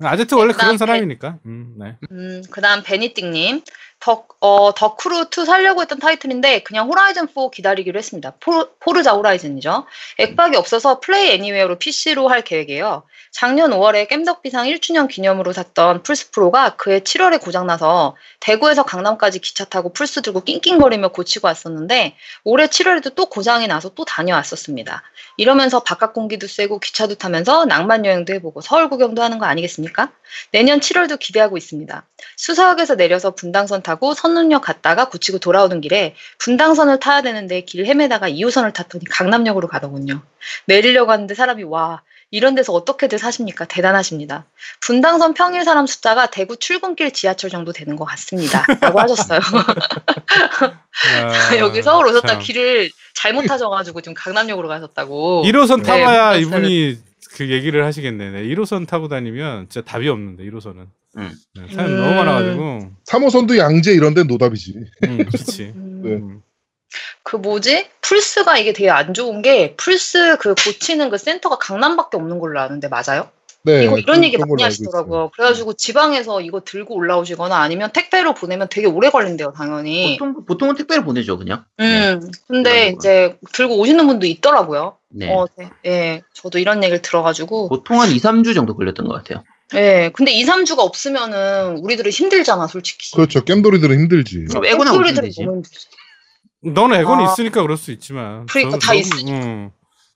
아제트 0.00 0.34
원래 0.34 0.52
그다음 0.52 0.68
그런 0.68 0.78
사람이니까. 0.78 1.38
음, 1.46 1.74
네. 1.78 1.96
음, 2.12 2.42
그 2.50 2.60
다음 2.60 2.82
베니띵님. 2.84 3.62
더, 4.00 4.26
어, 4.40 4.72
더크루2 4.72 5.44
살려고 5.44 5.80
했던 5.80 5.98
타이틀인데 5.98 6.60
그냥 6.60 6.88
호라이즌4 6.88 7.50
기다리기로 7.50 7.98
했습니다. 7.98 8.34
포, 8.40 8.68
포르자 8.78 9.12
호라이즌이죠. 9.12 9.86
액박이 10.18 10.56
없어서 10.56 11.00
Play 11.00 11.32
Anywhere로 11.32 11.78
PC로 11.78 12.28
할 12.28 12.42
계획이에요. 12.42 13.02
작년 13.30 13.70
5월에 13.70 14.08
겜덕비상 14.08 14.66
1주년 14.66 15.08
기념으로 15.08 15.52
샀던 15.52 16.02
플스 16.02 16.30
프로가 16.30 16.76
그해 16.76 17.00
7월에 17.00 17.40
고장나서 17.40 18.16
대구에서 18.40 18.84
강남까지 18.84 19.40
기차 19.40 19.64
타고 19.64 19.92
플스 19.92 20.22
들고 20.22 20.42
낑낑거리며 20.42 21.08
고치고 21.08 21.46
왔었는데 21.46 22.16
올해 22.44 22.66
7월에도 22.66 23.14
또 23.14 23.26
고장이 23.26 23.66
나서 23.66 23.90
또 23.94 24.04
다녀왔었습니다. 24.04 25.02
이러면서 25.36 25.80
바깥 25.80 26.14
공기도 26.14 26.46
쐬고 26.46 26.80
기차도 26.80 27.16
타면서 27.16 27.66
낭만 27.66 28.06
여행도 28.06 28.32
해보고 28.34 28.60
서울 28.60 28.88
구경도 28.88 29.22
하는 29.22 29.38
거 29.38 29.46
아니겠습니까? 29.46 30.10
내년 30.52 30.80
7월도 30.80 31.18
기대하고 31.18 31.56
있습니다. 31.56 32.06
수서역에서 32.36 32.96
내려서 32.96 33.34
분당선 33.34 33.82
타고 33.88 34.12
선릉역 34.12 34.60
갔다가 34.64 35.08
고치고 35.08 35.38
돌아오는 35.38 35.80
길에 35.80 36.14
분당선을 36.40 37.00
타야 37.00 37.22
되는데 37.22 37.62
길 37.62 37.86
헤매다가 37.86 38.28
2호선을 38.28 38.74
탔더니 38.74 39.06
강남역으로 39.06 39.66
가더군요. 39.66 40.20
내리려고 40.66 41.10
하는데 41.10 41.34
사람이 41.34 41.62
와 41.62 42.02
이런 42.30 42.54
데서 42.54 42.74
어떻게들 42.74 43.18
사십니까? 43.18 43.64
대단하십니다. 43.64 44.44
분당선 44.82 45.32
평일 45.32 45.64
사람 45.64 45.86
숫자가 45.86 46.26
대구 46.26 46.58
출근길 46.58 47.12
지하철 47.14 47.48
정도 47.48 47.72
되는 47.72 47.96
것 47.96 48.04
같습니다. 48.04 48.62
라고 48.82 49.00
하셨어요. 49.00 49.40
아, 51.24 51.56
여기 51.56 51.82
서울 51.82 52.08
오셨다 52.08 52.28
참. 52.28 52.38
길을 52.40 52.90
잘못 53.14 53.46
타셔가지고 53.46 54.02
지금 54.02 54.12
강남역으로 54.12 54.68
가셨다고. 54.68 55.44
1호선 55.46 55.78
네, 55.78 55.82
타봐야 55.84 56.32
문자를- 56.34 56.42
이분이 56.42 56.98
그 57.36 57.48
얘기를 57.50 57.86
하시겠네. 57.86 58.30
네, 58.32 58.42
1호선 58.48 58.86
타고 58.86 59.08
다니면 59.08 59.66
진짜 59.70 59.82
답이 59.90 60.10
없는데 60.10 60.44
1호선은. 60.44 60.88
음. 61.16 61.32
네, 61.54 61.74
사람 61.74 61.90
음. 61.90 61.96
너무 61.96 62.14
많아가지고. 62.14 62.90
3호선도 63.06 63.56
양재 63.58 63.92
이런 63.92 64.14
데는 64.14 64.26
노답이지. 64.28 64.74
음, 65.04 65.18
그렇지. 65.24 65.72
음, 65.74 66.02
네. 66.04 66.10
음. 66.14 66.42
그 67.22 67.36
뭐지? 67.36 67.88
플스가 68.00 68.58
이게 68.58 68.72
되게 68.72 68.90
안 68.90 69.12
좋은 69.12 69.42
게 69.42 69.74
플스 69.76 70.36
그 70.38 70.54
고치는 70.54 71.10
그 71.10 71.18
센터가 71.18 71.58
강남밖에 71.58 72.16
없는 72.16 72.38
걸로 72.38 72.60
아는데 72.60 72.88
맞아요? 72.88 73.30
네. 73.64 73.84
이거 73.84 73.98
이런 73.98 74.20
그- 74.20 74.24
얘기 74.26 74.36
그런 74.36 74.48
많이 74.48 74.62
하시더라고요. 74.62 75.30
그래가지고 75.34 75.74
지방에서 75.74 76.40
이거 76.40 76.60
들고 76.64 76.94
올라오시거나 76.94 77.54
아니면 77.56 77.90
택배로 77.92 78.32
보내면 78.32 78.68
되게 78.70 78.86
오래 78.86 79.10
걸린대요, 79.10 79.52
당연히. 79.52 80.16
보통 80.16 80.44
보통은 80.46 80.74
택배를 80.76 81.04
보내죠 81.04 81.36
그냥. 81.36 81.64
음, 81.80 82.20
근데 82.46 82.92
그런 82.92 82.94
이제 82.94 83.36
들고 83.52 83.78
오시는 83.78 84.06
분도 84.06 84.26
있더라고요. 84.26 84.96
네. 85.10 85.30
어, 85.30 85.46
네. 85.58 85.70
예, 85.84 86.22
저도 86.32 86.58
이런 86.58 86.82
얘기를 86.82 87.02
들어가지고. 87.02 87.68
보통 87.68 88.00
한 88.00 88.08
2, 88.10 88.16
3주 88.16 88.54
정도 88.54 88.74
걸렸던 88.74 89.06
것 89.06 89.14
같아요. 89.14 89.44
예, 89.74 90.10
근데 90.14 90.32
2, 90.32 90.44
3주가 90.44 90.78
없으면은 90.78 91.78
우리들은 91.78 92.10
힘들잖아, 92.10 92.66
솔직히. 92.66 93.10
그렇죠. 93.14 93.44
겜돌이들은 93.44 93.98
힘들지. 93.98 94.44
그럼 94.48 94.64
애고나. 94.64 94.92
너무 94.92 95.06
힘들지. 95.06 95.46
너는 96.62 97.00
애건이 97.00 97.24
아. 97.26 97.32
있으니까 97.32 97.62
그럴 97.62 97.76
수 97.76 97.90
있지만. 97.92 98.46
그러니까 98.46 98.78
저- 98.78 98.86
다 98.86 98.92
저- 98.92 98.98
있으니까. 98.98 99.30
음. 99.46 99.70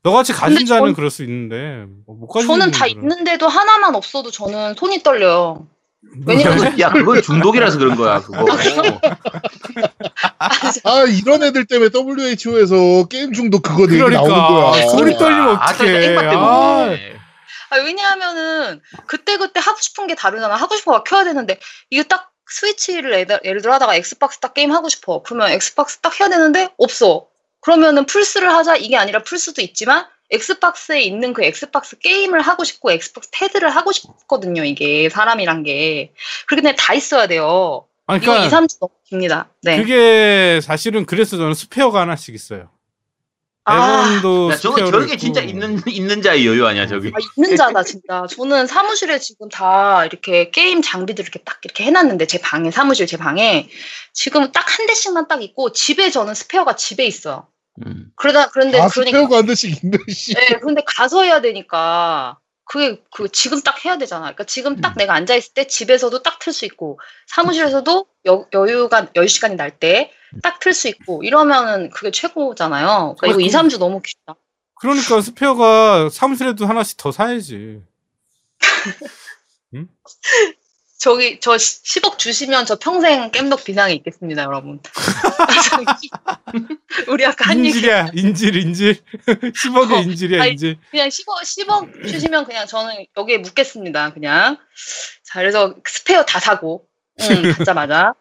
너같이 0.04 0.32
가진 0.32 0.66
자는 0.66 0.86
전- 0.86 0.94
그럴 0.94 1.10
수 1.10 1.22
있는데 1.22 1.84
뭐못 2.06 2.28
가진 2.30 2.48
저는 2.48 2.70
다 2.72 2.86
분들은. 2.86 3.02
있는데도 3.02 3.46
하나만 3.46 3.94
없어도 3.94 4.30
저는 4.32 4.74
손이 4.74 5.02
떨려요. 5.02 5.68
왜냐면 6.26 6.80
야 6.80 6.90
그건 6.90 7.22
중독이라서 7.22 7.78
그런 7.78 7.94
거야 7.96 8.20
그거. 8.20 8.44
아 10.84 11.04
이런 11.04 11.44
애들 11.44 11.64
때문에 11.66 11.90
WHO에서 11.94 13.06
게임 13.08 13.32
중독 13.32 13.62
그거 13.62 13.82
얘기 13.84 13.98
그러니까. 13.98 14.22
나오는 14.26 14.72
거야. 14.72 14.88
소리 14.88 15.16
떨리면 15.16 15.56
아, 15.60 15.72
저 15.72 15.84
어떡해. 15.84 16.16
아. 16.16 16.98
아, 17.72 17.78
왜냐하면은 17.78 18.82
그때그때 19.06 19.58
하고 19.60 19.78
싶은 19.80 20.06
게 20.06 20.14
다르잖아. 20.14 20.54
하고 20.54 20.76
싶은 20.76 20.92
거 20.92 21.02
켜야 21.04 21.24
되는데 21.24 21.58
이게 21.88 22.02
딱 22.02 22.30
스위치를 22.46 23.14
예를, 23.14 23.40
예를 23.44 23.62
들어 23.62 23.72
하다가 23.74 23.96
엑스박스 23.96 24.40
딱 24.40 24.52
게임 24.52 24.72
하고 24.72 24.90
싶어. 24.90 25.22
그러면 25.22 25.50
엑스박스 25.52 25.98
딱 26.00 26.20
해야 26.20 26.28
되는데 26.28 26.68
없어. 26.76 27.28
그러면은 27.60 28.04
플스를 28.04 28.52
하자 28.52 28.76
이게 28.76 28.96
아니라 28.98 29.22
플스도 29.22 29.62
있지만 29.62 30.06
엑스박스에 30.30 31.00
있는 31.00 31.32
그 31.32 31.44
엑스박스 31.44 31.98
게임을 31.98 32.42
하고 32.42 32.64
싶고 32.64 32.90
엑스박스 32.92 33.30
패드를 33.32 33.70
하고 33.70 33.90
싶거든요. 33.92 34.64
이게 34.64 35.08
사람이란 35.08 35.62
게. 35.62 36.12
때문에 36.50 36.74
다 36.76 36.92
있어야 36.92 37.26
돼요. 37.26 37.86
아니, 38.06 38.22
이거 38.22 38.32
그러니까 38.32 38.58
2, 38.58 38.60
3주 38.60 38.80
너무 38.80 38.92
깁니다. 39.04 39.48
네. 39.62 39.78
그게 39.78 40.60
사실은 40.62 41.06
그래서 41.06 41.38
저는 41.38 41.54
스페어가 41.54 42.00
하나씩 42.02 42.34
있어요. 42.34 42.68
아, 43.64 44.06
에건도 44.08 44.50
야, 44.52 44.56
저거 44.56 44.84
저게 44.90 45.06
있고. 45.12 45.16
진짜 45.18 45.40
있는 45.40 45.80
있는 45.86 46.20
자의 46.22 46.46
여유 46.46 46.66
아니야 46.66 46.86
저기. 46.86 47.08
아, 47.14 47.18
있는 47.36 47.56
자다 47.56 47.84
진짜. 47.84 48.26
저는 48.28 48.66
사무실에 48.66 49.18
지금 49.20 49.48
다 49.48 50.04
이렇게 50.04 50.50
게임 50.50 50.82
장비들 50.82 51.22
이렇게 51.22 51.38
딱 51.44 51.60
이렇게 51.64 51.84
해놨는데 51.84 52.26
제 52.26 52.40
방에 52.40 52.70
사무실 52.72 53.06
제 53.06 53.16
방에 53.16 53.68
지금 54.12 54.50
딱 54.52 54.62
한 54.72 54.86
대씩만 54.86 55.28
딱 55.28 55.42
있고 55.42 55.72
집에 55.72 56.10
저는 56.10 56.34
스페어가 56.34 56.76
집에 56.76 57.04
있어요. 57.06 57.46
음. 57.86 58.06
그러다 58.16 58.48
그런데 58.48 58.80
아 58.80 58.88
그러니까 58.88 59.18
스페어가 59.18 59.36
한 59.38 59.46
대씩 59.46 59.84
있네 59.84 59.98
씨. 60.08 60.34
네, 60.34 60.56
그런데 60.60 60.82
가서 60.86 61.22
해야 61.22 61.40
되니까 61.40 62.38
그게 62.64 63.02
그 63.14 63.28
지금 63.28 63.60
딱 63.62 63.84
해야 63.84 63.98
되잖아. 63.98 64.22
그러니까 64.26 64.44
지금 64.44 64.80
딱 64.80 64.92
음. 64.92 64.94
내가 64.98 65.14
앉아 65.14 65.34
있을 65.34 65.52
때 65.54 65.66
집에서도 65.66 66.22
딱 66.22 66.38
틀 66.40 66.52
수 66.52 66.64
있고 66.64 66.98
사무실에서도 67.26 68.06
여, 68.26 68.46
여유가 68.52 69.08
여유 69.16 69.28
시간이 69.28 69.56
날 69.56 69.78
때 69.78 70.10
딱 70.42 70.60
틀 70.60 70.72
수 70.72 70.88
있고 70.88 71.22
이러면은 71.24 71.90
그게 71.90 72.10
최고잖아요. 72.10 73.16
그러니까 73.18 73.26
이거 73.28 73.38
아, 73.38 73.42
2, 73.42 73.50
그- 73.50 73.68
3주 73.68 73.78
너무 73.78 74.00
길다. 74.00 74.34
그러니까 74.80 75.20
스페어가 75.20 76.08
사무실에도 76.10 76.66
하나씩 76.66 76.96
더 76.96 77.12
사야지. 77.12 77.82
저기 81.02 81.40
저 81.40 81.56
10억 81.56 82.16
주시면 82.16 82.64
저 82.64 82.78
평생 82.78 83.32
깸덕 83.32 83.64
비상에 83.64 83.92
있겠습니다, 83.94 84.44
여러분. 84.44 84.78
우리 87.08 87.26
아까 87.26 87.50
한 87.50 87.58
얘기 87.58 87.78
인질이야, 87.78 88.10
인질, 88.14 88.54
인질. 88.54 88.98
10억의 89.26 89.92
어, 89.94 90.02
인질이야, 90.02 90.42
아니, 90.42 90.52
인질. 90.52 90.78
그냥 90.92 91.08
10억 91.08 91.42
10억 91.42 92.06
주시면 92.06 92.44
그냥 92.44 92.68
저는 92.68 93.04
여기에 93.16 93.38
묻겠습니다. 93.38 94.12
그냥. 94.12 94.58
자, 95.24 95.40
그래서 95.40 95.74
스페어 95.84 96.24
다 96.24 96.38
사고. 96.38 96.86
응, 97.18 97.18
받자마자. 97.58 98.14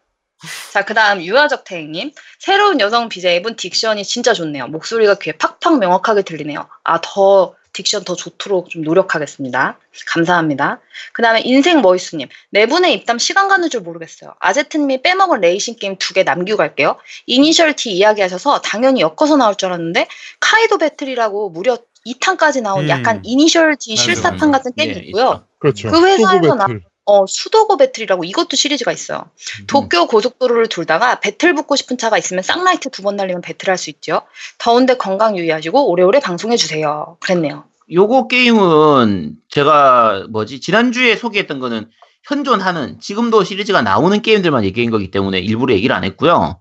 자, 0.72 0.84
그 0.84 0.92
다음 0.92 1.22
유아적 1.22 1.62
태행님. 1.62 2.10
새로운 2.40 2.80
여성 2.80 3.08
BJ분 3.08 3.54
딕션이 3.54 4.02
진짜 4.02 4.32
좋네요. 4.32 4.66
목소리가 4.66 5.20
귀에 5.20 5.34
팍팍 5.34 5.78
명확하게 5.78 6.22
들리네요. 6.22 6.68
아, 6.82 7.00
더 7.00 7.54
딕션 7.72 8.04
더 8.04 8.14
좋도록 8.14 8.68
좀 8.70 8.82
노력하겠습니다. 8.82 9.78
감사합니다. 10.08 10.80
그 11.12 11.22
다음에 11.22 11.40
인생 11.40 11.80
머이수님. 11.82 12.28
네 12.50 12.66
분의 12.66 12.92
입담 12.94 13.18
시간 13.18 13.48
가는 13.48 13.68
줄 13.70 13.80
모르겠어요. 13.80 14.34
아제트님이 14.38 15.02
빼먹은 15.02 15.40
레이싱 15.40 15.76
게임 15.76 15.96
두 15.96 16.12
개 16.14 16.22
남기고 16.22 16.58
갈게요. 16.58 16.96
이니셜 17.26 17.74
D 17.74 17.92
이야기하셔서 17.92 18.60
당연히 18.60 19.00
엮어서 19.00 19.36
나올 19.36 19.56
줄 19.56 19.68
알았는데 19.68 20.06
카이도 20.40 20.78
배틀이라고 20.78 21.50
무려 21.50 21.78
2탄까지 22.06 22.60
나온 22.62 22.84
음. 22.84 22.88
약간 22.90 23.20
이니셜 23.24 23.76
D 23.76 23.96
실사판 23.96 24.50
맞아. 24.50 24.58
같은 24.58 24.72
게임이 24.76 24.94
예, 24.94 24.98
있고요. 25.06 25.44
그렇죠. 25.58 25.90
그 25.90 26.04
회사에서 26.06 26.54
나-. 26.54 26.66
어, 27.04 27.26
수도고 27.26 27.76
배틀이라고 27.76 28.24
이것도 28.24 28.56
시리즈가 28.56 28.92
있어요. 28.92 29.30
도쿄 29.66 30.06
고속도로를 30.06 30.68
돌다가 30.68 31.18
배틀 31.20 31.54
붙고 31.54 31.74
싶은 31.76 31.98
차가 31.98 32.16
있으면 32.18 32.42
쌍라이트 32.42 32.90
두 32.90 33.02
번 33.02 33.16
날리면 33.16 33.42
배틀할 33.42 33.76
수 33.76 33.90
있죠. 33.90 34.22
더운데 34.58 34.96
건강 34.96 35.36
유의하시고 35.36 35.90
오래오래 35.90 36.20
방송해 36.20 36.56
주세요. 36.56 37.16
그랬네요. 37.20 37.64
요거 37.92 38.28
게임은 38.28 39.36
제가 39.48 40.26
뭐지 40.30 40.60
지난주에 40.60 41.16
소개했던 41.16 41.58
거는 41.58 41.90
현존하는 42.24 43.00
지금도 43.00 43.42
시리즈가 43.42 43.82
나오는 43.82 44.22
게임들만 44.22 44.64
얘기한 44.64 44.92
거기 44.92 45.10
때문에 45.10 45.40
일부러 45.40 45.74
얘기를 45.74 45.94
안 45.94 46.04
했고요. 46.04 46.60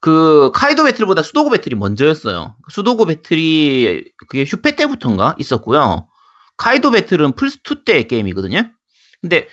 그 0.00 0.50
카이도 0.54 0.84
배틀보다 0.84 1.22
수도고 1.22 1.50
배틀이 1.50 1.74
먼저였어요. 1.74 2.56
수도고 2.70 3.04
배틀이 3.04 4.04
그게 4.28 4.44
휴페 4.44 4.76
때부터인가 4.76 5.36
있었고요. 5.38 6.08
카이도 6.56 6.92
배틀은 6.92 7.32
플스 7.32 7.58
2때 7.62 8.08
게임이거든요. 8.08 8.70
근데 9.20 9.48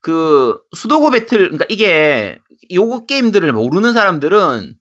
그 0.00 0.60
수도고 0.76 1.10
배틀 1.10 1.38
그러니까 1.38 1.66
이게 1.68 2.38
요거 2.72 3.06
게임들을 3.06 3.52
모르는 3.52 3.92
사람들은 3.92 4.74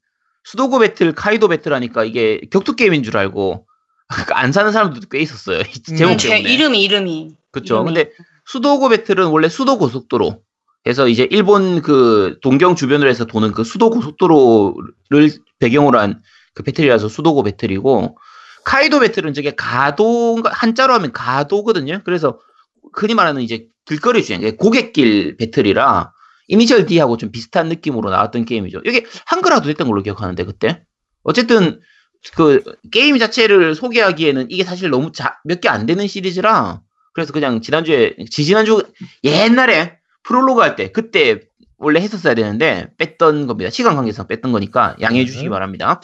수도고 0.43 0.79
배틀, 0.79 1.13
카이도 1.13 1.47
배틀 1.49 1.73
하니까 1.73 2.03
이게 2.03 2.41
격투 2.51 2.75
게임인 2.75 3.03
줄 3.03 3.17
알고 3.17 3.65
안 4.33 4.51
사는 4.51 4.71
사람들도 4.71 5.07
꽤 5.09 5.19
있었어요. 5.19 5.59
이 5.59 5.91
음. 5.91 5.95
제목 5.95 6.17
제 6.17 6.29
때문에. 6.29 6.53
이름이 6.53 6.83
이름이. 6.83 7.35
이름이. 7.55 7.85
근데 7.85 8.11
수도고 8.45 8.89
배틀은 8.89 9.27
원래 9.27 9.49
수도 9.49 9.77
고속도로 9.77 10.41
그래서 10.83 11.09
이제 11.09 11.27
일본 11.31 11.81
그 11.81 12.37
동경 12.41 12.75
주변으로 12.75 13.09
해서 13.09 13.25
도는 13.25 13.51
그 13.51 13.63
수도 13.63 13.89
고속도로를 13.89 15.31
배경으로 15.59 15.99
한 15.99 16.21
그 16.57 16.63
배틀이라서 16.63 17.07
수도고 17.07 17.43
배틀이고 17.43 18.17
카이도 18.65 18.99
배틀은 18.99 19.35
저게 19.35 19.53
가도 19.55 20.41
한자로 20.43 20.91
하면 20.95 21.13
가도거든요. 21.13 22.01
그래서 22.03 22.39
흔히 22.93 23.13
말하는 23.13 23.43
이제 23.43 23.67
길거리 23.87 24.23
주행, 24.23 24.41
고갯길 24.57 25.37
배틀이라 25.37 26.11
이니셜 26.47 26.85
D하고 26.85 27.17
좀 27.17 27.31
비슷한 27.31 27.67
느낌으로 27.69 28.09
나왔던 28.09 28.45
게임이죠. 28.45 28.81
이게 28.85 29.05
한글화도 29.25 29.67
됐던 29.67 29.87
걸로 29.87 30.01
기억하는데 30.01 30.43
그때 30.45 30.83
어쨌든 31.23 31.81
그 32.35 32.63
게임 32.91 33.17
자체를 33.17 33.75
소개하기에는 33.75 34.47
이게 34.49 34.63
사실 34.63 34.89
너무 34.89 35.11
몇 35.45 35.61
개 35.61 35.69
안 35.69 35.85
되는 35.85 36.07
시리즈라 36.07 36.81
그래서 37.13 37.33
그냥 37.33 37.61
지난주에 37.61 38.15
지지난주 38.29 38.83
옛날에 39.23 39.97
프롤로그 40.23 40.61
할 40.61 40.75
때 40.75 40.91
그때 40.91 41.39
원래 41.77 41.99
했었어야 42.01 42.33
되는데 42.33 42.87
뺐던 42.97 43.47
겁니다. 43.47 43.69
시간 43.69 43.95
관계상 43.95 44.27
뺐던 44.27 44.51
거니까 44.51 44.95
양해해 45.01 45.25
주시기 45.25 45.45
네. 45.45 45.49
바랍니다. 45.49 46.01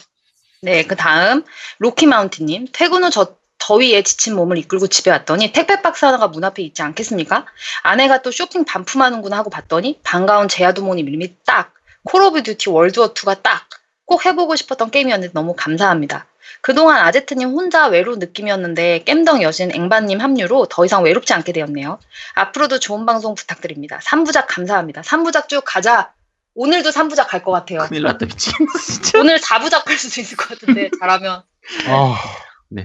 네, 0.62 0.84
그 0.84 0.96
다음 0.96 1.42
로키 1.78 2.06
마운틴님 2.06 2.68
퇴근 2.72 3.04
후 3.04 3.10
저 3.10 3.36
더위에 3.66 4.02
지친 4.02 4.34
몸을 4.36 4.58
이끌고 4.58 4.88
집에 4.88 5.10
왔더니 5.10 5.52
택배 5.52 5.80
박스 5.82 6.04
하나가 6.04 6.28
문 6.28 6.44
앞에 6.44 6.62
있지 6.62 6.82
않겠습니까? 6.82 7.46
아내가 7.82 8.22
또 8.22 8.30
쇼핑 8.30 8.64
반품하는구나 8.64 9.38
하고 9.38 9.50
봤더니 9.50 10.00
반가운 10.02 10.48
제아두모님 10.48 11.08
이름이 11.08 11.36
딱콜 11.46 12.22
오브 12.22 12.42
듀티 12.42 12.70
월드워2가 12.70 13.42
딱 13.42 13.68
꼭 14.06 14.26
해보고 14.26 14.56
싶었던 14.56 14.90
게임이었는데 14.90 15.32
너무 15.32 15.54
감사합니다. 15.56 16.26
그동안 16.60 16.98
아제트님 17.06 17.48
혼자 17.50 17.86
외로운 17.86 18.18
느낌이었는데 18.18 19.04
겜덕 19.04 19.42
여신 19.42 19.74
앵바님 19.74 20.20
합류로 20.20 20.66
더 20.70 20.84
이상 20.84 21.04
외롭지 21.04 21.32
않게 21.32 21.52
되었네요. 21.52 21.98
앞으로도 22.34 22.80
좋은 22.80 23.06
방송 23.06 23.34
부탁드립니다. 23.34 24.00
3부작 24.04 24.44
감사합니다. 24.48 25.02
3부작 25.02 25.48
쭉 25.48 25.62
가자. 25.64 26.12
오늘도 26.54 26.90
3부작 26.90 27.28
갈 27.28 27.42
것 27.42 27.50
같아요. 27.50 27.80
큰일 27.88 28.02
났다 28.02 28.26
미친. 28.26 28.52
진짜. 28.78 29.18
오늘 29.20 29.38
4부작 29.38 29.86
할 29.88 29.96
수도 29.96 30.20
있을 30.20 30.36
것 30.36 30.50
같은데 30.50 30.90
잘하면. 31.00 31.42
아, 31.88 32.16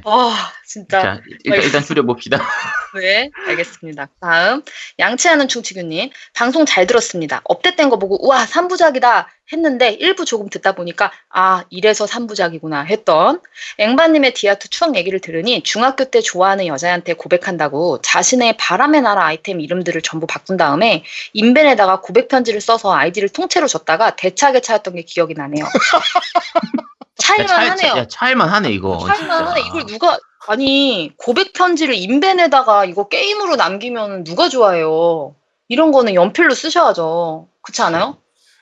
와 0.05 0.33
진짜 0.65 1.01
자 1.01 1.21
일단 1.45 1.63
일단 1.63 1.83
줄여봅시다. 1.83 2.37
네 2.99 3.29
알겠습니다. 3.47 4.09
다음 4.21 4.63
양치하는 4.97 5.47
충치규님 5.47 6.09
방송 6.33 6.65
잘 6.65 6.87
들었습니다. 6.87 7.41
업데이트된 7.43 7.89
거 7.89 7.97
보고 7.97 8.25
우와 8.25 8.45
3부작이다 8.45 9.25
했는데 9.51 9.97
1부 9.97 10.25
조금 10.25 10.49
듣다 10.49 10.73
보니까 10.73 11.11
아 11.29 11.65
이래서 11.69 12.05
3부작이구나 12.05 12.85
했던 12.85 13.41
앵바님의 13.77 14.33
디아트 14.33 14.69
추억 14.69 14.95
얘기를 14.95 15.19
들으니 15.19 15.63
중학교 15.63 16.05
때 16.05 16.21
좋아하는 16.21 16.67
여자한테 16.67 17.13
고백한다고 17.13 18.01
자신의 18.01 18.57
바람의 18.57 19.01
나라 19.01 19.25
아이템 19.25 19.59
이름들을 19.59 20.01
전부 20.01 20.27
바꾼 20.27 20.57
다음에 20.57 21.03
인벤에다가 21.33 22.01
고백 22.01 22.27
편지를 22.27 22.61
써서 22.61 22.93
아이디를 22.93 23.29
통째로 23.29 23.67
줬다가 23.67 24.15
대차게 24.15 24.61
차였던 24.61 24.95
게 24.95 25.01
기억이 25.01 25.33
나네요. 25.33 25.65
차일만 27.19 27.47
차- 27.47 27.71
하네요. 27.71 27.93
야, 28.01 28.07
차일만 28.07 28.49
하네 28.49 28.69
이거. 28.71 29.05
차일만 29.07 29.47
하네. 29.47 29.61
이걸 29.67 29.85
누가 29.85 30.17
아니 30.47 31.11
고백 31.17 31.53
편지를 31.53 31.93
인벤에다가 31.95 32.85
이거 32.85 33.07
게임으로 33.07 33.55
남기면 33.55 34.23
누가 34.23 34.49
좋아해요? 34.49 35.35
이런 35.67 35.91
거는 35.91 36.15
연필로 36.15 36.55
쓰셔야죠. 36.55 37.47
그렇지 37.61 37.81
않아요? 37.83 38.17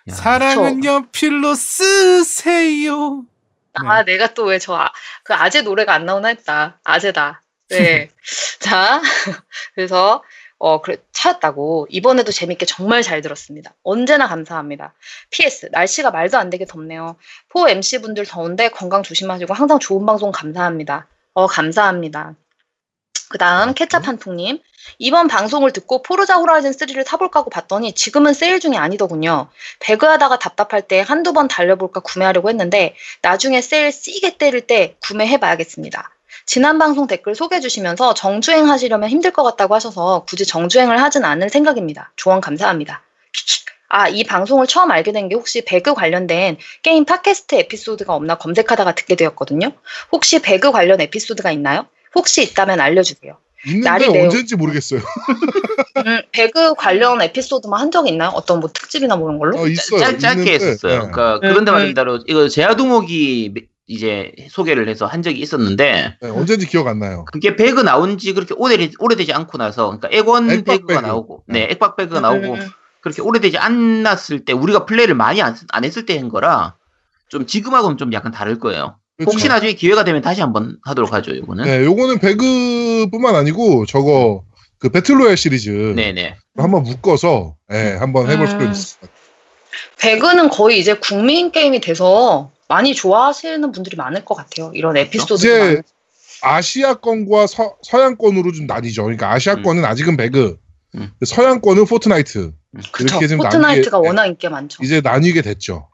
야, 0.10 0.14
사랑은 0.14 0.84
연필로 0.84 1.56
쓰세요. 1.56 3.24
아 3.74 4.04
내가 4.04 4.34
또 4.34 4.46
왜 4.52 4.58
저 4.60 4.92
그 5.24 5.34
아재 5.36 5.62
노래가 5.62 5.94
안 5.94 6.06
나오나 6.06 6.30
했다. 6.30 6.80
아재다. 6.84 7.42
네. 7.70 8.10
자 8.60 9.02
그래서 9.76 10.24
어 10.60 10.82
그래 10.82 10.98
차였다고 11.12 11.88
이번에도 11.90 12.32
재밌게 12.32 12.66
정말 12.66 13.04
잘 13.04 13.22
들었습니다. 13.22 13.74
언제나 13.84 14.28
감사합니다. 14.28 14.94
PS 15.30 15.70
날씨가 15.72 16.12
말도 16.12 16.38
안 16.38 16.50
되게 16.50 16.66
덥네요. 16.66 17.16
포 17.50 17.70
MC 17.70 18.02
분들 18.02 18.26
더운데 18.26 18.70
건강 18.70 19.04
조심하시고 19.04 19.54
항상 19.54 19.80
좋은 19.80 20.06
방송 20.06 20.32
감사합니다. 20.32 21.08
어 21.34 21.46
감사합니다. 21.46 22.36
그 23.30 23.38
다음 23.38 23.74
케찹 23.74 24.04
한통님 24.04 24.60
이번 25.00 25.28
방송을 25.28 25.74
듣고 25.74 26.02
포르자 26.02 26.38
호라이즌 26.38 26.72
3를 26.72 27.06
타볼까 27.06 27.42
하고 27.42 27.50
봤더니 27.50 27.94
지금은 27.94 28.34
세일 28.34 28.60
중이 28.60 28.78
아니더군요. 28.78 29.50
배그하다가 29.82 30.40
답답할 30.40 30.88
때 30.88 31.02
한두 31.02 31.34
번 31.34 31.48
달려볼까 31.48 32.00
구매하려고 32.00 32.50
했는데 32.50 32.96
나중에 33.22 33.62
세일 33.62 33.92
씨게 33.92 34.38
때릴 34.38 34.62
때 34.62 34.96
구매해봐야겠습니다. 35.02 36.17
지난 36.48 36.80
방송 36.80 37.08
댓글 37.08 37.36
소개해 37.36 37.60
주시면서 37.60 38.14
정주행 38.14 38.70
하시려면 38.70 39.10
힘들 39.10 39.32
것 39.32 39.44
같다고 39.44 39.76
하셔서 39.76 40.24
굳이 40.28 40.46
정주행을 40.46 41.02
하진 41.04 41.26
않을 41.26 41.50
생각입니다. 41.50 42.14
조언 42.16 42.40
감사합니다. 42.40 43.04
아, 43.90 44.08
이 44.10 44.24
방송을 44.24 44.66
처음 44.68 44.92
알게 44.92 45.12
된 45.12 45.28
게 45.30 45.36
혹시 45.36 45.64
배그 45.66 45.94
관련된 45.94 46.58
게임 46.84 47.04
팟캐스트 47.06 47.56
에피소드가 47.56 48.14
없나 48.16 48.36
검색하다가 48.36 48.96
듣게 48.96 49.16
되었거든요. 49.16 49.72
혹시 50.12 50.42
배그 50.42 50.72
관련 50.72 51.00
에피소드가 51.02 51.52
있나요? 51.52 51.86
혹시 52.16 52.42
있다면 52.44 52.80
알려주세요. 52.80 53.38
있는데 53.66 53.90
날이 53.90 54.10
매우- 54.10 54.24
언제인지 54.26 54.56
모르겠어요. 54.56 55.02
음, 56.06 56.22
배그 56.32 56.76
관련 56.76 57.22
에피소드만 57.22 57.80
한 57.80 57.92
적이 57.92 58.12
있나요? 58.12 58.30
어떤 58.34 58.62
뭐 58.62 58.70
특집이나 58.74 59.18
뭐 59.18 59.28
그런 59.28 59.40
걸로? 59.40 59.60
어, 59.60 59.68
있어요. 59.68 60.00
짧, 60.00 60.18
짧게 60.20 60.40
있는데, 60.42 60.54
했었어요. 60.54 60.92
네. 60.92 60.98
그러니까 61.00 61.36
음, 61.36 61.40
그런데 61.42 61.72
음. 61.72 61.74
말인 61.74 61.94
대로 61.94 62.20
이거 62.28 62.48
제아두목이 62.48 63.54
이제 63.88 64.34
소개를 64.50 64.90
해서 64.90 65.06
한 65.06 65.22
적이 65.22 65.40
있었는데 65.40 66.18
네, 66.22 66.30
언제인지 66.30 66.68
기억 66.68 66.88
안 66.88 67.00
나요. 67.00 67.24
그게 67.32 67.56
배그 67.56 67.82
나온 67.82 68.18
지 68.18 68.34
그렇게 68.34 68.54
오래, 68.58 68.90
오래되지 69.00 69.32
않고 69.34 69.58
나서 69.58 69.86
그러니까 69.88 70.10
액원 70.12 70.52
액박 70.52 70.66
배그가 70.66 70.96
배그. 70.96 71.08
나오고 71.08 71.44
네. 71.48 71.60
네 71.60 71.68
액박 71.72 71.96
배그가 71.96 72.20
나오고 72.20 72.54
음, 72.56 72.70
그렇게 73.02 73.22
오래되지 73.22 73.58
않았을 73.58 74.44
때 74.44 74.52
우리가 74.52 74.86
플레이를 74.86 75.16
많이 75.16 75.42
안, 75.42 75.56
안 75.70 75.86
했을 75.86 76.06
때 76.06 76.18
한 76.18 76.28
거라 76.28 76.76
좀 77.30 77.46
지금하고는 77.46 77.98
좀 77.98 78.12
약간 78.14 78.32
다를 78.32 78.60
거예요. 78.60 78.98
그렇죠. 79.18 79.32
혹시 79.32 79.48
나중에 79.48 79.74
기회가 79.74 80.04
되면 80.04 80.22
다시 80.22 80.42
한번 80.42 80.78
하도록 80.84 81.12
하죠, 81.14 81.32
이거는. 81.32 81.64
네, 81.64 81.84
요거는 81.86 82.20
배그뿐만 82.20 83.36
아니고 83.36 83.86
저거 83.86 84.44
그 84.80 84.90
배틀로얄 84.90 85.36
시리즈 85.38 85.70
네, 85.96 86.12
네. 86.12 86.36
한번 86.58 86.84
묶어서 86.84 87.56
예, 87.74 87.96
한번 88.00 88.30
해볼 88.30 88.48
음. 88.48 88.58
필요 88.60 88.72
있습니다. 88.72 89.14
배그는 90.00 90.50
거의 90.50 90.80
이제 90.80 90.94
국민 90.96 91.52
게임이 91.52 91.80
돼서 91.82 92.52
많이 92.68 92.94
좋아하시는 92.96 93.72
분들이 93.72 93.96
많을 93.98 94.26
것 94.26 94.36
같아요. 94.36 94.72
이런 94.74 94.98
에피소드가. 94.98 95.36
이제 95.70 95.82
아시아권과 96.42 97.48
서, 97.48 97.76
서양권으로 97.84 98.52
좀 98.52 98.68
나뉘죠. 98.68 99.04
그러니까 99.04 99.32
아시아권은 99.34 99.84
아직은 99.86 100.18
배그, 100.18 100.58
음. 100.96 101.12
서양권은 101.26 101.86
포트나이트 101.86 102.54
그쵸. 102.92 103.06
이렇게 103.08 103.28
좀 103.28 103.40
포트나이트가 103.40 103.98
나뉘게- 104.00 104.06
워낙 104.06 104.26
인기가 104.28 104.50
많죠. 104.52 104.84
이제 104.84 105.02
나뉘게 105.02 105.42
됐죠. 105.42 105.90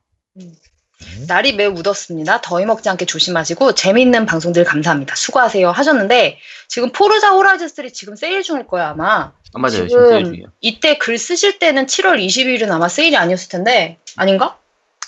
날이 1.27 1.53
매우 1.53 1.71
무덥습니다. 1.71 2.39
더위 2.41 2.65
먹지 2.65 2.87
않게 2.89 3.05
조심하시고 3.05 3.73
재미있는 3.75 4.25
방송들 4.25 4.63
감사합니다. 4.63 5.15
수고하세요 5.15 5.69
하셨는데 5.69 6.39
지금 6.69 6.91
포르자 6.93 7.31
호라이즌 7.31 7.67
3 7.67 7.89
지금 7.91 8.15
세일 8.15 8.41
중일 8.41 8.67
거예요 8.67 8.87
아마. 8.87 9.31
아, 9.53 9.59
맞아요. 9.59 9.71
지금 9.71 9.87
지금 9.89 10.09
세일 10.09 10.25
중이에요. 10.25 10.47
이때 10.61 10.97
글 10.97 11.17
쓰실 11.17 11.59
때는 11.59 11.85
7월 11.87 12.25
20일은 12.25 12.71
아마 12.71 12.87
세일이 12.87 13.17
아니었을 13.17 13.49
텐데 13.49 13.97
아닌가? 14.15 14.57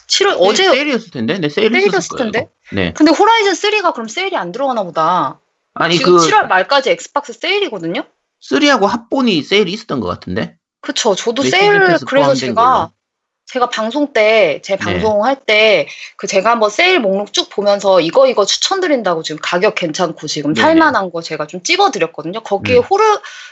7월 0.08 0.38
어제 0.40 0.70
세일이었을 0.70 1.12
텐데, 1.12 1.40
네, 1.40 1.50
세일이 1.50 1.80
세일이었을. 1.82 2.18
텐데? 2.18 2.50
네. 2.72 2.94
근데 2.94 3.12
호라이즌 3.12 3.54
3가 3.54 3.94
그럼 3.94 4.08
세일이 4.08 4.36
안 4.38 4.52
들어가나 4.52 4.84
보다. 4.84 5.40
아니 5.74 5.98
지금 5.98 6.18
그 6.18 6.28
7월 6.28 6.48
말까지 6.48 6.90
엑스박스 6.92 7.34
세일이거든요. 7.34 8.04
3하고 8.42 8.86
합본이 8.86 9.42
세일이 9.44 9.72
있었던 9.72 10.00
것 10.00 10.08
같은데. 10.08 10.58
그쵸. 10.82 11.16
저도 11.16 11.44
네, 11.44 11.50
세일 11.50 11.74
시즌 11.74 11.88
패스 11.88 12.06
그래서 12.06 12.34
제가 12.36 12.54
걸로. 12.54 12.92
제가 13.48 13.70
방송 13.70 14.12
때제 14.12 14.76
네. 14.76 14.78
방송할 14.78 15.36
때그 15.46 16.28
제가 16.28 16.52
한번 16.52 16.70
세일 16.70 17.00
목록 17.00 17.32
쭉 17.32 17.50
보면서 17.50 18.02
이거 18.02 18.28
이거 18.28 18.46
추천드린다고 18.46 19.22
지금 19.24 19.40
가격 19.42 19.76
괜찮고 19.76 20.28
지금 20.28 20.54
네네. 20.54 20.66
살만한 20.66 21.12
거 21.12 21.22
제가 21.22 21.46
좀 21.48 21.62
찝어드렸거든요. 21.62 22.42
거기에 22.42 22.78
음. 22.78 22.84
호르 22.84 23.04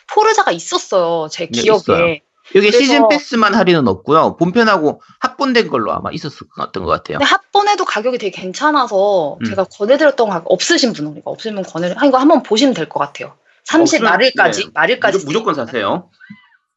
포르자가 0.08 0.52
있었어요. 0.52 1.28
제 1.30 1.46
네, 1.46 1.62
기억에. 1.62 1.78
있어요. 1.78 2.16
여기 2.56 2.72
시즌 2.72 3.08
패스만 3.10 3.56
할인은 3.56 3.88
없고요. 3.88 4.38
본편하고 4.38 5.02
합본된 5.20 5.70
걸로 5.70 5.92
아마 5.94 6.12
있었던 6.12 6.48
것 6.84 6.86
같아요. 6.86 7.18
근데 7.18 7.26
합본에도 7.26 7.86
가격이 7.86 8.18
되게 8.18 8.42
괜찮아서 8.42 9.38
음. 9.42 9.46
제가 9.46 9.66
권해드렸던 9.66 10.30
거 10.30 10.42
없으신 10.46 10.94
분은 10.94 11.18
이거 11.18 11.32
없으면 11.32 11.64
권해 11.64 11.94
아 11.98 12.06
이거 12.06 12.18
한번 12.18 12.44
보시면 12.44 12.74
될 12.74 12.88
것 12.90 13.00
같아요. 13.00 13.34
30 13.66 14.02
없으면- 14.02 14.04
말일까지 14.04 14.66
네. 14.66 14.72
말일까지 14.74 15.26
무조, 15.26 15.44
건 15.44 15.56
사세요. 15.56 16.10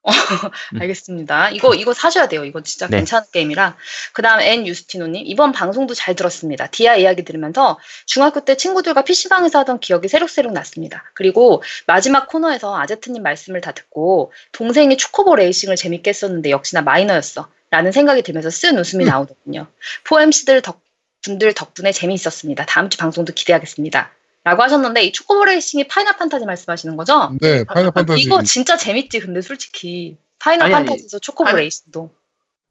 음. 0.07 0.81
알겠습니다. 0.81 1.51
이거 1.51 1.75
이거 1.75 1.93
사셔야 1.93 2.29
돼요. 2.29 2.45
이거 2.45 2.63
진짜 2.63 2.87
네. 2.89 2.99
괜찮은 2.99 3.27
게임이라. 3.33 3.77
그다음 4.13 4.41
엔 4.41 4.67
유스티노님 4.67 5.23
이번 5.27 5.53
방송도 5.53 5.95
잘 5.95 6.15
들었습니다. 6.15 6.69
디아 6.69 6.97
이야기 6.97 7.25
들으면서 7.25 7.79
중학교 8.07 8.41
때 8.41 8.57
친구들과 8.57 9.03
PC방에서 9.03 9.61
하던 9.61 9.81
기억이 9.81 10.09
새록새록 10.09 10.53
났습니다. 10.53 11.05
그리고 11.15 11.63
마지막 11.87 12.29
코너에서 12.29 12.79
아제트님 12.79 13.23
말씀을 13.23 13.61
다 13.61 13.73
듣고 13.73 14.33
동생이 14.53 14.97
초코볼 14.97 15.39
레이싱을 15.39 15.77
재밌게 15.77 16.11
했었는데 16.11 16.51
역시나 16.51 16.83
마이너였어. 16.83 17.49
라는 17.71 17.91
생각이 17.91 18.23
들면서 18.23 18.49
쓴 18.49 18.79
웃음이 18.79 19.05
음. 19.05 19.09
나오더군요. 19.09 19.67
four 20.05 20.28
MC들 20.28 20.63
덕, 20.63 20.81
분들 21.23 21.53
덕분에 21.55 21.91
재미있었습니다. 21.91 22.65
다음 22.67 22.89
주 22.89 22.97
방송도 22.97 23.33
기대하겠습니다. 23.35 24.13
라고 24.47 24.63
하셨는데 24.63 25.03
이 25.03 25.11
초코볼 25.13 25.49
레이싱이 25.49 25.89
파이널 25.89 26.17
판타지 26.17 26.47
말씀하시는 26.47 26.97
거죠? 26.97 27.33
네, 27.41 27.65
파이널 27.65 27.91
판타지. 27.91 28.23
이거 28.23 28.45
진짜 28.45 28.77
재밌지 28.77 29.19
근데 29.19 29.43
솔직히 29.43 30.19
파이널 30.39 30.67
아니, 30.67 30.75
아니. 30.77 30.87
판타지에서 30.87 31.19
초코보 31.19 31.51
아니. 31.51 31.59
레이싱도. 31.63 32.11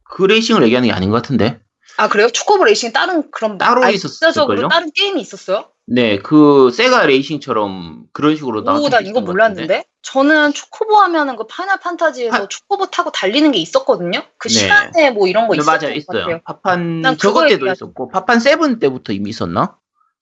그 0.06 0.24
레이싱을 0.24 0.64
얘기하는 0.64 0.88
게 0.88 0.94
아닌 0.94 1.10
것 1.10 1.18
같은데. 1.18 1.60
아 1.98 2.08
그래요? 2.08 2.30
초코보 2.30 2.64
레이싱 2.64 2.94
다른 2.94 3.30
그런 3.30 3.58
따로 3.58 3.84
아니, 3.84 3.96
있었을걸요? 3.96 4.32
진짜적으로 4.32 4.68
다른 4.70 4.90
게임이 4.96 5.20
있었어요? 5.20 5.66
네, 5.86 6.18
그 6.20 6.72
세가 6.72 7.08
레이싱처럼 7.08 8.06
그런 8.14 8.38
식으로 8.38 8.62
오, 8.62 8.64
나왔던 8.64 8.90
나게 8.92 9.10
이거 9.10 9.20
몰랐는데. 9.20 9.84
저는 10.02 10.54
초코보 10.54 10.96
하면은 11.02 11.36
그 11.36 11.46
파이널 11.46 11.78
판타지에서 11.82 12.38
파- 12.38 12.48
초코보 12.48 12.86
타고 12.86 13.12
달리는 13.12 13.52
게 13.52 13.60
있었거든요. 13.60 14.24
그 14.38 14.48
네. 14.48 14.54
시간에 14.54 15.12
뭐 15.12 15.28
이런 15.28 15.50
거 15.50 15.56
같은데. 15.58 15.62
있었던 15.62 15.90
맞아요, 15.90 16.00
것 16.06 16.08
같아요. 16.08 16.24
있어요. 16.38 16.42
파판 16.46 17.02
난 17.02 17.18
저것 17.18 17.42
그거 17.42 17.50
때도. 17.50 17.70
있었고, 17.70 18.08
파판 18.12 18.40
세븐 18.40 18.80
때부터 18.80 19.12
이미 19.12 19.30
있었나? 19.32 19.76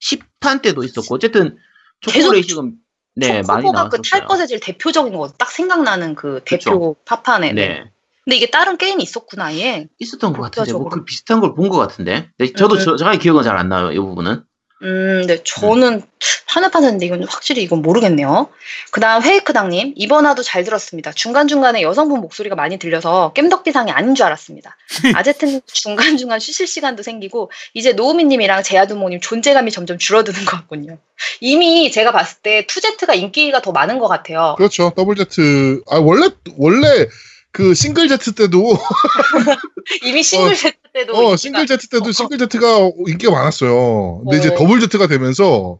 10탄 0.04 0.62
때도 0.62 0.84
있었고, 0.84 1.14
어쨌든 1.14 1.56
초코 2.00 2.12
계속 2.14 2.32
레이싱은 2.32 2.74
네 3.16 3.42
많이 3.46 3.66
그 3.66 3.70
나왔었어요. 3.72 4.02
탈 4.10 4.26
것에 4.26 4.46
제일 4.46 4.60
대표적인 4.60 5.16
거 5.16 5.28
딱 5.38 5.50
생각나는 5.50 6.14
그 6.14 6.40
대표 6.44 6.94
파판에. 7.04 7.52
네. 7.52 7.68
네. 7.68 7.84
근데 8.24 8.36
이게 8.36 8.50
다른 8.50 8.76
게임이 8.78 9.02
있었구나 9.02 9.46
아예. 9.46 9.86
있었던 9.98 10.32
것 10.32 10.42
같은데, 10.42 10.72
뭐. 10.72 10.88
그 10.88 11.04
비슷한 11.04 11.40
걸 11.40 11.54
본 11.54 11.68
것 11.68 11.76
같은데. 11.78 12.30
네, 12.38 12.52
저도 12.52 12.76
음. 12.76 12.80
저, 12.80 12.96
정확히 12.96 13.18
기억은 13.18 13.42
잘 13.42 13.56
안 13.58 13.68
나요, 13.68 13.92
이 13.92 13.98
부분은. 13.98 14.44
음, 14.82 15.24
네, 15.26 15.42
저는 15.44 16.02
파이널 16.48 16.70
판타지인데 16.70 17.06
이건 17.06 17.24
확실히 17.24 17.62
이건 17.62 17.80
모르겠네요. 17.82 18.48
그다음 18.90 19.22
페이크당님 19.22 19.94
이번 19.96 20.26
화도 20.26 20.42
잘 20.42 20.64
들었습니다. 20.64 21.12
중간 21.12 21.48
중간에 21.48 21.82
여성분 21.82 22.20
목소리가 22.20 22.54
많이 22.54 22.78
들려서 22.78 23.32
겜덕비상이 23.34 23.90
아닌 23.90 24.14
줄 24.14 24.26
알았습니다. 24.26 24.76
아제트님 25.14 25.60
중간 25.66 26.16
중간 26.16 26.38
쉬실 26.40 26.66
시간도 26.66 27.02
생기고 27.02 27.50
이제 27.72 27.92
노우미님이랑 27.92 28.62
제아두모님 28.62 29.20
존재감이 29.20 29.70
점점 29.70 29.98
줄어드는 29.98 30.44
것 30.44 30.56
같군요. 30.58 30.98
이미 31.40 31.90
제가 31.90 32.12
봤을 32.12 32.38
때 32.42 32.66
투제트가 32.66 33.14
인기가 33.14 33.62
더 33.62 33.72
많은 33.72 33.98
것 33.98 34.08
같아요. 34.08 34.54
그렇죠. 34.58 34.92
더블 34.94 35.16
제트. 35.16 35.82
아 35.88 35.98
원래 35.98 36.28
원래 36.56 37.06
그 37.54 37.72
싱글 37.72 38.08
제트 38.08 38.32
때도 38.32 38.76
이미 40.02 40.24
싱글 40.24 40.56
제트 40.56 40.76
때도 40.92 41.14
어 41.16 41.20
인기가- 41.20 41.36
싱글 41.36 41.66
제트 41.68 41.88
때도 41.88 42.08
어. 42.08 42.12
싱글 42.12 42.36
제트가 42.38 42.90
인기가 43.06 43.30
많았어요. 43.30 44.22
근데 44.24 44.38
이제 44.38 44.48
어. 44.48 44.56
더블 44.56 44.80
제트가 44.80 45.06
되면서 45.06 45.78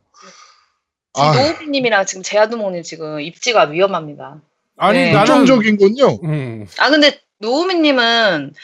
지금 1.12 1.28
아 1.28 1.34
노우미님이랑 1.34 2.06
지금 2.06 2.22
제아두모님 2.22 2.84
지금 2.84 3.20
입지가 3.20 3.64
위험합니다. 3.64 4.40
아니 4.76 4.98
네. 5.00 5.12
나는 5.12 5.26
결정적인 5.26 5.76
건요. 5.78 6.20
음, 6.22 6.66
아 6.78 6.90
근데 6.90 7.18
노우미님은 7.38 8.54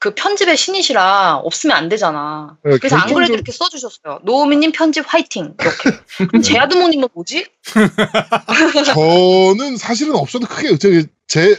그 0.00 0.14
편집의 0.14 0.56
신이시라 0.56 1.36
없으면 1.44 1.76
안 1.76 1.88
되잖아. 1.90 2.56
네, 2.64 2.78
그래서 2.78 2.96
안 2.96 3.12
그래도 3.12 3.32
결정적- 3.32 3.34
이렇게 3.34 3.52
써주셨어요. 3.52 4.20
노우미님 4.24 4.72
편집 4.72 5.04
화이팅 5.06 5.54
이렇게. 5.60 5.98
그럼 6.26 6.42
제아드모님은 6.42 7.08
뭐지? 7.12 7.46
저는 8.94 9.76
사실은 9.76 10.14
없어도 10.16 10.46
크게 10.46 10.76
제 10.78 11.04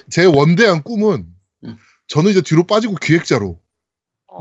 제 0.10 0.26
원대한 0.26 0.84
꿈은 0.84 1.26
음. 1.66 1.78
저는 2.08 2.32
이제 2.32 2.42
뒤로 2.42 2.66
빠지고 2.66 2.96
기획자로 2.96 3.60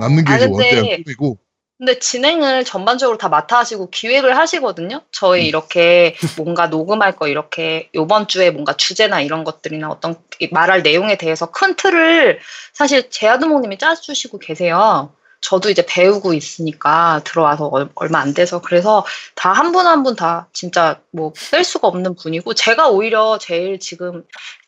남는 0.00 0.24
게 0.24 0.32
아, 0.32 0.38
원대한 0.48 1.02
꿈이고 1.04 1.38
근데 1.80 1.98
진행을 1.98 2.64
전반적으로 2.66 3.16
다 3.16 3.30
맡아 3.30 3.60
하시고 3.60 3.88
기획을 3.88 4.36
하시거든요. 4.36 4.96
음. 4.96 5.00
저희 5.12 5.46
이렇게 5.46 6.14
뭔가 6.36 6.66
녹음할 6.66 7.16
거 7.16 7.26
이렇게 7.26 7.88
요번 7.94 8.28
주에 8.28 8.50
뭔가 8.50 8.74
주제나 8.76 9.22
이런 9.22 9.44
것들이나 9.44 9.88
어떤 9.88 10.14
이 10.40 10.48
말할 10.52 10.82
내용에 10.82 11.16
대해서 11.16 11.50
큰 11.50 11.76
틀을 11.76 12.40
사실 12.74 13.08
제아드모님이 13.08 13.78
짜주시고 13.78 14.40
계세요. 14.40 15.14
저도 15.40 15.70
이제 15.70 15.86
배우고 15.88 16.34
있으니까 16.34 17.22
들어와서 17.24 17.68
얼- 17.68 17.88
얼마 17.94 18.18
안 18.20 18.34
돼서 18.34 18.60
그래서 18.60 19.06
다 19.34 19.54
한 19.54 19.72
분 19.72 19.86
한 19.86 20.02
분 20.04 20.16
다 20.16 20.48
진짜 20.52 21.00
뭐 21.12 21.32
뺄 21.50 21.64
수가 21.64 21.88
없는 21.88 22.14
분이고 22.14 22.52
제가 22.52 22.90
오히려 22.90 23.38
제일 23.38 23.80
지금 23.80 24.24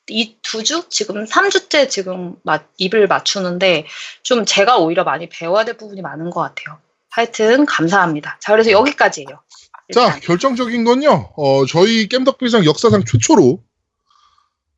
이두주 0.09 0.89
지금 0.89 1.27
3주째 1.27 1.91
지금 1.91 2.37
마- 2.43 2.61
입을 2.79 3.07
맞추는데 3.07 3.87
좀 4.23 4.47
제가 4.47 4.79
오히려 4.79 5.05
많이 5.05 5.29
배워야 5.29 5.65
될 5.67 5.77
부분이 5.77 6.01
많은 6.01 6.31
것 6.31 6.41
같아요. 6.41 6.79
하여튼 7.13 7.67
감사합니다. 7.67 8.39
자 8.41 8.53
그래서 8.53 8.71
여기까지예요. 8.71 9.29
자 9.95 10.07
일단. 10.07 10.21
결정적인 10.21 10.85
건요. 10.85 11.33
어 11.37 11.67
저희 11.67 12.09
겜덕비상 12.09 12.65
역사상 12.65 13.05
최초로 13.05 13.63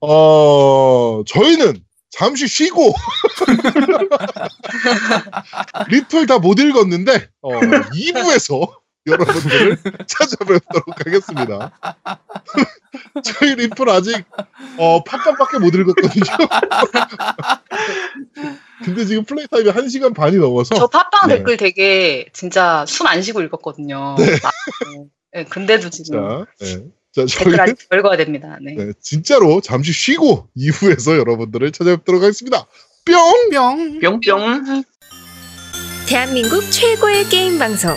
어 0.00 1.22
저희는 1.26 1.82
잠시 2.10 2.46
쉬고 2.46 2.92
리플 5.88 6.26
다 6.26 6.38
못 6.38 6.58
읽었는데 6.58 7.28
어 7.42 7.50
2부에서 7.50 8.70
여러분들을 9.06 9.78
찾아뵙도록 10.06 11.06
하겠습니다. 11.06 11.72
저희 13.22 13.54
리플 13.54 13.88
아직 13.88 14.24
어 14.78 15.02
팟빵밖에 15.04 15.58
못 15.58 15.74
읽었거든요. 15.74 16.24
근데 18.84 19.04
지금 19.04 19.24
플레이 19.24 19.46
타임이 19.46 19.70
1시간 19.70 20.14
반이 20.14 20.36
넘어서 20.38 20.74
저 20.74 20.86
팟빵 20.86 21.28
네. 21.28 21.36
댓글 21.36 21.56
되게 21.56 22.26
진짜 22.32 22.84
숨 22.86 23.06
안 23.06 23.22
쉬고 23.22 23.42
읽었거든요. 23.42 24.16
네. 24.18 24.26
네, 25.32 25.44
근데도 25.44 25.90
지금 25.90 26.20
자, 26.20 26.46
네. 26.60 26.66
자 27.12 27.26
댓글 27.26 27.28
저희는 27.28 27.60
아직 27.60 27.88
덜 27.88 27.98
읽어야 27.98 28.16
됩니다. 28.16 28.58
네. 28.62 28.74
네, 28.74 28.92
진짜로 29.00 29.60
잠시 29.60 29.92
쉬고 29.92 30.48
2부에서 30.56 31.18
여러분들을 31.18 31.72
찾아뵙도록 31.72 32.22
하겠습니다. 32.22 32.66
뿅! 33.04 33.50
뿅. 33.50 34.00
뿅뿅. 34.00 34.84
대한민국 36.06 36.62
최고의 36.70 37.24
게임 37.24 37.58
방송 37.58 37.96